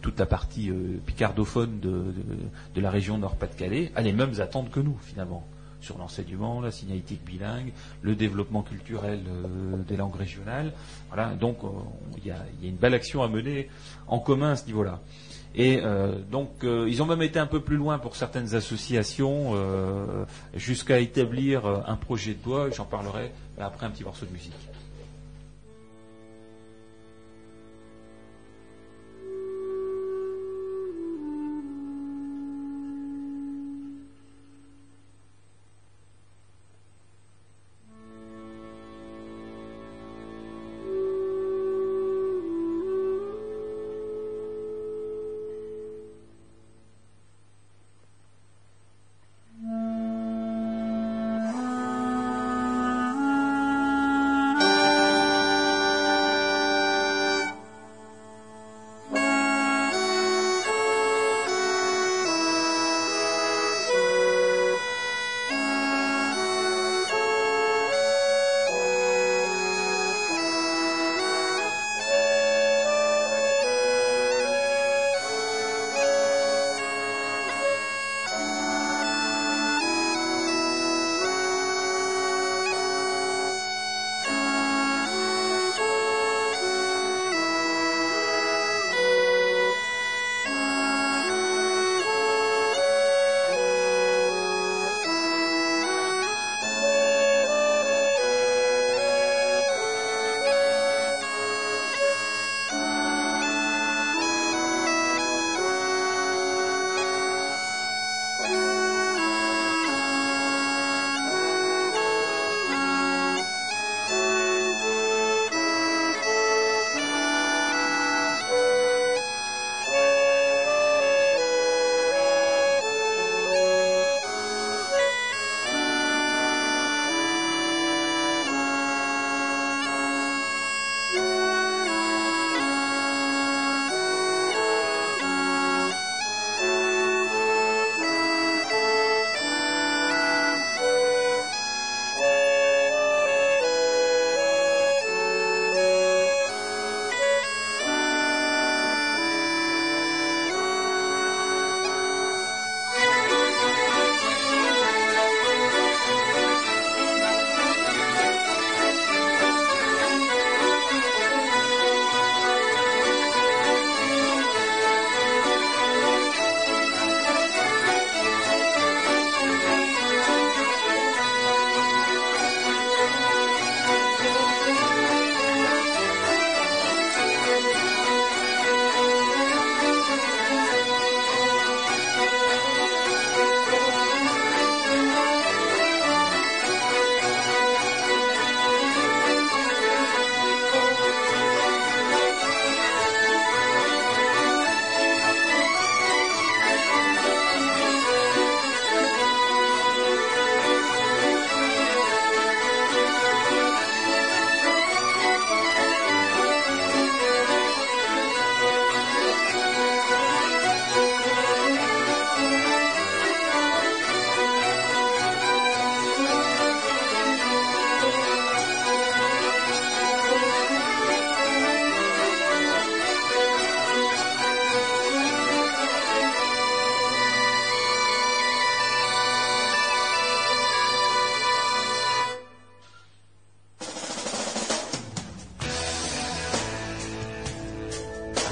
toute 0.02 0.18
la 0.18 0.26
partie 0.26 0.70
euh, 0.70 0.98
picardophone 1.04 1.80
de, 1.80 2.80
la 2.80 2.90
région 2.90 3.18
Nord-Pas-de-Calais 3.18 3.92
a 3.94 4.02
les 4.02 4.12
mêmes 4.12 4.40
attentes 4.40 4.70
que 4.70 4.80
nous, 4.80 4.96
finalement, 5.02 5.46
sur 5.80 5.98
l'enseignement, 5.98 6.60
la 6.60 6.70
signalétique 6.70 7.24
bilingue, 7.24 7.72
le 8.02 8.14
développement 8.14 8.62
culturel 8.62 9.20
euh, 9.28 9.76
des 9.88 9.96
langues 9.96 10.16
régionales. 10.16 10.72
Voilà, 11.08 11.34
donc 11.34 11.58
euh, 11.64 11.68
il 12.18 12.26
y 12.26 12.30
a 12.30 12.38
une 12.62 12.76
belle 12.76 12.94
action 12.94 13.22
à 13.22 13.28
mener 13.28 13.68
en 14.06 14.18
commun 14.18 14.52
à 14.52 14.56
ce 14.56 14.66
niveau-là. 14.66 15.00
Et 15.56 15.80
euh, 15.82 16.12
donc, 16.30 16.64
euh, 16.64 16.86
ils 16.86 17.02
ont 17.02 17.06
même 17.06 17.22
été 17.22 17.38
un 17.38 17.46
peu 17.46 17.60
plus 17.60 17.76
loin 17.76 17.98
pour 17.98 18.14
certaines 18.14 18.54
associations, 18.54 19.52
euh, 19.54 20.26
jusqu'à 20.54 20.98
établir 20.98 21.64
euh, 21.64 21.80
un 21.86 21.96
projet 21.96 22.34
de 22.34 22.44
loi. 22.44 22.68
J'en 22.70 22.84
parlerai 22.84 23.32
après 23.58 23.86
un 23.86 23.90
petit 23.90 24.04
morceau 24.04 24.26
de 24.26 24.32
musique. 24.32 24.52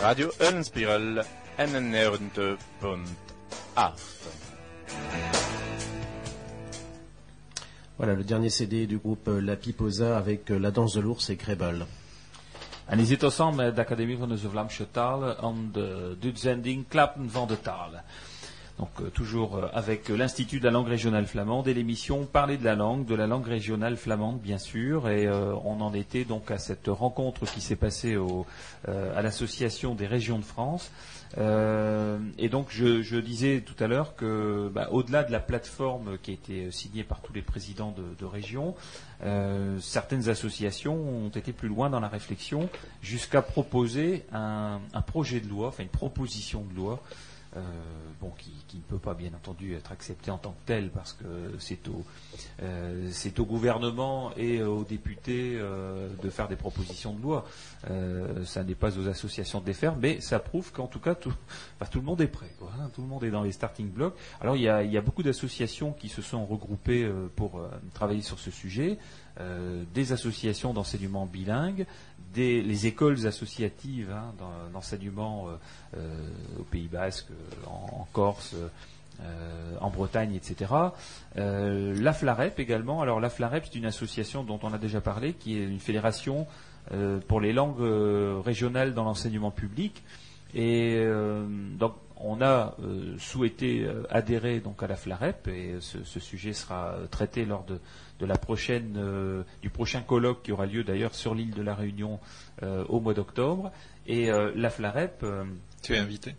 Radio 0.05 0.31
Eulenspiegel, 0.39 1.24
91.8. 1.56 2.59
Voilà 7.97 8.12
le 8.12 8.22
dernier 8.22 8.51
CD 8.51 8.86
du 8.86 8.98
groupe 8.98 9.28
euh, 9.28 9.40
La 9.40 9.56
Piposa 9.56 10.18
avec 10.18 10.51
euh, 10.51 10.59
La 10.59 10.70
Danse 10.70 10.93
de 10.93 11.01
l'ours 11.01 11.31
et 11.31 11.36
Krebel. 11.36 11.86
En 12.86 12.97
die 13.01 13.06
zit 13.06 13.24
samen 13.31 13.56
met 13.56 13.72
de 13.72 13.81
Academie 13.81 14.18
van 14.18 14.28
de 14.28 14.36
Vlaamse 14.36 14.90
Talen 14.90 15.39
aan 15.39 15.70
de 15.72 16.16
uitzending 16.22 16.85
Klappen 16.89 17.31
van 17.31 17.48
de 17.48 17.60
Talen. 17.60 18.05
Donc 18.78 18.90
euh, 19.01 19.09
toujours 19.09 19.56
euh, 19.56 19.68
avec 19.72 20.10
euh, 20.10 20.16
l'Institut 20.16 20.59
de 20.59 20.64
la 20.64 20.72
langue 20.72 20.88
régionale 20.88 21.26
flamande 21.26 21.68
et 21.68 21.74
l'émission 21.74 22.26
Parler 22.26 22.56
de 22.56 22.64
la 22.64 22.74
langue, 22.74 23.06
de 23.06 23.14
la 23.14 23.28
langue 23.28 23.46
régionale 23.46 23.96
flamande 23.96 24.40
bien 24.40 24.59
sûr. 24.59 25.09
Et 25.09 25.26
euh, 25.26 25.55
on 25.64 25.80
en 25.80 25.94
était 25.94 26.24
donc 26.24 26.51
à 26.51 26.59
cette 26.59 26.88
rencontre 26.88 27.44
qui 27.46 27.60
s'est 27.60 27.76
passée 27.76 28.16
au, 28.16 28.46
euh, 28.88 29.16
à 29.16 29.22
l'association 29.22 29.94
des 29.94 30.09
régions 30.09 30.38
de 30.38 30.44
France. 30.44 30.90
Euh, 31.38 32.18
et 32.38 32.48
donc 32.48 32.66
je, 32.70 33.02
je 33.02 33.16
disais 33.16 33.60
tout 33.64 33.82
à 33.82 33.86
l'heure 33.86 34.16
que 34.16 34.68
bah, 34.74 34.88
au-delà 34.90 35.22
de 35.22 35.30
la 35.30 35.40
plateforme 35.40 36.18
qui 36.18 36.32
a 36.32 36.34
été 36.34 36.70
signée 36.72 37.05
par 37.05 37.20
tous 37.20 37.32
les 37.32 37.42
présidents 37.42 37.94
de, 37.96 38.02
de 38.18 38.24
régions, 38.24 38.74
certaines 39.80 40.28
associations 40.28 40.94
ont 40.94 41.30
été 41.30 41.52
plus 41.52 41.68
loin 41.68 41.88
dans 41.88 41.98
la 42.01 42.09
réflexion 42.09 42.68
jusqu'à 43.01 43.40
proposer 43.40 44.26
un, 44.32 44.80
un 44.92 45.01
projet 45.01 45.40
de 45.40 45.48
loi, 45.48 45.68
enfin 45.68 45.82
une 45.82 45.88
proposition 45.88 46.62
de 46.70 46.76
loi 46.76 47.01
euh, 47.56 47.60
bon, 48.20 48.31
qui, 48.39 48.51
qui 48.68 48.78
ne 48.78 48.82
peut 48.82 48.98
pas 48.98 49.14
bien 49.14 49.31
entendu 49.35 49.74
être 49.74 49.93
accepté 49.93 50.31
en 50.31 50.39
tant 50.39 50.52
que 50.52 50.66
tel 50.66 50.90
parce 50.90 51.12
que 51.12 51.24
c'est 51.59 51.89
au, 51.89 52.02
euh, 52.62 53.10
au 53.39 53.44
gouvernement 53.44 54.32
et 54.36 54.62
aux 54.62 54.85
députés 54.85 55.56
euh, 55.56 56.09
de 56.22 56.31
faire 56.31 56.48
des 56.48 56.56
propositions 56.56 57.12
de 57.14 57.22
loi. 57.22 57.44
Euh, 57.90 58.44
ça 58.44 58.64
n'est 58.64 58.74
pas 58.74 58.98
aux 58.98 59.09
associations 59.09 59.60
de 59.60 59.66
les 59.66 59.74
faire, 59.74 59.97
mais 59.97 60.20
ça 60.20 60.39
prouve 60.39 60.72
qu'en 60.72 60.86
tout 60.86 61.01
cas 61.01 61.14
tout, 61.14 61.32
enfin, 61.78 61.90
tout 61.90 61.98
le 61.98 62.05
monde 62.05 62.20
est 62.20 62.26
prêt. 62.28 62.51
quoi, 62.59 62.70
hein, 62.81 62.90
tout 62.94 63.02
le 63.02 63.09
monde 63.09 63.24
est 63.24 63.31
dans 63.31 63.43
les 63.43 63.52
starting 63.52 63.90
blocks. 63.90 64.16
Alors 64.40 64.56
il 64.56 64.62
y 64.62 64.68
a, 64.68 64.82
il 64.82 64.93
y 64.93 64.97
a 64.98 65.02
beaucoup 65.02 65.22
d'associations 65.22 65.93
qui 65.93 66.09
se 66.09 66.22
sont 66.22 66.44
regroupées 66.47 67.05
euh, 67.05 67.28
pour 67.36 67.59
euh, 67.59 67.68
travailler 67.93 68.22
sur 68.22 68.39
ce 68.39 68.51
sujet. 68.51 68.98
Euh, 69.40 69.82
des 69.93 70.12
associations 70.12 70.73
d'enseignement 70.73 71.27
bilingue, 71.27 71.86
des, 72.32 72.62
les 72.62 72.86
écoles 72.86 73.27
associatives 73.27 74.12
hein, 74.12 74.32
d'en- 74.39 74.70
d'enseignement 74.73 75.48
euh, 75.48 75.56
euh, 75.97 76.28
au 76.61 76.62
Pays 76.62 76.86
Basque, 76.86 77.27
euh, 77.32 77.66
en, 77.66 78.06
Corse, 78.12 78.55
en 79.81 79.90
Bretagne, 79.90 80.35
etc. 80.35 80.73
La 81.36 82.12
FLAREP 82.12 82.59
également. 82.59 83.01
Alors 83.01 83.20
la 83.20 83.31
FLAREP, 83.31 83.65
c'est 83.66 83.78
une 83.78 83.86
association 83.86 84.43
dont 84.43 84.59
on 84.62 84.73
a 84.73 84.78
déjà 84.78 85.01
parlé, 85.01 85.35
qui 85.35 85.56
est 85.59 85.65
une 85.65 85.78
fédération 85.78 86.48
pour 87.28 87.40
les 87.40 87.52
langues 87.52 87.81
régionales 88.44 88.93
dans 88.93 89.05
l'enseignement 89.05 89.52
public. 89.52 90.02
Et 90.52 91.01
donc 91.78 91.94
on 92.16 92.43
a 92.43 92.74
souhaité 93.19 93.89
adhérer 94.11 94.59
donc 94.59 94.82
à 94.82 94.89
la 94.89 94.97
FLAREP 94.97 95.47
et 95.47 95.77
ce, 95.78 96.19
sujet 96.19 96.52
sera 96.52 96.97
traité 97.12 97.44
lors 97.44 97.65
de, 97.65 97.78
de 98.20 98.26
la 98.26 98.36
prochaine 98.36 98.94
euh, 98.96 99.42
du 99.62 99.70
prochain 99.70 100.00
colloque 100.02 100.42
qui 100.42 100.52
aura 100.52 100.66
lieu 100.66 100.84
d'ailleurs 100.84 101.14
sur 101.14 101.34
l'île 101.34 101.52
de 101.52 101.62
la 101.62 101.74
Réunion 101.74 102.20
euh, 102.62 102.84
au 102.88 103.00
mois 103.00 103.14
d'octobre. 103.14 103.72
Et 104.06 104.30
euh, 104.30 104.52
la 104.54 104.70
FLAREP. 104.70 105.24
Tu 105.82 105.94
es 105.94 105.98
invité? 105.98 106.34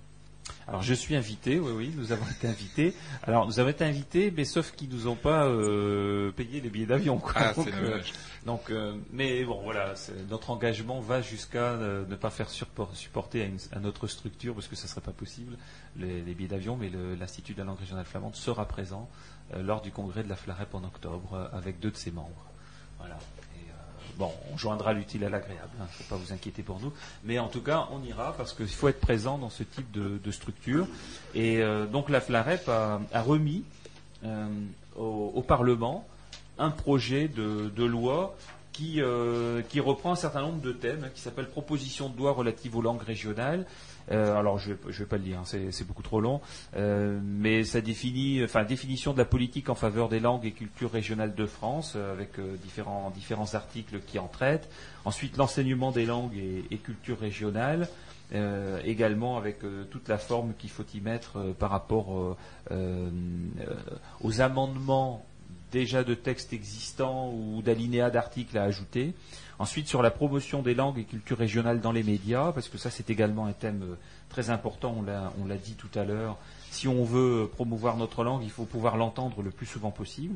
Alors 0.67 0.81
je 0.81 0.93
suis 0.93 1.15
invité, 1.15 1.59
oui, 1.59 1.71
oui, 1.75 1.93
nous 1.95 2.11
avons 2.11 2.25
été 2.27 2.47
invités. 2.47 2.93
Alors 3.23 3.45
nous 3.45 3.59
avons 3.59 3.69
été 3.69 3.83
invités, 3.83 4.31
mais 4.35 4.45
sauf 4.45 4.71
qu'ils 4.71 4.89
nous 4.89 5.07
ont 5.07 5.15
pas 5.15 5.45
euh, 5.47 6.31
payé 6.31 6.61
les 6.61 6.69
billets 6.69 6.85
d'avion. 6.85 7.17
quoi. 7.17 7.33
Ah, 7.35 7.53
donc, 7.53 7.65
c'est 7.67 7.75
euh, 7.75 7.81
dommage. 7.89 8.13
donc, 8.45 8.69
euh, 8.69 8.95
mais 9.11 9.43
bon, 9.43 9.61
voilà, 9.63 9.93
notre 10.29 10.49
engagement 10.51 10.99
va 10.99 11.21
jusqu'à 11.21 11.75
ne 11.77 12.15
pas 12.15 12.29
faire 12.29 12.49
supporter 12.49 13.41
à, 13.41 13.45
une, 13.45 13.57
à 13.71 13.79
notre 13.79 14.07
structure, 14.07 14.53
parce 14.53 14.67
que 14.67 14.75
ça 14.75 14.87
serait 14.87 15.01
pas 15.01 15.11
possible, 15.11 15.57
les, 15.97 16.21
les 16.21 16.33
billets 16.33 16.49
d'avion, 16.49 16.77
mais 16.77 16.89
l'Institut 17.19 17.53
de 17.53 17.59
la 17.59 17.65
langue 17.65 17.79
régionale 17.79 18.05
flamande 18.05 18.35
sera 18.35 18.65
présent 18.65 19.09
lors 19.53 19.81
du 19.81 19.91
congrès 19.91 20.23
de 20.23 20.29
la 20.29 20.35
FLAREP 20.35 20.73
en 20.73 20.83
octobre, 20.83 21.33
euh, 21.33 21.57
avec 21.57 21.79
deux 21.79 21.91
de 21.91 21.97
ses 21.97 22.11
membres. 22.11 22.45
Voilà. 22.99 23.15
Euh, 23.15 23.71
bon, 24.17 24.31
on 24.51 24.57
joindra 24.57 24.93
l'utile 24.93 25.23
à 25.25 25.29
l'agréable, 25.29 25.69
ne 25.79 25.85
faut 25.85 26.03
pas 26.09 26.15
vous 26.15 26.33
inquiéter 26.33 26.63
pour 26.63 26.79
nous. 26.79 26.91
Mais 27.23 27.39
en 27.39 27.47
tout 27.47 27.61
cas, 27.61 27.87
on 27.91 28.03
ira 28.03 28.33
parce 28.33 28.53
qu'il 28.53 28.67
faut 28.67 28.87
être 28.87 28.99
présent 28.99 29.37
dans 29.37 29.49
ce 29.49 29.63
type 29.63 29.91
de, 29.91 30.31
structure. 30.31 30.87
Et 31.33 31.61
euh, 31.61 31.85
donc 31.85 32.09
la 32.09 32.21
FLAREP 32.21 32.67
a, 32.69 32.99
remis 33.21 33.63
euh, 34.23 34.47
au, 34.95 35.41
Parlement 35.41 36.07
un 36.57 36.71
projet 36.71 37.27
de, 37.27 37.83
loi 37.83 38.35
qui, 38.75 39.01
euh, 39.01 39.61
qui 39.69 39.79
reprend 39.79 40.11
un 40.11 40.17
certain 40.17 40.41
nombre 40.41 40.61
de 40.61 40.73
thèmes, 40.73 41.03
hein, 41.05 41.09
qui 41.13 41.21
s'appelle 41.21 41.47
Proposition 41.47 42.09
de 42.09 42.17
loi 42.17 42.31
relative 42.31 42.75
aux 42.75 42.81
langues 42.81 43.03
régionales. 43.03 43.65
Euh, 44.11 44.37
alors 44.37 44.59
je 44.59 44.71
ne 44.71 44.91
vais 44.91 45.05
pas 45.05 45.17
le 45.17 45.23
lire, 45.23 45.39
hein, 45.39 45.69
c'est 45.71 45.87
beaucoup 45.87 46.03
trop 46.03 46.21
long, 46.21 46.41
euh, 46.75 47.19
mais 47.23 47.63
ça 47.63 47.81
définit, 47.81 48.43
enfin 48.43 48.63
définition 48.63 49.13
de 49.13 49.17
la 49.17 49.25
politique 49.25 49.69
en 49.69 49.75
faveur 49.75 50.09
des 50.09 50.19
langues 50.19 50.45
et 50.45 50.51
cultures 50.51 50.91
régionales 50.91 51.33
de 51.33 51.45
France, 51.45 51.93
euh, 51.95 52.13
avec 52.13 52.39
différents, 52.61 53.11
articles 53.53 53.99
qui 54.05 54.19
en 54.19 54.27
traitent. 54.27 54.69
Ensuite 55.05 55.37
l'enseignement 55.37 55.91
des 55.91 56.05
langues 56.05 56.37
et, 56.37 56.65
et 56.71 56.77
cultures 56.77 57.19
régionales. 57.19 57.87
Également 58.83 59.37
avec 59.37 59.59
toute 59.91 60.09
la 60.09 60.17
forme 60.17 60.55
qu'il 60.57 60.71
faut 60.71 60.83
y 60.95 60.99
mettre 60.99 61.53
par 61.59 61.69
rapport 61.69 62.35
aux 64.21 64.41
amendements 64.41 65.23
déjà 65.71 66.03
de 66.03 66.15
textes 66.15 66.51
existants 66.51 67.31
ou 67.31 67.61
d'alinéas 67.61 68.09
d'articles 68.09 68.57
à 68.57 68.63
ajouter. 68.63 69.13
Ensuite, 69.57 69.87
sur 69.87 70.01
la 70.01 70.11
promotion 70.11 70.61
des 70.61 70.73
langues 70.75 70.99
et 70.99 71.05
cultures 71.05 71.37
régionales 71.37 71.79
dans 71.79 71.93
les 71.93 72.03
médias, 72.03 72.51
parce 72.51 72.67
que 72.67 72.77
ça, 72.77 72.89
c'est 72.89 73.09
également 73.09 73.45
un 73.45 73.53
thème 73.53 73.83
euh, 73.83 73.95
très 74.29 74.49
important, 74.49 74.95
on 74.97 75.01
l'a- 75.45 75.55
dit 75.57 75.75
tout 75.75 75.89
à 75.97 76.03
l'heure. 76.03 76.37
Si 76.71 76.87
on 76.89 77.05
veut 77.05 77.49
promouvoir 77.53 77.95
notre 77.95 78.23
langue, 78.25 78.43
il 78.43 78.51
faut 78.51 78.65
pouvoir 78.65 78.97
l'entendre 78.97 79.41
le 79.41 79.51
plus 79.51 79.65
souvent 79.65 79.91
possible. 79.91 80.35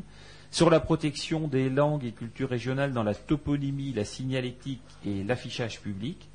Sur 0.52 0.70
la 0.70 0.80
protection 0.80 1.48
des 1.50 1.70
langues 1.70 2.06
et 2.06 2.12
cultures 2.12 2.50
régionales 2.50 2.94
dans 2.94 3.04
la 3.04 3.14
toponymie, 3.14 3.92
la 3.94 4.06
signalétique 4.06 4.82
et 5.06 5.24
l'affichage 5.24 5.82
public 5.82 6.30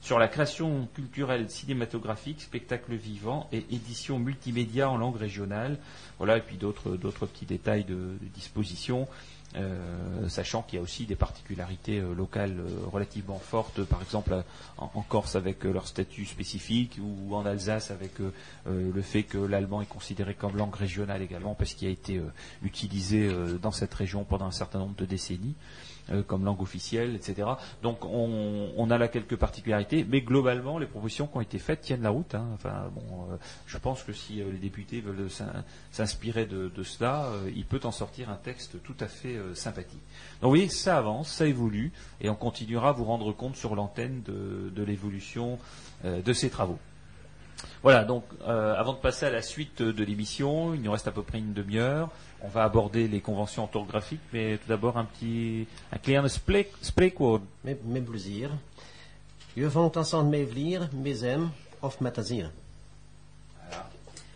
sur 0.00 0.18
la 0.18 0.26
création 0.26 0.88
culturelle 0.94 1.48
cinématographique, 1.48 2.40
spectacle 2.40 2.92
vivant 2.94 3.48
et 3.52 3.58
édition 3.70 4.18
multimédia 4.18 4.90
en 4.90 4.96
langue 4.96 5.14
régionale. 5.16 5.78
Voilà, 6.18 6.38
et 6.38 6.40
puis 6.40 6.56
d'autres 6.56 6.96
d'autres 6.96 7.26
petits 7.26 7.46
détails 7.46 7.84
de, 7.84 7.94
de 7.94 8.26
disposition, 8.34 9.06
euh, 9.56 10.28
sachant 10.28 10.62
qu'il 10.62 10.76
y 10.76 10.80
a 10.80 10.82
aussi 10.82 11.04
des 11.04 11.16
particularités 11.16 11.98
euh, 11.98 12.14
locales 12.14 12.58
euh, 12.58 12.86
relativement 12.90 13.38
fortes, 13.38 13.84
par 13.84 14.00
exemple 14.02 14.42
en, 14.78 14.88
Corse 15.02 15.36
avec 15.36 15.64
leur 15.64 15.86
statut 15.86 16.24
spécifique, 16.24 16.98
ou 17.02 17.34
en 17.34 17.44
Alsace 17.44 17.90
avec 17.90 18.12
le 18.66 19.02
fait 19.02 19.24
que 19.24 19.36
l'allemand 19.38 19.82
est 19.82 19.86
considéré 19.86 20.34
comme 20.34 20.56
langue 20.56 20.74
régionale 20.74 21.20
également, 21.22 21.54
parce 21.54 21.74
qu'il 21.74 21.88
a 21.88 21.90
été 21.90 22.20
utilisé 22.62 23.30
dans 23.60 23.72
cette 23.72 23.92
région 23.92 24.24
pendant 24.24 24.46
un 24.46 24.50
certain 24.52 24.78
nombre 24.78 24.94
de 24.96 25.04
décennies 25.04 25.54
comme 26.26 26.44
langue 26.44 26.60
officielle, 26.60 27.14
etc. 27.14 27.48
Donc 27.82 28.04
on, 28.04 28.90
a 28.90 28.98
là 28.98 29.08
quelques 29.08 29.36
particularités, 29.36 30.04
mais 30.08 30.20
globalement 30.20 30.78
les 30.78 30.86
propositions 30.86 31.26
qui 31.26 31.36
ont 31.36 31.40
été 31.40 31.58
faites 31.58 31.80
tiennent 31.80 32.02
la 32.02 32.10
route. 32.10 32.34
hein. 32.34 32.46
Enfin 32.54 32.90
bon, 32.94 33.28
je 33.66 33.78
pense 33.78 34.02
que 34.02 34.12
si 34.12 34.34
les 34.34 34.58
députés 34.58 35.00
veulent 35.00 35.30
s'in- 35.30 35.64
s'inspirer 35.90 36.46
de, 36.46 36.70
cela, 36.82 37.30
il 37.54 37.64
peut 37.64 37.80
en 37.84 37.92
sortir 37.92 38.30
un 38.30 38.36
texte 38.36 38.82
tout 38.82 38.96
à 39.00 39.06
fait 39.06 39.36
euh, 39.42 39.54
sympathique. 39.54 40.00
Donc 40.40 40.52
oui, 40.52 40.68
ça 40.68 40.98
avance, 40.98 41.30
ça 41.30 41.46
évolue, 41.46 41.92
et 42.20 42.30
on 42.30 42.34
continuera 42.34 42.90
à 42.90 42.92
vous 42.92 43.04
rendre 43.04 43.32
compte 43.32 43.56
sur 43.56 43.74
l'antenne 43.74 44.22
de, 44.22 44.82
l'évolution 44.82 45.58
euh, 46.04 46.22
de 46.22 46.32
ces 46.32 46.50
travaux. 46.50 46.78
Voilà, 47.82 48.04
donc 48.04 48.24
euh, 48.46 48.74
avant 48.74 48.92
de 48.92 48.98
passer 48.98 49.26
à 49.26 49.30
la 49.30 49.42
suite 49.42 49.82
de 49.82 50.04
l'émission, 50.04 50.74
il 50.74 50.82
nous 50.82 50.90
reste 50.90 51.06
à 51.06 51.12
peu 51.12 51.22
près 51.22 51.38
une 51.38 51.52
demi-heure. 51.52 52.10
On 52.42 52.48
va 52.48 52.64
aborder 52.64 53.06
les 53.06 53.20
conventions 53.20 53.64
orthographiques, 53.64 54.20
mais 54.32 54.58
tout 54.58 54.68
d'abord 54.68 54.96
un 54.98 55.04
petit 55.04 55.68
un 55.92 55.98
kleine 55.98 56.28
spreek, 56.28 56.72
spreekwoord. 56.80 57.42
Met, 57.64 57.78
met 57.84 58.00
plezier. 58.00 58.48
Je 59.56 59.66
vangt 59.66 59.96
ensemble 59.96 60.30
mes 60.30 60.44
vlier, 60.44 60.80
mes 60.92 61.24
aimes, 61.24 61.50
of 61.82 62.00
matazir. 62.00 62.50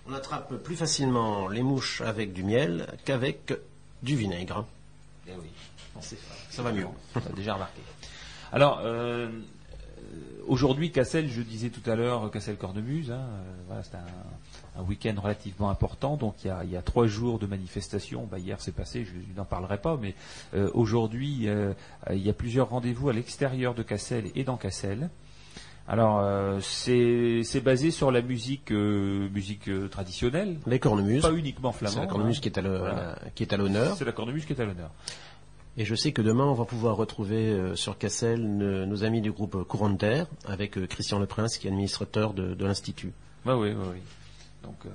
On 0.08 0.12
attrape 0.12 0.54
plus 0.62 0.76
facilement 0.76 1.48
les 1.48 1.62
mouches 1.62 2.00
avec 2.00 2.32
du 2.32 2.44
miel 2.44 2.86
qu'avec 3.04 3.52
du 4.02 4.14
vinaigre. 4.14 4.64
Eh 5.28 5.32
oui. 5.40 5.48
Ça 6.50 6.62
va 6.62 6.72
mieux. 6.72 6.86
On 7.14 7.18
a 7.18 7.32
déjà 7.34 7.54
remarqué. 7.54 7.80
Alors, 8.52 8.80
euh, 8.84 9.28
euh, 9.28 9.30
aujourd'hui, 10.46 10.92
Cassel, 10.92 11.28
je 11.28 11.42
disais 11.42 11.70
tout 11.70 11.88
à 11.90 11.96
l'heure, 11.96 12.30
Cassel-Cornemuse, 12.30 13.10
hein, 13.10 13.20
euh, 13.20 13.54
voilà, 13.66 13.82
c'est 13.82 13.96
un, 13.96 14.80
un 14.80 14.82
week-end 14.84 15.14
relativement 15.20 15.70
important, 15.70 16.16
donc 16.16 16.44
il 16.44 16.48
y 16.48 16.50
a, 16.50 16.64
il 16.64 16.70
y 16.70 16.76
a 16.76 16.82
trois 16.82 17.06
jours 17.06 17.38
de 17.38 17.46
manifestation. 17.46 18.28
Bah, 18.30 18.38
hier, 18.38 18.60
c'est 18.60 18.74
passé, 18.74 19.04
je 19.04 19.12
n'en 19.36 19.44
parlerai 19.44 19.78
pas, 19.78 19.96
mais 19.96 20.14
euh, 20.54 20.70
aujourd'hui, 20.74 21.48
euh, 21.48 21.72
il 22.10 22.24
y 22.24 22.30
a 22.30 22.34
plusieurs 22.34 22.68
rendez-vous 22.68 23.08
à 23.08 23.12
l'extérieur 23.12 23.74
de 23.74 23.82
Cassel 23.82 24.30
et 24.34 24.44
dans 24.44 24.56
Cassel. 24.56 25.08
Alors, 25.88 26.18
euh, 26.20 26.58
c'est 26.60 27.42
c'est 27.44 27.60
basé 27.60 27.90
sur 27.92 28.10
la 28.10 28.20
musique, 28.20 28.72
euh, 28.72 29.28
musique 29.30 29.68
euh, 29.68 29.88
traditionnelle. 29.88 30.58
Les 30.66 30.80
cornemuses. 30.80 31.22
Pas 31.22 31.32
uniquement 31.32 31.70
flamand. 31.72 31.94
C'est 31.94 32.00
la 32.00 32.06
cornemuse 32.06 32.38
hein. 32.38 32.40
qui 32.42 32.48
est 32.48 32.58
à 32.58 32.62
le- 32.62 32.78
Voilà. 32.78 33.18
qui 33.36 33.42
est 33.44 33.52
à 33.52 33.56
l'honneur. 33.56 33.96
C'est 33.96 34.04
la 34.04 34.12
cornemuse 34.12 34.44
qui 34.46 34.52
est 34.52 34.60
à 34.60 34.64
l'honneur. 34.64 34.90
Et 35.78 35.84
je 35.84 35.94
sais 35.94 36.10
que 36.12 36.22
demain, 36.22 36.44
on 36.46 36.54
va 36.54 36.64
pouvoir 36.64 36.96
retrouver 36.96 37.50
euh, 37.50 37.76
sur 37.76 37.98
Cassel 37.98 38.56
ne- 38.56 38.84
nos 38.84 39.04
amis 39.04 39.20
du 39.20 39.30
groupe 39.30 39.62
Courant 39.64 39.90
de 39.90 39.96
Terre, 39.98 40.26
avec 40.46 40.76
euh, 40.78 40.86
Christian 40.86 41.18
Leprince, 41.20 41.58
qui 41.58 41.68
est 41.68 41.70
administrateur 41.70 42.32
de, 42.34 42.54
de 42.54 42.64
l'Institut. 42.64 43.12
Bah 43.44 43.56
oui, 43.56 43.68
oui, 43.70 43.84
oui. 43.92 43.98
Donc, 44.64 44.76
euh, 44.86 44.88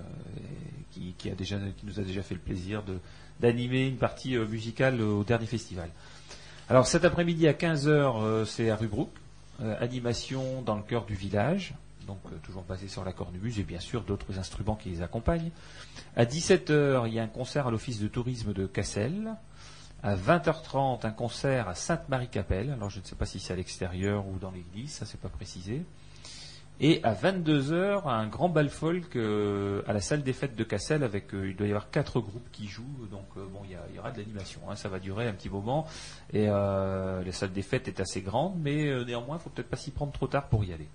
qui, 0.92 1.14
qui 1.18 1.30
a 1.30 1.36
déjà, 1.36 1.58
qui 1.78 1.86
nous 1.86 2.00
a 2.00 2.04
déjà 2.04 2.22
fait 2.22 2.34
le 2.36 2.42
plaisir 2.42 2.84
de 2.84 2.98
d'animer 3.40 3.88
une 3.88 3.96
partie 3.98 4.36
euh, 4.36 4.46
musicale 4.46 5.02
au 5.02 5.24
dernier 5.24 5.46
festival. 5.48 5.90
Alors 6.70 6.86
cet 6.86 7.06
après-midi 7.06 7.48
à 7.48 7.54
15h, 7.54 8.46
c'est 8.46 8.70
à 8.70 8.76
Rubrook, 8.76 9.10
euh, 9.10 9.21
animation 9.80 10.62
dans 10.62 10.76
le 10.76 10.84
cœur 10.84 11.06
du 11.06 11.16
village, 11.16 11.74
donc 12.08 12.20
euh, 12.32 12.38
toujours 12.44 12.64
basé 12.64 12.88
sur 12.88 13.04
la 13.04 13.14
cornemuse 13.14 13.60
et 13.60 13.64
bien 13.64 13.80
sûr 13.80 14.02
d'autres 14.02 14.40
instruments 14.40 14.76
qui 14.76 14.90
les 14.90 15.02
accompagnent. 15.02 15.52
À 16.16 16.26
17h, 16.26 17.08
il 17.08 17.14
y 17.14 17.20
a 17.20 17.24
un 17.24 17.28
concert 17.28 17.68
à 17.68 17.72
l'office 17.72 18.00
de 18.00 18.08
tourisme 18.08 18.54
de 18.54 18.66
Cassel. 18.66 19.36
À 20.04 20.16
20h30, 20.16 21.06
un 21.06 21.12
concert 21.12 21.70
à 21.70 21.76
Sainte-Marie-Capelle. 21.76 22.72
Alors 22.72 22.90
je 22.90 23.00
ne 23.00 23.06
sais 23.06 23.16
pas 23.16 23.26
si 23.26 23.40
c'est 23.40 23.54
à 23.54 23.56
l'extérieur 23.56 24.28
ou 24.28 24.40
dans 24.40 24.52
l'église, 24.52 24.92
ça 24.92 25.06
c'est 25.06 25.20
pas 25.20 25.30
précisé. 25.30 25.84
Et 26.84 27.00
à 27.04 27.14
22h, 27.14 28.10
un 28.10 28.26
grand 28.26 28.50
bal 28.50 28.70
folk 28.70 29.16
euh, 29.16 29.84
à 29.88 29.94
la 29.94 30.02
salle 30.02 30.24
des 30.24 30.34
fêtes 30.34 30.56
de 30.56 30.64
Cassel 30.64 31.04
avec, 31.04 31.32
euh, 31.36 31.50
il 31.50 31.56
doit 31.56 31.68
y 31.68 31.70
avoir 31.70 31.92
quatre 31.92 32.20
groupes 32.20 32.52
qui 32.52 32.68
jouent, 32.68 33.08
donc 33.12 33.28
euh, 33.38 33.46
bon, 33.54 33.60
il 33.66 33.96
y, 33.96 34.00
aura 34.00 34.10
de 34.10 34.18
l'animation, 34.18 34.62
hein, 34.68 34.76
ça 34.76 34.90
va 34.90 34.98
durer 34.98 35.28
un 35.28 35.34
petit 35.34 35.50
moment. 35.50 35.86
Et 36.34 36.48
euh, 36.50 37.24
la 37.24 37.32
salle 37.32 37.52
des 37.52 37.62
fêtes 37.62 37.88
est 37.88 38.00
assez 38.00 38.22
grande, 38.22 38.56
mais 38.60 38.88
euh, 38.88 39.06
néanmoins, 39.06 39.38
il 39.38 39.44
faut 39.44 39.52
peut-être 39.52 39.70
pas 39.70 39.78
s'y 39.78 39.92
prendre 39.92 40.12
trop 40.12 40.26
tard 40.26 40.48
pour 40.48 40.64
y 40.64 40.74
aller. 40.74 40.88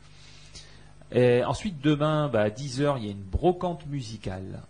Et 1.12 1.44
ensuite, 1.44 1.80
demain, 1.80 2.28
bah, 2.28 2.42
à 2.42 2.48
10h, 2.48 2.96
il 2.98 3.04
y 3.04 3.08
a 3.08 3.12
une 3.12 3.22
brocante 3.22 3.86
musicale. 3.86 4.62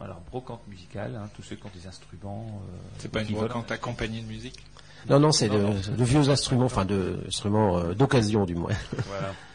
Alors, 0.00 0.20
brocante 0.30 0.60
musicale, 0.68 1.16
hein, 1.16 1.28
tous 1.34 1.42
ceux 1.42 1.56
qui 1.56 1.66
ont 1.66 1.70
des 1.74 1.86
instruments. 1.88 2.46
euh, 2.68 2.76
C'est 2.98 3.10
pas 3.10 3.22
une 3.22 3.34
brocante 3.34 3.72
accompagnée 3.72 4.20
de 4.20 4.26
musique? 4.26 4.64
Non, 5.08 5.18
non, 5.18 5.32
c'est 5.32 5.48
de, 5.48 6.04
vieux 6.04 6.30
instruments, 6.30 6.64
enfin 6.66 6.84
de 6.84 7.20
instruments 7.26 7.78
euh, 7.78 7.94
d'occasion 7.94 8.44
du 8.44 8.54
moins. 8.54 8.72
Voilà. 9.08 9.32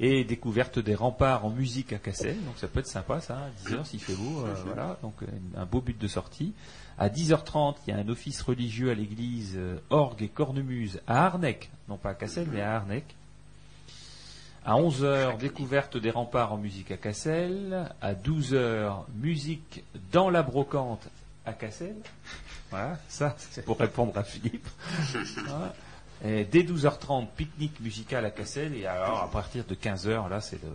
Et 0.00 0.24
découverte 0.24 0.80
des 0.80 0.94
remparts 0.94 1.44
en 1.44 1.50
musique 1.50 1.92
à 1.92 1.98
Cassel, 1.98 2.36
donc 2.44 2.56
ça 2.56 2.66
peut 2.66 2.80
être 2.80 2.88
sympa 2.88 3.20
ça, 3.20 3.38
à 3.38 3.70
10h 3.70 3.84
s'il 3.84 4.00
fait 4.00 4.14
beau, 4.14 4.44
euh, 4.44 4.52
voilà, 4.66 4.98
donc 5.02 5.14
euh, 5.22 5.26
un 5.56 5.66
beau 5.66 5.80
but 5.80 5.96
de 5.96 6.08
sortie. 6.08 6.52
À 6.98 7.08
10h30, 7.08 7.76
il 7.86 7.94
y 7.94 7.96
a 7.96 8.00
un 8.00 8.08
office 8.08 8.42
religieux 8.42 8.90
à 8.90 8.94
l'église 8.94 9.54
euh, 9.56 9.78
Orgue 9.90 10.22
et 10.22 10.28
Cornemuse 10.28 11.00
à 11.06 11.26
Arnec, 11.26 11.70
non 11.88 11.96
pas 11.96 12.10
à 12.10 12.14
Cassel, 12.14 12.48
mais 12.52 12.60
à 12.60 12.74
Arnec. 12.74 13.04
À 14.64 14.74
11h, 14.74 15.38
découverte 15.38 15.96
des 15.96 16.10
remparts 16.10 16.54
en 16.54 16.56
musique 16.56 16.90
à 16.90 16.96
Cassel. 16.96 17.90
À 18.00 18.14
12h, 18.14 19.04
musique 19.14 19.84
dans 20.10 20.30
la 20.30 20.42
brocante 20.42 21.06
à 21.44 21.52
Cassel. 21.52 21.96
Voilà, 22.70 22.98
ça, 23.08 23.36
c'est 23.38 23.64
pour 23.64 23.78
répondre 23.78 24.16
à 24.16 24.24
Philippe. 24.24 24.66
Voilà. 25.46 25.74
Dès 26.22 26.62
12h30, 26.62 27.26
pique-nique 27.36 27.80
musical 27.80 28.24
à 28.24 28.30
Cassel. 28.30 28.74
Et 28.74 28.86
alors, 28.86 29.22
à 29.22 29.30
partir 29.30 29.64
de 29.64 29.74
15h, 29.74 30.28
là, 30.28 30.40
c'est 30.40 30.62
le, 30.62 30.70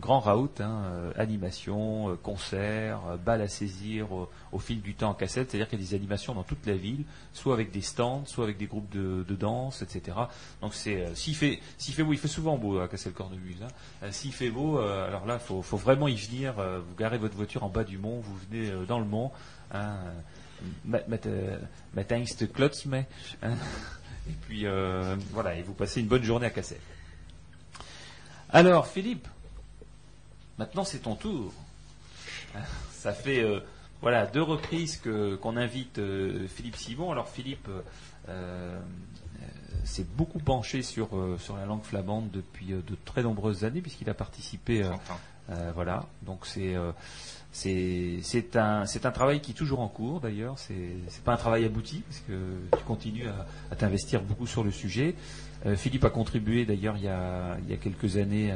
grand 0.00 0.20
raout, 0.20 0.60
hein, 0.60 0.84
euh, 0.84 1.12
animation, 1.16 2.10
euh, 2.10 2.16
concert, 2.16 3.00
euh, 3.08 3.16
bal 3.16 3.40
à 3.42 3.48
saisir 3.48 4.08
au, 4.52 4.58
fil 4.58 4.80
du 4.80 4.94
temps 4.94 5.12
à 5.12 5.14
Cassel. 5.14 5.46
C'est-à-dire 5.48 5.68
qu'il 5.68 5.80
y 5.80 5.84
a 5.84 5.86
des 5.86 5.94
animations 5.94 6.34
dans 6.34 6.42
toute 6.42 6.66
la 6.66 6.74
ville, 6.74 7.04
soit 7.32 7.54
avec 7.54 7.70
des 7.70 7.80
stands, 7.82 8.24
soit 8.26 8.44
avec 8.44 8.58
des 8.58 8.66
groupes 8.66 8.90
de, 8.90 9.24
danse, 9.34 9.82
etc. 9.82 10.16
Donc, 10.60 10.74
c'est, 10.74 11.02
euh, 11.02 11.14
s'il 11.14 11.34
fait, 11.34 11.60
fait 11.78 12.02
beau, 12.02 12.12
il 12.12 12.18
fait 12.18 12.28
souvent 12.28 12.56
beau 12.56 12.78
à 12.78 12.88
Cassel-Cornemuse. 12.88 13.62
Hein. 13.62 14.10
S'il 14.10 14.32
fait 14.32 14.50
beau, 14.50 14.78
alors 14.78 15.26
là, 15.26 15.38
faut, 15.38 15.62
faut 15.62 15.76
vraiment 15.76 16.08
y 16.08 16.16
venir. 16.16 16.54
vous 16.54 16.94
garez 16.96 17.18
votre 17.18 17.36
voiture 17.36 17.64
en 17.64 17.68
bas 17.68 17.84
du 17.84 17.98
mont, 17.98 18.20
vous 18.20 18.36
venez 18.50 18.70
dans 18.86 18.98
le 18.98 19.04
mont. 19.04 19.30
Hein, 19.72 19.96
met, 20.84 21.04
met, 21.08 21.20
met 21.94 22.06
Et 24.28 24.34
puis 24.46 24.66
euh, 24.66 25.16
voilà, 25.30 25.54
et 25.56 25.62
vous 25.62 25.74
passez 25.74 26.00
une 26.00 26.06
bonne 26.06 26.22
journée 26.22 26.46
à 26.46 26.50
Cassel. 26.50 26.78
Alors 28.50 28.86
Philippe, 28.86 29.26
maintenant 30.58 30.84
c'est 30.84 31.00
ton 31.00 31.14
tour. 31.14 31.52
Ça 32.92 33.12
fait 33.12 33.42
euh, 33.42 33.60
voilà 34.00 34.26
deux 34.26 34.42
reprises 34.42 34.98
que 34.98 35.34
qu'on 35.36 35.56
invite 35.56 35.98
euh, 35.98 36.46
Philippe 36.48 36.76
Simon. 36.76 37.10
Alors 37.10 37.28
Philippe 37.28 37.68
s'est 39.84 40.06
beaucoup 40.16 40.38
penché 40.38 40.82
sur 40.82 41.16
euh, 41.16 41.36
sur 41.38 41.56
la 41.56 41.66
langue 41.66 41.82
flamande 41.82 42.30
depuis 42.30 42.72
euh, 42.72 42.82
de 42.86 42.96
très 43.04 43.22
nombreuses 43.22 43.64
années 43.64 43.80
puisqu'il 43.80 44.08
a 44.10 44.14
participé. 44.14 44.84
Voilà, 45.74 46.04
donc 46.22 46.46
c'est 46.46 46.74
euh, 46.74 46.92
c'est 47.52 48.56
un 48.56 49.10
travail 49.12 49.40
qui 49.40 49.50
est 49.50 49.54
toujours 49.54 49.80
en 49.80 49.88
cours 49.88 50.20
d'ailleurs. 50.20 50.58
C'est 50.58 50.96
c'est 51.08 51.22
pas 51.22 51.34
un 51.34 51.36
travail 51.36 51.64
abouti 51.64 52.02
parce 52.08 52.20
que 52.20 52.76
tu 52.76 52.84
continues 52.84 53.28
à, 53.70 53.76
t'investir 53.76 54.22
beaucoup 54.22 54.46
sur 54.46 54.64
le 54.64 54.70
sujet. 54.70 55.14
Euh, 55.66 55.76
Philippe 55.76 56.04
a 56.04 56.10
contribué 56.10 56.64
d'ailleurs 56.64 56.96
il 56.96 57.04
y 57.04 57.08
a 57.08 57.56
il 57.64 57.70
y 57.70 57.74
a 57.74 57.76
quelques 57.76 58.16
années 58.16 58.52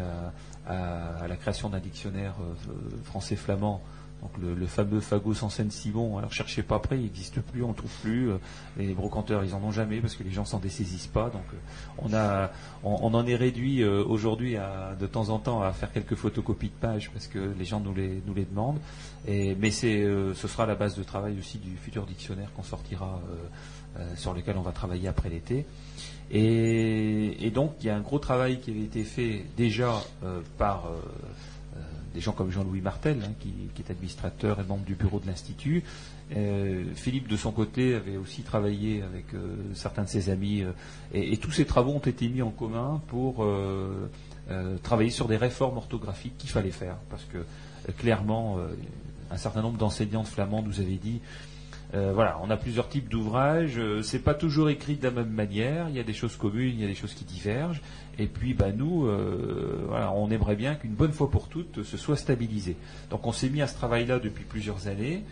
à, 0.66 1.26
la 1.28 1.36
création 1.36 1.68
d'un 1.68 1.78
dictionnaire 1.78 2.34
euh, 2.40 3.04
français 3.04 3.36
flamand. 3.36 3.82
Donc 4.22 4.30
le, 4.38 4.66
fameux 4.66 5.00
Fagot 5.00 5.34
sans 5.34 5.50
scène 5.50 5.70
Simon, 5.70 6.18
alors 6.18 6.32
cherchez 6.32 6.62
pas 6.62 6.76
après, 6.76 6.96
il 6.96 7.02
n'existe 7.02 7.40
plus, 7.40 7.62
on 7.62 7.68
ne 7.68 7.74
trouve 7.74 7.90
plus. 8.02 8.30
euh, 8.30 8.38
Les 8.76 8.94
brocanteurs, 8.94 9.44
ils 9.44 9.54
en 9.54 9.62
ont 9.62 9.72
jamais 9.72 10.00
parce 10.00 10.14
que 10.14 10.22
les 10.22 10.30
gens 10.30 10.44
s'en 10.44 10.58
dessaisissent 10.58 11.06
pas. 11.06 11.30
Donc 11.30 11.44
euh, 12.02 12.46
on 12.82 13.14
en 13.14 13.26
est 13.26 13.36
réduit 13.36 13.82
euh, 13.82 14.02
aujourd'hui 14.04 14.56
de 14.98 15.06
temps 15.06 15.28
en 15.28 15.38
temps 15.38 15.62
à 15.62 15.72
faire 15.72 15.92
quelques 15.92 16.14
photocopies 16.14 16.68
de 16.68 16.80
pages 16.80 17.10
parce 17.10 17.26
que 17.26 17.52
les 17.58 17.64
gens 17.64 17.80
nous 17.80 17.94
les, 17.94 18.44
demandent. 18.44 18.80
Mais 19.26 19.70
ce 19.70 20.32
sera 20.34 20.66
la 20.66 20.74
base 20.74 20.96
de 20.96 21.02
travail 21.02 21.38
aussi 21.38 21.58
du 21.58 21.76
futur 21.76 22.06
dictionnaire 22.06 22.48
qu'on 22.54 22.62
sortira, 22.62 23.20
sur 24.16 24.34
lequel 24.34 24.56
on 24.56 24.62
va 24.62 24.72
travailler 24.72 25.08
après 25.08 25.28
l'été. 25.28 25.66
Et, 26.30 27.50
donc 27.54 27.74
il 27.80 27.86
y 27.86 27.90
a 27.90 27.96
un 27.96 28.00
gros 28.00 28.18
travail 28.18 28.60
qui 28.60 28.70
avait 28.70 28.84
été 28.84 29.04
fait 29.04 29.44
déjà 29.56 29.92
par 30.58 30.90
des 32.16 32.22
gens 32.22 32.32
comme 32.32 32.50
Jean-Louis 32.50 32.80
Martel, 32.80 33.18
hein, 33.22 33.32
qui, 33.38 33.52
est 33.78 33.90
administrateur 33.90 34.58
et 34.58 34.64
membre 34.64 34.84
du 34.84 34.94
bureau 34.94 35.20
de 35.20 35.26
l'Institut. 35.26 35.84
Euh, 36.34 36.84
Philippe, 36.94 37.28
de 37.28 37.36
son 37.36 37.52
côté, 37.52 37.94
avait 37.94 38.16
aussi 38.16 38.42
travaillé 38.42 39.02
avec 39.02 39.34
euh, 39.34 39.54
certains 39.74 40.04
de 40.04 40.08
ses 40.08 40.30
amis, 40.30 40.62
euh, 40.62 40.72
et, 41.12 41.34
et 41.34 41.36
tous 41.36 41.52
ces 41.52 41.66
travaux 41.66 41.92
ont 41.92 41.98
été 41.98 42.26
mis 42.28 42.40
en 42.40 42.50
commun 42.50 43.02
pour 43.08 43.46
travailler 44.82 45.10
sur 45.10 45.28
des 45.28 45.36
réformes 45.36 45.76
orthographiques 45.76 46.38
qu'il 46.38 46.50
fallait 46.50 46.70
faire, 46.70 46.96
parce 47.10 47.24
que 47.24 47.38
clairement, 47.98 48.58
un 49.30 49.36
certain 49.36 49.60
nombre 49.60 49.76
d'enseignantes 49.76 50.28
flamands 50.28 50.62
nous 50.62 50.80
avaient 50.80 51.00
dit 51.02 51.20
euh, 51.94 52.12
voilà, 52.12 52.38
on 52.42 52.50
a 52.50 52.56
plusieurs 52.56 52.88
types 52.88 53.08
d'ouvrages. 53.08 53.78
euh, 53.78 54.02
c'est 54.02 54.18
pas 54.18 54.34
toujours 54.34 54.68
écrit 54.68 54.96
de 54.96 55.04
la 55.04 55.10
même 55.12 55.30
manière. 55.30 55.88
Il 55.88 55.94
y 55.94 56.00
a 56.00 56.02
des 56.02 56.12
choses 56.12 56.36
communes, 56.36 56.74
il 56.74 56.80
y 56.80 56.84
a 56.84 56.88
des 56.88 56.94
choses 56.94 57.14
qui 57.14 57.24
divergent. 57.24 57.80
Et 58.18 58.26
puis, 58.26 58.54
bah 58.54 58.72
nous, 58.72 59.06
euh, 59.06 59.86
on 60.14 60.30
aimerait 60.30 60.56
bien 60.56 60.74
qu'une 60.74 60.94
bonne 60.94 61.12
fois 61.12 61.30
pour 61.30 61.48
toutes, 61.48 61.82
ce 61.84 61.96
soit 61.96 62.16
stabilisé. 62.16 62.76
Donc, 63.10 63.26
on 63.26 63.32
s'est 63.32 63.48
mis 63.48 63.62
à 63.62 63.66
ce 63.66 63.74
travail-là 63.74 64.18
depuis 64.18 64.44
plusieurs 64.44 64.88
années. 64.88 65.22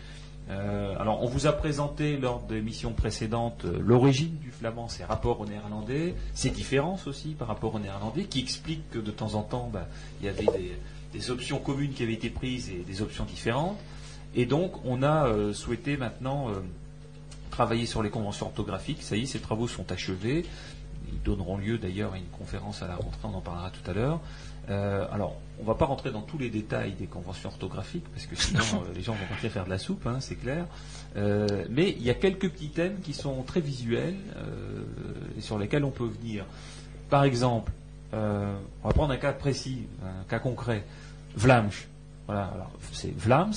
Euh, 0.49 0.95
alors, 0.99 1.23
on 1.23 1.27
vous 1.27 1.47
a 1.47 1.51
présenté 1.51 2.17
lors 2.17 2.43
des 2.43 2.61
missions 2.61 2.93
précédentes 2.93 3.65
l'origine 3.65 4.37
du 4.37 4.51
flamand, 4.51 4.87
ses 4.87 5.03
rapports 5.03 5.41
au 5.41 5.45
néerlandais, 5.45 6.13
ses 6.35 6.51
différences 6.51 7.07
aussi 7.07 7.29
par 7.29 7.47
rapport 7.47 7.73
au 7.73 7.79
néerlandais, 7.79 8.25
qui 8.25 8.39
expliquent 8.39 8.89
que 8.91 8.99
de 8.99 9.11
temps 9.11 9.33
en 9.33 9.41
temps, 9.41 9.69
bah, 9.73 9.87
il 10.21 10.27
y 10.27 10.29
avait 10.29 10.45
des 11.11 11.31
options 11.31 11.57
communes 11.57 11.93
qui 11.93 12.03
avaient 12.03 12.13
été 12.13 12.29
prises 12.29 12.69
et 12.69 12.83
des 12.85 13.01
options 13.01 13.25
différentes. 13.25 13.77
Et 14.35 14.45
donc, 14.45 14.73
on 14.85 15.01
a 15.01 15.27
euh, 15.27 15.53
souhaité 15.53 15.97
maintenant 15.97 16.49
euh, 16.49 16.55
travailler 17.51 17.85
sur 17.85 18.03
les 18.03 18.09
conventions 18.09 18.47
orthographiques. 18.47 19.01
Ça 19.01 19.15
y 19.15 19.23
est, 19.23 19.25
ces 19.25 19.39
travaux 19.39 19.67
sont 19.67 19.91
achevés. 19.91 20.45
Ils 21.11 21.21
donneront 21.21 21.57
lieu 21.57 21.77
d'ailleurs 21.77 22.13
à 22.13 22.17
une 22.17 22.27
conférence 22.27 22.81
à 22.81 22.87
la 22.87 22.95
rentrée, 22.95 23.19
on 23.23 23.35
en 23.35 23.41
parlera 23.41 23.69
tout 23.69 23.89
à 23.89 23.93
l'heure. 23.93 24.19
Euh, 24.69 25.05
alors, 25.11 25.37
on 25.59 25.61
ne 25.61 25.67
va 25.67 25.75
pas 25.75 25.85
rentrer 25.85 26.11
dans 26.11 26.23
tous 26.23 26.37
les 26.37 26.49
détails 26.49 26.93
des 26.93 27.05
conventions 27.05 27.49
orthographiques, 27.49 28.05
parce 28.11 28.25
que 28.25 28.35
sinon 28.35 28.83
les 28.95 29.03
gens 29.03 29.13
vont 29.13 29.25
partir 29.29 29.51
faire 29.51 29.65
de 29.65 29.69
la 29.69 29.77
soupe, 29.77 30.05
hein, 30.07 30.17
c'est 30.19 30.35
clair. 30.35 30.65
Mais 31.69 31.91
il 31.91 32.03
y 32.03 32.09
a 32.09 32.15
quelques 32.15 32.49
petits 32.49 32.69
thèmes 32.69 32.99
qui 33.01 33.13
sont 33.13 33.43
très 33.43 33.61
visuels 33.61 34.17
et 35.37 35.41
sur 35.41 35.57
lesquels 35.57 35.85
on 35.85 35.91
peut 35.91 36.09
venir. 36.19 36.43
Par 37.09 37.23
exemple, 37.23 37.71
on 38.11 38.87
va 38.87 38.93
prendre 38.93 39.13
un 39.13 39.17
cas 39.17 39.31
précis, 39.31 39.83
un 40.03 40.23
cas 40.27 40.39
concret. 40.39 40.83
Vlamsch. 41.37 41.87
Voilà, 42.27 42.45
alors 42.45 42.71
c'est 42.91 43.15
Vlams, 43.15 43.53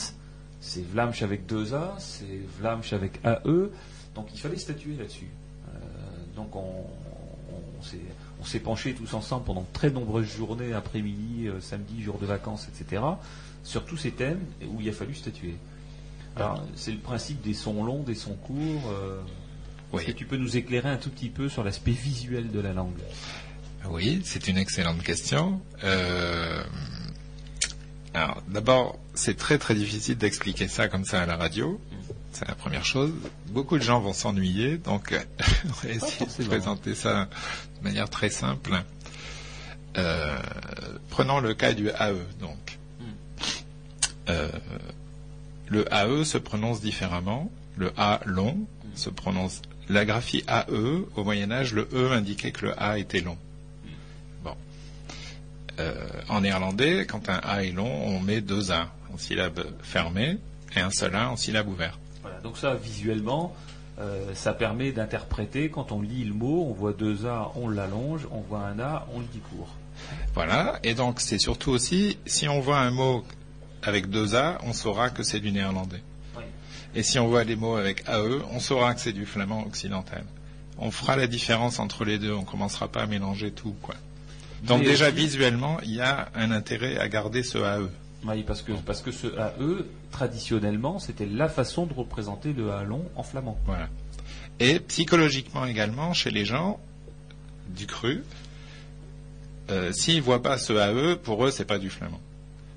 c'est 0.61 0.85
Vlamsch 0.87 1.23
avec 1.23 1.47
deux 1.47 1.75
A, 1.75 1.95
c'est 1.99 2.41
Vlamsch 2.59 2.93
avec 2.93 3.21
AE. 3.25 3.69
Donc 4.15 4.29
il 4.35 4.41
fallait 4.41 4.57
statuer 4.59 4.97
là-dessus. 4.97 5.29
Euh, 5.69 5.79
donc 6.37 6.55
on, 6.57 6.85
s'est- 7.83 8.59
penché 8.61 8.95
tous 8.95 9.15
ensemble 9.15 9.45
pendant 9.45 9.67
très 9.73 9.91
nombreuses 9.91 10.27
journées, 10.37 10.73
après-midi, 10.73 11.47
euh, 11.49 11.61
samedi, 11.61 12.03
jour 12.03 12.19
de 12.19 12.27
vacances, 12.27 12.69
etc., 12.69 13.03
sur 13.63 13.85
tous 13.85 13.97
ces 13.97 14.11
thèmes 14.13 14.41
où 14.73 14.81
il 14.81 14.89
a 14.89 14.93
fallu 14.93 15.15
statuer. 15.15 15.55
Alors 16.37 16.65
c'est 16.77 16.93
le 16.93 16.99
principe 16.99 17.41
des 17.43 17.55
sons 17.55 17.85
longs, 17.85 18.03
des 18.03 18.15
sons 18.15 18.35
courts. 18.35 18.91
euh, 18.91 19.21
Est-ce 19.95 20.07
que 20.07 20.13
tu 20.13 20.25
peux 20.27 20.37
nous 20.37 20.57
éclairer 20.57 20.89
un 20.89 20.97
tout 20.97 21.11
petit 21.11 21.29
peu 21.31 21.49
sur 21.49 21.63
l'aspect 21.65 21.91
visuel 21.93 22.51
de 22.51 22.61
la 22.61 22.73
langue? 22.73 22.99
Oui, 23.89 24.21
c'est 24.25 24.49
une 24.49 24.59
excellente 24.59 25.03
question. 25.03 25.61
Euh, 25.85 26.63
Alors, 28.15 28.43
d'abord, 28.49 28.99
c'est 29.15 29.37
très 29.37 29.59
très 29.59 29.75
difficile 29.75 30.17
d'expliquer 30.17 30.69
ça 30.69 30.89
comme 30.89 31.05
ça 31.05 31.23
à 31.23 31.27
la 31.27 31.37
radio. 31.37 31.81
C'est 32.33 32.47
la 32.49 32.55
première 32.55 32.85
chose. 32.85 33.13
Beaucoup 33.49 33.79
de 33.79 33.83
gens 33.83 34.01
vont 34.01 34.13
s'ennuyer, 34.13 34.79
donc 34.79 35.13
euh, 35.13 35.19
on 35.67 35.87
va 35.87 35.95
essayer 35.95 36.27
de 36.27 36.45
présenter 36.45 36.95
ça 36.95 37.29
de 37.79 37.85
manière 37.85 38.09
très 38.09 38.31
simple. 38.31 38.73
Euh, 39.97 40.39
prenons 41.11 41.41
le 41.41 41.55
cas 41.55 41.73
du 41.73 41.89
AE, 41.89 42.15
donc. 42.41 42.79
Euh, 44.29 44.51
le 45.69 45.93
AE 45.93 46.25
se 46.25 46.39
prononce 46.39 46.81
différemment. 46.81 47.51
Le 47.77 47.93
A 47.97 48.21
long 48.27 48.59
se 48.95 49.11
prononce. 49.11 49.63
La 49.89 50.05
graphie 50.05 50.45
AE, 50.49 51.05
au 51.17 51.25
Moyen 51.25 51.51
Âge, 51.51 51.73
le 51.73 51.89
E 51.93 52.13
indiquait 52.13 52.53
que 52.53 52.67
le 52.67 52.83
A 52.83 52.99
était 52.99 53.21
long. 53.21 53.39
Euh, 55.79 55.95
en 56.29 56.41
néerlandais, 56.41 57.07
quand 57.07 57.29
un 57.29 57.41
A 57.43 57.63
est 57.63 57.71
long, 57.71 57.91
on 58.07 58.21
met 58.21 58.41
deux 58.41 58.73
A 58.73 58.89
en 59.13 59.17
syllabe 59.17 59.65
fermée 59.83 60.39
et 60.75 60.81
un 60.81 60.91
seul 60.91 61.15
A 61.15 61.31
en 61.31 61.37
syllabe 61.37 61.69
ouverte. 61.69 61.99
Voilà, 62.23 62.41
donc 62.41 62.57
ça, 62.57 62.75
visuellement, 62.75 63.55
euh, 64.01 64.35
ça 64.35 64.53
permet 64.53 64.91
d'interpréter, 64.93 65.71
quand 65.71 65.93
on 65.93 66.03
lit 66.03 66.25
le 66.25 66.35
mot, 66.35 66.67
on 66.69 66.73
voit 66.73 66.93
deux 66.93 67.27
A, 67.27 67.53
on 67.55 67.69
l'allonge, 67.69 68.27
on 68.33 68.41
voit 68.41 68.61
un 68.61 68.79
A, 68.81 69.07
on 69.15 69.21
le 69.21 69.27
dit 69.27 69.39
court. 69.39 69.75
Voilà, 70.35 70.79
et 70.83 70.95
donc 70.95 71.21
c'est 71.21 71.39
surtout 71.39 71.71
aussi, 71.71 72.19
si 72.27 72.49
on 72.49 72.61
voit 72.61 72.79
un 72.79 72.91
mot 72.91 73.25
avec 73.83 74.09
deux 74.11 74.35
A, 74.35 74.59
on 74.65 74.73
saura 74.73 75.11
que 75.11 75.23
c'est 75.23 75.41
du 75.41 75.53
néerlandais. 75.53 76.03
Oui. 76.37 76.43
Et 76.95 77.03
si 77.03 77.19
on 77.19 77.29
voit 77.29 77.45
des 77.45 77.57
mots 77.57 77.77
avec 77.77 78.09
AE, 78.09 78.43
on 78.51 78.59
saura 78.59 78.95
que 78.95 79.01
c'est 79.01 79.13
du 79.13 79.27
flamand 79.27 79.65
occidental. 79.65 80.25
On 80.79 80.91
fera 80.91 81.17
la 81.17 81.27
différence 81.27 81.79
entre 81.79 82.05
les 82.05 82.19
deux, 82.19 82.33
on 82.33 82.45
commencera 82.45 82.89
pas 82.89 83.03
à 83.03 83.07
mélanger 83.07 83.51
tout, 83.51 83.75
quoi. 83.83 83.95
Donc 84.65 84.83
déjà 84.83 85.11
visuellement, 85.11 85.79
il 85.83 85.95
y 85.95 86.01
a 86.01 86.29
un 86.35 86.51
intérêt 86.51 86.99
à 86.99 87.09
garder 87.09 87.43
ce. 87.43 87.59
AE. 87.59 87.89
Oui, 88.25 88.43
parce 88.43 88.63
que, 88.63 88.73
parce 88.73 89.01
que 89.01 89.13
ce 89.13 89.29
AE, 89.29 89.85
traditionnellement, 90.11 90.99
c'était 90.99 91.27
la 91.27 91.49
façon 91.49 91.87
de 91.87 91.95
représenter 91.95 92.53
le 92.53 92.73
A 92.73 92.83
long 92.83 93.05
en 93.15 93.23
flamand. 93.23 93.57
Voilà. 93.67 93.89
Et 94.59 94.81
psychologiquement 94.81 95.65
également, 95.67 96.13
chez 96.15 96.31
les 96.31 96.45
gens 96.45 96.81
du 97.69 97.87
cru, 97.87 98.25
euh, 99.71 99.93
s'ils 99.93 100.23
voient 100.23 100.43
pas 100.43 100.59
ce 100.59 100.73
AE, 100.73 101.17
pour 101.17 101.45
eux, 101.47 101.51
c'est 101.51 101.65
pas 101.65 101.79
du 101.79 101.91
flamand. 101.91 102.21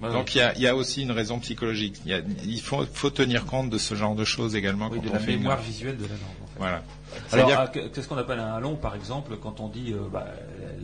Ouais, 0.01 0.11
Donc 0.11 0.33
il 0.35 0.51
y 0.57 0.61
y 0.61 0.67
a 0.67 0.75
aussi 0.75 1.03
une 1.03 1.11
raison 1.11 1.39
psychologique. 1.39 2.01
Il, 2.05 2.11
y 2.11 2.13
a- 2.13 2.21
il 2.43 2.59
faut, 2.61 2.83
faut 2.91 3.11
tenir 3.11 3.45
compte 3.45 3.69
de 3.69 3.77
ce 3.77 3.93
genre 3.95 4.15
de 4.15 4.23
choses 4.25 4.55
également 4.55 4.89
Oui, 4.91 4.97
quand 4.97 5.05
de 5.05 5.09
on 5.09 5.13
la 5.13 5.19
fait 5.19 5.37
mémoire 5.37 5.61
visuelle 5.61 5.95
de 5.97 6.03
la 6.03 6.09
langue. 6.09 6.21
en 6.43 6.47
fait. 6.47 6.57
Voilà. 6.57 6.83
Alors, 7.31 7.71
que- 7.71 7.87
qu'est-ce 7.87 8.07
qu'on 8.07 8.17
appelle 8.17 8.39
un 8.39 8.59
long, 8.59 8.75
par 8.75 8.95
exemple, 8.95 9.37
quand 9.41 9.59
on 9.59 9.67
dit 9.69 9.93
euh, 9.93 9.99
bah, 10.11 10.25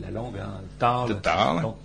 la 0.00 0.10
langue, 0.10 0.36
hein. 0.38 0.60
Donc 1.62 1.76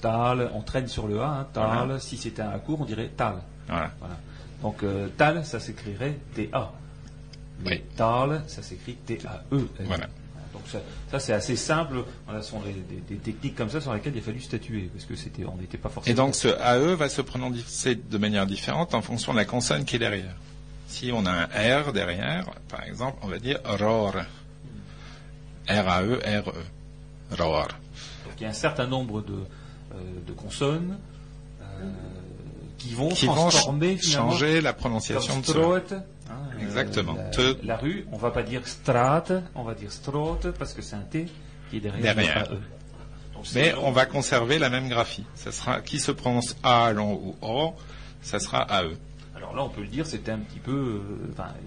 on 0.54 0.62
traîne 0.62 0.88
sur 0.88 1.08
le 1.08 1.22
A, 1.22 1.40
hein. 1.42 1.48
Voilà. 1.54 2.00
Si 2.00 2.18
c'était 2.18 2.42
un 2.42 2.50
A 2.52 2.60
court, 2.60 2.82
on 2.82 2.86
dirait 2.86 3.12
tal. 3.16 3.36
Voilà. 3.68 3.92
Voilà. 4.00 4.16
Donc 4.62 4.84
euh, 4.84 5.08
tal, 5.18 5.46
ça 5.46 5.60
s'écrirait 5.60 6.18
T-A. 6.36 6.72
Mais 7.66 7.70
Oui. 7.72 7.84
tal, 7.96 8.44
ça 8.48 8.62
s'écrit 8.62 8.96
T-A-E. 8.96 9.68
Voilà. 9.86 10.08
Donc 10.54 10.62
ça, 10.68 10.80
ça, 11.12 11.20
c'est 11.20 11.34
assez 11.34 11.56
simple. 11.56 12.04
Voilà, 12.26 12.42
ce 12.42 12.52
sont 12.52 12.60
des, 12.62 12.74
des- 12.74 13.02
des 13.08 13.16
techniques 13.16 13.56
comme 13.56 13.70
ça 13.70 13.82
sur 13.82 13.94
lesquelles 13.94 14.16
il 14.16 14.20
a 14.20 14.22
fallu 14.22 14.40
statuer 14.40 14.90
parce 14.94 15.06
que 15.06 15.16
c'était, 15.16 15.46
on 15.46 15.56
n'était 15.58 15.78
pas 15.78 15.90
forcément. 15.90 16.14
Et 16.14 16.16
donc 16.16 16.36
ce 16.36 16.48
AE 16.48 16.96
va 16.96 17.10
se 17.10 17.22
prononcer 17.22 17.96
de 17.96 18.18
manière 18.18 18.46
différente 18.46 18.94
en 18.94 19.02
fonction 19.02 19.32
de 19.34 19.38
la 19.38 19.46
consonne 19.46 19.84
qui 19.86 19.96
est 19.96 20.00
derrière. 20.00 20.36
Si 20.88 21.12
on 21.12 21.26
a 21.26 21.32
un 21.32 21.82
R 21.82 21.92
derrière, 21.92 22.46
par 22.70 22.84
exemple, 22.84 23.18
on 23.24 23.28
va 23.28 23.40
dire 23.40 23.60
ROR. 23.66 24.14
R-A-E, 25.68 26.20
R-E. 26.24 27.36
ROR. 27.40 27.68
Donc, 28.34 28.42
il 28.42 28.44
y 28.46 28.48
a 28.48 28.50
un 28.50 28.54
certain 28.54 28.88
nombre 28.88 29.22
de, 29.22 29.34
euh, 29.34 29.96
de 30.26 30.34
consonnes 30.34 30.98
euh, 31.62 31.66
qui 32.80 32.96
vont 32.96 33.10
Qui 33.10 33.28
vont 33.28 33.36
transformer 33.36 33.96
finalement 33.98 34.32
changer 34.32 34.60
la 34.62 34.74
prononciation 34.74 35.40
de 35.40 35.46
ce. 35.46 35.52
Stroot, 35.52 35.94
hein, 35.94 36.34
Exactement. 36.60 37.16
La, 37.64 37.78
rue, 37.78 38.08
on 38.12 38.18
va 38.18 38.32
pas 38.32 38.42
dire 38.42 38.68
Straat, 38.68 39.26
on 39.54 39.64
va 39.64 39.76
dire 39.76 39.92
Stroot 39.92 40.52
parce 40.58 40.74
que 40.74 40.82
c'est 40.82 40.96
un 40.96 41.02
T 41.02 41.28
qui 41.70 41.78
est 41.78 41.80
derrière. 41.80 42.16
Derrière. 42.16 42.50
Donc, 43.36 43.46
c'est 43.46 43.62
Mais 43.62 43.72
long. 43.74 43.82
on 43.86 43.92
va 43.92 44.08
conserver 44.08 44.58
la 44.58 44.72
même 44.72 44.90
graphie. 44.90 45.26
Ça 45.36 45.52
sera, 45.52 45.82
qui 45.82 46.00
se 46.00 46.12
prononce 46.12 46.56
A 46.64 46.92
long 46.92 47.14
ou 47.24 47.36
O, 47.44 47.74
ça 48.24 48.40
sera 48.40 48.66
E. 48.84 48.90
AE. 48.94 48.98
Alors 49.38 49.56
là, 49.56 49.64
on 49.64 49.70
peut 49.70 49.82
le 49.82 49.88
dire, 49.88 50.08
c'était 50.08 50.32
un 50.32 50.40
petit 50.40 50.60
peu. 50.60 50.72
euh, 50.72 51.00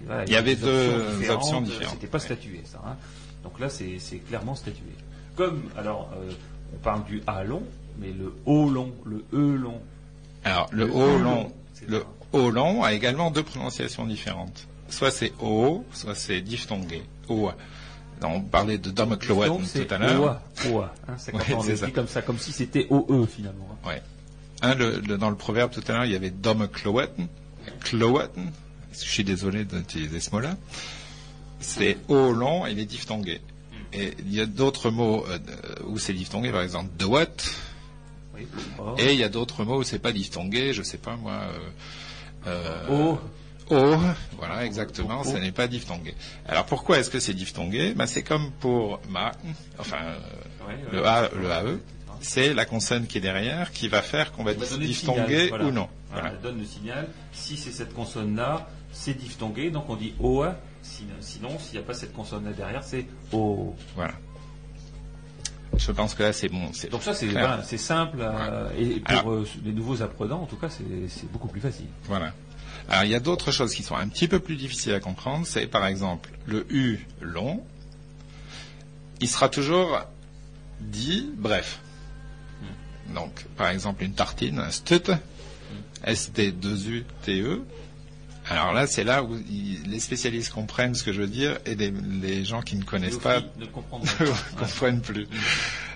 voilà, 0.05 0.25
Il 0.25 0.33
y 0.33 0.35
avait 0.35 0.55
deux 0.57 1.29
options 1.29 1.61
différentes. 1.61 1.93
C'était 1.93 2.07
pas 2.07 2.19
statué, 2.19 2.61
ça. 2.65 2.81
hein. 2.85 2.97
Donc 3.43 3.57
là, 3.61 3.69
c'est 3.69 3.99
c'est 3.99 4.17
clairement 4.17 4.55
statué. 4.55 4.91
Comme, 5.35 5.69
alors, 5.77 6.11
euh, 6.17 6.31
on 6.73 6.77
parle 6.77 7.03
du 7.05 7.21
A 7.27 7.43
long, 7.43 7.63
mais 7.99 8.11
le 8.11 8.33
O 8.45 8.69
long, 8.69 8.91
le 9.05 9.23
E 9.33 9.55
long. 9.55 9.81
Alors, 10.43 10.67
le 10.71 10.85
Le 10.85 10.91
O 10.93 11.01
O 11.01 11.17
long, 11.17 11.51
le. 11.87 12.03
O 12.33 12.49
long 12.49 12.83
a 12.83 12.93
également 12.93 13.31
deux 13.31 13.43
prononciations 13.43 14.05
différentes. 14.05 14.67
Soit 14.89 15.11
c'est 15.11 15.33
O, 15.41 15.83
soit 15.93 16.15
c'est 16.15 16.41
diphthongé. 16.41 17.03
O. 17.29 17.49
On 18.23 18.41
parlait 18.41 18.77
de 18.77 18.89
c'est 19.63 19.85
tout 19.85 19.93
à 19.93 19.97
l'heure. 19.99 20.41
OA. 20.71 20.93
Hein, 21.07 21.13
c'est 21.17 21.33
Ouais, 21.35 21.41
on 21.55 21.63
dit 21.63 21.91
comme 21.91 22.07
ça, 22.07 22.21
comme 22.21 22.39
si 22.39 22.51
c'était 22.51 22.87
OE 22.89 23.25
finalement. 23.27 23.67
hein. 23.71 23.87
Ouais. 23.87 24.01
Hein, 24.63 24.73
le- 24.75 24.99
le- 24.99 25.17
dans 25.19 25.29
le 25.29 25.35
proverbe 25.35 25.71
tout 25.71 25.83
à 25.87 25.91
l'heure, 25.93 26.05
il 26.05 26.11
y 26.11 26.15
avait 26.15 26.31
Domecloeten. 26.31 27.27
Cloeten. 27.81 28.51
Je 28.93 28.97
suis 28.99 29.23
désolé 29.23 29.65
d'utiliser 29.65 30.19
ce 30.19 30.31
mot-là. 30.31 30.55
C'est 31.59 31.97
O 32.07 32.31
long 32.31 32.65
et 32.65 32.73
les 32.73 32.85
diphthongés. 32.85 33.41
Et 33.93 34.13
il 34.19 34.33
y 34.33 34.41
a 34.41 34.45
d'autres 34.45 34.89
mots 34.89 35.25
euh, 35.29 35.37
où 35.85 35.97
c'est 35.97 36.13
diphthongé, 36.13 36.51
par 36.51 36.61
exemple 36.61 36.89
doet. 36.97 37.27
Oui. 38.35 38.47
Oh. 38.79 38.95
Et 38.97 39.13
il 39.13 39.19
y 39.19 39.23
a 39.23 39.29
d'autres 39.29 39.63
mots 39.63 39.79
où 39.79 39.83
c'est 39.83 39.99
pas 39.99 40.11
diphthongé, 40.11 40.73
je 40.73 40.83
sais 40.83 40.97
pas 40.97 41.15
moi. 41.15 41.41
Euh, 42.47 42.83
euh, 42.89 43.13
O. 43.13 43.19
O, 43.69 43.97
voilà, 44.37 44.65
exactement, 44.65 45.25
ça 45.25 45.39
n'est 45.39 45.51
pas 45.51 45.67
diphthongé. 45.67 46.15
Alors 46.47 46.65
pourquoi 46.65 46.99
est-ce 46.99 47.09
que 47.09 47.19
c'est 47.19 47.33
diphthongé 47.33 47.93
ben, 47.93 48.05
C'est 48.05 48.23
comme 48.23 48.51
pour 48.61 49.01
ma, 49.09 49.33
enfin 49.77 49.97
Ouais, 50.65 50.77
le. 50.93 51.05
A, 51.05 51.29
le 51.35 51.49
AE, 51.49 51.79
c'est 52.21 52.53
la 52.53 52.65
consonne 52.65 53.07
qui 53.07 53.17
est 53.17 53.21
derrière 53.21 53.71
qui 53.71 53.87
va 53.87 54.01
faire 54.01 54.31
qu'on 54.31 54.43
va 54.43 54.53
signal, 54.53 55.49
voilà. 55.49 55.65
ou 55.65 55.71
non. 55.71 55.89
Voilà, 56.09 56.29
Voilà. 56.29 56.31
Elle 56.33 56.41
donne 56.41 56.59
le 56.59 56.65
signal. 56.65 57.09
Si 57.33 57.57
c'est 57.57 57.71
cette 57.71 57.93
consonne-là, 57.93 58.69
c'est 58.91 59.17
diphthongé, 59.17 59.69
donc 59.69 59.89
on 59.89 59.95
dit 59.95 60.13
OA. 60.19 60.55
Sinon, 61.21 61.59
s'il 61.59 61.73
n'y 61.73 61.79
a 61.79 61.87
pas 61.87 61.93
cette 61.93 62.13
consonne-là 62.13 62.51
derrière, 62.53 62.83
c'est 62.83 63.05
O. 63.31 63.75
Voilà. 63.95 64.13
Je 65.77 65.91
pense 65.91 66.15
que 66.15 66.23
là 66.23 66.33
c'est 66.33 66.49
bon. 66.49 66.69
c'est 66.73 66.89
Donc 66.89 67.03
ça, 67.03 67.13
c'est 67.13 67.77
simple. 67.77 68.17
euh, 68.21 68.69
et 68.77 68.99
pour 69.01 69.11
Alors- 69.11 69.31
euh, 69.31 69.47
les 69.63 69.73
nouveaux 69.73 70.01
apprenants, 70.01 70.41
en 70.41 70.45
tout 70.45 70.55
cas, 70.55 70.69
c'est 70.69 70.83
c'est 71.07 71.29
beaucoup 71.31 71.49
plus 71.49 71.61
facile. 71.61 71.85
Voilà. 72.05 72.33
Alors 72.89 73.03
il 73.03 73.11
y 73.11 73.15
a 73.15 73.19
d'autres 73.19 73.51
choses 73.51 73.73
qui 73.75 73.83
sont 73.83 73.95
un 73.95 74.07
petit 74.07 74.27
peu 74.27 74.39
plus 74.39 74.55
difficiles 74.55 74.93
à 74.93 74.99
comprendre. 74.99 75.45
C'est 75.45 75.67
par 75.67 75.85
exemple 75.85 76.29
le 76.45 76.65
U 76.73 77.05
long. 77.21 77.63
Il 79.19 79.27
sera 79.27 79.49
toujours 79.49 79.99
dit 80.79 81.29
bref. 81.37 81.79
Donc 83.13 83.45
par 83.57 83.67
exemple 83.69 84.03
une 84.03 84.13
tartine, 84.13 84.59
un 84.59 84.71
stut, 84.71 85.11
S-T-2-U-T-E. 86.03 87.61
Alors 88.49 88.73
là 88.73 88.87
c'est 88.87 89.03
là 89.03 89.23
où 89.23 89.35
il- 89.49 89.83
les 89.89 89.99
spécialistes 89.99 90.51
comprennent 90.53 90.95
ce 90.95 91.03
que 91.03 91.11
je 91.13 91.21
veux 91.21 91.27
dire 91.27 91.57
et 91.65 91.75
les, 91.75 91.91
les 91.91 92.45
gens 92.45 92.61
qui 92.61 92.75
ne 92.75 92.83
connaissent 92.83 93.13
Les 93.15 93.19
pas 93.19 93.41
ne 93.59 93.65
comprennent 93.65 95.01
plus. 95.01 95.27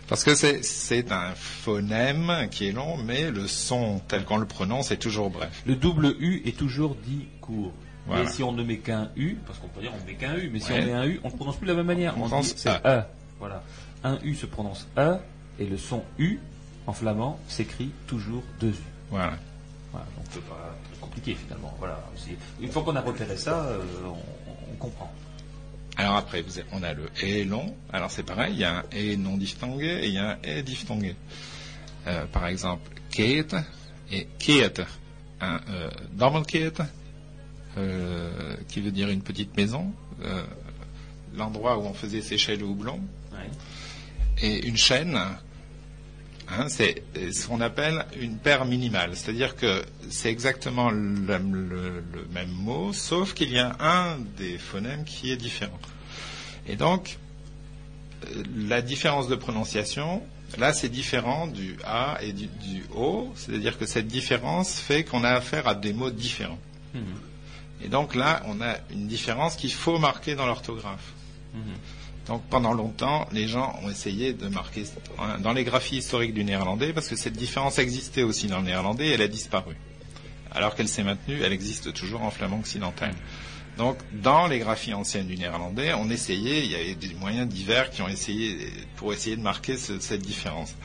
Parce 0.08 0.24
que 0.26 0.36
c'est 0.36 1.12
un 1.14 1.32
phonème 1.36 2.48
qui 2.52 2.68
est 2.68 2.72
long, 2.74 2.98
mais 2.98 3.32
le 3.32 3.48
son 3.48 4.02
tel 4.08 4.26
qu'on 4.26 4.38
le 4.38 4.46
prononce 4.46 4.92
est 4.92 4.98
toujours 4.98 5.30
bref. 5.30 5.62
Le 5.66 5.76
double 5.76 6.16
U 6.20 6.42
est 6.46 6.58
toujours 6.58 6.96
dit 6.96 7.28
court. 7.40 7.72
Voilà. 8.08 8.24
Mais 8.24 8.30
si 8.30 8.44
on 8.44 8.52
ne 8.52 8.64
met 8.64 8.78
qu'un 8.80 9.10
U, 9.16 9.38
parce 9.46 9.60
qu'on 9.60 9.68
peut 9.70 9.80
dire 9.80 9.92
on 9.94 10.06
met 10.06 10.16
qu'un 10.16 10.36
U, 10.36 10.50
mais 10.52 10.60
si 10.60 10.72
Ouais. 10.74 10.82
on 10.82 10.86
met 10.88 10.94
un 10.94 11.06
U, 11.06 11.22
on 11.24 11.30
ne 11.30 11.34
prononce 11.36 11.56
plus 11.58 11.68
de 11.68 11.72
la 11.72 11.78
même 11.78 11.86
manière. 11.86 12.16
On 12.18 12.24
On, 12.24 12.28
prononce 12.28 12.56
dit 12.56 12.68
A. 12.68 12.82
A. 12.84 13.08
Voilà. 13.40 13.64
Un 14.04 14.18
U 14.24 14.36
se 14.36 14.48
prononce 14.48 14.88
A, 14.98 15.20
et 15.60 15.66
le 15.66 15.78
son 15.78 16.04
U, 16.18 16.40
en 16.88 16.94
flamand, 16.94 17.40
s'écrit 17.48 17.92
toujours 18.08 18.44
deux 18.60 18.72
U. 18.72 18.74
Voilà. 19.12 19.38
Pas 19.94 20.06
compliqué 21.12 21.36
finalement. 21.36 21.74
Voilà. 21.78 22.00
Une 22.62 22.72
fois 22.72 22.84
qu'on 22.84 22.96
a 22.96 23.02
repéré 23.02 23.36
ça, 23.38 23.64
euh, 23.66 23.82
on, 24.06 24.74
on 24.74 24.76
comprend. 24.78 25.12
Alors 25.98 26.16
après, 26.16 26.44
on 26.72 26.84
a 26.84 26.94
le 26.94 27.10
et 27.22 27.44
long. 27.44 27.76
Alors 27.92 28.10
c'est 28.12 28.24
pareil, 28.24 28.54
il 28.54 28.60
y 28.60 28.64
a 28.64 28.78
un 28.78 28.84
et 28.92 29.18
non 29.18 29.38
diphthongé 29.38 30.04
et 30.04 30.08
il 30.08 30.14
y 30.14 30.18
a 30.18 30.32
un 30.32 30.38
et 30.44 30.64
diphthongé. 30.64 31.16
Euh, 32.08 32.26
par 32.28 32.48
exemple, 32.48 32.90
keet 33.12 33.56
et 34.12 34.28
keet. 34.40 34.82
Un 35.42 35.60
euh, 35.70 35.90
dommelkeet, 36.14 36.74
euh, 37.78 38.56
qui 38.68 38.80
veut 38.80 38.92
dire 38.92 39.10
une 39.10 39.24
petite 39.24 39.58
maison, 39.58 39.92
l'endroit 41.34 41.80
où 41.80 41.82
on 41.82 41.94
faisait 41.94 42.22
sécher 42.22 42.56
le 42.56 42.66
houblon. 42.66 43.00
Et 44.42 44.68
une 44.68 44.78
chaîne, 44.78 45.20
hein, 46.52 46.68
c'est 46.70 47.04
ce 47.32 47.48
qu'on 47.48 47.62
appelle 47.62 48.06
une 48.20 48.38
paire 48.38 48.66
minimale. 48.66 49.12
C'est-à-dire 49.16 49.56
que 49.56 49.84
c'est 50.10 50.30
exactement 50.30 50.90
le, 50.90 51.38
le- 51.38 52.04
le 52.14 52.26
même 52.34 52.50
mot, 52.52 52.94
sauf 52.94 53.34
qu'il 53.34 53.52
y 53.52 53.60
a 53.60 53.76
un 53.80 54.18
des 54.38 54.58
phonèmes 54.58 55.04
qui 55.06 55.32
est 55.32 55.38
différent. 55.38 55.80
Et 56.68 56.76
donc, 56.76 57.18
euh, 58.36 58.44
la 58.68 58.82
différence 58.82 59.28
de 59.28 59.36
prononciation, 59.36 60.22
là, 60.58 60.74
c'est 60.74 60.90
différent 60.90 61.48
du 61.48 61.78
A 61.84 62.18
et 62.22 62.34
du, 62.34 62.48
du 62.48 62.84
O. 62.96 63.32
C'est-à-dire 63.36 63.78
que 63.78 63.86
cette 63.86 64.08
différence 64.08 64.80
fait 64.80 65.04
qu'on 65.04 65.24
a 65.24 65.30
affaire 65.30 65.68
à 65.68 65.76
des 65.76 65.94
mots 65.94 66.12
différents. 66.12 66.60
Et 67.84 67.88
donc 67.88 68.14
là, 68.16 68.44
on 68.46 68.62
a 68.62 68.76
une 68.92 69.08
différence 69.08 69.56
qu'il 69.56 69.74
faut 69.74 69.98
marquer 69.98 70.36
dans 70.36 70.46
l'orthographe. 70.46 71.14
Donc 72.28 72.44
pendant 72.50 72.74
longtemps, 72.74 73.28
les 73.32 73.48
gens 73.48 73.78
ont 73.84 73.90
essayé 73.90 74.34
de 74.34 74.48
marquer 74.48 74.84
dans 75.40 75.54
les 75.54 75.64
graphies 75.64 75.98
historiques 75.98 76.34
du 76.34 76.44
néerlandais, 76.44 76.94
parce 76.94 77.08
que 77.08 77.16
cette 77.16 77.34
différence 77.34 77.80
existait 77.80 78.24
aussi 78.24 78.48
dans 78.48 78.60
le 78.60 78.66
néerlandais, 78.66 79.10
elle 79.10 79.22
a 79.22 79.28
disparu. 79.28 79.76
Alors 80.52 80.76
qu'elle 80.76 80.88
s'est 80.88 81.04
maintenue, 81.04 81.42
elle 81.44 81.54
existe 81.54 81.94
toujours 81.94 82.22
en 82.24 82.30
flamand 82.32 82.60
occidental. 82.60 83.14
Donc 83.78 83.98
dans 84.22 84.48
les 84.48 84.60
graphies 84.60 84.94
anciennes 84.94 85.28
du 85.28 85.38
néerlandais, 85.38 85.94
on 85.94 86.10
essayait, 86.10 86.64
il 86.66 86.72
y 86.72 86.76
avait 86.76 86.96
des 86.96 87.14
moyens 87.16 87.48
divers 87.48 87.90
qui 87.90 88.02
ont 88.02 88.08
essayé 88.08 88.58
pour 88.98 89.14
essayer 89.14 89.36
de 89.38 89.42
marquer 89.42 89.78
ce- 89.78 90.00
cette 90.00 90.22
différence. 90.22 90.76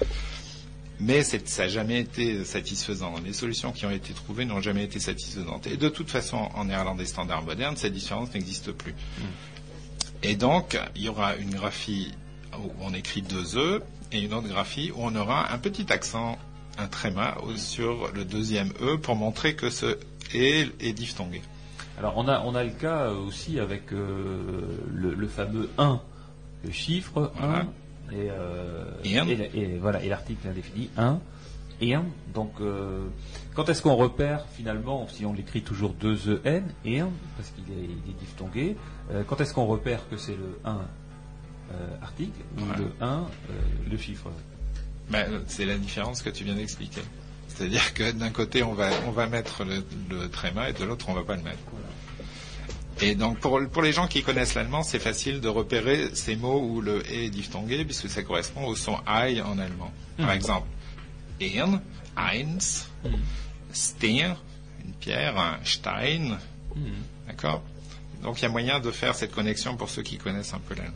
Mais 0.99 1.23
ça 1.25 1.37
n'a 1.59 1.69
jamais 1.69 2.01
été 2.01 2.43
satisfaisant. 2.45 3.13
Les 3.25 3.35
solutions 3.35 3.71
qui 3.73 3.85
ont 3.85 3.91
été 3.91 4.15
trouvées 4.15 4.47
n'ont 4.47 4.63
jamais 4.63 4.85
été 4.85 4.99
satisfaisantes. 4.99 5.67
Et 5.67 5.77
de 5.77 5.89
toute 5.91 6.09
façon, 6.11 6.49
en 6.55 6.65
néerlandais 6.65 7.05
standard 7.05 7.43
moderne, 7.43 7.77
cette 7.77 7.93
différence 7.93 8.33
n'existe 8.33 8.73
plus. 8.73 8.95
Et 10.23 10.37
donc, 10.37 10.79
il 10.95 11.03
y 11.03 11.09
aura 11.09 11.37
une 11.37 11.51
graphie 11.51 12.13
où 12.59 12.71
on 12.81 12.93
écrit 12.95 13.23
deux 13.23 13.57
E 13.57 13.83
et 14.13 14.21
une 14.21 14.35
autre 14.35 14.49
graphie 14.49 14.91
où 14.95 14.99
on 15.01 15.15
aura 15.15 15.53
un 15.53 15.59
petit 15.59 15.93
accent, 15.93 16.39
un 16.79 16.87
tréma 16.87 17.37
sur 17.57 18.13
le 18.13 18.25
deuxième 18.25 18.73
E 18.81 18.97
pour 18.97 19.17
montrer 19.17 19.55
que 19.55 19.71
ce 19.71 19.99
est, 20.35 20.71
est 20.83 20.93
diphtongué. 20.93 21.43
Alors 21.99 22.15
on 22.17 22.29
a, 22.29 22.41
on 22.41 22.55
a 22.55 22.63
le 22.63 22.71
cas 22.71 23.05
euh, 23.05 23.15
aussi 23.27 23.59
avec 23.59 23.93
euh, 23.93 24.79
le, 24.93 25.15
le 25.15 25.29
fameux 25.29 25.71
1, 25.79 26.01
le 26.65 26.71
chiffre 26.71 27.33
1, 27.41 27.67
et, 28.13 28.29
euh, 28.31 28.85
Et 29.55 29.79
voilà, 29.79 30.03
et 30.03 30.09
l'article 30.09 30.49
indéfini 30.49 30.91
1 30.97 31.19
et 31.81 31.95
1. 31.95 32.05
Donc 32.35 32.53
euh, 32.61 33.07
quand 33.57 33.69
est-ce 33.69 33.83
qu'on 33.83 33.97
repère 33.97 34.45
finalement, 34.55 35.09
si 35.09 35.25
on 35.27 35.33
l'écrit 35.33 35.63
toujours 35.63 35.95
2 35.95 36.43
EN 36.45 36.63
et 36.85 37.01
1, 37.01 37.09
parce 37.37 37.51
qu'il 37.51 37.65
est, 37.77 37.85
est 37.85 38.19
diphtongué, 38.21 38.77
euh, 39.11 39.23
quand 39.27 39.41
est-ce 39.41 39.53
qu'on 39.55 39.67
repère 39.67 40.09
que 40.09 40.17
c'est 40.17 40.37
le 40.37 40.59
1 40.65 40.79
euh, 41.73 41.89
article 42.03 42.39
ou 42.59 42.61
Ouais. 42.61 42.77
le 42.79 42.93
1 43.01 43.07
euh, 43.17 43.23
le 43.91 43.97
chiffre? 43.99 44.31
Ben, 45.11 45.43
c'est 45.47 45.65
la 45.65 45.79
différence 45.79 46.23
que 46.23 46.31
tu 46.31 46.45
viens 46.45 46.55
d'expliquer. 46.55 47.01
C'est-à-dire 47.49 47.95
que 47.95 48.11
d'un 48.13 48.31
côté, 48.31 48.63
on 48.63 48.75
va, 48.75 48.91
on 49.07 49.13
va 49.13 49.27
mettre 49.29 49.65
le, 49.65 49.83
le 50.11 50.29
tréma 50.29 50.69
et 50.71 50.73
de 50.75 50.85
l'autre, 50.85 51.07
on 51.09 51.15
va 51.15 51.23
pas 51.25 51.37
le 51.37 51.43
mettre. 51.43 51.59
Et 53.01 53.15
donc, 53.15 53.39
pour, 53.39 53.61
pour 53.71 53.83
les 53.83 53.93
gens 53.93 54.07
qui 54.09 54.23
connaissent 54.23 54.55
l'allemand, 54.55 54.83
c'est 54.83 54.99
facile 54.99 55.41
de 55.41 55.49
repérer 55.49 56.11
ces 56.15 56.35
mots 56.37 56.61
où 56.61 56.81
le 56.81 56.99
E 57.01 57.05
est 57.11 57.31
diphtongué, 57.31 57.85
puisque 57.85 58.09
ça 58.09 58.23
correspond 58.23 58.67
au 58.67 58.75
son 58.75 58.97
I 59.07 59.41
en 59.43 59.59
allemand. 59.59 59.91
Par 60.17 60.27
Mhm. 60.29 60.33
exemple, 60.35 60.67
ein, 61.43 61.81
eins, 62.17 62.87
Stein, 63.77 64.37
une 64.85 64.93
pierre, 64.95 65.39
un 65.39 65.59
Stein. 65.65 66.39
D'accord? 67.27 67.63
Donc, 68.23 68.39
il 68.41 68.43
y 68.43 68.47
a 68.47 68.49
moyen 68.49 68.81
de 68.81 68.91
faire 68.91 69.15
cette 69.15 69.33
connexion 69.33 69.77
pour 69.77 69.91
ceux 69.91 70.03
qui 70.03 70.17
connaissent 70.17 70.55
un 70.55 70.59
peu 70.61 70.75
l'allemand. 70.75 70.95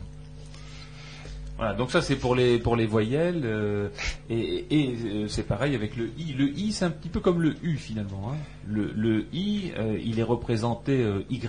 Voilà, 1.57 1.75
donc 1.75 1.91
ça 1.91 2.01
c'est 2.01 2.15
pour 2.15 2.33
les 2.35 2.57
pour 2.57 2.75
les 2.75 2.87
voyelles 2.87 3.41
euh, 3.45 3.89
et, 4.31 4.65
et, 4.71 4.95
euh, 5.05 5.27
c'est 5.27 5.43
pareil 5.43 5.75
avec 5.75 5.95
le 5.95 6.09
i. 6.17 6.33
Le 6.33 6.49
i 6.57 6.71
c'est 6.73 6.85
un 6.85 6.89
petit 6.89 7.09
peu 7.09 7.19
comme 7.19 7.39
le 7.39 7.55
u 7.61 7.77
finalement. 7.77 8.31
hein. 8.33 8.37
Le, 8.65 8.91
le 8.95 9.27
i 9.31 9.71
euh, 9.77 9.99
il 10.03 10.17
est 10.19 10.23
représenté 10.23 10.93
y. 11.29 11.39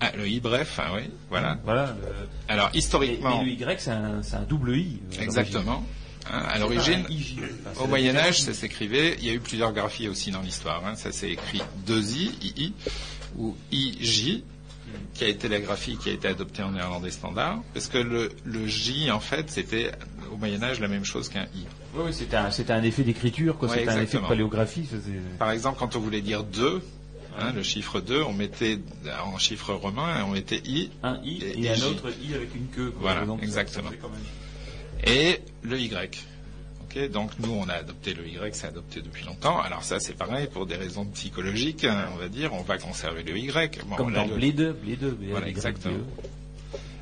Ah, 0.00 0.10
le 0.18 0.28
I 0.28 0.38
bref, 0.40 0.78
ah 0.82 0.90
oui, 0.96 1.02
voilà. 1.30 1.56
Voilà. 1.64 1.96
le- 1.98 2.28
Alors, 2.52 2.68
historiquement. 2.74 3.40
Et, 3.40 3.52
et 3.52 3.54
le 3.56 3.62
y 3.62 3.76
c'est 3.78 3.92
un, 3.92 4.22
c'est 4.22 4.36
un 4.36 4.42
double 4.42 4.76
i. 4.76 5.00
Exactement. 5.18 5.82
Hein, 6.30 6.42
à 6.48 6.58
l'origine, 6.58 7.04
c'est 7.74 7.80
au 7.82 7.86
Moyen 7.86 8.16
Âge, 8.16 8.40
ça 8.42 8.54
s'écrivait. 8.54 9.16
Il 9.18 9.26
y 9.26 9.30
a 9.30 9.34
eu 9.34 9.40
plusieurs 9.40 9.72
graphies 9.72 10.08
aussi 10.08 10.30
dans 10.30 10.40
l'histoire. 10.40 10.84
hein, 10.86 10.94
ça 10.94 11.10
s'est 11.12 11.30
écrit 11.30 11.60
2i, 11.86 12.30
II, 12.56 12.72
ou 13.36 13.56
IJ, 13.72 14.42
qui 15.14 15.24
a 15.24 15.28
été 15.28 15.48
la 15.48 15.58
graphie 15.60 15.96
qui 15.96 16.10
a 16.10 16.12
été 16.12 16.28
adoptée 16.28 16.62
en 16.62 16.70
néerlandais 16.72 17.10
standard, 17.10 17.60
parce 17.74 17.88
que 17.88 17.98
le, 17.98 18.30
le 18.44 18.66
J, 18.66 19.10
en 19.10 19.20
fait, 19.20 19.50
c'était 19.50 19.90
au 20.32 20.36
Moyen 20.36 20.62
Âge 20.62 20.80
la 20.80 20.88
même 20.88 21.04
chose 21.04 21.28
qu'un 21.28 21.44
I. 21.54 21.66
Oui, 21.94 22.02
oui, 22.06 22.12
c'était 22.12 22.36
un, 22.36 22.82
effet 22.82 23.02
d'écriture, 23.02 23.58
quoi. 23.58 23.68
Ouais, 23.68 23.78
c'était 23.78 23.90
un 23.90 24.00
effet 24.02 24.18
de 24.18 24.26
paléographie. 24.26 24.86
ça, 24.90 24.96
c'est- 25.04 25.38
Par 25.38 25.50
exemple, 25.50 25.78
quand 25.78 25.96
on 25.96 26.00
voulait 26.00 26.20
dire 26.20 26.44
2, 26.44 26.80
hein, 27.38 27.52
le 27.54 27.62
chiffre 27.62 28.00
2, 28.00 28.22
on 28.22 28.32
mettait 28.32 28.78
en 29.24 29.38
chiffre 29.38 29.74
romain, 29.74 30.24
on 30.26 30.30
mettait 30.32 30.62
I. 30.64 30.90
Un 31.02 31.18
i 31.24 31.38
et, 31.42 31.64
et 31.64 31.70
un 31.70 31.74
J. 31.74 31.84
autre 31.84 32.10
i 32.22 32.34
avec 32.34 32.54
une 32.54 32.68
queue. 32.68 32.92
Voilà, 33.00 33.26
exactement. 33.42 33.90
ça 33.90 33.96
et 35.04 35.40
le 35.62 35.78
Y. 35.78 36.26
Donc 37.10 37.30
nous 37.38 37.52
on 37.52 37.68
a 37.70 37.74
adopté 37.74 38.12
le 38.12 38.26
Y, 38.28 38.54
c'est 38.54 38.66
adopté 38.66 39.00
depuis 39.00 39.24
longtemps. 39.24 39.58
Alors 39.60 39.82
ça 39.82 39.98
c'est 39.98 40.12
pareil 40.12 40.46
pour 40.46 40.66
des 40.66 40.76
raisons 40.76 41.06
psychologiques, 41.06 41.84
hein, 41.84 42.08
on 42.12 42.16
va 42.16 42.28
dire, 42.28 42.52
on 42.52 42.60
va 42.62 42.76
conserver 42.76 43.22
le 43.22 43.36
Y. 43.38 43.80
Bon, 43.86 43.96
Comme 43.96 44.12
dans 44.12 44.26
lo- 44.26 44.34
Bled, 44.36 44.74
Bled, 44.82 45.16
Voilà, 45.30 45.48
exactement. 45.48 45.94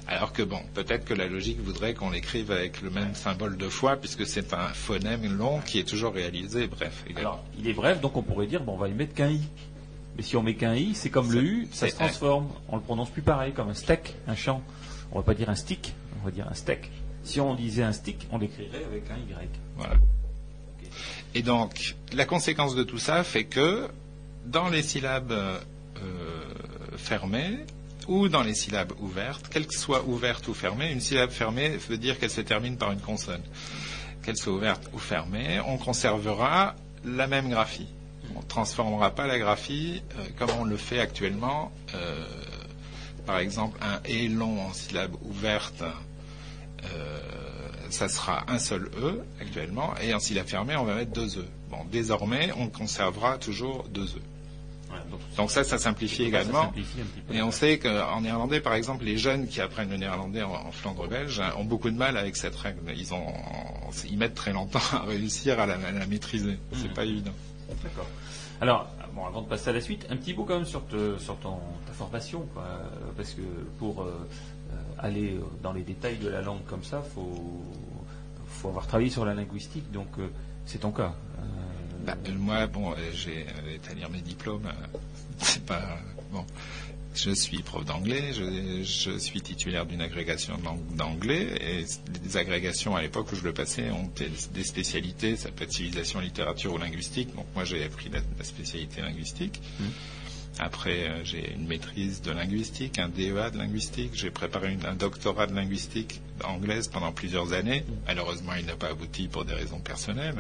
Alors 0.07 0.33
que 0.33 0.43
bon, 0.43 0.61
peut-être 0.75 1.05
que 1.05 1.15
la 1.15 1.27
logique 1.27 1.61
voudrait 1.61 1.95
qu'on 1.95 2.11
l'écrive 2.11 2.51
avec 2.53 2.83
le 2.83 2.91
même 2.91 3.15
symbole 3.15 3.57
deux 3.57 3.69
fois, 3.69 3.97
puisque 3.97 4.27
c'est 4.27 4.53
un 4.55 4.69
phonème 4.69 5.37
long 5.37 5.61
qui 5.61 5.79
est 5.79 5.85
toujours 5.89 6.13
réalisé. 6.15 6.67
Bref, 6.67 7.05
également. 7.09 7.31
Alors, 7.31 7.45
il 7.59 7.69
est 7.69 7.73
bref, 7.75 8.01
donc 8.01 8.17
on 8.17 8.23
pourrait 8.23 8.47
dire, 8.49 8.61
bon, 8.63 8.75
on 8.75 8.77
va 8.77 8.89
y 8.89 8.93
mettre 8.93 9.15
qu'un 9.15 9.31
i. 9.31 9.41
Mais 10.17 10.25
si 10.25 10.37
on 10.37 10.43
met 10.43 10.55
qu'un 10.55 10.75
i, 10.75 10.95
c'est 10.97 11.11
comme 11.11 11.31
le 11.33 11.43
u, 11.43 11.69
ça 11.73 11.89
se 11.89 11.95
transforme. 11.95 12.49
On 12.69 12.77
le 12.77 12.83
prononce 12.83 13.11
plus 13.11 13.23
pareil, 13.23 13.53
comme 13.53 13.69
un 13.69 13.75
steak, 13.75 14.15
un 14.27 14.35
champ. 14.35 14.63
On 15.13 15.19
va 15.19 15.25
pas 15.25 15.35
dire 15.35 15.49
un 15.49 15.55
stick, 15.55 15.95
on 16.21 16.25
va 16.25 16.33
dire 16.33 16.49
un 16.51 16.55
steak. 16.55 16.91
Si 17.23 17.41
on 17.41 17.55
disait 17.55 17.83
un 17.83 17.93
stick, 17.93 18.27
on 18.31 18.39
l'écrirait 18.39 18.85
avec 18.85 19.05
un 19.11 19.17
y. 19.17 19.49
Voilà. 19.77 19.95
Et 21.35 21.43
donc, 21.43 21.95
la 22.13 22.25
conséquence 22.25 22.75
de 22.75 22.83
tout 22.83 22.99
ça 22.99 23.23
fait 23.23 23.45
que 23.45 23.89
dans 24.47 24.69
les 24.69 24.83
syllabes 24.83 25.33
euh, 25.33 25.61
fermées 26.97 27.59
ou 28.09 28.29
dans 28.29 28.43
les 28.43 28.55
syllabes 28.55 28.93
ouvertes, 29.01 29.49
qu'elles 29.49 29.71
soient 29.71 30.05
ouvertes 30.05 30.49
ou 30.49 30.55
fermées, 30.55 30.91
une 30.91 31.01
syllabe 31.01 31.31
fermée 31.31 31.77
veut 31.89 31.99
dire 31.99 32.19
qu'elle 32.19 32.31
se 32.31 32.41
termine 32.41 32.77
par 32.77 32.91
une 32.93 33.01
consonne. 33.01 33.43
Qu'elle 34.23 34.37
soit 34.37 34.53
ouverte 34.53 34.91
ou 34.93 34.99
fermée, 34.99 35.61
on 35.67 35.79
conservera 35.79 36.75
la 37.05 37.27
même 37.27 37.49
graphie. 37.51 37.89
On 38.35 38.41
ne 38.41 38.47
transformera 38.47 39.15
pas 39.15 39.27
la 39.27 39.39
graphie 39.39 40.03
euh, 40.19 40.27
comme 40.39 40.51
on 40.59 40.65
le 40.65 40.77
fait 40.77 41.01
actuellement. 41.01 41.71
Euh, 41.95 42.25
par 43.27 43.39
exemple, 43.39 43.79
un 43.83 44.01
et 44.05 44.29
long 44.29 44.61
en 44.61 44.73
syllabe 44.73 45.15
ouverte, 45.23 45.85
ça 47.91 48.09
sera 48.09 48.45
un 48.51 48.59
seul 48.59 48.91
E 49.03 49.21
actuellement, 49.41 49.95
et 50.03 50.15
en 50.15 50.21
syllabe 50.21 50.47
fermée, 50.47 50.77
on 50.77 50.85
va 50.85 50.95
mettre 50.95 51.13
deux 51.13 51.39
E. 51.39 51.45
Bon, 51.71 51.79
désormais, 51.91 52.51
on 52.57 52.69
conservera 52.69 53.39
toujours 53.39 53.85
deux 53.89 54.05
E. 54.07 54.21
Donc 55.37 55.51
ça, 55.53 55.63
ça 55.63 55.79
simplifie 55.79 56.23
Ça 56.23 56.29
également. 56.29 56.65
simplifie 56.65 56.99
peu. 57.29 57.35
Et 57.35 57.43
on 57.43 57.51
sait 57.53 57.79
qu'en 57.79 58.21
néerlandais, 58.23 58.61
par 58.61 58.75
exemple, 58.75 59.05
les 59.05 59.17
jeunes 59.19 59.47
qui 59.47 59.61
apprennent 59.61 59.91
le 59.91 59.97
néerlandais 59.97 60.43
en, 60.43 60.53
en 60.53 60.73
Flandre 60.73 61.07
belge 61.09 61.41
ont 61.57 61.65
beaucoup 61.65 61.91
de 61.91 61.97
mal 61.97 62.17
avec 62.17 62.37
cette 62.37 62.57
règle. 62.57 62.81
Ils, 62.97 63.15
ont, 63.15 63.27
ils 64.09 64.19
mettent 64.19 64.35
très 64.35 64.53
longtemps 64.53 64.81
à 64.93 65.01
réussir 65.07 65.61
à 65.61 65.67
la, 65.67 65.75
à 65.75 65.93
la 65.93 66.07
maîtriser. 66.07 66.59
C'est 66.75 66.93
pas 66.93 67.05
évident. 67.05 67.33
D'accord. 67.85 68.07
Alors, 68.61 68.89
bon, 69.15 69.25
avant 69.27 69.43
de 69.43 69.49
passer 69.49 69.71
à 69.71 69.73
la 69.73 69.81
suite, 69.81 70.07
un 70.11 70.17
petit 70.17 70.35
mot 70.35 70.45
quand 70.45 70.57
même 70.57 70.67
sur, 70.67 70.85
te- 70.87 71.17
sur 71.19 71.37
ton, 71.37 71.59
ta 71.87 71.93
formation, 71.93 72.47
quoi, 72.53 72.65
euh, 72.65 72.85
parce 73.17 73.31
que 73.31 73.43
pour 73.79 74.03
euh, 74.03 74.07
euh, 74.09 74.25
aller 75.01 75.35
euh, 75.35 75.41
dans 75.63 75.73
les 75.73 75.83
détails 75.83 76.19
de 76.19 76.29
la 76.29 76.41
langue 76.43 76.65
comme 76.67 76.85
ça, 76.85 77.03
faut 77.03 77.63
faut 78.49 78.69
avoir 78.69 78.87
travaillé 78.87 79.11
sur 79.11 79.25
la 79.25 79.35
linguistique, 79.35 79.91
donc 79.93 80.09
euh, 80.19 80.29
c'est 80.67 80.79
ton 80.79 80.93
cas. 80.93 81.15
Euh, 81.39 81.43
Bah, 82.07 82.17
euh, 82.29 82.33
moi, 82.39 82.67
bon, 82.67 82.95
j'ai 83.13 83.47
été 83.75 83.91
à 83.91 83.95
lire 83.95 84.11
mes 84.11 84.21
diplômes. 84.23 84.69
c'est 85.39 85.65
pas 85.65 85.99
bon. 86.33 86.45
Je 87.15 87.31
suis 87.33 87.61
prof 87.63 87.85
d'anglais. 87.85 88.33
Je, 88.33 88.83
je 88.85 89.19
suis 89.19 89.41
titulaire 89.43 89.85
d'une 89.85 90.01
agrégation 90.01 90.57
d'ang- 90.59 90.79
d'anglais 90.97 91.49
et 91.61 91.85
les 92.25 92.37
agrégations 92.37 92.95
à 92.97 93.03
l'époque 93.03 93.33
où 93.33 93.37
je 93.37 93.43
le 93.45 93.53
passais 93.53 93.91
ont 93.91 94.09
des, 94.55 94.63
spécialités. 94.65 95.37
Ça 95.37 95.51
peut 95.51 95.65
être 95.65 95.73
civilisation, 95.73 96.21
littérature 96.21 96.73
ou 96.75 96.79
linguistique. 96.79 97.35
Donc 97.35 97.47
moi, 97.55 97.65
j'ai 97.65 97.83
appris 97.85 98.09
la, 98.11 98.21
la 98.39 98.45
spécialité 98.45 99.01
linguistique. 99.03 99.61
Après, 100.59 101.09
euh, 101.09 101.25
j'ai 101.25 101.53
une 101.53 101.67
maîtrise 101.67 102.21
de 102.23 102.33
linguistique, 102.33 102.99
un 102.99 103.09
DEA 103.09 103.51
de 103.51 103.59
linguistique. 103.59 104.11
J'ai 104.15 104.31
préparé 104.31 104.77
un 104.87 104.95
doctorat 104.95 105.47
de 105.47 105.55
linguistique 105.55 106.21
anglaise 106.45 106.89
pendant 106.89 107.13
plusieurs 107.13 107.53
années. 107.53 107.85
Malheureusement, 108.07 108.53
il 108.59 108.67
n'a 108.67 108.77
pas 108.77 108.89
abouti 108.89 109.29
pour 109.29 109.45
des 109.45 109.55
raisons 109.55 109.81
personnelles. 109.81 110.35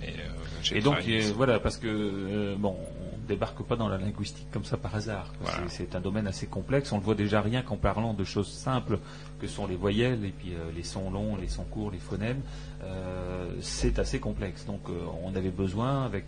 Mais 0.00 0.14
euh, 0.18 0.76
Et 0.76 0.80
donc 0.80 0.98
euh, 1.08 1.32
voilà, 1.36 1.60
parce 1.60 1.76
que 1.76 1.86
euh, 1.88 2.56
bon, 2.58 2.76
on 3.02 3.10
débarque 3.30 3.62
pas 3.62 3.76
dans 3.76 3.88
la 3.88 3.96
linguistique 3.98 4.48
comme 4.50 4.64
ça 4.64 4.76
par 4.76 4.94
hasard. 4.94 5.32
Voilà. 5.40 5.58
C'est 5.68 5.94
un 5.94 6.00
domaine 6.00 6.26
assez 6.26 6.46
complexe. 6.46 6.92
On 6.92 6.98
le 6.98 7.04
voit 7.04 7.14
déjà 7.14 7.40
rien 7.40 7.62
qu'en 7.62 7.76
parlant 7.76 8.12
de 8.12 8.24
choses 8.24 8.50
simples 8.50 8.98
que 9.40 9.46
sont 9.46 9.66
les 9.66 9.76
voyelles 9.76 10.24
et 10.24 10.30
puis 10.30 10.52
euh, 10.52 10.70
les 10.76 10.82
sons 10.82 11.10
longs, 11.10 11.36
les 11.36 11.48
sons 11.48 11.64
courts, 11.64 11.90
les 11.90 11.98
phonèmes. 11.98 12.40
Euh, 12.82 13.50
c'est 13.60 13.98
assez 13.98 14.18
complexe. 14.18 14.66
Donc 14.66 14.80
euh, 14.88 14.92
on 15.22 15.34
avait 15.36 15.50
besoin 15.50 16.04
avec 16.04 16.26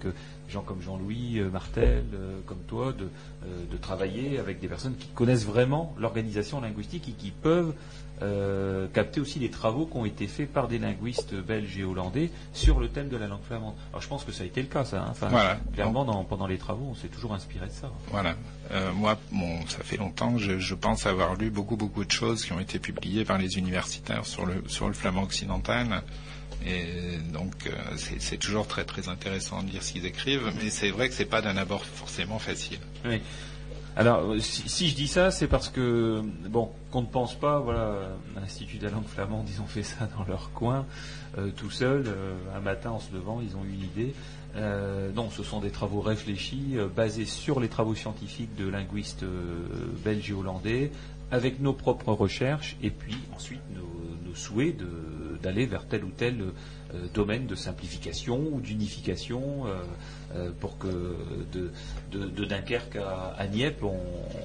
gens 0.52 0.62
comme 0.62 0.80
Jean-Louis 0.82 1.38
euh, 1.40 1.50
Martel, 1.50 2.04
euh, 2.14 2.38
comme 2.46 2.60
toi, 2.68 2.92
de, 2.92 3.04
euh, 3.44 3.64
de 3.70 3.76
travailler 3.76 4.38
avec 4.38 4.60
des 4.60 4.68
personnes 4.68 4.94
qui 4.96 5.08
connaissent 5.08 5.44
vraiment 5.46 5.94
l'organisation 5.98 6.60
linguistique 6.60 7.08
et 7.08 7.12
qui 7.12 7.30
peuvent 7.30 7.74
capter 8.94 9.20
aussi 9.20 9.40
les 9.40 9.50
travaux 9.50 9.84
qui 9.84 9.96
ont 9.96 10.04
été 10.04 10.28
faits 10.28 10.52
par 10.52 10.68
des 10.68 10.78
linguistes 10.78 11.34
belges 11.34 11.76
et 11.76 11.82
hollandais 11.82 12.30
sur 12.52 12.78
le 12.78 12.86
thème 12.88 13.08
de 13.08 13.16
la 13.16 13.26
langue 13.26 13.42
flamande. 13.42 13.74
Alors 13.90 14.00
je 14.00 14.06
pense 14.06 14.22
que 14.22 14.30
ça 14.30 14.44
a 14.44 14.46
été 14.46 14.62
le 14.62 14.68
cas, 14.68 14.84
ça. 14.84 15.02
hein. 15.02 15.06
Enfin, 15.10 15.26
Voilà. 15.26 15.58
Clairement, 15.72 16.04
dans- 16.04 16.22
pendant 16.22 16.46
les 16.46 16.56
travaux, 16.56 16.86
on 16.90 16.94
s'est 16.94 17.08
toujours 17.08 17.34
inspiré 17.34 17.66
de 17.66 17.72
ça. 17.72 17.90
Voilà. 18.12 18.36
Moi, 18.94 19.18
bon, 19.32 19.66
ça 19.66 19.82
fait 19.82 19.96
longtemps 19.96 20.38
je, 20.38 20.60
je 20.60 20.74
pense 20.76 21.04
avoir 21.06 21.34
lu 21.34 21.50
beaucoup, 21.50 21.76
beaucoup 21.76 22.04
de 22.04 22.12
choses 22.12 22.44
qui 22.44 22.52
ont 22.52 22.60
été 22.60 22.78
publiées 22.78 23.24
par 23.24 23.38
les 23.38 23.58
universitaires 23.58 24.24
sur 24.24 24.46
le, 24.46 24.62
sur 24.68 24.86
le 24.86 24.94
flamand 24.94 25.24
occidental. 25.24 26.02
Et 26.66 27.18
donc, 27.32 27.66
euh, 27.66 27.70
c'est 27.96 28.36
toujours 28.36 28.66
très, 28.66 28.84
très 28.84 29.08
intéressant 29.08 29.62
de 29.62 29.70
lire 29.70 29.82
ce 29.82 29.92
qu'ils 29.92 30.06
écrivent, 30.06 30.52
mais 30.62 30.70
c'est 30.70 30.90
vrai 30.90 31.08
que 31.08 31.14
c'est 31.14 31.24
pas 31.24 31.42
d'un 31.42 31.56
abord 31.56 31.84
forcément 31.84 32.38
facile. 32.38 32.78
Oui. 33.04 33.20
Alors, 33.96 34.32
euh, 34.32 34.38
si, 34.38 34.88
je 34.88 34.94
dis 34.94 35.08
ça, 35.08 35.30
c'est 35.30 35.48
parce 35.48 35.68
que, 35.68 36.22
bon, 36.48 36.70
qu'on 36.90 37.02
ne 37.02 37.06
pense 37.06 37.34
pas, 37.34 37.58
voilà, 37.58 37.94
l'Institut 38.36 38.78
de 38.78 38.84
la 38.84 38.90
langue 38.90 39.06
flamande, 39.06 39.46
ils 39.48 39.60
ont 39.60 39.66
fait 39.66 39.82
ça 39.82 40.08
dans 40.16 40.24
leur 40.24 40.50
coin, 40.52 40.86
euh, 41.36 41.50
tout 41.54 41.70
seul, 41.70 42.06
un 42.54 42.60
matin 42.60 42.90
en 42.92 43.00
se 43.00 43.12
levant, 43.12 43.42
ils 43.42 43.56
ont 43.56 43.64
eu 43.64 43.74
une 43.74 43.82
idée. 43.84 44.14
Non, 45.14 45.30
ce 45.30 45.42
sont 45.42 45.60
des 45.60 45.70
travaux 45.70 46.00
réfléchis, 46.02 46.76
basés 46.94 47.24
sur 47.24 47.58
les 47.58 47.68
travaux 47.68 47.94
scientifiques 47.94 48.54
de 48.56 48.68
linguistes 48.68 49.24
belges 50.04 50.30
et 50.30 50.34
hollandais, 50.34 50.92
avec 51.30 51.60
nos 51.60 51.72
propres 51.72 52.12
recherches, 52.12 52.76
et 52.82 52.90
puis 52.90 53.16
ensuite 53.34 53.62
nos 53.70 54.34
souhaits 54.34 54.76
de- 54.76 54.86
d'aller 55.42 55.66
vers 55.66 55.86
tel 55.86 56.04
ou 56.04 56.10
tel 56.10 56.40
euh, 56.94 57.06
domaine 57.14 57.46
de 57.46 57.54
simplification 57.54 58.38
ou 58.52 58.60
d'unification, 58.60 59.66
euh, 59.66 59.74
euh, 60.34 60.50
pour 60.60 60.78
que 60.78 61.16
de, 61.52 61.70
de- 62.12 62.28
de 62.28 62.44
Dunkerque 62.44 62.96
à, 62.96 63.34
à 63.36 63.46
Nieppe, 63.46 63.82
on, 63.82 64.00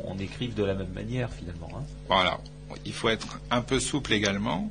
on 0.05 0.17
écrive 0.19 0.53
de 0.53 0.63
la 0.63 0.73
même 0.73 0.91
manière 0.93 1.31
finalement. 1.31 1.69
hein. 1.77 1.83
Voilà. 2.07 2.39
Il 2.85 2.91
faut 2.91 3.07
être 3.07 3.39
un 3.49 3.61
peu 3.61 3.79
souple 3.79 4.11
également, 4.11 4.69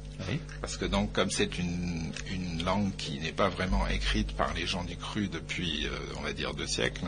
parce 0.61 0.77
que 0.77 0.85
donc 0.85 1.13
comme 1.13 1.31
c'est 1.31 1.59
une, 1.59 2.13
une 2.31 2.63
langue 2.63 2.95
qui 2.99 3.19
n'est 3.21 3.33
pas 3.33 3.49
vraiment 3.49 3.87
écrite 3.89 4.33
par 4.37 4.53
les 4.53 4.67
gens 4.67 4.85
du 4.85 4.97
cru 4.97 5.29
depuis, 5.29 5.87
euh, 5.87 5.91
on 6.19 6.21
va 6.21 6.35
dire, 6.35 6.53
deux 6.53 6.67
siècles, 6.67 7.07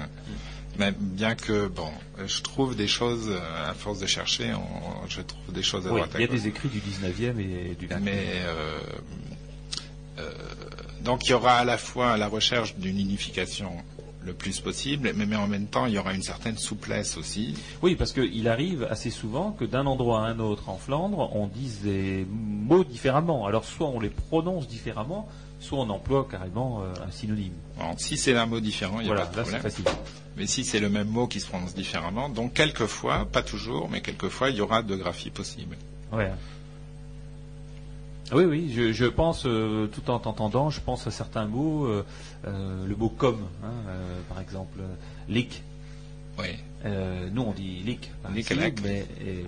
mais 0.79 0.93
bien 0.97 1.35
que, 1.35 1.67
bon, 1.69 1.91
je 2.27 2.41
trouve 2.43 2.77
des 2.77 2.89
choses, 2.89 3.29
euh, 3.31 3.71
à 3.71 3.75
force 3.75 3.99
de 3.99 4.07
chercher, 4.07 4.53
on- 4.55 5.07
je 5.09 5.21
trouve 5.23 5.53
des 5.53 5.63
choses 5.63 5.87
à 5.87 5.91
Oui, 5.91 5.97
droite 6.01 6.15
à 6.15 6.19
il 6.19 6.23
y 6.23 6.25
a 6.25 6.29
des 6.33 6.47
écrits 6.49 6.69
du 6.69 6.81
19e 6.81 7.41
et 7.41 7.75
du 7.79 7.87
20e. 7.87 8.01
Mais 8.03 8.27
euh, 8.47 8.79
euh, 10.19 10.31
donc 11.03 11.27
il 11.27 11.31
y 11.31 11.35
aura 11.35 11.57
à 11.59 11.65
la 11.65 11.79
fois 11.79 12.17
la 12.17 12.29
recherche 12.29 12.77
d'une 12.77 12.99
unification 12.99 13.71
le 14.25 14.35
plus 14.35 14.61
possible, 14.61 15.11
mais, 15.17 15.27
mais 15.27 15.37
en 15.37 15.47
même 15.47 15.67
temps 15.69 15.87
il 15.87 15.95
y 15.95 15.99
aura 15.99 16.13
une 16.13 16.23
certaine 16.23 16.59
souplesse 16.59 17.17
aussi. 17.17 17.55
Oui, 17.83 17.95
parce 17.95 18.13
qu'il 18.13 18.47
arrive 18.49 18.87
assez 18.91 19.11
souvent 19.11 19.53
que 19.53 19.65
d'un 19.65 19.87
endroit 19.87 20.27
à 20.27 20.31
un 20.31 20.39
autre 20.41 20.69
en 20.69 20.77
Flandre, 20.77 21.31
on 21.35 21.47
dise 21.47 21.81
des 21.83 22.27
mots 22.31 22.85
différemment. 22.85 23.47
Alors 23.47 23.65
soit 23.65 23.87
on 23.89 24.01
les 24.01 24.11
prononce 24.11 24.67
différemment, 24.69 25.29
soit 25.61 25.79
on 25.79 25.91
emploie 25.91 26.27
carrément 26.31 26.83
euh, 26.83 26.93
un 27.07 27.11
synonyme. 27.11 27.53
Alors, 27.79 27.95
si 27.99 28.17
c'est 28.17 28.37
un 28.37 28.47
mot 28.47 28.61
différent, 28.61 29.01
il 29.01 29.07
n'y 29.07 29.11
a 29.11 29.15
Voilà, 29.15 29.27
pas 29.27 29.43
de 29.43 29.49
problème. 29.49 29.97
Mais 30.37 30.47
si 30.47 30.65
c'est 30.65 30.79
le 30.79 30.89
même 30.89 31.09
mot 31.09 31.27
qui 31.27 31.41
se 31.41 31.49
prononce 31.49 31.75
différemment, 31.75 32.29
donc 32.29 32.53
quelquefois, 32.53 33.27
pas 33.31 33.43
toujours, 33.43 33.89
mais 33.91 34.01
quelquefois 34.01 34.51
il 34.51 34.57
y 34.57 34.61
aura 34.61 34.83
deux 34.83 34.97
graphies 34.97 35.31
possibles. 35.31 35.77
Ouais. 36.13 36.31
Oui, 38.33 38.45
oui, 38.45 38.73
je, 38.75 38.93
je 38.93 39.07
pense, 39.07 39.47
euh, 39.47 39.87
tout 39.87 40.11
en 40.11 40.19
t'entendant, 40.19 40.69
je 40.69 40.81
pense 40.81 41.07
à 41.07 41.11
certains 41.11 41.47
mots, 41.47 41.87
euh, 41.87 42.05
euh, 42.47 42.87
le 42.87 42.95
mot 42.95 43.09
comme, 43.09 43.47
hein, 43.65 43.73
par 44.29 44.41
exemple, 44.41 44.81
lick. 45.29 45.63
Oui. 46.39 46.57
Nous, 47.33 47.43
on 47.43 47.53
dit 47.53 47.99
par 48.23 48.31
Lick, 48.31 48.45
ici, 48.51 48.55
lek. 48.55 48.81
mais 48.83 49.07
et, 49.21 49.45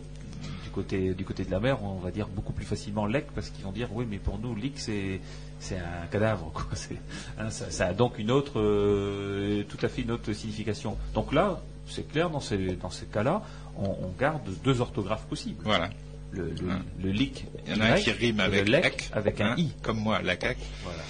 du 0.65 0.71
côté 0.73 1.15
du 1.15 1.25
côté 1.25 1.45
de 1.45 1.51
la 1.51 1.61
mer, 1.61 1.83
on 1.85 1.99
va 1.99 2.11
dire 2.11 2.27
beaucoup 2.27 2.53
plus 2.53 2.65
facilement 2.65 3.07
lek 3.07 3.27
parce 3.35 3.51
qu'ils 3.51 3.65
vont 3.65 3.73
dire 3.73 3.89
oui, 3.93 4.07
mais 4.09 4.19
pour 4.19 4.39
nous, 4.39 4.55
lick, 4.55 4.79
c'est 4.79 5.21
c'est 5.61 5.77
un 5.79 6.07
cadavre, 6.11 6.51
quoi. 6.53 6.65
Hein, 7.39 7.51
ça, 7.51 7.71
ça 7.71 7.87
a 7.87 7.93
donc 7.95 8.19
une 8.19 8.31
autre, 8.31 8.59
euh, 8.59 9.63
tout 9.69 9.79
à 9.83 9.89
fait 9.89 10.03
une 10.03 10.11
autre 10.11 10.33
signification. 10.33 10.97
Donc 11.15 11.33
là, 11.33 11.61
c'est 11.87 12.09
clair, 12.11 12.29
dans 12.31 12.41
ces 12.41 12.59
dans 12.77 12.91
ces 12.91 13.07
cas-là, 13.07 13.43
on, 13.79 13.85
on 13.89 14.11
garde 14.19 14.43
deux 14.65 14.81
orthographes 14.81 15.25
possibles. 15.27 15.63
Voilà. 15.65 15.89
Le, 16.33 16.45
le, 16.63 16.71
Hein. 16.71 16.83
le 17.03 17.11
lick. 17.11 17.47
Il 17.67 17.77
y 17.77 17.79
en 17.79 17.81
a 17.81 17.93
un 17.93 17.95
qui 17.97 18.13
rime 18.13 18.41
avec 18.41 18.67
le 18.67 18.73
lek, 18.73 19.11
avec 19.13 19.41
un 19.41 19.53
hein, 19.53 19.55
i. 19.57 19.71
comme 19.83 19.99
moi, 19.99 20.21
la 20.23 20.37
cac. 20.37 20.59
Voilà. 20.85 21.03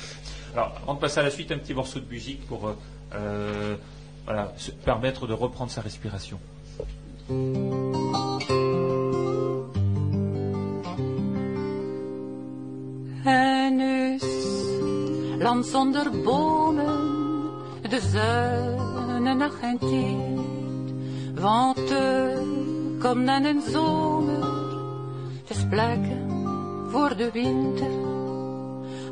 Alors, 0.55 0.81
avant 0.83 0.95
de 0.95 1.01
passer 1.01 1.21
à 1.21 1.23
la 1.23 1.31
suite, 1.31 1.53
un 1.53 1.59
petit 1.59 1.75
morceau 1.75 2.01
de 2.01 2.09
musique 2.11 2.47
pour 2.47 2.67
euh, 2.69 2.75
euh, 3.15 3.77
voilà, 4.25 4.53
se 4.57 4.71
permettre 4.71 5.27
de 5.27 5.33
reprendre 5.35 5.71
sa 5.71 5.81
respiration. 5.83 6.39
Land 15.41 15.67
zonder 15.67 16.11
bomen, 16.25 17.51
de 17.89 18.01
zonne 18.01 19.35
naar 19.35 19.51
geen 19.51 19.79
tijd. 19.79 20.39
Er 21.91 22.43
komt 22.99 23.27
dan 23.27 23.45
een 23.45 23.63
zomer, 23.69 24.45
het 25.45 25.57
is 25.57 25.67
plekken 25.69 26.29
voor 26.89 27.17
de 27.17 27.31
winter. 27.33 27.91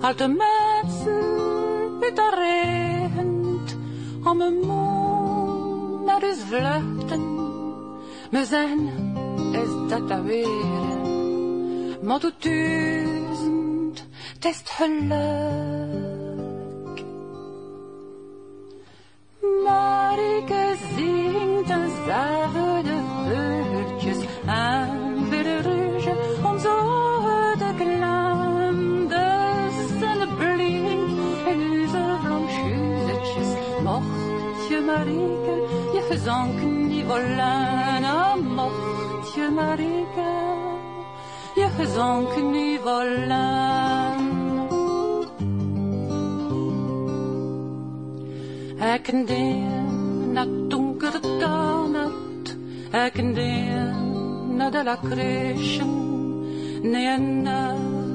Al 0.01 0.17
de 0.17 0.29
mensen, 0.29 2.01
het 2.01 2.21
regent, 2.35 3.77
om 4.25 4.41
een 4.41 4.61
moe 4.67 6.05
naar 6.05 6.21
huis 6.21 6.39
vluchten. 6.47 7.37
We 8.31 8.45
zijn, 8.45 8.91
is 9.53 9.89
dat 9.89 10.09
dat 10.09 10.23
weer. 10.23 10.99
Maar 12.03 12.19
tot 12.19 12.43
duizend, 12.43 14.07
het 14.35 14.45
is 14.45 14.63
Marike 20.39 20.77
zingt 20.97 21.71
en 21.71 21.91
zagen 22.07 22.85
de 22.85 22.99
vuurtjes 23.27 24.17
aan 24.47 25.29
bij 25.31 25.43
de 25.43 25.61
ruge 25.61 26.13
om 26.45 26.59
zo 26.59 26.77
te 27.59 27.71
klaan. 27.77 29.09
De 29.09 29.69
zon 30.01 30.37
blinkt 30.37 31.47
in 31.47 31.81
onze 31.81 32.17
vlamschuzetjes. 32.23 33.49
Mocht 33.83 34.69
je 34.69 34.81
Marike 34.87 35.67
je 35.93 36.07
gezonken 36.11 36.87
niet 36.87 37.05
volaan, 37.07 38.05
oh, 38.05 38.35
mocht 38.57 39.35
je 39.35 39.51
Marike 39.55 40.57
je 41.55 41.69
gezonken 41.77 42.51
niet 42.51 42.81
volaan. 42.81 44.37
Ik 48.95 49.03
ken 49.03 49.25
na 49.25 49.78
ken 53.11 53.35
na 54.57 54.71
de 54.71 54.83
la 54.83 54.97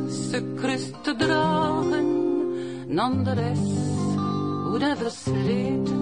se 0.09 0.53
Christ 0.55 0.95
te 1.03 1.15
dragen, 1.15 2.07
nan 2.87 3.23
de 3.23 3.33
rest, 3.33 4.17
hoe 4.63 4.79
de 4.79 4.95
versleten. 4.95 6.01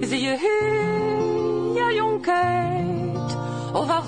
Zie 0.00 0.20
je 0.20 0.36
hier, 0.38 1.74
ja 1.74 1.92
jonkheid, 1.92 3.36
of 3.72 3.88
a 3.90 4.02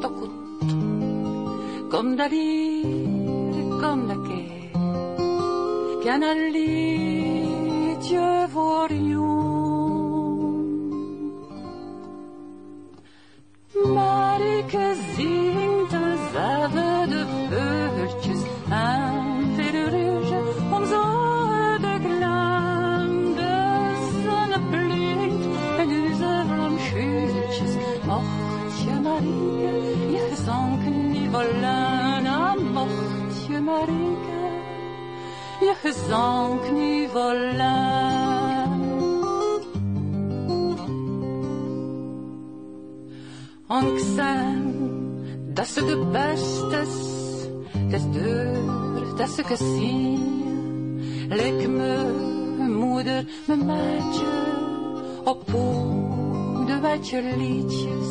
toch 0.00 0.12
goed? 0.18 0.70
Kom 1.88 2.16
hier, 2.30 3.78
kom 3.80 4.06
daar 4.06 4.22
keer, 4.26 4.70
kan 6.04 6.22
een 6.22 6.50
liedje 6.50 8.46
voor 8.52 8.92
jou. 8.92 9.45
Marike 14.66 14.94
zingt 15.14 15.90
dezelfde 15.90 17.26
veultjes 17.48 18.40
aan 18.68 19.54
de 19.56 19.70
ruge 19.70 20.40
om 20.74 20.86
zo 20.86 21.02
te 21.80 21.98
klaan. 22.02 23.34
De 23.34 23.94
zon 24.24 24.70
blinkt 24.70 25.44
en 25.78 25.88
onze 25.88 26.44
vlamschuurtjes. 26.48 27.74
Mocht 28.04 28.80
je 28.84 29.00
Marike 29.02 30.10
je 30.10 30.26
gezonken 30.30 31.10
niet 31.10 31.30
volaan, 31.30 32.26
ah, 32.26 32.56
mocht 32.72 33.46
je 33.48 33.60
Marike 33.60 34.34
je 35.60 35.74
gezonken 35.82 36.74
niet 36.74 37.10
volaan. 37.10 38.35
De 45.86 45.96
Bestes, 46.12 47.48
des 47.90 48.10
deur, 48.12 49.14
dass 49.18 49.36
du 49.36 49.42
gesehen, 49.42 51.00
leg 51.28 51.68
me 51.68 52.68
moeder, 52.68 53.26
mijn 53.46 53.66
meidje, 53.66 54.26
op 55.24 55.44
poeder 55.44 56.80
met 56.80 57.08
je 57.08 57.22
liedjes, 57.36 58.08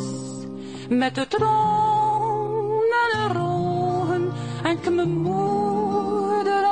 met 0.88 1.14
de 1.14 1.26
troon 1.26 2.82
en 3.02 3.10
de 3.12 3.32
rogen, 3.32 4.32
en 4.62 4.70
ik 4.70 4.94
mijn 4.94 5.18
moeder 5.18 6.64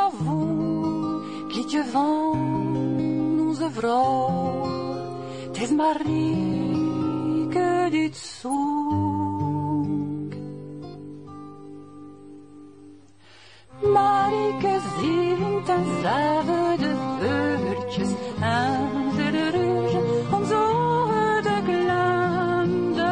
het 1.46 1.56
liedje 1.56 1.84
van 1.84 3.46
onze 3.48 3.70
vrouw, 3.70 4.66
het 5.46 5.62
is 5.62 5.70
Marieke 5.70 6.53
die 7.94 8.02
het 8.02 8.16
zoekt. 8.16 8.52
Marieke 13.92 14.80
zingt 15.00 15.68
en 15.68 15.84
zagen 16.02 16.78
de 16.78 16.92
beurtjes 17.20 18.08
en 18.40 19.10
de 19.16 19.50
rouge 19.50 20.00
om 20.32 20.44
zo 20.44 20.62
de 21.42 21.56
glandes 21.66 23.04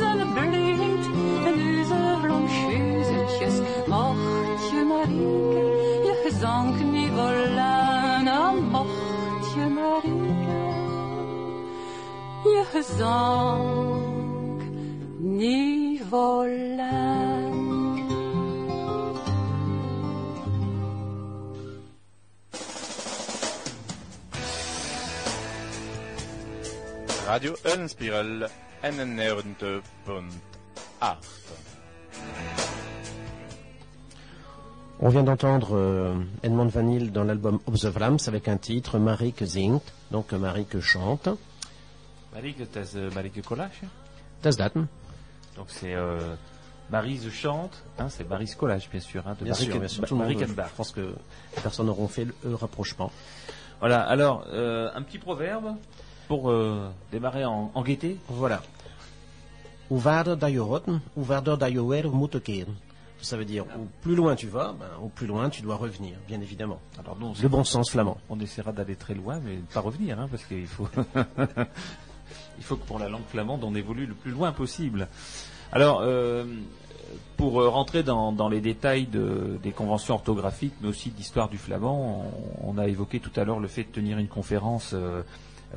en 0.00 0.32
blinkt 0.32 1.06
en 1.46 1.54
deze 1.54 2.18
blanchuzetjes. 2.22 3.56
Mocht 3.86 4.70
je 4.70 4.84
Marieke 4.88 5.64
je 6.06 6.20
gezang 6.24 6.90
niet 6.92 7.14
willen, 7.14 8.24
dan 8.24 8.54
mocht 8.70 9.52
je 9.54 9.66
Marieke 9.68 10.60
je 12.42 12.64
gezang 12.64 13.99
willen. 15.40 16.88
Radio 27.26 27.54
Eulenspiegel, 27.64 28.48
NN92.8. 28.82 31.16
On 35.02 35.08
vient 35.08 35.22
d'entendre 35.22 35.70
euh, 35.72 36.14
Edmond 36.42 36.66
Vanille 36.66 37.10
dans 37.10 37.24
l'album 37.24 37.58
Of 37.66 37.80
the 37.80 38.28
avec 38.28 38.48
un 38.48 38.58
titre 38.58 38.98
Marieke 38.98 39.46
zingt, 39.46 39.80
donc 40.10 40.32
Marieke 40.32 40.80
chante. 40.80 41.30
Marieke, 42.34 42.66
dat 42.70 42.84
is 42.84 42.94
uh, 42.94 43.14
Marieke 43.14 43.42
Collage. 43.42 43.88
Das 44.42 44.56
dat. 44.56 44.72
Donc 45.60 45.68
c'est 45.68 45.94
euh, 45.94 46.18
Marise 46.88 47.30
chante, 47.30 47.84
hein, 47.98 48.08
c'est 48.08 48.26
Marise 48.26 48.54
Collage 48.54 48.88
bien 48.88 48.98
sûr. 48.98 49.22
Hein, 49.26 49.36
de 49.38 49.44
Bien 49.44 49.52
Marie 49.52 49.64
sûr, 49.66 49.78
bien 49.78 49.88
sûr. 49.88 50.06
Le 50.10 50.16
monde, 50.16 50.38
je 50.38 50.74
pense 50.74 50.90
que 50.90 51.14
personne 51.62 51.84
n'auront 51.84 52.08
fait 52.08 52.26
le 52.42 52.54
rapprochement. 52.54 53.12
Voilà, 53.78 54.00
alors 54.00 54.46
euh, 54.48 54.88
un 54.94 55.02
petit 55.02 55.18
proverbe 55.18 55.76
pour 56.28 56.50
euh, 56.50 56.88
démarrer 57.12 57.44
en, 57.44 57.70
en 57.74 57.82
gaieté. 57.82 58.16
Voilà. 58.28 58.62
Ça 63.20 63.36
veut 63.36 63.44
dire, 63.44 63.66
au 63.76 63.86
plus 64.00 64.14
loin 64.14 64.34
tu 64.34 64.46
vas, 64.46 64.72
ben, 64.80 64.86
au 65.02 65.08
plus 65.08 65.26
loin 65.26 65.50
tu 65.50 65.60
dois 65.60 65.76
revenir, 65.76 66.16
bien 66.26 66.40
évidemment. 66.40 66.80
Alors 66.98 67.18
Le 67.42 67.48
bon 67.48 67.64
sens 67.64 67.90
flamand. 67.90 68.16
On 68.30 68.40
essaiera 68.40 68.72
d'aller 68.72 68.96
très 68.96 69.12
loin, 69.12 69.40
mais 69.44 69.56
de 69.56 69.72
pas 69.74 69.80
revenir, 69.80 70.18
hein, 70.18 70.26
parce 70.30 70.44
qu'il 70.46 70.66
faut, 70.66 70.88
il 72.58 72.64
faut 72.64 72.76
que 72.76 72.86
pour 72.86 72.98
la 72.98 73.08
langue 73.08 73.26
flamande, 73.28 73.62
on 73.62 73.74
évolue 73.74 74.06
le 74.06 74.14
plus 74.14 74.30
loin 74.30 74.52
possible. 74.52 75.08
Alors, 75.72 76.00
euh, 76.02 76.44
pour 77.36 77.60
euh, 77.60 77.68
rentrer 77.68 78.02
dans, 78.02 78.48
les 78.48 78.60
détails 78.60 79.06
de- 79.06 79.58
des 79.62 79.70
conventions 79.70 80.14
orthographiques, 80.14 80.74
mais 80.82 80.88
aussi 80.88 81.10
d'histoire 81.10 81.48
du 81.48 81.58
flamand, 81.58 82.24
on, 82.62 82.76
a 82.76 82.88
évoqué 82.88 83.20
tout 83.20 83.30
à 83.36 83.44
l'heure 83.44 83.60
le 83.60 83.68
fait 83.68 83.84
de 83.84 83.88
tenir 83.88 84.18
une 84.18 84.28
conférence 84.28 84.90
euh, 84.94 85.22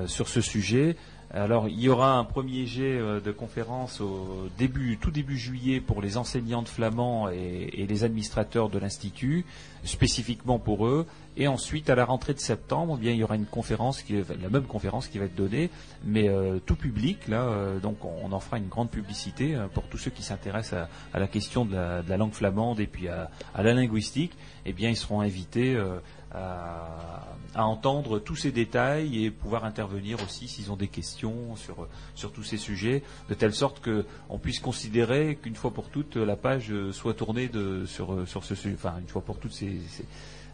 sur 0.08 0.28
ce 0.28 0.42
sujet. 0.42 0.96
Alors, 1.32 1.68
il 1.68 1.80
y 1.80 1.90
aura 1.90 2.18
un 2.18 2.24
premier 2.24 2.66
jet 2.66 3.00
de 3.00 3.32
conférence 3.32 4.02
au 4.02 4.48
début, 4.58 4.98
tout 4.98 5.10
début 5.10 5.38
juillet 5.38 5.80
pour 5.80 6.00
les 6.02 6.18
enseignants 6.18 6.62
de 6.62 6.68
flamand 6.68 7.28
et 7.30 7.88
les 7.90 8.04
administrateurs 8.04 8.70
de 8.70 8.78
l'institut, 8.78 9.44
spécifiquement 9.84 10.60
pour 10.60 10.86
eux. 10.86 11.08
Et 11.36 11.48
ensuite, 11.48 11.90
à 11.90 11.96
la 11.96 12.06
rentrée 12.06 12.34
de 12.34 12.40
septembre, 12.40 12.96
eh 13.00 13.02
bien, 13.02 13.12
il 13.12 13.18
y 13.18 13.24
aura 13.24 13.36
une 13.36 13.46
conférence, 13.48 14.04
qui, 14.04 14.14
la 14.14 14.50
même 14.50 14.66
conférence 14.66 15.08
qui 15.08 15.18
va 15.18 15.26
être 15.26 15.36
donnée, 15.36 15.72
mais 16.04 16.30
euh, 16.30 16.60
tout 16.64 16.76
public. 16.76 17.28
Là, 17.28 17.42
euh, 17.42 17.80
donc, 17.80 18.06
on, 18.06 18.32
en 18.32 18.40
fera 18.40 18.58
une 18.58 18.68
grande 18.68 18.92
publicité 18.92 19.56
euh, 19.56 19.68
pour 19.68 19.84
tous 19.88 19.98
ceux 19.98 20.12
qui 20.12 20.22
s'intéressent 20.22 20.80
à, 20.80 20.90
à 21.18 21.20
la 21.20 21.28
question 21.28 21.66
de 21.66 21.74
la, 21.74 22.02
de 22.04 22.10
la 22.10 22.18
langue 22.18 22.34
flamande 22.34 22.80
et 22.80 22.88
puis 22.88 23.08
à, 23.08 23.32
à 23.56 23.64
la 23.64 23.74
linguistique. 23.74 24.34
Eh 24.66 24.74
bien, 24.74 24.90
ils 24.90 24.96
seront 24.96 25.22
invités 25.22 25.76
euh, 25.76 25.98
à, 26.32 27.36
à 27.56 27.66
entendre 27.66 28.20
tous 28.20 28.36
ces 28.36 28.52
détails 28.52 29.24
et 29.26 29.32
pouvoir 29.32 29.66
intervenir 29.66 30.18
aussi 30.24 30.48
s'ils 30.48 30.72
ont 30.72 30.76
des 30.76 30.88
questions 30.88 31.56
sur, 31.56 31.88
sur 32.16 32.32
tous 32.32 32.44
ces 32.44 32.58
sujets, 32.58 33.04
de 33.30 33.34
telle 33.34 33.54
sorte 33.54 33.80
que 33.80 34.06
on 34.30 34.38
puisse 34.40 34.60
considérer 34.60 35.36
qu'une 35.42 35.56
fois 35.56 35.72
pour 35.72 35.90
toutes 35.90 36.16
la 36.16 36.36
page 36.36 36.72
euh, 36.72 36.92
soit 36.92 37.14
tournée 37.14 37.48
de, 37.48 37.86
sur, 37.86 38.14
euh, 38.14 38.26
sur 38.26 38.44
ce 38.44 38.56
sujet. 38.56 38.76
Enfin, 38.76 38.96
une 39.00 39.08
fois 39.08 39.22
pour 39.22 39.38
toutes, 39.40 39.54
c'est- 39.54 39.68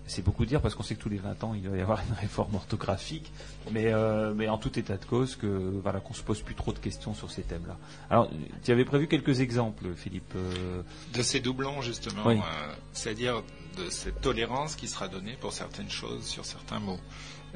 c'est 0.10 0.22
beaucoup 0.24 0.46
dire 0.46 0.62
parce 0.62 0.76
qu'on 0.76 0.84
sait 0.84 0.96
que 0.96 1.02
tous 1.02 1.10
les 1.10 1.18
20 1.18 1.44
ans 1.44 1.54
il 1.54 1.70
va 1.70 1.78
y 1.78 1.82
avoir 1.82 2.00
une 2.02 2.14
réforme 2.16 2.56
orthographique, 2.56 3.32
mais, 3.72 3.94
euh, 3.94 4.34
mais 4.36 4.50
en 4.50 4.58
tout 4.58 4.78
état 4.78 4.98
de 4.98 5.06
cause 5.06 5.36
que 5.36 5.48
voilà 5.82 6.00
qu'on 6.00 6.14
se 6.14 6.24
pose 6.24 6.42
plus 6.42 6.56
trop 6.56 6.74
de 6.74 6.80
questions 6.80 7.14
sur 7.14 7.32
ces 7.32 7.44
thèmes-là. 7.44 7.78
Alors, 8.10 8.30
tu 8.64 8.72
avais 8.72 8.86
prévu 8.86 9.08
quelques 9.08 9.40
exemples, 9.40 9.94
Philippe. 9.96 10.34
euh, 10.36 10.82
De 11.14 11.22
ces 11.22 11.40
doublons, 11.40 11.82
justement, 11.82 12.24
Oui. 12.26 12.38
euh, 12.40 12.74
c'est-à-dire 12.92 13.44
de 13.78 13.90
cette 13.90 14.20
tolérance 14.22 14.76
qui 14.76 14.88
sera 14.88 15.08
donnée 15.08 15.38
pour 15.40 15.54
certaines 15.54 15.90
choses 15.90 16.26
sur 16.26 16.44
certains 16.46 16.80
mots. 16.80 17.00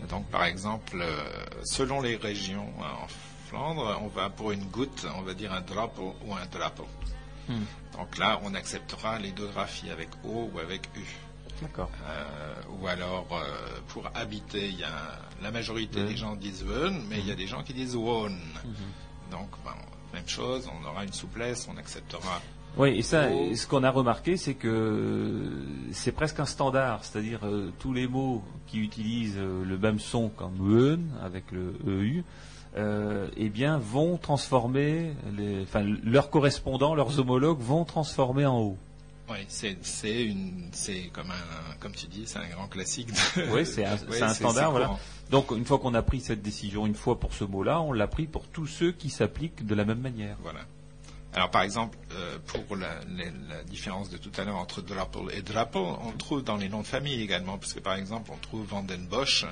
Donc, 0.10 0.26
par 0.30 0.46
exemple, 0.46 1.04
selon 1.64 2.02
les 2.02 2.16
régions 2.16 2.68
en 2.80 3.08
Flandre, 3.50 4.00
on 4.02 4.08
va 4.08 4.30
pour 4.30 4.52
une 4.52 4.64
goutte, 4.66 5.06
on 5.18 5.22
va 5.22 5.34
dire 5.34 5.52
un 5.54 5.62
drapeau 5.62 6.16
ou 6.26 6.34
un 6.34 6.46
drapeau. 6.52 6.88
Hmm. 7.50 7.64
Donc 7.98 8.18
là, 8.18 8.40
on 8.44 8.56
acceptera 8.56 9.20
les 9.20 9.32
deux 9.32 9.48
graphies 9.48 9.90
avec 9.90 10.10
O 10.24 10.50
ou 10.54 10.60
avec 10.60 10.88
U. 10.96 11.02
D'accord. 11.64 11.90
Euh, 12.08 12.54
ou 12.80 12.88
alors, 12.88 13.28
euh, 13.32 13.80
pour 13.88 14.10
habiter, 14.14 14.68
il 14.68 14.80
y 14.80 14.84
a 14.84 15.20
la 15.42 15.52
majorité 15.52 16.04
des 16.04 16.16
gens 16.16 16.36
disent 16.36 16.64
Wön, 16.64 17.04
mais 17.10 17.20
il 17.20 17.28
y 17.28 17.32
a 17.32 17.36
des 17.36 17.48
gens 17.48 17.64
qui 17.64 17.74
disent 17.74 17.96
Won. 17.96 18.30
Mhm. 18.30 18.74
Donc, 19.32 19.50
ben, 19.66 19.72
même 20.14 20.28
chose, 20.28 20.70
on 20.70 20.88
aura 20.88 21.04
une 21.04 21.14
souplesse, 21.14 21.68
on 21.74 21.78
acceptera. 21.78 22.42
Oui, 22.78 22.90
et 22.90 23.02
ça, 23.02 23.30
O. 23.30 23.54
ce 23.56 23.68
qu'on 23.68 23.84
a 23.84 23.92
remarqué, 23.92 24.36
c'est 24.36 24.56
que 24.56 25.52
c'est 25.92 26.12
presque 26.12 26.40
un 26.40 26.46
standard, 26.46 27.04
c'est-à-dire 27.04 27.42
euh, 27.44 27.72
tous 27.80 27.94
les 27.94 28.08
mots 28.08 28.44
qui 28.66 28.80
utilisent 28.80 29.38
euh, 29.38 29.64
le 29.64 29.78
même 29.78 30.00
son 30.00 30.30
comme 30.30 30.56
eun 30.60 31.00
avec 31.24 31.52
le 31.52 31.76
eu, 31.86 32.24
euh, 32.76 33.28
eh 33.38 33.50
bien, 33.50 33.78
vont 33.78 34.18
transformer, 34.18 35.14
les, 35.38 35.62
enfin, 35.62 35.84
leurs 36.04 36.32
correspondants, 36.32 36.96
leurs 36.96 37.20
homologues 37.20 37.60
vont 37.60 37.86
transformer 37.86 38.48
en 38.48 38.60
o. 38.60 38.78
Oui, 39.30 39.38
c'est 39.48 39.78
c'est 39.82 40.24
une 40.26 40.70
c'est 40.74 41.10
comme 41.14 41.32
un 41.32 41.76
comme 41.80 41.94
tu 41.94 42.08
dis, 42.08 42.24
c'est 42.26 42.40
un 42.40 42.50
grand 42.50 42.68
classique. 42.68 43.08
de- 43.12 43.52
Oui, 43.54 43.66
c'est 43.66 43.86
un, 43.86 43.94
Ouais, 44.10 44.18
c'est 44.18 44.24
un 44.24 44.34
standard. 44.34 44.72
Voilà. 44.72 44.98
Donc, 45.32 45.52
une 45.52 45.66
fois 45.66 45.80
qu'on 45.80 45.94
a 45.94 46.02
pris 46.02 46.20
cette 46.20 46.42
décision 46.42 46.86
une 46.86 46.94
fois 46.96 47.20
pour 47.20 47.34
ce 47.34 47.44
mot-là, 47.46 47.80
on 47.82 47.94
l'a 47.94 48.08
pris 48.08 48.28
pour 48.28 48.46
tous 48.48 48.68
ceux 48.68 48.92
qui 48.92 49.10
s'appliquent 49.10 49.66
de 49.66 49.76
la 49.76 49.86
même 49.86 50.00
manière. 50.02 50.36
Voilà. 50.44 50.60
Alors 51.36 51.50
par 51.50 51.64
exemple, 51.64 51.98
euh, 52.12 52.38
pour 52.46 52.76
la, 52.76 53.00
la- 53.16 53.32
la 53.56 53.64
différence 53.64 54.10
de 54.10 54.18
tout 54.18 54.30
à 54.38 54.44
l'heure 54.44 54.58
entre 54.58 54.82
Drappel 54.82 55.24
et 55.34 55.42
Drappel, 55.42 55.82
on 55.82 56.12
le 56.12 56.18
trouve 56.18 56.44
dans 56.44 56.58
les 56.58 56.70
noms 56.70 56.82
de 56.82 56.86
famille 56.88 57.20
également, 57.22 57.58
parce 57.58 57.74
que 57.74 57.80
par 57.80 57.96
exemple, 57.96 58.30
on 58.32 58.38
trouve 58.38 58.66
Vanden 58.68 59.08
Bosch, 59.08 59.46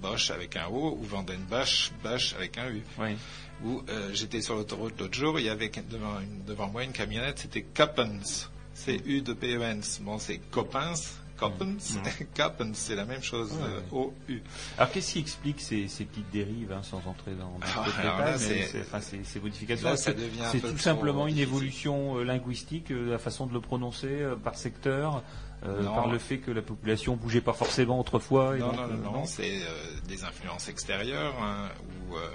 Bosch 0.00 0.30
avec 0.32 0.56
un 0.56 0.66
O, 0.66 0.98
ou 1.00 1.04
Vanden 1.04 1.38
Bosch, 1.48 1.92
Bosch 2.02 2.34
avec 2.34 2.58
un 2.58 2.70
U. 2.70 2.82
Oui. 2.98 3.16
Ou 3.64 3.82
euh, 3.88 4.10
j'étais 4.12 4.40
sur 4.40 4.56
l'autoroute 4.56 4.98
l'autre 4.98 5.14
jour, 5.14 5.38
il 5.38 5.46
y 5.46 5.48
avait 5.48 5.70
devant, 5.88 6.18
une- 6.18 6.44
devant 6.44 6.68
moi 6.68 6.82
une 6.82 6.90
camionnette, 6.92 7.38
c'était 7.38 7.62
Coppens, 7.62 8.48
c'est 8.84 9.00
U 9.06 9.20
de 9.22 9.32
P 9.32 9.56
E. 9.56 9.80
Bon, 10.02 10.18
c'est 10.18 10.38
Coppens, 10.50 10.94
Coppens, 11.36 11.98
Coppens, 12.36 12.72
c'est 12.74 12.94
la 12.94 13.04
même 13.04 13.22
chose, 13.22 13.52
Ouais, 13.52 13.98
euh. 14.30 14.38
Alors, 14.78 14.92
qu'est-ce 14.92 15.12
qui 15.14 15.18
explique 15.18 15.60
ces, 15.60 15.88
ces 15.88 16.04
petites 16.04 16.30
dérives, 16.30 16.72
hein, 16.72 16.82
sans 16.82 16.98
entrer 17.06 17.32
dans, 17.32 17.58
dans 17.58 17.66
Ah, 18.04 18.36
c'est- 18.38 18.66
c'est- 18.66 18.80
enfin, 18.82 19.00
ces, 19.00 19.24
ces 19.24 19.40
modifications 19.40 19.88
là, 19.88 19.96
ça 19.96 20.12
C'est- 20.12 20.14
devient 20.18 20.60
tout 20.72 20.78
simplement 20.78 21.26
une 21.26 21.38
évolution 21.38 22.18
euh, 22.18 22.24
linguistique, 22.24 22.90
euh, 22.92 23.10
la 23.10 23.18
façon 23.18 23.46
de 23.46 23.52
le 23.52 23.60
prononcer 23.60 24.06
euh, 24.08 24.36
par 24.36 24.56
secteur, 24.56 25.22
euh, 25.64 25.82
par 25.84 26.08
le 26.08 26.18
fait 26.18 26.38
que 26.38 26.50
la 26.50 26.62
population 26.62 27.16
bougeait 27.16 27.40
pas 27.40 27.52
forcément 27.52 27.98
autrefois. 28.00 28.56
et 28.56 28.60
Non, 28.60 28.68
donc, 28.72 28.76
non, 28.76 28.86
non, 28.88 29.12
non, 29.12 29.24
c'est 29.26 29.62
euh, 29.62 30.00
des 30.08 30.24
influences 30.24 30.68
extérieures 30.68 31.34
hein, 31.42 31.68
où 32.10 32.16
euh, 32.16 32.28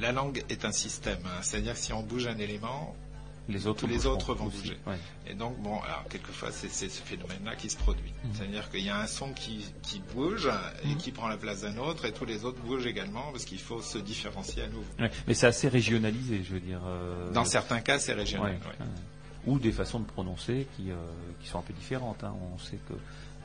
la 0.00 0.12
langue 0.12 0.42
est 0.48 0.64
un 0.64 0.72
système. 0.72 1.18
hein. 1.26 1.38
C'est-à-dire 1.42 1.74
que 1.74 1.78
si 1.78 1.92
on 1.92 2.02
bouge 2.02 2.26
un 2.26 2.38
élément, 2.38 2.94
Les 3.48 3.66
autres 3.68 3.86
les 3.86 4.06
autres 4.06 4.34
vont 4.34 4.46
aussi, 4.46 4.58
bouger. 4.58 4.78
ouais. 4.88 4.96
Et 5.28 5.34
donc, 5.34 5.56
bon, 5.62 5.78
alors 5.80 6.02
quelquefois, 6.10 6.50
c'est 6.50 6.68
ce 6.68 7.00
phénomène-là 7.02 7.54
qui 7.54 7.70
se 7.70 7.76
produit. 7.76 8.12
Mhm. 8.24 8.30
C'est-à-dire 8.34 8.70
qu'il 8.70 8.80
y 8.84 8.90
a 8.90 8.98
un 8.98 9.06
son 9.06 9.32
qui, 9.32 9.64
qui 9.82 10.00
bouge 10.14 10.48
et 10.84 10.94
qui 10.96 11.12
prend 11.12 11.28
la 11.28 11.36
place 11.36 11.60
d'un 11.62 11.76
autre, 11.78 12.04
et 12.06 12.12
tous 12.12 12.24
les 12.24 12.44
autres 12.44 12.60
bougent 12.62 12.86
également 12.86 13.30
parce 13.30 13.44
qu'il 13.44 13.60
faut 13.60 13.80
se 13.82 13.98
différencier 13.98 14.62
à 14.64 14.68
nouveau. 14.68 14.84
Ouais, 14.98 15.10
Mais 15.28 15.34
c'est 15.34 15.46
assez 15.46 15.68
régionalisé, 15.68 16.42
je 16.42 16.54
veux 16.54 16.60
dire. 16.60 16.80
euh, 16.86 17.30
Dans 17.32 17.44
certains 17.44 17.80
cas, 17.80 17.98
c'est 18.00 18.14
régional. 18.14 18.52
Ouais. 18.52 18.86
Ou 19.46 19.60
des 19.60 19.70
façons 19.70 20.00
de 20.00 20.06
prononcer 20.06 20.66
qui, 20.76 20.90
euh, 20.90 20.96
qui 21.40 21.48
sont 21.48 21.60
un 21.60 21.62
peu 21.62 21.72
différentes. 21.72 22.24
hein. 22.24 22.34
On 22.52 22.58
sait 22.58 22.78
que 22.88 22.94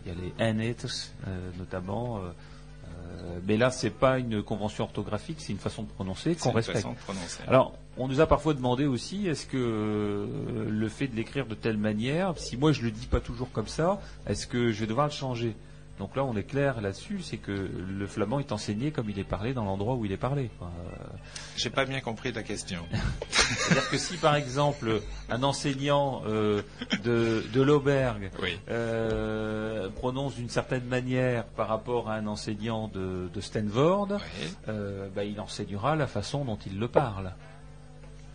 il 0.04 0.12
y 0.12 0.12
a 0.12 0.20
les 0.20 0.34
N-haters, 0.40 0.90
euh, 1.28 1.52
notamment. 1.60 2.22
mais 3.46 3.56
là, 3.58 3.70
c'est 3.72 3.90
pas 3.92 4.18
une 4.20 4.42
convention 4.42 4.86
orthographique, 4.86 5.38
c'est 5.40 5.52
une 5.54 5.60
façon 5.60 5.84
de 5.84 5.90
prononcer 5.90 6.34
C'est 6.34 6.40
qu'on 6.40 6.50
une 6.50 6.56
respecte. 6.56 6.78
façon 6.80 6.94
de 6.94 6.98
prononcer. 6.98 7.44
Alors, 7.48 7.78
on 7.98 8.08
nous 8.08 8.22
a 8.22 8.26
parfois 8.28 8.54
demandé 8.54 8.86
aussi, 8.86 9.28
est-ce 9.28 9.46
que 9.46 9.58
euh, 9.58 10.26
le 10.70 10.90
fait 10.90 11.08
de 11.08 11.16
l'écrire 11.16 11.46
de 11.46 11.56
telle 11.56 11.78
manière, 11.78 12.38
si 12.38 12.58
moi 12.58 12.72
je 12.72 12.82
le 12.84 12.92
dis 12.92 13.06
pas 13.08 13.20
toujours 13.20 13.52
comme 13.52 13.68
ça, 13.68 14.00
est-ce 14.28 14.48
que 14.48 14.72
je 14.72 14.80
vais 14.82 14.88
devoir 14.88 15.08
le 15.08 15.12
changer? 15.14 15.56
Donc 16.00 16.16
là, 16.16 16.24
on 16.24 16.36
est 16.36 16.44
clair 16.46 16.82
là-dessus, 16.82 17.20
c'est 17.22 17.38
que 17.38 17.52
le 17.52 18.08
flamand 18.08 18.40
est 18.40 18.52
enseigné 18.52 18.90
comme 18.90 19.08
il 19.12 19.20
est 19.20 19.24
parlé 19.24 19.54
dans 19.54 19.66
l'endroit 19.66 19.94
où 19.94 20.04
il 20.04 20.12
est 20.12 20.18
parlé. 20.18 20.50
quoi. 20.58 20.72
Euh, 20.90 20.96
J'ai 21.58 21.70
pas 21.70 21.86
bien 21.86 22.00
compris 22.00 22.34
ta 22.34 22.42
question. 22.42 22.80
C'est-à-dire 23.30 23.88
que 23.88 23.98
si, 24.00 24.18
par 24.18 24.36
exemple, 24.36 25.02
un 25.30 25.44
enseignant 25.44 26.24
euh, 26.26 26.64
de, 27.04 27.44
de 27.54 27.62
Oui. 28.42 28.58
euh, 28.70 29.90
prononce 29.90 30.36
d'une 30.38 30.50
certaine 30.50 30.86
manière 30.86 31.44
par 31.44 31.68
rapport 31.68 32.10
à 32.10 32.16
un 32.16 32.26
enseignant 32.26 32.88
de, 32.88 33.30
de 33.32 33.42
Stanford, 33.42 34.08
bah, 34.68 35.24
il 35.24 35.40
enseignera 35.40 35.96
la 35.96 36.08
façon 36.08 36.46
dont 36.46 36.58
il 36.66 36.80
le 36.80 36.88
parle. 36.88 37.34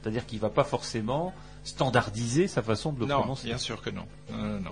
C'est-à-dire 0.07 0.25
qu'il 0.25 0.39
ne 0.39 0.43
va 0.43 0.51
pas 0.51 0.63
forcément 0.63 1.35
standardiser 1.65 2.47
sa 2.47 2.63
façon 2.63 2.93
de 2.93 3.01
le 3.01 3.07
non, 3.07 3.19
prononcer. 3.19 3.49
bien 3.49 3.59
sûr 3.59 3.83
que 3.83 3.91
non. 3.91 4.07
Non. 4.31 4.71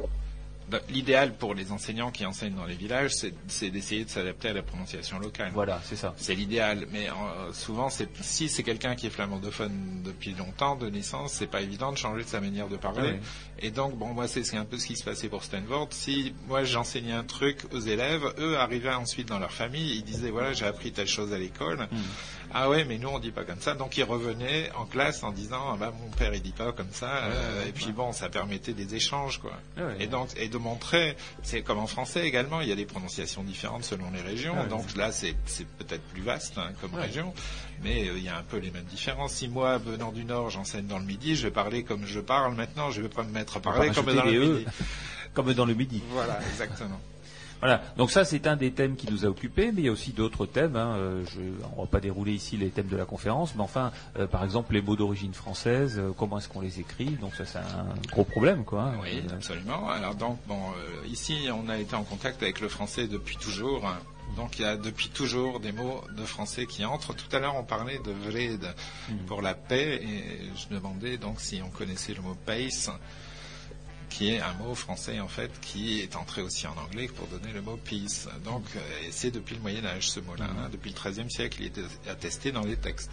Bah, 0.70 0.78
L'idéal 0.88 1.34
pour 1.34 1.54
les 1.54 1.72
enseignants 1.72 2.10
qui 2.12 2.24
enseignent 2.24 2.54
dans 2.54 2.64
les 2.64 2.76
villages, 2.76 3.12
c'est 3.48 3.70
d'essayer 3.70 4.04
de 4.04 4.10
s'adapter 4.10 4.48
à 4.48 4.52
la 4.52 4.62
prononciation 4.62 5.18
locale. 5.18 5.50
Voilà, 5.52 5.80
c'est 5.84 5.96
ça. 5.96 6.14
C'est 6.16 6.36
l'idéal, 6.36 6.86
mais 6.90 7.08
euh, 7.08 7.52
souvent, 7.52 7.88
si 7.90 8.48
c'est 8.48 8.62
quelqu'un 8.62 8.94
qui 8.94 9.08
est 9.08 9.10
flamandophone 9.10 10.02
depuis 10.04 10.34
longtemps 10.34 10.76
de 10.76 10.86
licence, 10.86 11.32
c'est 11.32 11.48
pas 11.48 11.60
évident 11.60 11.90
de 11.90 11.98
changer 11.98 12.22
de 12.22 12.28
sa 12.28 12.40
manière 12.40 12.68
de 12.68 12.76
parler. 12.76 13.14
Ah. 13.20 13.58
Et 13.58 13.72
donc, 13.72 13.96
bon, 13.98 14.14
moi, 14.14 14.26
c'est 14.26 14.44
c'est 14.44 14.56
un 14.56 14.64
peu 14.64 14.78
ce 14.78 14.86
qui 14.86 14.96
se 14.96 15.04
passait 15.04 15.28
pour 15.28 15.42
Stanford. 15.42 15.88
Si 15.90 16.32
moi 16.46 16.64
j'enseignais 16.64 17.12
un 17.12 17.24
truc 17.24 17.66
aux 17.72 17.80
élèves, 17.80 18.24
eux 18.38 18.56
arrivaient 18.56 18.94
ensuite 18.94 19.28
dans 19.28 19.38
leur 19.38 19.52
famille, 19.52 19.96
ils 19.96 20.04
disaient 20.04 20.30
voilà, 20.30 20.52
j'ai 20.52 20.66
appris 20.66 20.92
telle 20.92 21.08
chose 21.08 21.32
à 21.32 21.38
l'école. 21.38 21.88
Hmm. 21.90 22.43
Ah 22.56 22.70
ouais, 22.70 22.84
mais 22.84 22.98
nous 22.98 23.08
on 23.08 23.18
dit 23.18 23.32
pas 23.32 23.42
comme 23.42 23.60
ça. 23.60 23.74
Donc 23.74 23.96
ils 23.96 24.04
revenaient 24.04 24.70
en 24.76 24.86
classe 24.86 25.24
en 25.24 25.32
disant 25.32 25.72
ah 25.72 25.76
bah 25.78 25.92
mon 26.00 26.08
père 26.10 26.32
il 26.32 26.40
dit 26.40 26.52
pas 26.52 26.72
comme 26.72 26.92
ça. 26.92 27.24
Euh, 27.24 27.66
et 27.66 27.72
puis 27.72 27.90
bon, 27.90 28.12
ça 28.12 28.28
permettait 28.28 28.72
des 28.74 28.94
échanges 28.94 29.40
quoi. 29.40 29.58
Ouais, 29.76 29.82
ouais. 29.82 29.96
Et 29.98 30.06
donc 30.06 30.28
et 30.36 30.48
de 30.48 30.56
montrer, 30.56 31.16
c'est 31.42 31.62
comme 31.62 31.78
en 31.78 31.88
français 31.88 32.26
également, 32.26 32.60
il 32.60 32.68
y 32.68 32.72
a 32.72 32.76
des 32.76 32.86
prononciations 32.86 33.42
différentes 33.42 33.84
selon 33.84 34.10
les 34.12 34.20
régions. 34.20 34.54
Ouais, 34.54 34.68
donc 34.68 34.94
là 34.94 35.10
c'est 35.10 35.34
c'est 35.46 35.66
peut-être 35.66 36.04
plus 36.12 36.22
vaste 36.22 36.56
hein, 36.56 36.70
comme 36.80 36.94
région, 36.94 37.34
mais 37.82 38.08
euh, 38.08 38.16
il 38.16 38.22
y 38.22 38.28
a 38.28 38.38
un 38.38 38.44
peu 38.44 38.58
les 38.58 38.70
mêmes 38.70 38.84
différences. 38.84 39.32
Si 39.32 39.48
moi 39.48 39.78
venant 39.78 40.12
du 40.12 40.24
Nord 40.24 40.50
j'enseigne 40.50 40.86
dans 40.86 41.00
le 41.00 41.04
Midi, 41.04 41.34
je 41.34 41.48
vais 41.48 41.52
parler 41.52 41.82
comme 41.82 42.06
je 42.06 42.20
parle 42.20 42.54
maintenant. 42.54 42.92
Je 42.92 43.02
vais 43.02 43.08
pas 43.08 43.24
me 43.24 43.32
mettre 43.32 43.56
à 43.56 43.60
parler 43.60 43.90
comme 43.90 44.14
dans 44.14 44.24
le 44.24 44.30
des 44.30 44.36
E, 44.36 44.58
Midi. 44.58 44.66
comme 45.34 45.52
dans 45.54 45.66
le 45.66 45.74
midi. 45.74 46.02
Voilà, 46.10 46.38
exactement. 46.50 47.00
Voilà, 47.64 47.80
donc 47.96 48.10
ça 48.10 48.26
c'est 48.26 48.46
un 48.46 48.56
des 48.56 48.72
thèmes 48.72 48.94
qui 48.94 49.10
nous 49.10 49.24
a 49.24 49.28
occupés, 49.28 49.72
mais 49.72 49.80
il 49.80 49.84
y 49.86 49.88
a 49.88 49.92
aussi 49.92 50.12
d'autres 50.12 50.44
thèmes. 50.44 50.76
Hein. 50.76 50.96
Euh, 50.98 51.24
Je, 51.24 51.40
on 51.78 51.80
va 51.80 51.86
pas 51.86 51.98
dérouler 52.00 52.32
ici 52.32 52.58
les 52.58 52.68
thèmes 52.68 52.88
de 52.88 52.96
la 52.98 53.06
conférence, 53.06 53.54
mais 53.54 53.62
enfin, 53.62 53.90
euh, 54.18 54.26
par 54.26 54.44
exemple 54.44 54.74
les 54.74 54.82
mots 54.82 54.96
d'origine 54.96 55.32
française, 55.32 55.98
euh, 55.98 56.10
comment 56.14 56.36
est-ce 56.36 56.48
qu'on 56.50 56.60
les 56.60 56.78
écrit 56.80 57.06
Donc 57.22 57.34
ça 57.34 57.46
c'est 57.46 57.56
un 57.56 57.86
gros 58.12 58.24
problème, 58.24 58.64
quoi. 58.64 58.82
hein. 58.82 58.98
Oui, 59.02 59.22
absolument. 59.32 59.88
Alors 59.88 60.14
donc, 60.14 60.38
bon, 60.46 60.58
euh, 60.76 61.06
ici, 61.06 61.48
on 61.54 61.70
a 61.70 61.78
été 61.78 61.96
en 61.96 62.04
contact 62.04 62.42
avec 62.42 62.60
le 62.60 62.68
français 62.68 63.08
depuis 63.08 63.38
toujours. 63.38 63.82
Donc, 64.36 64.58
il 64.58 64.62
y 64.62 64.64
a 64.66 64.76
depuis 64.76 65.08
toujours 65.10 65.58
des 65.60 65.70
mots 65.72 66.02
de 66.16 66.24
français 66.24 66.66
qui 66.66 66.84
entrent. 66.84 67.14
Tout 67.14 67.34
à 67.34 67.38
l'heure, 67.38 67.54
on 67.56 67.62
parlait 67.62 67.98
de 68.04 68.10
vrede 68.28 68.74
pour 69.26 69.40
la 69.42 69.54
paix, 69.54 70.02
et 70.02 70.22
je 70.56 70.74
demandais 70.74 71.16
donc 71.18 71.40
si 71.40 71.60
on 71.64 71.70
connaissait 71.70 72.12
le 72.14 72.20
mot 72.22 72.34
pace, 72.44 72.90
qui 74.14 74.30
est 74.30 74.40
un 74.40 74.52
mot 74.54 74.76
français 74.76 75.18
en 75.18 75.26
fait 75.26 75.50
qui 75.60 76.00
est 76.00 76.14
entré 76.14 76.40
aussi 76.40 76.68
en 76.68 76.76
anglais 76.86 77.08
pour 77.08 77.26
donner 77.26 77.52
le 77.52 77.60
mot 77.62 77.76
peace. 77.84 78.28
Donc, 78.44 78.62
euh, 78.76 78.80
c'est 79.10 79.32
depuis 79.32 79.56
le 79.56 79.60
Moyen 79.60 79.84
Âge 79.84 80.08
ce 80.08 80.20
mot-là. 80.20 80.44
hein. 80.44 80.68
depuis 80.70 80.92
le 80.94 81.10
XIIIe 81.10 81.28
siècle, 81.28 81.56
il 81.60 81.66
était 81.66 81.82
attesté 82.08 82.52
dans 82.52 82.62
les 82.62 82.76
textes. 82.76 83.10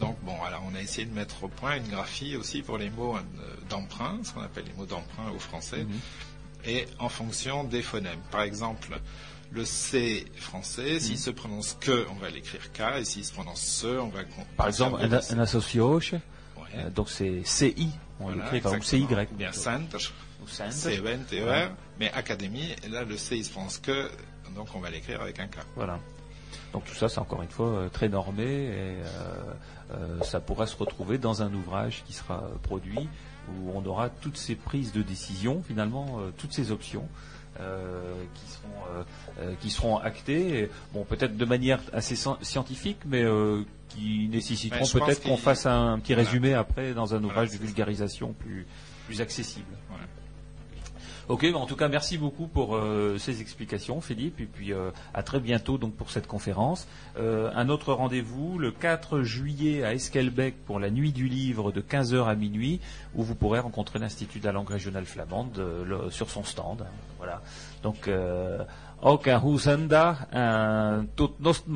Donc 0.00 0.16
bon, 0.22 0.40
alors 0.46 0.62
on 0.70 0.74
a 0.74 0.80
essayé 0.80 1.06
de 1.06 1.12
mettre 1.12 1.44
au 1.44 1.48
point 1.48 1.76
une 1.76 1.88
graphie 1.88 2.34
aussi 2.36 2.62
pour 2.62 2.78
les 2.78 2.88
mots 2.88 3.16
euh, 3.16 3.20
d'emprunt, 3.68 4.18
ce 4.22 4.32
qu'on 4.32 4.40
appelle 4.40 4.64
les 4.64 4.72
mots 4.72 4.86
d'emprunt 4.86 5.30
au 5.34 5.38
français, 5.38 5.84
et 6.64 6.86
en 6.98 7.10
fonction 7.10 7.64
des 7.64 7.82
phonèmes. 7.82 8.20
Par 8.30 8.42
exemple, 8.42 8.98
le 9.50 9.64
C 9.66 10.24
français, 10.36 10.98
s'il 11.00 11.18
se 11.18 11.30
prononce 11.30 11.76
que, 11.80 12.06
on 12.10 12.14
va 12.14 12.30
l'écrire 12.30 12.72
K, 12.72 13.00
et 13.00 13.04
s'il 13.04 13.24
se 13.24 13.32
prononce 13.32 13.60
se, 13.60 13.86
on 13.86 14.08
va 14.08 14.20
Par 14.56 14.68
exemple, 14.68 15.02
un, 15.02 15.12
un 15.12 15.38
association, 15.40 16.20
euh, 16.74 16.90
donc 16.90 17.10
c'est 17.10 17.42
CI, 17.44 17.90
on 18.20 18.30
l'écrit 18.30 18.60
comme 18.60 18.76
exactement. 18.76 19.08
CY. 19.08 19.26
Bien 19.34 19.52
Centre, 19.52 19.98
C-E-N-T-E-R, 20.48 21.46
Ouais. 21.46 21.68
mais 22.00 22.10
Académie, 22.12 22.74
là 22.90 23.04
le 23.04 23.16
C 23.16 23.36
il 23.36 23.44
se 23.44 23.50
prononce 23.50 23.78
que, 23.78 24.10
donc 24.54 24.68
on 24.74 24.80
va 24.80 24.90
l'écrire 24.90 25.20
avec 25.20 25.38
un 25.40 25.46
K. 25.46 25.58
Voilà. 25.76 25.98
Donc 26.72 26.84
tout 26.84 26.94
ça, 26.94 27.08
c'est 27.08 27.18
encore 27.18 27.42
une 27.42 27.48
fois 27.50 27.68
euh, 27.68 27.88
très 27.88 28.08
normé 28.08 28.44
et 28.44 28.70
euh, 28.76 29.54
euh, 29.92 30.22
ça 30.22 30.40
pourra 30.40 30.66
se 30.66 30.76
retrouver 30.76 31.16
dans 31.18 31.42
un 31.42 31.52
ouvrage 31.54 32.02
qui 32.06 32.12
sera 32.12 32.42
produit 32.62 33.08
où 33.50 33.70
on 33.74 33.84
aura 33.86 34.10
toutes 34.10 34.36
ces 34.36 34.54
prises 34.54 34.92
de 34.92 35.00
décision, 35.02 35.62
finalement, 35.66 36.18
euh, 36.20 36.30
toutes 36.36 36.52
ces 36.52 36.70
options. 36.70 37.08
qui 38.34 38.52
seront 38.52 39.04
qui 39.60 39.70
seront 39.70 39.96
actées, 39.98 40.60
et, 40.60 40.70
bon 40.92 41.02
peut-être 41.04 41.36
de 41.36 41.44
manière 41.44 41.80
assez 41.92 42.14
scien- 42.14 42.38
scientifique, 42.40 42.98
mais 43.04 43.24
qui 43.88 44.28
nécessiteront 44.28 44.78
pense 44.80 44.92
peut-être 44.92 45.22
qu'on 45.22 45.36
fasse 45.36 45.66
un 45.66 45.98
petit 45.98 46.14
voilà. 46.14 46.28
résumé 46.28 46.54
après 46.54 46.94
dans 46.94 47.16
un 47.16 47.24
ouvrage 47.24 47.50
de 47.50 47.56
vulgarisation 47.56 48.32
plus 48.32 48.64
plus 49.06 49.20
accessible. 49.20 49.66
Ok, 51.28 51.46
bah, 51.52 51.58
en 51.58 51.66
tout 51.66 51.76
cas, 51.76 51.88
merci 51.88 52.16
beaucoup 52.16 52.46
pour 52.46 52.74
euh, 52.74 53.18
ces 53.18 53.42
explications, 53.42 54.00
Philippe, 54.00 54.40
et 54.40 54.46
puis 54.46 54.72
euh, 54.72 54.90
à 55.12 55.22
très 55.22 55.40
bientôt 55.40 55.76
donc 55.76 55.94
pour 55.94 56.10
cette 56.10 56.26
conférence. 56.26 56.88
Euh, 57.18 57.50
un 57.54 57.68
autre 57.68 57.92
rendez-vous 57.92 58.58
le 58.58 58.70
4 58.72 59.20
juillet 59.20 59.84
à 59.84 59.92
Esquelbec 59.92 60.54
pour 60.64 60.80
la 60.80 60.88
nuit 60.88 61.12
du 61.12 61.28
livre 61.28 61.70
de 61.70 61.82
15h 61.82 62.26
à 62.26 62.34
minuit, 62.34 62.80
où 63.14 63.22
vous 63.22 63.34
pourrez 63.34 63.58
rencontrer 63.58 63.98
l'Institut 63.98 64.40
de 64.40 64.46
la 64.46 64.52
langue 64.52 64.70
régionale 64.70 65.04
flamande 65.04 65.58
euh, 65.58 66.08
sur 66.08 66.30
son 66.30 66.44
stand. 66.44 66.86
Voilà. 67.18 67.42
Donc, 67.82 68.08
euh, 68.08 68.64
en 69.02 69.18
tot 71.14 71.36
nost. 71.40 71.66